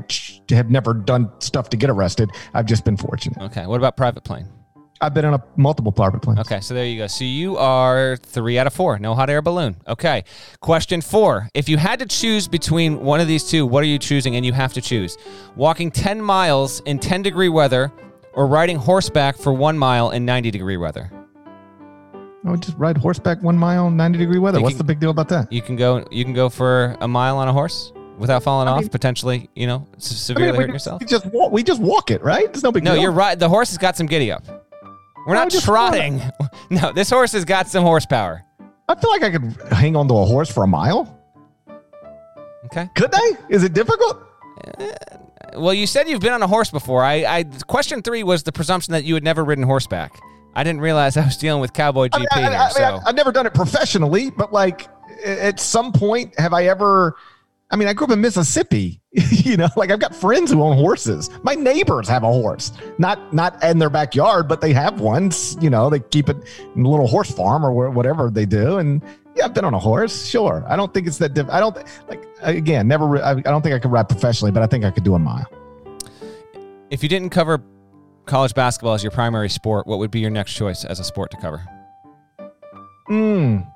have 0.50 0.70
never 0.70 0.94
done 0.94 1.30
stuff 1.40 1.68
to 1.70 1.76
get 1.76 1.90
arrested. 1.90 2.30
I've 2.54 2.66
just 2.66 2.84
been 2.84 2.96
fortunate. 2.96 3.40
okay. 3.42 3.66
What 3.66 3.76
about 3.76 3.96
private 3.96 4.22
plane? 4.22 4.48
I've 5.00 5.14
been 5.14 5.24
on 5.24 5.34
a 5.34 5.42
multiple 5.56 5.90
private 5.90 6.22
planes. 6.22 6.38
Okay, 6.40 6.60
so 6.60 6.74
there 6.74 6.86
you 6.86 6.98
go. 6.98 7.08
So 7.08 7.24
you 7.24 7.56
are 7.56 8.16
three 8.18 8.56
out 8.56 8.68
of 8.68 8.72
four. 8.72 9.00
No 9.00 9.16
hot 9.16 9.28
air 9.28 9.42
balloon. 9.42 9.74
Okay. 9.88 10.22
Question 10.60 11.00
four. 11.00 11.48
If 11.54 11.68
you 11.68 11.76
had 11.76 11.98
to 11.98 12.06
choose 12.06 12.46
between 12.46 13.00
one 13.00 13.18
of 13.18 13.26
these 13.26 13.42
two, 13.50 13.66
what 13.66 13.82
are 13.82 13.86
you 13.86 13.98
choosing? 13.98 14.36
And 14.36 14.46
you 14.46 14.52
have 14.52 14.72
to 14.74 14.80
choose 14.80 15.18
walking 15.56 15.90
10 15.90 16.22
miles 16.22 16.80
in 16.80 17.00
10 17.00 17.22
degree 17.22 17.48
weather 17.48 17.92
or 18.34 18.46
riding 18.46 18.76
horseback 18.76 19.36
for 19.36 19.52
one 19.52 19.76
mile 19.76 20.10
in 20.10 20.24
90 20.24 20.52
degree 20.52 20.76
weather. 20.76 21.10
I 22.44 22.50
would 22.50 22.62
just 22.62 22.76
ride 22.76 22.96
horseback 22.96 23.40
one 23.42 23.56
mile, 23.56 23.88
90 23.90 24.18
degree 24.18 24.38
weather. 24.38 24.58
You 24.58 24.64
What's 24.64 24.72
can- 24.74 24.78
the 24.78 24.84
big 24.84 24.98
deal 25.00 25.10
about 25.10 25.28
that? 25.28 25.52
You 25.52 25.62
can 25.62 25.76
go. 25.76 26.04
You 26.10 26.24
can 26.24 26.32
go 26.34 26.48
for 26.48 26.96
a 27.00 27.06
mile 27.08 27.38
on 27.38 27.46
a 27.48 27.52
horse 27.52 27.92
without 28.18 28.42
falling 28.42 28.66
I 28.68 28.72
off, 28.72 28.80
mean- 28.80 28.88
potentially. 28.88 29.48
You 29.54 29.66
know, 29.68 29.86
s- 29.96 30.10
I 30.10 30.14
severely 30.14 30.52
mean, 30.52 30.60
hurting 30.62 30.74
yourself. 30.74 31.00
we 31.00 31.06
just 31.06 31.26
walk, 31.26 31.52
we 31.52 31.62
just 31.62 31.80
walk 31.80 32.10
it, 32.10 32.22
right? 32.22 32.44
It's 32.46 32.62
no 32.62 32.72
big 32.72 32.82
No, 32.84 32.94
deal. 32.94 33.02
you're 33.02 33.12
right. 33.12 33.38
The 33.38 33.48
horse 33.48 33.70
has 33.70 33.78
got 33.78 33.96
some 33.96 34.06
giddy 34.06 34.32
up. 34.32 34.44
We're 35.26 35.34
No, 35.34 35.44
not 35.44 35.52
trotting. 35.52 36.20
No, 36.70 36.92
this 36.92 37.10
horse 37.10 37.32
has 37.32 37.44
got 37.44 37.68
some 37.68 37.84
horsepower. 37.84 38.42
I 38.88 38.94
feel 38.96 39.10
like 39.10 39.22
I 39.22 39.30
could 39.30 39.56
hang 39.72 39.94
onto 39.94 40.16
a 40.16 40.24
horse 40.24 40.50
for 40.50 40.64
a 40.64 40.66
mile. 40.66 41.16
Okay. 42.66 42.88
Could 42.96 43.10
I? 43.12 43.32
Is 43.48 43.62
it 43.62 43.72
difficult? 43.72 44.18
Uh, 44.78 44.86
well, 45.58 45.74
you 45.74 45.86
said 45.86 46.08
you've 46.08 46.20
been 46.20 46.32
on 46.32 46.42
a 46.42 46.46
horse 46.46 46.70
before. 46.70 47.02
I, 47.04 47.24
I 47.24 47.44
question 47.66 48.02
three 48.02 48.22
was 48.22 48.42
the 48.42 48.52
presumption 48.52 48.92
that 48.92 49.04
you 49.04 49.14
had 49.14 49.22
never 49.22 49.44
ridden 49.44 49.64
horseback. 49.64 50.18
I 50.54 50.64
didn't 50.64 50.80
realize 50.80 51.16
I 51.16 51.24
was 51.24 51.36
dealing 51.36 51.60
with 51.60 51.72
Cowboy 51.72 52.08
GP 52.08 52.18
mean, 52.18 52.28
I, 52.32 52.40
here. 52.40 52.50
I, 52.50 52.64
I 52.64 52.68
so 52.68 52.80
mean, 52.80 53.00
I, 53.04 53.08
have 53.08 53.16
never 53.16 53.32
done 53.32 53.46
it 53.46 53.54
professionally, 53.54 54.30
but 54.30 54.52
like 54.52 54.88
at 55.24 55.60
some 55.60 55.92
point, 55.92 56.38
have 56.38 56.52
I 56.52 56.64
ever? 56.66 57.16
I 57.70 57.76
mean, 57.76 57.88
I 57.88 57.94
grew 57.94 58.06
up 58.06 58.12
in 58.12 58.20
Mississippi. 58.20 59.00
you 59.12 59.56
know, 59.56 59.68
like 59.76 59.90
I've 59.90 59.98
got 59.98 60.14
friends 60.14 60.50
who 60.50 60.62
own 60.62 60.76
horses. 60.76 61.30
My 61.42 61.54
neighbors 61.54 62.08
have 62.08 62.22
a 62.22 62.26
horse, 62.26 62.72
not 62.98 63.32
not 63.32 63.62
in 63.62 63.78
their 63.78 63.90
backyard, 63.90 64.48
but 64.48 64.60
they 64.60 64.72
have 64.72 65.00
ones. 65.00 65.56
You 65.60 65.70
know, 65.70 65.88
they 65.88 66.00
keep 66.00 66.28
it 66.28 66.36
in 66.74 66.84
a 66.84 66.88
little 66.88 67.06
horse 67.06 67.30
farm 67.30 67.64
or 67.64 67.90
whatever 67.90 68.30
they 68.30 68.46
do. 68.46 68.78
And 68.78 69.02
yeah, 69.34 69.46
I've 69.46 69.54
been 69.54 69.64
on 69.64 69.74
a 69.74 69.78
horse. 69.78 70.26
Sure, 70.26 70.64
I 70.68 70.76
don't 70.76 70.92
think 70.92 71.06
it's 71.06 71.18
that. 71.18 71.34
Diff- 71.34 71.50
I 71.50 71.60
don't 71.60 71.76
like 72.08 72.26
again. 72.42 72.88
Never. 72.88 73.22
I, 73.22 73.32
I 73.32 73.40
don't 73.40 73.62
think 73.62 73.74
I 73.74 73.78
could 73.78 73.90
ride 73.90 74.08
professionally, 74.08 74.52
but 74.52 74.62
I 74.62 74.66
think 74.66 74.84
I 74.84 74.90
could 74.90 75.04
do 75.04 75.14
a 75.14 75.18
mile. 75.18 75.46
if 76.90 77.02
you 77.02 77.08
didn't 77.08 77.30
cover 77.30 77.62
college 78.26 78.54
basketball 78.54 78.94
as 78.94 79.02
your 79.02 79.12
primary 79.12 79.48
sport, 79.48 79.86
what 79.86 79.98
would 79.98 80.10
be 80.10 80.20
your 80.20 80.30
next 80.30 80.54
choice 80.54 80.84
as 80.84 81.00
a 81.00 81.04
sport 81.04 81.30
to 81.32 81.36
cover? 81.36 81.62
Mm. 83.08 83.66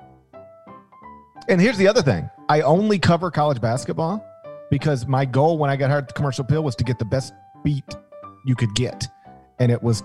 And 1.49 1.61
here's 1.61 1.79
the 1.79 1.89
other 1.89 2.03
thing 2.03 2.31
I 2.49 2.63
only 2.63 2.99
cover 2.99 3.31
college 3.31 3.61
basketball 3.61 4.25
because 4.71 5.07
my 5.07 5.25
goal 5.25 5.59
when 5.59 5.71
I 5.71 5.77
got 5.77 5.91
hired 5.91 6.05
at 6.05 6.09
the 6.09 6.15
commercial 6.15 6.45
appeal 6.45 6.63
was 6.63 6.77
to 6.77 6.85
get 6.85 6.99
the 6.99 7.05
best 7.05 7.33
beat 7.63 7.85
you 8.45 8.55
could 8.55 8.75
get. 8.75 9.07
And 9.59 9.71
it 9.71 9.83
was 9.83 10.03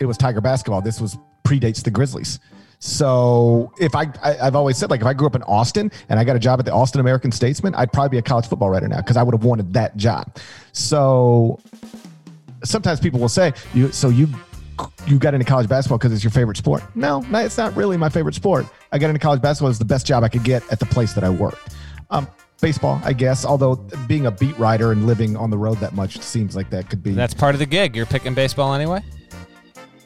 it 0.00 0.06
was 0.06 0.16
Tiger 0.16 0.40
basketball. 0.40 0.80
This 0.80 1.00
was 1.00 1.16
predates 1.44 1.82
the 1.82 1.90
Grizzlies. 1.90 2.40
So 2.78 3.72
if 3.80 3.94
I, 3.94 4.06
I 4.22 4.38
I've 4.42 4.56
always 4.56 4.76
said 4.76 4.90
like 4.90 5.00
if 5.00 5.06
I 5.06 5.14
grew 5.14 5.26
up 5.26 5.34
in 5.34 5.42
Austin 5.44 5.90
and 6.08 6.18
I 6.18 6.24
got 6.24 6.36
a 6.36 6.38
job 6.38 6.58
at 6.58 6.66
the 6.66 6.72
Austin 6.72 7.00
American 7.00 7.32
Statesman, 7.32 7.74
I'd 7.74 7.92
probably 7.92 8.10
be 8.10 8.18
a 8.18 8.22
college 8.22 8.46
football 8.46 8.70
writer 8.70 8.88
now 8.88 8.98
because 8.98 9.16
I 9.16 9.22
would 9.22 9.34
have 9.34 9.44
wanted 9.44 9.72
that 9.74 9.96
job. 9.96 10.36
So 10.72 11.60
sometimes 12.64 13.00
people 13.00 13.20
will 13.20 13.28
say 13.28 13.52
you 13.74 13.90
so 13.92 14.08
you 14.08 14.28
you 15.06 15.18
got 15.18 15.34
into 15.34 15.46
college 15.46 15.68
basketball 15.68 15.98
because 15.98 16.12
it's 16.12 16.24
your 16.24 16.30
favorite 16.32 16.56
sport. 16.56 16.82
No, 16.96 17.20
no, 17.20 17.38
it's 17.38 17.56
not 17.56 17.76
really 17.76 17.96
my 17.96 18.08
favorite 18.08 18.34
sport. 18.34 18.66
I 18.90 18.98
got 18.98 19.08
into 19.08 19.20
college 19.20 19.40
basketball 19.40 19.70
as 19.70 19.78
the 19.78 19.84
best 19.84 20.06
job 20.06 20.24
I 20.24 20.28
could 20.28 20.42
get 20.44 20.62
at 20.72 20.80
the 20.80 20.86
place 20.86 21.12
that 21.12 21.22
I 21.22 21.30
worked. 21.30 21.74
Um, 22.10 22.26
baseball, 22.60 23.00
I 23.04 23.12
guess. 23.12 23.44
Although 23.44 23.76
being 24.08 24.26
a 24.26 24.30
beat 24.32 24.58
writer 24.58 24.90
and 24.90 25.06
living 25.06 25.36
on 25.36 25.50
the 25.50 25.58
road 25.58 25.78
that 25.78 25.92
much 25.94 26.18
seems 26.20 26.56
like 26.56 26.70
that 26.70 26.90
could 26.90 27.02
be. 27.04 27.12
That's 27.12 27.34
part 27.34 27.54
of 27.54 27.60
the 27.60 27.66
gig. 27.66 27.94
You're 27.94 28.06
picking 28.06 28.34
baseball 28.34 28.74
anyway. 28.74 29.00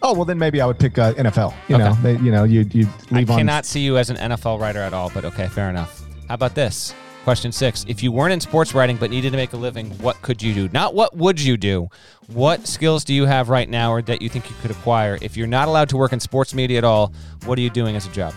oh 0.03 0.13
well, 0.13 0.25
then 0.27 0.39
maybe 0.39 0.61
I 0.61 0.67
would 0.67 0.79
pick 0.79 0.99
uh, 0.99 1.15
NFL. 1.15 1.55
You 1.69 1.77
Okay. 1.77 1.85
know, 1.85 1.95
they, 2.03 2.17
you 2.19 2.31
know, 2.31 2.45
you 2.45 2.67
you 2.73 2.87
I 3.11 3.15
leave 3.21 3.31
on. 3.31 3.39
cannot 3.39 3.65
see 3.65 3.81
you 3.81 3.97
as 3.97 4.11
an 4.11 4.17
NFL 4.17 4.61
writer 4.61 4.81
at 4.81 4.93
all, 4.93 5.11
but 5.15 5.25
okay, 5.25 5.47
fair 5.49 5.71
enough. 5.71 6.05
How 6.29 6.35
about 6.35 6.55
this? 6.55 6.95
Question 7.29 7.53
six. 7.53 7.85
If 7.87 8.03
you 8.03 8.11
weren't 8.11 8.33
in 8.33 8.41
sports 8.41 8.72
writing 8.72 8.97
but 8.97 9.11
needed 9.11 9.33
to 9.33 9.37
make 9.37 9.53
a 9.53 9.57
living, 9.59 9.91
what 9.99 10.16
could 10.22 10.41
you 10.41 10.55
do? 10.55 10.70
Not 10.72 10.95
what 10.95 11.14
would 11.14 11.39
you 11.39 11.59
do. 11.59 11.91
What 12.29 12.66
skills 12.66 13.05
do 13.05 13.12
you 13.12 13.26
have 13.26 13.51
right 13.51 13.68
now 13.68 13.93
or 13.93 14.01
that 14.01 14.22
you 14.22 14.31
think 14.31 14.49
you 14.49 14.57
could 14.62 14.70
acquire? 14.70 15.18
If 15.20 15.37
you're 15.37 15.47
not 15.47 15.68
allowed 15.68 15.91
to 15.91 15.99
work 15.99 16.14
in 16.14 16.20
sports 16.20 16.55
media 16.55 16.79
at 16.79 16.85
all, 16.85 17.12
what 17.45 17.59
are 17.59 17.61
you 17.61 17.68
doing 17.68 17.97
as 17.97 18.07
a 18.07 18.11
job? 18.12 18.33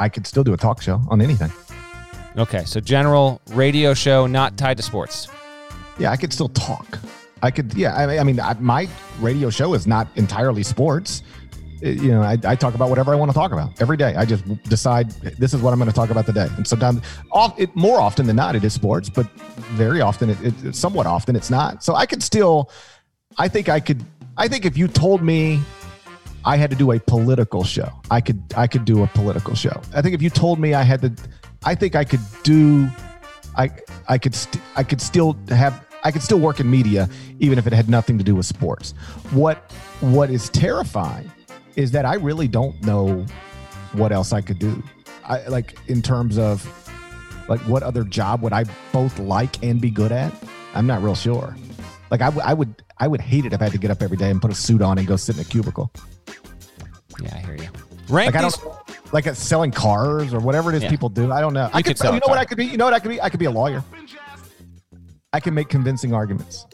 I 0.00 0.08
could 0.08 0.26
still 0.26 0.42
do 0.42 0.54
a 0.54 0.56
talk 0.56 0.80
show 0.80 1.02
on 1.10 1.20
anything. 1.20 1.52
Okay, 2.38 2.64
so 2.64 2.80
general 2.80 3.42
radio 3.50 3.92
show 3.92 4.26
not 4.26 4.56
tied 4.56 4.78
to 4.78 4.82
sports. 4.82 5.28
Yeah, 5.98 6.10
I 6.10 6.16
could 6.16 6.32
still 6.32 6.48
talk. 6.48 6.98
I 7.42 7.50
could. 7.50 7.74
Yeah, 7.74 7.94
I, 7.94 8.20
I 8.20 8.24
mean, 8.24 8.40
I, 8.40 8.54
my 8.54 8.88
radio 9.20 9.50
show 9.50 9.74
is 9.74 9.86
not 9.86 10.08
entirely 10.16 10.62
sports. 10.62 11.22
It- 11.82 12.00
you 12.00 12.10
know, 12.12 12.22
I, 12.22 12.38
I 12.44 12.54
talk 12.54 12.74
about 12.74 12.88
whatever 12.90 13.12
I 13.12 13.16
want 13.16 13.30
to 13.30 13.34
talk 13.34 13.52
about 13.52 13.80
every 13.82 13.96
day. 13.96 14.14
I 14.16 14.24
just 14.24 14.44
decide 14.64 15.10
this 15.10 15.52
is 15.52 15.60
what 15.60 15.72
I'm 15.72 15.78
going 15.78 15.90
to 15.90 15.94
talk 15.94 16.10
about 16.10 16.26
today. 16.26 16.48
And 16.56 16.66
sometimes, 16.66 17.02
off, 17.32 17.58
it 17.58 17.74
more 17.74 18.00
often 18.00 18.26
than 18.26 18.36
not, 18.36 18.54
it 18.54 18.64
is 18.64 18.72
sports, 18.72 19.10
but 19.10 19.28
very 19.82 20.00
often, 20.00 20.30
it, 20.30 20.38
it 20.64 20.74
somewhat 20.76 21.06
often, 21.06 21.34
it's 21.36 21.50
not. 21.50 21.82
So 21.84 21.94
I 21.94 22.06
could 22.06 22.22
still. 22.22 22.70
I 23.38 23.48
think 23.48 23.68
I 23.68 23.80
could. 23.80 24.04
I 24.36 24.46
think 24.48 24.64
if 24.64 24.76
you 24.76 24.86
told 24.88 25.22
me 25.22 25.60
I 26.44 26.56
had 26.56 26.70
to 26.70 26.76
do 26.76 26.92
a 26.92 27.00
political 27.00 27.64
show, 27.64 27.90
I 28.10 28.20
could. 28.20 28.42
I 28.56 28.66
could 28.66 28.84
do 28.84 29.02
a 29.02 29.06
political 29.08 29.54
show. 29.54 29.80
I 29.94 30.02
think 30.02 30.14
if 30.14 30.22
you 30.22 30.30
told 30.30 30.58
me 30.60 30.74
I 30.74 30.82
had 30.82 31.00
to, 31.02 31.12
I 31.64 31.74
think 31.74 31.96
I 31.96 32.04
could 32.04 32.20
do. 32.42 32.88
I 33.56 33.70
I 34.08 34.18
could 34.18 34.34
st- 34.34 34.62
I 34.76 34.82
could 34.82 35.00
still 35.00 35.36
have 35.48 35.84
I 36.04 36.10
could 36.10 36.22
still 36.22 36.38
work 36.38 36.60
in 36.60 36.70
media 36.70 37.08
even 37.38 37.58
if 37.58 37.66
it 37.66 37.72
had 37.72 37.88
nothing 37.88 38.18
to 38.18 38.24
do 38.24 38.34
with 38.34 38.46
sports. 38.46 38.92
What 39.32 39.70
what 40.00 40.30
is 40.30 40.48
terrifying 40.50 41.30
is 41.76 41.90
that 41.92 42.04
I 42.04 42.14
really 42.14 42.48
don't 42.48 42.80
know 42.82 43.24
what 43.92 44.12
else 44.12 44.32
I 44.32 44.40
could 44.40 44.58
do. 44.58 44.82
I 45.24 45.46
like 45.48 45.76
in 45.88 46.02
terms 46.02 46.38
of 46.38 46.66
like 47.48 47.60
what 47.60 47.82
other 47.82 48.04
job 48.04 48.42
would 48.42 48.52
I 48.52 48.64
both 48.92 49.18
like 49.18 49.62
and 49.62 49.80
be 49.80 49.90
good 49.90 50.12
at? 50.12 50.32
I'm 50.74 50.86
not 50.86 51.02
real 51.02 51.14
sure. 51.14 51.56
Like 52.10 52.20
I, 52.20 52.26
w- 52.26 52.42
I 52.44 52.54
would 52.54 52.82
I 52.98 53.08
would 53.08 53.20
hate 53.20 53.44
it 53.46 53.52
if 53.52 53.60
I 53.60 53.64
had 53.64 53.72
to 53.72 53.78
get 53.78 53.90
up 53.90 54.02
every 54.02 54.16
day 54.16 54.30
and 54.30 54.40
put 54.40 54.50
a 54.50 54.54
suit 54.54 54.82
on 54.82 54.98
and 54.98 55.06
go 55.06 55.16
sit 55.16 55.36
in 55.36 55.42
a 55.42 55.44
cubicle. 55.44 55.90
Yeah, 57.22 57.34
I 57.34 57.38
hear 57.38 57.56
you. 57.56 57.68
Rank 58.08 58.34
Like 58.34 58.36
I 58.36 58.40
don't 58.42 58.58
like 59.12 59.26
uh, 59.26 59.34
selling 59.34 59.70
cars 59.70 60.34
or 60.34 60.40
whatever 60.40 60.70
it 60.70 60.76
is 60.76 60.82
Yeah. 60.82 60.90
people 60.90 61.08
do. 61.08 61.30
I 61.32 61.40
don't 61.40 61.52
know. 61.54 61.68
I 61.72 61.82
could 61.82 61.90
could, 61.90 61.98
sell 61.98 62.14
you 62.14 62.20
know 62.20 62.28
what. 62.28 62.38
I 62.38 62.44
could 62.44 62.58
be? 62.58 62.66
You 62.66 62.76
know 62.76 62.84
what 62.84 62.94
I 62.94 62.98
could 62.98 63.10
be? 63.10 63.20
I 63.20 63.28
could 63.28 63.40
be 63.40 63.46
a 63.46 63.50
lawyer. 63.50 63.84
I 65.32 65.40
can 65.40 65.54
make 65.54 65.68
convincing 65.68 66.12
arguments. 66.12 66.66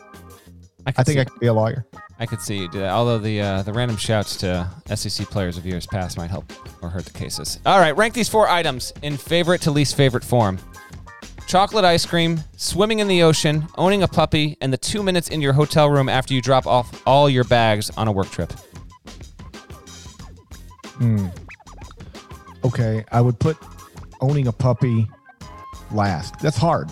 I, 0.88 1.00
I 1.00 1.04
think 1.04 1.16
see, 1.16 1.20
I 1.20 1.24
could 1.24 1.38
be 1.38 1.48
a 1.48 1.52
lawyer. 1.52 1.84
I 2.18 2.24
could 2.24 2.40
see 2.40 2.56
you 2.56 2.68
do 2.68 2.78
that. 2.78 2.92
Although 2.92 3.18
the 3.18 3.42
uh, 3.42 3.62
the 3.62 3.74
random 3.74 3.98
shouts 3.98 4.36
to 4.38 4.66
SEC 4.94 5.26
players 5.28 5.58
of 5.58 5.66
years 5.66 5.86
past 5.86 6.16
might 6.16 6.30
help 6.30 6.50
or 6.82 6.88
hurt 6.88 7.04
the 7.04 7.12
cases. 7.12 7.60
All 7.66 7.78
right, 7.78 7.94
rank 7.94 8.14
these 8.14 8.28
four 8.28 8.48
items 8.48 8.94
in 9.02 9.18
favorite 9.18 9.60
to 9.62 9.70
least 9.70 9.96
favorite 9.96 10.24
form. 10.24 10.58
Chocolate 11.46 11.84
ice 11.84 12.06
cream, 12.06 12.40
swimming 12.56 13.00
in 13.00 13.08
the 13.08 13.22
ocean, 13.22 13.66
owning 13.76 14.02
a 14.02 14.08
puppy, 14.08 14.56
and 14.62 14.72
the 14.72 14.78
two 14.78 15.02
minutes 15.02 15.28
in 15.28 15.42
your 15.42 15.52
hotel 15.52 15.90
room 15.90 16.08
after 16.08 16.32
you 16.32 16.40
drop 16.40 16.66
off 16.66 17.02
all 17.06 17.28
your 17.28 17.44
bags 17.44 17.90
on 17.90 18.08
a 18.08 18.12
work 18.12 18.30
trip. 18.30 18.50
Hmm. 20.96 21.26
Okay, 22.64 23.04
I 23.12 23.20
would 23.20 23.38
put 23.38 23.58
owning 24.22 24.46
a 24.46 24.52
puppy 24.52 25.06
last. 25.90 26.38
That's 26.40 26.56
hard. 26.56 26.90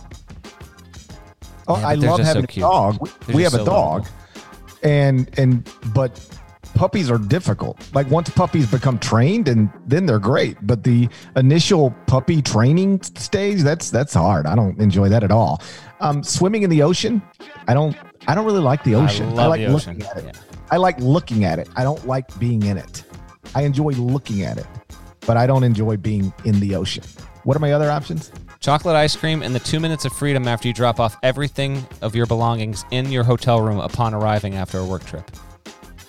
Oh, 1.68 1.78
Yeah, 1.78 1.88
I 1.88 1.94
love 1.94 2.18
just 2.18 2.32
so 2.32 2.34
having 2.40 2.44
a 2.44 2.60
dog. 2.60 2.98
We, 3.26 3.34
we 3.34 3.42
have 3.42 3.54
a 3.54 3.58
so 3.58 3.64
dog, 3.64 4.06
and 4.82 5.30
and 5.38 5.68
but 5.94 6.20
puppies 6.74 7.10
are 7.10 7.18
difficult. 7.18 7.78
Like 7.94 8.08
once 8.10 8.30
puppies 8.30 8.70
become 8.70 8.98
trained, 8.98 9.48
and 9.48 9.70
then 9.86 10.06
they're 10.06 10.18
great. 10.20 10.56
But 10.62 10.84
the 10.84 11.08
initial 11.34 11.90
puppy 12.06 12.42
training 12.42 13.02
stage, 13.02 13.62
that's 13.62 13.90
that's 13.90 14.14
hard. 14.14 14.46
I 14.46 14.54
don't 14.54 14.78
enjoy 14.80 15.08
that 15.08 15.24
at 15.24 15.32
all. 15.32 15.60
Um, 16.00 16.22
swimming 16.22 16.62
in 16.62 16.70
the 16.70 16.82
ocean, 16.82 17.22
I 17.66 17.74
don't. 17.74 17.96
I 18.28 18.34
don't 18.34 18.44
really 18.44 18.60
like 18.60 18.82
the 18.84 18.94
ocean. 18.94 19.28
I 19.30 19.32
love 19.32 19.50
like 19.50 19.60
ocean. 19.62 19.72
looking 19.72 20.02
at 20.02 20.16
it. 20.18 20.24
Yeah. 20.24 20.40
I 20.70 20.76
like 20.78 20.98
looking 21.00 21.44
at 21.44 21.58
it. 21.58 21.68
I 21.76 21.84
don't 21.84 22.04
like 22.06 22.38
being 22.38 22.62
in 22.64 22.76
it. 22.76 23.04
I 23.54 23.62
enjoy 23.62 23.90
looking 23.92 24.42
at 24.42 24.58
it, 24.58 24.66
but 25.26 25.36
I 25.36 25.46
don't 25.46 25.62
enjoy 25.64 25.96
being 25.96 26.32
in 26.44 26.58
the 26.60 26.74
ocean. 26.74 27.04
What 27.44 27.56
are 27.56 27.60
my 27.60 27.72
other 27.72 27.90
options? 27.90 28.32
Chocolate 28.66 28.96
ice 28.96 29.14
cream 29.14 29.44
and 29.44 29.54
the 29.54 29.60
two 29.60 29.78
minutes 29.78 30.04
of 30.06 30.12
freedom 30.12 30.48
after 30.48 30.66
you 30.66 30.74
drop 30.74 30.98
off 30.98 31.16
everything 31.22 31.86
of 32.02 32.16
your 32.16 32.26
belongings 32.26 32.84
in 32.90 33.12
your 33.12 33.22
hotel 33.22 33.60
room 33.60 33.78
upon 33.78 34.12
arriving 34.12 34.56
after 34.56 34.78
a 34.78 34.84
work 34.84 35.04
trip. 35.04 35.30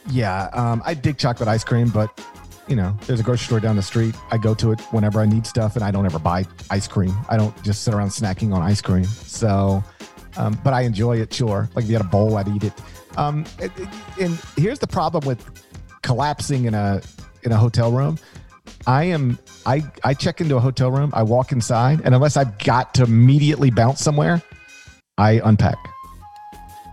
Yeah, 0.10 0.50
um, 0.54 0.82
I 0.84 0.96
dig 0.96 1.20
chocolate 1.20 1.48
ice 1.48 1.64
cream, 1.64 1.90
but 1.90 2.20
you 2.68 2.76
know, 2.76 2.98
there's 3.06 3.20
a 3.20 3.24
grocery 3.24 3.46
store 3.46 3.60
down 3.60 3.76
the 3.76 3.84
street. 3.84 4.16
I 4.32 4.40
go 4.40 4.56
to 4.56 4.72
it 4.72 4.82
whenever 4.90 5.22
I 5.22 5.28
need 5.28 5.46
stuff, 5.46 5.76
and 5.76 5.86
I 5.86 5.92
don't 5.92 6.08
ever 6.08 6.18
buy 6.18 6.48
ice 6.72 6.88
cream. 6.88 7.16
I 7.30 7.38
don't 7.38 7.54
just 7.62 7.84
sit 7.84 7.94
around 7.94 8.08
snacking 8.08 8.52
on 8.52 8.64
ice 8.64 8.82
cream. 8.82 9.04
So, 9.04 9.84
um, 10.36 10.60
but 10.64 10.74
I 10.74 10.82
enjoy 10.82 11.18
it. 11.22 11.32
Sure, 11.32 11.70
like 11.76 11.84
if 11.86 11.92
you 11.92 11.96
had 11.98 12.06
a 12.08 12.10
bowl, 12.10 12.38
I'd 12.38 12.48
eat 12.48 12.64
it. 12.64 12.74
Um, 13.18 13.46
it- 13.60 13.72
and 14.20 14.36
here's 14.56 14.80
the 14.80 14.88
problem 14.88 15.24
with 15.28 15.46
collapsing 16.02 16.66
in 16.66 16.74
a 16.74 17.04
in 17.44 17.52
a 17.52 17.58
hotel 17.58 17.92
room. 17.92 18.18
I 18.86 19.06
am 19.06 19.38
I 19.66 19.84
I 20.04 20.14
check 20.14 20.42
into 20.42 20.56
a 20.56 20.60
hotel 20.60 20.92
room. 20.92 21.12
I 21.14 21.24
walk 21.24 21.52
inside, 21.52 22.02
and 22.04 22.16
unless 22.16 22.38
I've 22.38 22.58
got 22.60 22.94
to 22.96 23.04
immediately 23.04 23.70
bounce 23.70 24.02
somewhere, 24.02 24.42
I 25.18 25.42
unpack. 25.44 25.78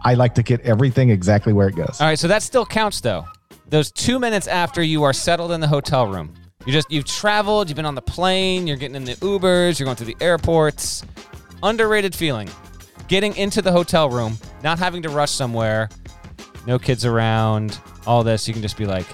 I 0.05 0.15
like 0.15 0.35
to 0.35 0.43
get 0.43 0.61
everything 0.61 1.11
exactly 1.11 1.53
where 1.53 1.69
it 1.69 1.77
goes. 1.77 2.01
All 2.01 2.07
right, 2.07 2.19
so 2.19 2.29
that 2.29 2.43
still 2.43 2.67
counts 2.67 3.01
though. 3.01 3.25
Those 3.69 3.91
two 3.91 4.19
minutes 4.19 4.47
after 4.47 4.83
you 4.83 5.03
are 5.03 5.13
settled 5.13 5.53
in 5.53 5.61
the 5.61 5.69
hotel 5.69 6.07
room, 6.07 6.35
you 6.67 6.73
just 6.73 6.91
you've 6.91 7.07
traveled, 7.07 7.69
you've 7.69 7.77
been 7.77 7.87
on 7.87 7.95
the 7.95 8.03
plane, 8.03 8.67
you're 8.67 8.77
getting 8.77 8.97
in 8.97 9.05
the 9.05 9.15
Ubers, 9.17 9.79
you're 9.79 9.85
going 9.85 9.97
through 9.97 10.07
the 10.07 10.17
airports. 10.21 11.05
Underrated 11.63 12.15
feeling, 12.15 12.51
getting 13.09 13.35
into 13.37 13.63
the 13.63 13.73
hotel 13.73 14.11
room, 14.11 14.37
not 14.63 14.79
having 14.79 15.03
to 15.03 15.09
rush 15.09 15.31
somewhere, 15.31 15.89
no 16.67 16.79
kids 16.79 17.07
around, 17.07 17.79
all 18.07 18.23
this. 18.23 18.47
You 18.47 18.53
can 18.53 18.63
just 18.63 18.77
be 18.77 18.85
like, 18.85 19.07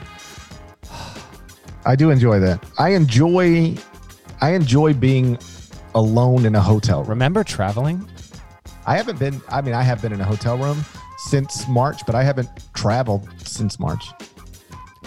I 1.85 1.97
do 1.97 2.11
enjoy 2.11 2.41
that. 2.41 2.65
I 2.79 2.91
enjoy 2.91 3.77
I 4.41 4.53
enjoy 4.55 4.95
being 4.95 5.39
alone 5.95 6.47
in 6.47 6.55
a 6.55 6.61
hotel 6.61 7.01
room. 7.01 7.11
remember 7.11 7.45
traveling? 7.45 8.09
I 8.87 8.97
haven't 8.97 9.19
been 9.19 9.41
I 9.49 9.61
mean 9.61 9.75
I 9.75 9.83
have 9.83 10.03
been 10.03 10.13
in 10.13 10.21
a 10.21 10.25
hotel 10.25 10.57
room 10.59 10.85
since 11.29 11.67
March, 11.69 12.05
but 12.07 12.15
I 12.15 12.23
haven't 12.23 12.49
traveled 12.75 13.29
since 13.45 13.79
March. 13.79 14.11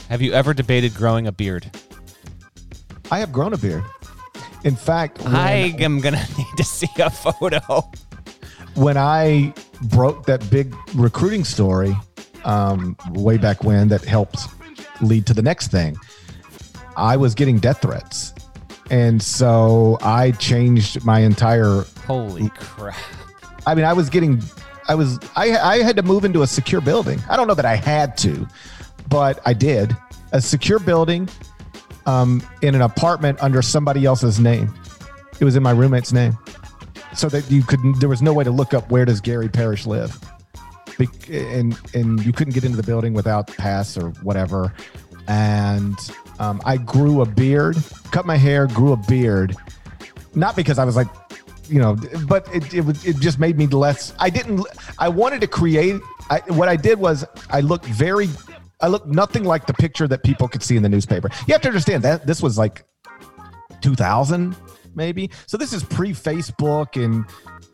Have 0.09 0.21
you 0.21 0.33
ever 0.33 0.53
debated 0.53 0.93
growing 0.93 1.27
a 1.27 1.31
beard? 1.31 1.71
I 3.11 3.19
have 3.19 3.31
grown 3.31 3.53
a 3.53 3.57
beard. 3.57 3.83
In 4.63 4.75
fact, 4.75 5.25
I 5.25 5.75
am 5.79 5.99
gonna 5.99 6.25
need 6.37 6.57
to 6.57 6.63
see 6.63 6.89
a 6.99 7.09
photo. 7.09 7.89
when 8.75 8.97
I 8.97 9.53
broke 9.83 10.25
that 10.25 10.49
big 10.49 10.75
recruiting 10.95 11.43
story 11.43 11.95
um, 12.45 12.95
way 13.11 13.37
back 13.37 13.63
when 13.63 13.89
that 13.89 14.03
helped 14.03 14.47
lead 15.01 15.25
to 15.27 15.33
the 15.33 15.41
next 15.41 15.69
thing, 15.69 15.97
I 16.95 17.17
was 17.17 17.35
getting 17.35 17.59
death 17.59 17.81
threats. 17.81 18.33
And 18.89 19.21
so 19.21 19.97
I 20.01 20.31
changed 20.31 21.03
my 21.05 21.19
entire 21.19 21.83
Holy 22.05 22.49
crap! 22.49 22.95
I 23.65 23.75
mean, 23.75 23.85
I 23.85 23.93
was 23.93 24.09
getting, 24.09 24.41
I 24.87 24.95
was, 24.95 25.19
I, 25.35 25.57
I 25.57 25.83
had 25.83 25.95
to 25.95 26.03
move 26.03 26.25
into 26.25 26.41
a 26.41 26.47
secure 26.47 26.81
building. 26.81 27.21
I 27.29 27.37
don't 27.37 27.47
know 27.47 27.53
that 27.53 27.65
I 27.65 27.75
had 27.75 28.17
to, 28.17 28.45
but 29.09 29.39
I 29.45 29.53
did. 29.53 29.95
A 30.33 30.41
secure 30.41 30.79
building 30.79 31.29
um, 32.05 32.45
in 32.61 32.75
an 32.75 32.81
apartment 32.81 33.41
under 33.41 33.61
somebody 33.61 34.05
else's 34.05 34.39
name. 34.39 34.73
It 35.39 35.45
was 35.45 35.55
in 35.55 35.63
my 35.63 35.71
roommate's 35.71 36.11
name, 36.11 36.37
so 37.15 37.29
that 37.29 37.49
you 37.49 37.63
couldn't. 37.63 37.99
There 37.99 38.09
was 38.09 38.21
no 38.21 38.33
way 38.33 38.43
to 38.43 38.51
look 38.51 38.73
up 38.73 38.91
where 38.91 39.05
does 39.05 39.21
Gary 39.21 39.49
Parrish 39.49 39.85
live, 39.85 40.19
Be- 40.97 41.07
and 41.29 41.77
and 41.93 42.23
you 42.25 42.31
couldn't 42.31 42.53
get 42.53 42.63
into 42.63 42.77
the 42.77 42.83
building 42.83 43.13
without 43.13 43.47
pass 43.47 43.97
or 43.97 44.09
whatever. 44.21 44.73
And 45.27 45.95
um, 46.39 46.61
I 46.65 46.77
grew 46.77 47.21
a 47.21 47.25
beard, 47.25 47.77
cut 48.11 48.25
my 48.25 48.37
hair, 48.37 48.67
grew 48.67 48.93
a 48.93 48.97
beard, 48.97 49.55
not 50.35 50.55
because 50.55 50.79
I 50.79 50.85
was 50.85 50.95
like 50.95 51.07
you 51.69 51.79
know 51.79 51.95
but 52.27 52.53
it, 52.53 52.73
it 52.73 52.83
it 53.05 53.15
just 53.21 53.39
made 53.39 53.57
me 53.57 53.65
less 53.67 54.13
i 54.19 54.29
didn't 54.29 54.67
i 54.99 55.07
wanted 55.07 55.39
to 55.39 55.47
create 55.47 55.95
I, 56.29 56.39
what 56.49 56.67
i 56.67 56.75
did 56.75 56.99
was 56.99 57.23
i 57.49 57.61
looked 57.61 57.85
very 57.85 58.27
i 58.83 58.87
looked 58.87 59.07
nothing 59.07 59.45
like 59.45 59.65
the 59.65 59.73
picture 59.73 60.07
that 60.09 60.23
people 60.23 60.47
could 60.47 60.61
see 60.61 60.75
in 60.75 60.83
the 60.83 60.89
newspaper. 60.89 61.29
You 61.47 61.53
have 61.53 61.61
to 61.61 61.69
understand 61.69 62.03
that 62.03 62.27
this 62.27 62.41
was 62.41 62.57
like 62.57 62.83
2000 63.81 64.55
maybe. 64.95 65.31
So 65.47 65.57
this 65.57 65.73
is 65.73 65.83
pre-facebook 65.83 67.03
and 67.03 67.25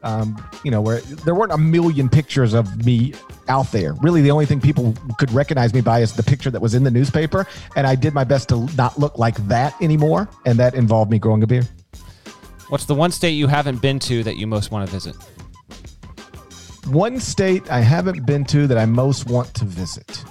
um, 0.03 0.41
you 0.63 0.71
know 0.71 0.81
where 0.81 0.99
there 1.01 1.35
weren't 1.35 1.51
a 1.51 1.57
million 1.57 2.09
pictures 2.09 2.53
of 2.53 2.85
me 2.85 3.13
out 3.47 3.71
there 3.71 3.93
really 4.01 4.21
the 4.21 4.31
only 4.31 4.45
thing 4.45 4.61
people 4.61 4.95
could 5.17 5.31
recognize 5.31 5.73
me 5.73 5.81
by 5.81 5.99
is 5.99 6.13
the 6.13 6.23
picture 6.23 6.49
that 6.51 6.61
was 6.61 6.73
in 6.73 6.83
the 6.83 6.91
newspaper 6.91 7.45
and 7.75 7.85
i 7.85 7.95
did 7.95 8.13
my 8.13 8.23
best 8.23 8.47
to 8.49 8.65
not 8.75 8.97
look 8.99 9.17
like 9.17 9.35
that 9.47 9.73
anymore 9.81 10.29
and 10.45 10.57
that 10.59 10.73
involved 10.75 11.11
me 11.11 11.19
growing 11.19 11.43
a 11.43 11.47
beard 11.47 11.67
What's 12.69 12.85
the 12.85 12.93
one 12.93 13.09
state 13.11 13.31
you 13.31 13.47
haven't 13.47 13.81
been 13.81 13.97
to 14.01 14.21
that 14.23 14.37
you 14.37 14.45
most 14.45 14.69
want 14.69 14.87
to 14.87 14.93
visit? 14.93 15.15
One 16.85 17.19
state 17.19 17.69
I 17.71 17.79
haven't 17.79 18.27
been 18.27 18.45
to 18.45 18.67
that 18.67 18.77
I 18.77 18.85
most 18.85 19.25
want 19.25 19.51
to 19.55 19.65
visit. 19.65 20.23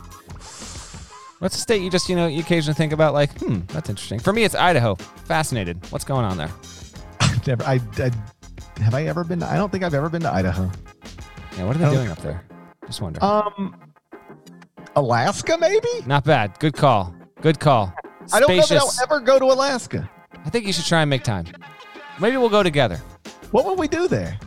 What's 1.40 1.56
the 1.56 1.60
state 1.60 1.82
you 1.82 1.90
just, 1.90 2.08
you 2.08 2.14
know, 2.14 2.28
you 2.28 2.40
occasionally 2.40 2.76
think 2.76 2.92
about 2.92 3.12
like, 3.12 3.36
hmm, 3.40 3.60
that's 3.66 3.90
interesting. 3.90 4.20
For 4.20 4.32
me, 4.32 4.44
it's 4.44 4.54
Idaho. 4.54 4.94
Fascinated. 5.24 5.84
What's 5.90 6.04
going 6.04 6.24
on 6.24 6.36
there? 6.36 6.50
Never, 7.46 7.64
I, 7.64 7.80
I 7.96 8.10
have 8.78 8.94
I 8.94 9.04
ever 9.06 9.24
been? 9.24 9.40
To, 9.40 9.46
I 9.46 9.56
don't 9.56 9.70
think 9.70 9.84
I've 9.84 9.94
ever 9.94 10.08
been 10.08 10.22
to 10.22 10.32
Idaho. 10.32 10.70
Yeah, 11.56 11.64
what 11.66 11.76
are 11.76 11.78
they 11.80 11.90
doing 11.90 12.08
up 12.08 12.18
there? 12.18 12.44
Just 12.86 13.00
wonder. 13.00 13.22
Um, 13.22 13.74
Alaska, 14.96 15.56
maybe. 15.58 15.88
Not 16.06 16.24
bad. 16.24 16.58
Good 16.58 16.74
call. 16.74 17.14
Good 17.40 17.60
call. 17.60 17.92
I 18.32 18.40
don't 18.40 18.56
know 18.56 18.66
that 18.66 18.78
I'll 18.78 18.92
ever 19.02 19.20
go 19.20 19.38
to 19.38 19.46
Alaska. 19.46 20.08
I 20.44 20.50
think 20.50 20.66
you 20.66 20.72
should 20.72 20.84
try 20.84 21.02
and 21.02 21.10
make 21.10 21.22
time. 21.24 21.46
Maybe 22.20 22.36
we'll 22.36 22.48
go 22.48 22.62
together. 22.62 22.96
What 23.50 23.64
would 23.64 23.78
we 23.78 23.88
do 23.88 24.08
there? 24.08 24.38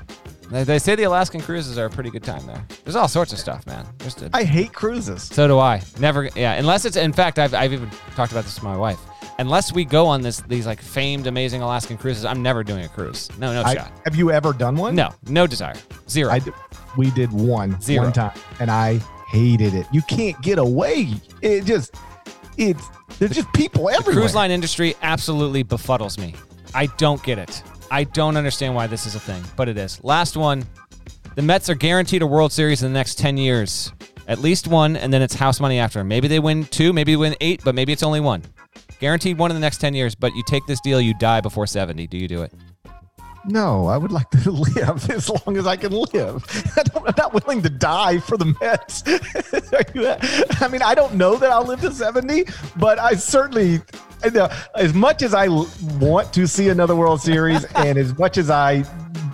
They, 0.49 0.63
they 0.63 0.79
say 0.79 0.95
the 0.95 1.03
Alaskan 1.03 1.41
cruises 1.41 1.77
are 1.77 1.85
a 1.85 1.89
pretty 1.89 2.09
good 2.09 2.23
time 2.23 2.45
there. 2.45 2.65
There's 2.83 2.95
all 2.95 3.07
sorts 3.07 3.31
of 3.31 3.39
stuff, 3.39 3.65
man. 3.65 3.85
There's 3.99 4.21
a- 4.21 4.29
I 4.33 4.43
hate 4.43 4.73
cruises. 4.73 5.23
so 5.23 5.47
do 5.47 5.57
I. 5.59 5.81
Never. 5.99 6.29
Yeah. 6.35 6.53
Unless 6.53 6.85
it's. 6.85 6.97
In 6.97 7.13
fact, 7.13 7.39
I've, 7.39 7.53
I've 7.53 7.71
even 7.73 7.89
talked 8.15 8.31
about 8.33 8.43
this 8.43 8.55
to 8.55 8.63
my 8.63 8.75
wife. 8.75 8.99
Unless 9.39 9.73
we 9.73 9.85
go 9.85 10.05
on 10.05 10.21
this 10.21 10.41
these 10.41 10.65
like 10.65 10.81
famed, 10.81 11.27
amazing 11.27 11.61
Alaskan 11.61 11.97
cruises, 11.97 12.25
I'm 12.25 12.41
never 12.41 12.63
doing 12.63 12.85
a 12.85 12.89
cruise. 12.89 13.29
No, 13.39 13.53
no 13.53 13.63
I, 13.63 13.75
shot. 13.75 13.91
have 14.05 14.15
you 14.15 14.31
ever 14.31 14.53
done 14.53 14.75
one? 14.75 14.95
No, 14.95 15.09
no 15.27 15.47
desire. 15.47 15.75
Zero. 16.09 16.31
I 16.31 16.41
we 16.97 17.11
did 17.11 17.31
one 17.31 17.79
Zero. 17.81 18.03
one 18.03 18.13
time, 18.13 18.37
and 18.59 18.69
I 18.69 18.97
hated 19.29 19.73
it. 19.73 19.87
You 19.91 20.01
can't 20.03 20.39
get 20.41 20.59
away. 20.59 21.13
It 21.41 21.65
just 21.65 21.95
it's 22.57 22.87
there's 23.19 23.31
just 23.31 23.51
people 23.53 23.89
everywhere. 23.89 24.21
Cruise 24.21 24.35
line 24.35 24.51
industry 24.51 24.95
absolutely 25.01 25.63
befuddles 25.63 26.17
me. 26.17 26.35
I 26.73 26.87
don't 26.97 27.21
get 27.23 27.39
it. 27.39 27.63
I 27.89 28.05
don't 28.05 28.37
understand 28.37 28.73
why 28.75 28.87
this 28.87 29.05
is 29.05 29.15
a 29.15 29.19
thing, 29.19 29.43
but 29.55 29.67
it 29.67 29.77
is. 29.77 30.01
Last 30.03 30.37
one. 30.37 30.63
The 31.35 31.41
Mets 31.41 31.69
are 31.69 31.75
guaranteed 31.75 32.21
a 32.21 32.27
World 32.27 32.51
Series 32.51 32.83
in 32.83 32.91
the 32.91 32.97
next 32.97 33.17
10 33.17 33.37
years. 33.37 33.93
At 34.27 34.39
least 34.39 34.67
one, 34.67 34.95
and 34.97 35.13
then 35.13 35.21
it's 35.21 35.33
house 35.33 35.59
money 35.59 35.79
after. 35.79 36.03
Maybe 36.03 36.27
they 36.27 36.39
win 36.39 36.65
two, 36.65 36.93
maybe 36.93 37.13
they 37.13 37.17
win 37.17 37.35
eight, 37.41 37.61
but 37.63 37.73
maybe 37.73 37.91
it's 37.93 38.03
only 38.03 38.19
one. 38.19 38.43
Guaranteed 39.01 39.39
one 39.39 39.49
in 39.49 39.55
the 39.55 39.61
next 39.61 39.79
10 39.79 39.95
years, 39.95 40.13
but 40.13 40.35
you 40.35 40.43
take 40.45 40.63
this 40.67 40.79
deal, 40.79 41.01
you 41.01 41.15
die 41.15 41.41
before 41.41 41.65
70. 41.65 42.05
Do 42.05 42.17
you 42.19 42.27
do 42.27 42.43
it? 42.43 42.53
No, 43.47 43.87
I 43.87 43.97
would 43.97 44.11
like 44.11 44.29
to 44.29 44.51
live 44.75 45.09
as 45.09 45.27
long 45.27 45.57
as 45.57 45.65
I 45.65 45.75
can 45.75 45.91
live. 45.91 46.45
I 46.77 46.83
I'm 46.95 47.13
not 47.17 47.33
willing 47.33 47.63
to 47.63 47.69
die 47.69 48.19
for 48.19 48.37
the 48.37 48.55
Mets. 48.61 49.01
I 50.61 50.67
mean, 50.67 50.83
I 50.83 50.93
don't 50.93 51.15
know 51.15 51.35
that 51.35 51.51
I'll 51.51 51.65
live 51.65 51.81
to 51.81 51.91
70, 51.91 52.45
but 52.77 52.99
I 52.99 53.15
certainly, 53.15 53.81
as 54.75 54.93
much 54.93 55.23
as 55.23 55.33
I 55.33 55.47
want 55.99 56.31
to 56.33 56.47
see 56.47 56.69
another 56.69 56.95
World 56.95 57.21
Series 57.21 57.65
and 57.73 57.97
as 57.97 58.15
much 58.19 58.37
as 58.37 58.51
I 58.51 58.83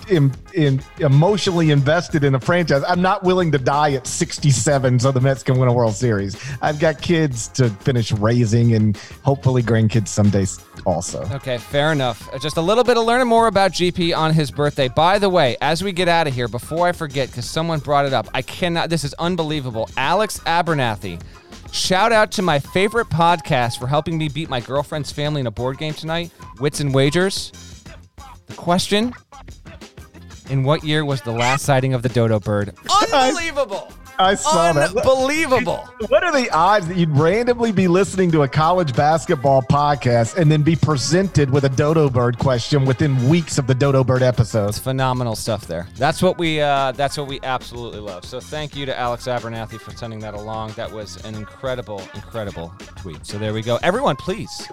am, 0.09 0.31
am 0.55 0.79
emotionally 0.99 1.71
invested 1.71 2.23
in 2.23 2.35
a 2.35 2.39
franchise, 2.39 2.83
I'm 2.87 3.01
not 3.01 3.23
willing 3.23 3.51
to 3.51 3.57
die 3.57 3.93
at 3.93 4.07
67 4.07 4.99
so 4.99 5.11
the 5.11 5.21
Mets 5.21 5.43
can 5.43 5.57
win 5.57 5.69
a 5.69 5.73
World 5.73 5.95
Series. 5.95 6.35
I've 6.61 6.79
got 6.79 7.01
kids 7.01 7.47
to 7.49 7.69
finish 7.69 8.11
raising 8.11 8.73
and 8.75 8.97
hopefully 9.23 9.63
grandkids 9.63 10.07
someday 10.07 10.45
also. 10.85 11.27
Okay, 11.33 11.57
fair 11.57 11.91
enough. 11.91 12.27
Uh, 12.33 12.39
Just 12.39 12.57
a 12.57 12.61
little 12.61 12.83
bit 12.83 12.97
of 12.97 13.05
learning 13.05 13.27
more 13.27 13.47
about 13.47 13.71
GP 13.71 14.15
on 14.15 14.33
his 14.33 14.51
birthday. 14.51 14.87
By 14.87 15.19
the 15.19 15.29
way, 15.29 15.57
as 15.61 15.83
we 15.83 15.91
get 15.91 16.07
out 16.07 16.27
of 16.27 16.33
here, 16.33 16.47
before 16.47 16.87
I 16.87 16.91
forget, 16.91 17.29
because 17.29 17.49
someone 17.49 17.79
brought 17.79 18.05
it 18.05 18.13
up, 18.13 18.27
I 18.33 18.41
cannot, 18.41 18.89
this 18.89 19.03
is 19.03 19.13
unbelievable. 19.15 19.89
Alex 19.97 20.39
Abernathy, 20.39 21.21
shout 21.71 22.11
out 22.11 22.31
to 22.33 22.41
my 22.41 22.59
favorite 22.59 23.07
podcast 23.09 23.79
for 23.79 23.87
helping 23.87 24.17
me 24.17 24.29
beat 24.29 24.49
my 24.49 24.59
girlfriend's 24.59 25.11
family 25.11 25.41
in 25.41 25.47
a 25.47 25.51
board 25.51 25.77
game 25.77 25.93
tonight, 25.93 26.31
Wits 26.59 26.79
and 26.79 26.93
Wagers. 26.93 27.51
The 28.47 28.53
question 28.53 29.13
In 30.49 30.63
what 30.63 30.83
year 30.83 31.03
was 31.03 31.21
the 31.21 31.31
last 31.31 31.65
sighting 31.65 31.93
of 31.93 32.01
the 32.01 32.09
dodo 32.09 32.39
bird? 32.39 32.73
Unbelievable! 33.01 33.91
I 34.19 34.33
saw 34.33 34.73
that. 34.73 34.95
Unbelievable. 34.95 35.87
What 36.07 36.23
are 36.23 36.31
the 36.31 36.49
odds 36.49 36.87
that 36.87 36.97
you'd 36.97 37.15
randomly 37.15 37.71
be 37.71 37.87
listening 37.87 38.31
to 38.31 38.43
a 38.43 38.47
college 38.47 38.95
basketball 38.95 39.61
podcast 39.61 40.37
and 40.37 40.51
then 40.51 40.63
be 40.63 40.75
presented 40.75 41.49
with 41.51 41.65
a 41.65 41.69
dodo 41.69 42.09
bird 42.09 42.39
question 42.39 42.85
within 42.85 43.29
weeks 43.29 43.57
of 43.59 43.67
the 43.67 43.75
dodo 43.75 44.03
bird 44.03 44.23
episode? 44.23 44.69
It's 44.69 44.79
phenomenal 44.79 45.35
stuff 45.35 45.67
there. 45.67 45.87
That's 45.97 46.21
what 46.21 46.37
we 46.37 46.61
uh, 46.61 46.93
that's 46.93 47.17
what 47.17 47.27
we 47.27 47.39
absolutely 47.43 47.99
love. 47.99 48.25
So 48.25 48.39
thank 48.39 48.75
you 48.75 48.85
to 48.87 48.97
Alex 48.97 49.25
Abernathy 49.25 49.79
for 49.79 49.91
sending 49.91 50.19
that 50.19 50.33
along. 50.33 50.71
That 50.71 50.91
was 50.91 51.23
an 51.25 51.35
incredible, 51.35 52.01
incredible 52.15 52.73
tweet. 52.95 53.25
So 53.25 53.37
there 53.37 53.53
we 53.53 53.61
go. 53.61 53.77
Everyone, 53.83 54.15
please. 54.15 54.67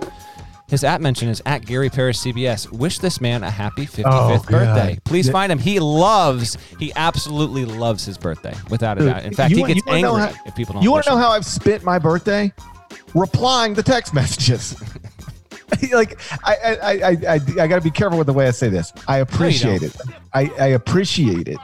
His 0.74 0.82
at 0.82 1.00
mention 1.00 1.28
is 1.28 1.40
at 1.46 1.64
Gary 1.64 1.88
Parrish 1.88 2.18
CBS. 2.18 2.68
Wish 2.72 2.98
this 2.98 3.20
man 3.20 3.44
a 3.44 3.50
happy 3.50 3.86
55th 3.86 4.02
Oh, 4.06 4.44
birthday. 4.50 4.98
Please 5.04 5.26
Yeah. 5.28 5.32
find 5.32 5.52
him. 5.52 5.60
He 5.60 5.78
loves, 5.78 6.58
he 6.80 6.92
absolutely 6.96 7.64
loves 7.64 8.04
his 8.04 8.18
birthday, 8.18 8.56
without 8.70 9.00
a 9.00 9.04
doubt. 9.04 9.22
In 9.22 9.32
fact, 9.32 9.52
you 9.52 9.64
he 9.64 9.72
gets 9.74 9.86
angry 9.86 10.20
how- 10.22 10.32
if 10.44 10.56
people 10.56 10.72
don't. 10.74 10.82
You 10.82 10.90
want 10.90 11.04
to 11.04 11.10
know 11.10 11.16
how 11.16 11.30
I've 11.30 11.46
spent 11.46 11.84
my 11.84 12.00
birthday? 12.00 12.52
Replying 13.14 13.76
to 13.76 13.84
text 13.84 14.12
messages. 14.14 14.74
like 15.92 16.18
I, 16.42 16.56
I, 16.56 16.74
I, 16.74 16.90
I, 16.90 17.16
I, 17.28 17.34
I 17.34 17.66
got 17.68 17.76
to 17.76 17.80
be 17.80 17.92
careful 17.92 18.18
with 18.18 18.26
the 18.26 18.32
way 18.32 18.48
I 18.48 18.50
say 18.50 18.68
this. 18.68 18.92
I 19.06 19.18
appreciate 19.18 19.84
it. 19.84 19.94
I, 20.32 20.50
I 20.58 20.66
appreciate 20.66 21.46
it, 21.46 21.58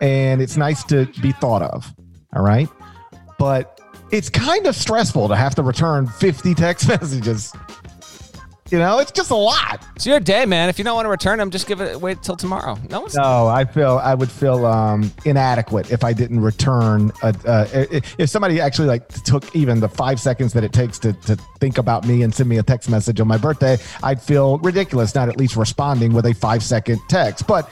and 0.00 0.40
it's 0.40 0.56
nice 0.56 0.82
to 0.84 1.04
be 1.20 1.32
thought 1.32 1.60
of. 1.60 1.92
All 2.34 2.42
right, 2.42 2.70
but 3.38 3.78
it's 4.10 4.30
kind 4.30 4.66
of 4.66 4.74
stressful 4.74 5.28
to 5.28 5.36
have 5.36 5.54
to 5.56 5.62
return 5.62 6.06
fifty 6.06 6.54
text 6.54 6.88
messages. 7.00 7.52
You 8.70 8.78
know, 8.80 8.98
it's 8.98 9.12
just 9.12 9.30
a 9.30 9.36
lot. 9.36 9.86
It's 9.94 10.06
your 10.06 10.18
day, 10.18 10.44
man. 10.44 10.68
If 10.68 10.78
you 10.78 10.84
don't 10.84 10.96
want 10.96 11.06
to 11.06 11.10
return 11.10 11.38
them, 11.38 11.50
just 11.50 11.68
give 11.68 11.80
it 11.80 12.00
wait 12.00 12.22
till 12.22 12.34
tomorrow. 12.34 12.76
No 12.90 13.02
one's 13.02 13.14
No, 13.14 13.46
I 13.46 13.64
feel 13.64 14.00
I 14.02 14.14
would 14.14 14.30
feel 14.30 14.66
um, 14.66 15.12
inadequate 15.24 15.92
if 15.92 16.02
I 16.02 16.12
didn't 16.12 16.40
return. 16.40 17.12
A, 17.22 17.34
uh, 17.46 17.66
if 18.18 18.28
somebody 18.28 18.60
actually 18.60 18.88
like 18.88 19.06
took 19.22 19.54
even 19.54 19.78
the 19.78 19.88
five 19.88 20.18
seconds 20.18 20.52
that 20.54 20.64
it 20.64 20.72
takes 20.72 20.98
to, 21.00 21.12
to 21.12 21.36
think 21.60 21.78
about 21.78 22.06
me 22.06 22.22
and 22.22 22.34
send 22.34 22.48
me 22.48 22.58
a 22.58 22.62
text 22.62 22.90
message 22.90 23.20
on 23.20 23.28
my 23.28 23.36
birthday, 23.36 23.78
I'd 24.02 24.20
feel 24.20 24.58
ridiculous 24.58 25.14
not 25.14 25.28
at 25.28 25.36
least 25.36 25.54
responding 25.54 26.12
with 26.12 26.26
a 26.26 26.34
five 26.34 26.62
second 26.62 27.00
text. 27.08 27.46
But 27.46 27.70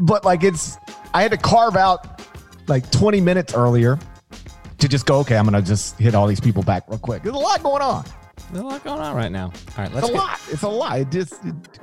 but 0.00 0.24
like 0.24 0.44
it's 0.44 0.78
I 1.12 1.20
had 1.20 1.30
to 1.32 1.38
carve 1.38 1.76
out 1.76 2.22
like 2.68 2.90
20 2.90 3.20
minutes 3.20 3.52
earlier 3.52 3.98
to 4.78 4.88
just 4.88 5.04
go. 5.04 5.18
Okay, 5.18 5.36
I'm 5.36 5.44
gonna 5.44 5.60
just 5.60 5.98
hit 5.98 6.14
all 6.14 6.26
these 6.26 6.40
people 6.40 6.62
back 6.62 6.88
real 6.88 6.98
quick. 6.98 7.22
There's 7.22 7.34
a 7.34 7.38
lot 7.38 7.62
going 7.62 7.82
on. 7.82 8.04
There's 8.50 8.64
a 8.64 8.66
lot 8.66 8.82
going 8.82 9.00
on 9.00 9.14
right 9.14 9.30
now. 9.30 9.46
All 9.76 9.84
right, 9.84 9.92
let's 9.92 10.06
It's 10.06 10.08
a 10.08 10.12
get, 10.12 10.18
lot. 10.18 10.40
It's 10.50 10.62
a 10.62 10.68
lot. 10.68 10.98
It 11.00 11.10
just 11.10 11.34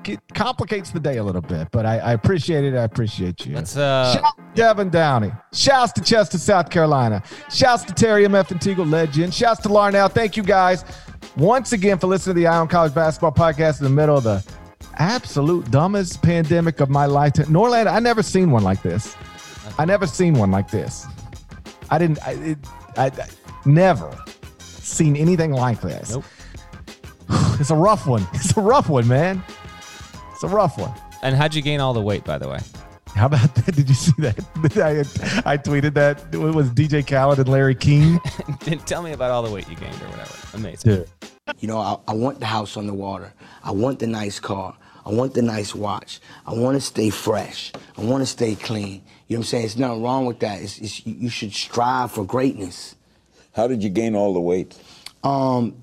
it, 0.06 0.20
complicates 0.34 0.90
the 0.92 1.00
day 1.00 1.18
a 1.18 1.24
little 1.24 1.42
bit, 1.42 1.68
but 1.72 1.86
I, 1.86 2.00
I 2.00 2.14
appreciate 2.14 2.64
it. 2.64 2.76
I 2.76 2.84
appreciate 2.84 3.46
you. 3.46 3.56
let's 3.56 3.78
uh 3.78 4.14
Shout 4.14 4.24
out 4.24 4.38
to 4.38 4.44
Devin 4.56 4.90
Downey. 4.90 5.32
Shouts 5.54 5.94
to 5.94 6.02
Chester, 6.02 6.38
South 6.40 6.70
Carolina. 6.70 7.22
Shouts 7.52 7.84
to 7.84 7.94
Terry 7.94 8.26
M. 8.26 8.34
F. 8.34 8.50
and 8.52 8.60
Teagle 8.60 8.90
Legend. 8.90 9.34
Shouts 9.34 9.62
to 9.62 9.70
Larnell. 9.70 10.12
Thank 10.12 10.36
you 10.38 10.44
guys 10.44 10.84
once 11.38 11.72
again 11.72 12.00
for 12.00 12.08
listening 12.08 12.36
to 12.36 12.42
the 12.42 12.48
Eye 12.48 12.58
on 12.58 12.68
College 12.68 12.94
Basketball 12.96 13.32
Podcast 13.32 13.80
in 13.80 13.84
the 13.84 13.90
middle 13.92 14.18
of 14.18 14.24
the 14.24 14.44
absolute 14.98 15.70
dumbest 15.70 16.22
pandemic 16.24 16.80
of 16.80 16.90
my 16.90 17.06
lifetime. 17.06 17.52
Norland, 17.52 17.88
I 17.90 18.00
never 18.00 18.24
seen 18.24 18.50
one 18.50 18.64
like 18.64 18.82
this. 18.82 19.16
I 19.78 19.86
never 19.86 20.08
seen 20.08 20.34
one 20.34 20.52
like 20.52 20.72
this. 20.72 21.06
I 21.92 21.98
didn't. 22.00 22.26
I, 22.26 22.32
it, 22.32 22.58
I, 22.98 23.06
I 23.08 23.28
never 23.66 24.12
seen 24.60 25.16
anything 25.16 25.52
like 25.52 25.82
this. 25.82 26.12
Nope. 26.12 26.24
It's 27.60 27.70
a 27.70 27.76
rough 27.76 28.06
one. 28.06 28.28
It's 28.34 28.56
a 28.58 28.62
rough 28.62 28.90
one, 28.90 29.08
man. 29.08 29.42
It's 30.34 30.44
a 30.44 30.48
rough 30.48 30.78
one. 30.78 30.92
and 31.24 31.36
how'd 31.36 31.56
you 31.56 31.62
gain 31.62 31.80
all 31.80 31.94
the 31.94 32.02
weight, 32.02 32.26
by 32.26 32.38
the 32.38 32.50
way? 32.50 32.60
How 33.16 33.28
about 33.28 33.56
that? 33.56 33.76
Did 33.76 33.88
you 33.88 33.96
see 33.96 34.12
that? 34.20 34.38
I, 35.46 35.54
I 35.54 35.58
tweeted 35.58 35.94
that. 35.94 36.22
It 36.34 36.38
was 36.38 36.70
DJ 36.72 37.06
Khaled 37.08 37.40
and 37.40 37.48
Larry 37.48 37.76
King. 37.76 38.20
Tell 38.86 39.02
me 39.02 39.14
about 39.14 39.32
all 39.32 39.42
the 39.42 39.50
weight 39.50 39.70
you 39.70 39.76
gained 39.78 39.96
or 40.02 40.10
whatever. 40.10 40.36
Amazing. 40.54 41.06
You 41.60 41.68
know, 41.70 41.78
I, 41.80 41.98
I 42.10 42.14
want 42.14 42.42
the 42.42 42.46
house 42.46 42.76
on 42.76 42.88
the 42.88 42.94
water. 42.94 43.34
I 43.64 43.72
want 43.72 44.00
the 44.00 44.08
nice 44.08 44.40
car. 44.40 44.76
I 45.06 45.12
want 45.12 45.34
the 45.34 45.42
nice 45.42 45.74
watch. 45.74 46.20
I 46.46 46.54
want 46.54 46.76
to 46.76 46.82
stay 46.82 47.10
fresh. 47.10 47.72
I 47.98 48.02
want 48.02 48.22
to 48.22 48.26
stay 48.26 48.56
clean. 48.56 49.02
You 49.28 49.38
know 49.38 49.38
what 49.38 49.38
I'm 49.38 49.44
saying? 49.44 49.62
There's 49.64 49.78
nothing 49.78 50.04
wrong 50.04 50.26
with 50.26 50.40
that. 50.40 50.62
It's, 50.62 50.78
it's, 50.80 51.06
you 51.06 51.14
you 51.14 51.30
should 51.30 51.54
strive 51.54 52.12
for 52.12 52.26
greatness. 52.26 52.96
How 53.54 53.68
did 53.68 53.82
you 53.82 53.90
gain 53.90 54.16
all 54.16 54.34
the 54.34 54.42
weight? 54.42 54.78
Um, 55.24 55.76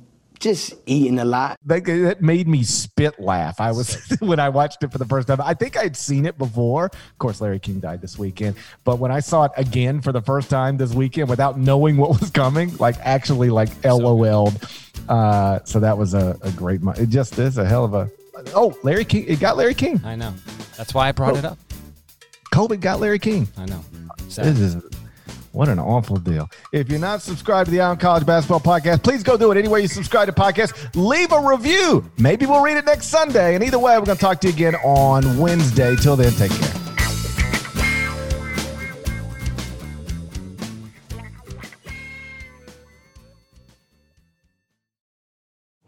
just 0.43 0.75
eating 0.87 1.19
a 1.21 1.25
lot. 1.25 1.57
That, 1.65 1.85
that 1.85 2.21
made 2.21 2.49
me 2.49 2.65
spit 2.65 3.19
laugh. 3.21 3.61
I 3.61 3.71
was 3.71 4.05
when 4.21 4.41
I 4.41 4.49
watched 4.49 4.83
it 4.83 4.91
for 4.93 4.99
the 4.99 5.05
first 5.07 5.29
time. 5.29 5.41
I 5.41 5.55
think 5.55 5.77
I'd 5.77 5.97
seen 5.97 6.27
it 6.27 6.37
before. 6.37 6.87
Of 6.87 7.19
course, 7.19 7.41
Larry 7.41 7.61
King 7.61 7.79
died 7.81 8.01
this 8.03 8.19
weekend. 8.19 8.57
But 8.85 8.99
when 8.99 9.11
I 9.13 9.21
saw 9.21 9.45
it 9.45 9.53
again 9.57 10.01
for 10.03 10.11
the 10.13 10.21
first 10.21 10.51
time 10.51 10.77
this 10.77 10.93
weekend 10.93 11.29
without 11.31 11.59
knowing 11.59 11.97
what 11.97 12.21
was 12.21 12.31
coming, 12.31 12.77
like 12.79 12.97
actually 13.01 13.51
like 13.51 13.71
LOL'd. 13.85 14.67
Uh, 15.09 15.61
so 15.65 15.79
that 15.81 15.97
was 15.97 16.13
a, 16.15 16.37
a 16.43 16.51
great. 16.53 16.83
mo- 16.83 16.93
It 16.93 17.09
just 17.09 17.39
is 17.39 17.57
a 17.59 17.65
hell 17.65 17.85
of 17.85 17.95
a. 17.95 18.11
Oh, 18.55 18.77
Larry 18.83 19.05
King! 19.05 19.25
It 19.29 19.39
got 19.41 19.57
Larry 19.57 19.75
King. 19.75 20.01
I 20.05 20.17
know. 20.17 20.35
That's 20.77 20.93
why 20.93 21.09
I 21.09 21.13
brought 21.13 21.37
it 21.37 21.45
up. 21.45 21.59
COVID 22.53 22.81
got 22.81 22.99
Larry 23.01 23.19
King. 23.21 23.47
I 23.57 23.67
know. 23.67 23.85
This 24.27 24.39
is 24.59 24.77
what 25.53 25.69
an 25.69 25.79
awful 25.79 26.17
deal. 26.17 26.51
If 26.73 26.91
you're 26.91 26.99
not 26.99 27.23
subscribed 27.23 27.67
to 27.67 27.71
the 27.71 27.81
Eye 27.81 27.91
on 27.91 27.99
College 27.99 28.27
Basketball 28.27 28.61
Podcast, 28.61 29.03
please 29.03 29.23
go 29.23 29.37
do 29.37 29.51
it 29.53 29.59
anywhere 29.59 29.81
you 29.81 29.89
subscribe 29.89 30.27
to 30.27 30.33
podcasts. 30.33 30.75
Leave 30.95 31.33
a 31.33 31.41
review. 31.41 32.11
Maybe 32.19 32.47
we'll 32.47 32.63
read 32.63 32.77
it 32.77 32.87
next 32.87 33.07
Sunday. 33.07 33.55
And 33.55 33.63
either 33.63 33.79
way, 33.79 33.99
we're 33.99 34.07
going 34.07 34.17
to 34.17 34.23
talk 34.23 34.41
to 34.41 34.49
you 34.49 34.55
again 34.55 34.75
on 34.77 35.39
Wednesday. 35.39 35.95
Till 35.97 36.17
then, 36.17 36.33
take 36.33 36.53
care. 36.53 36.92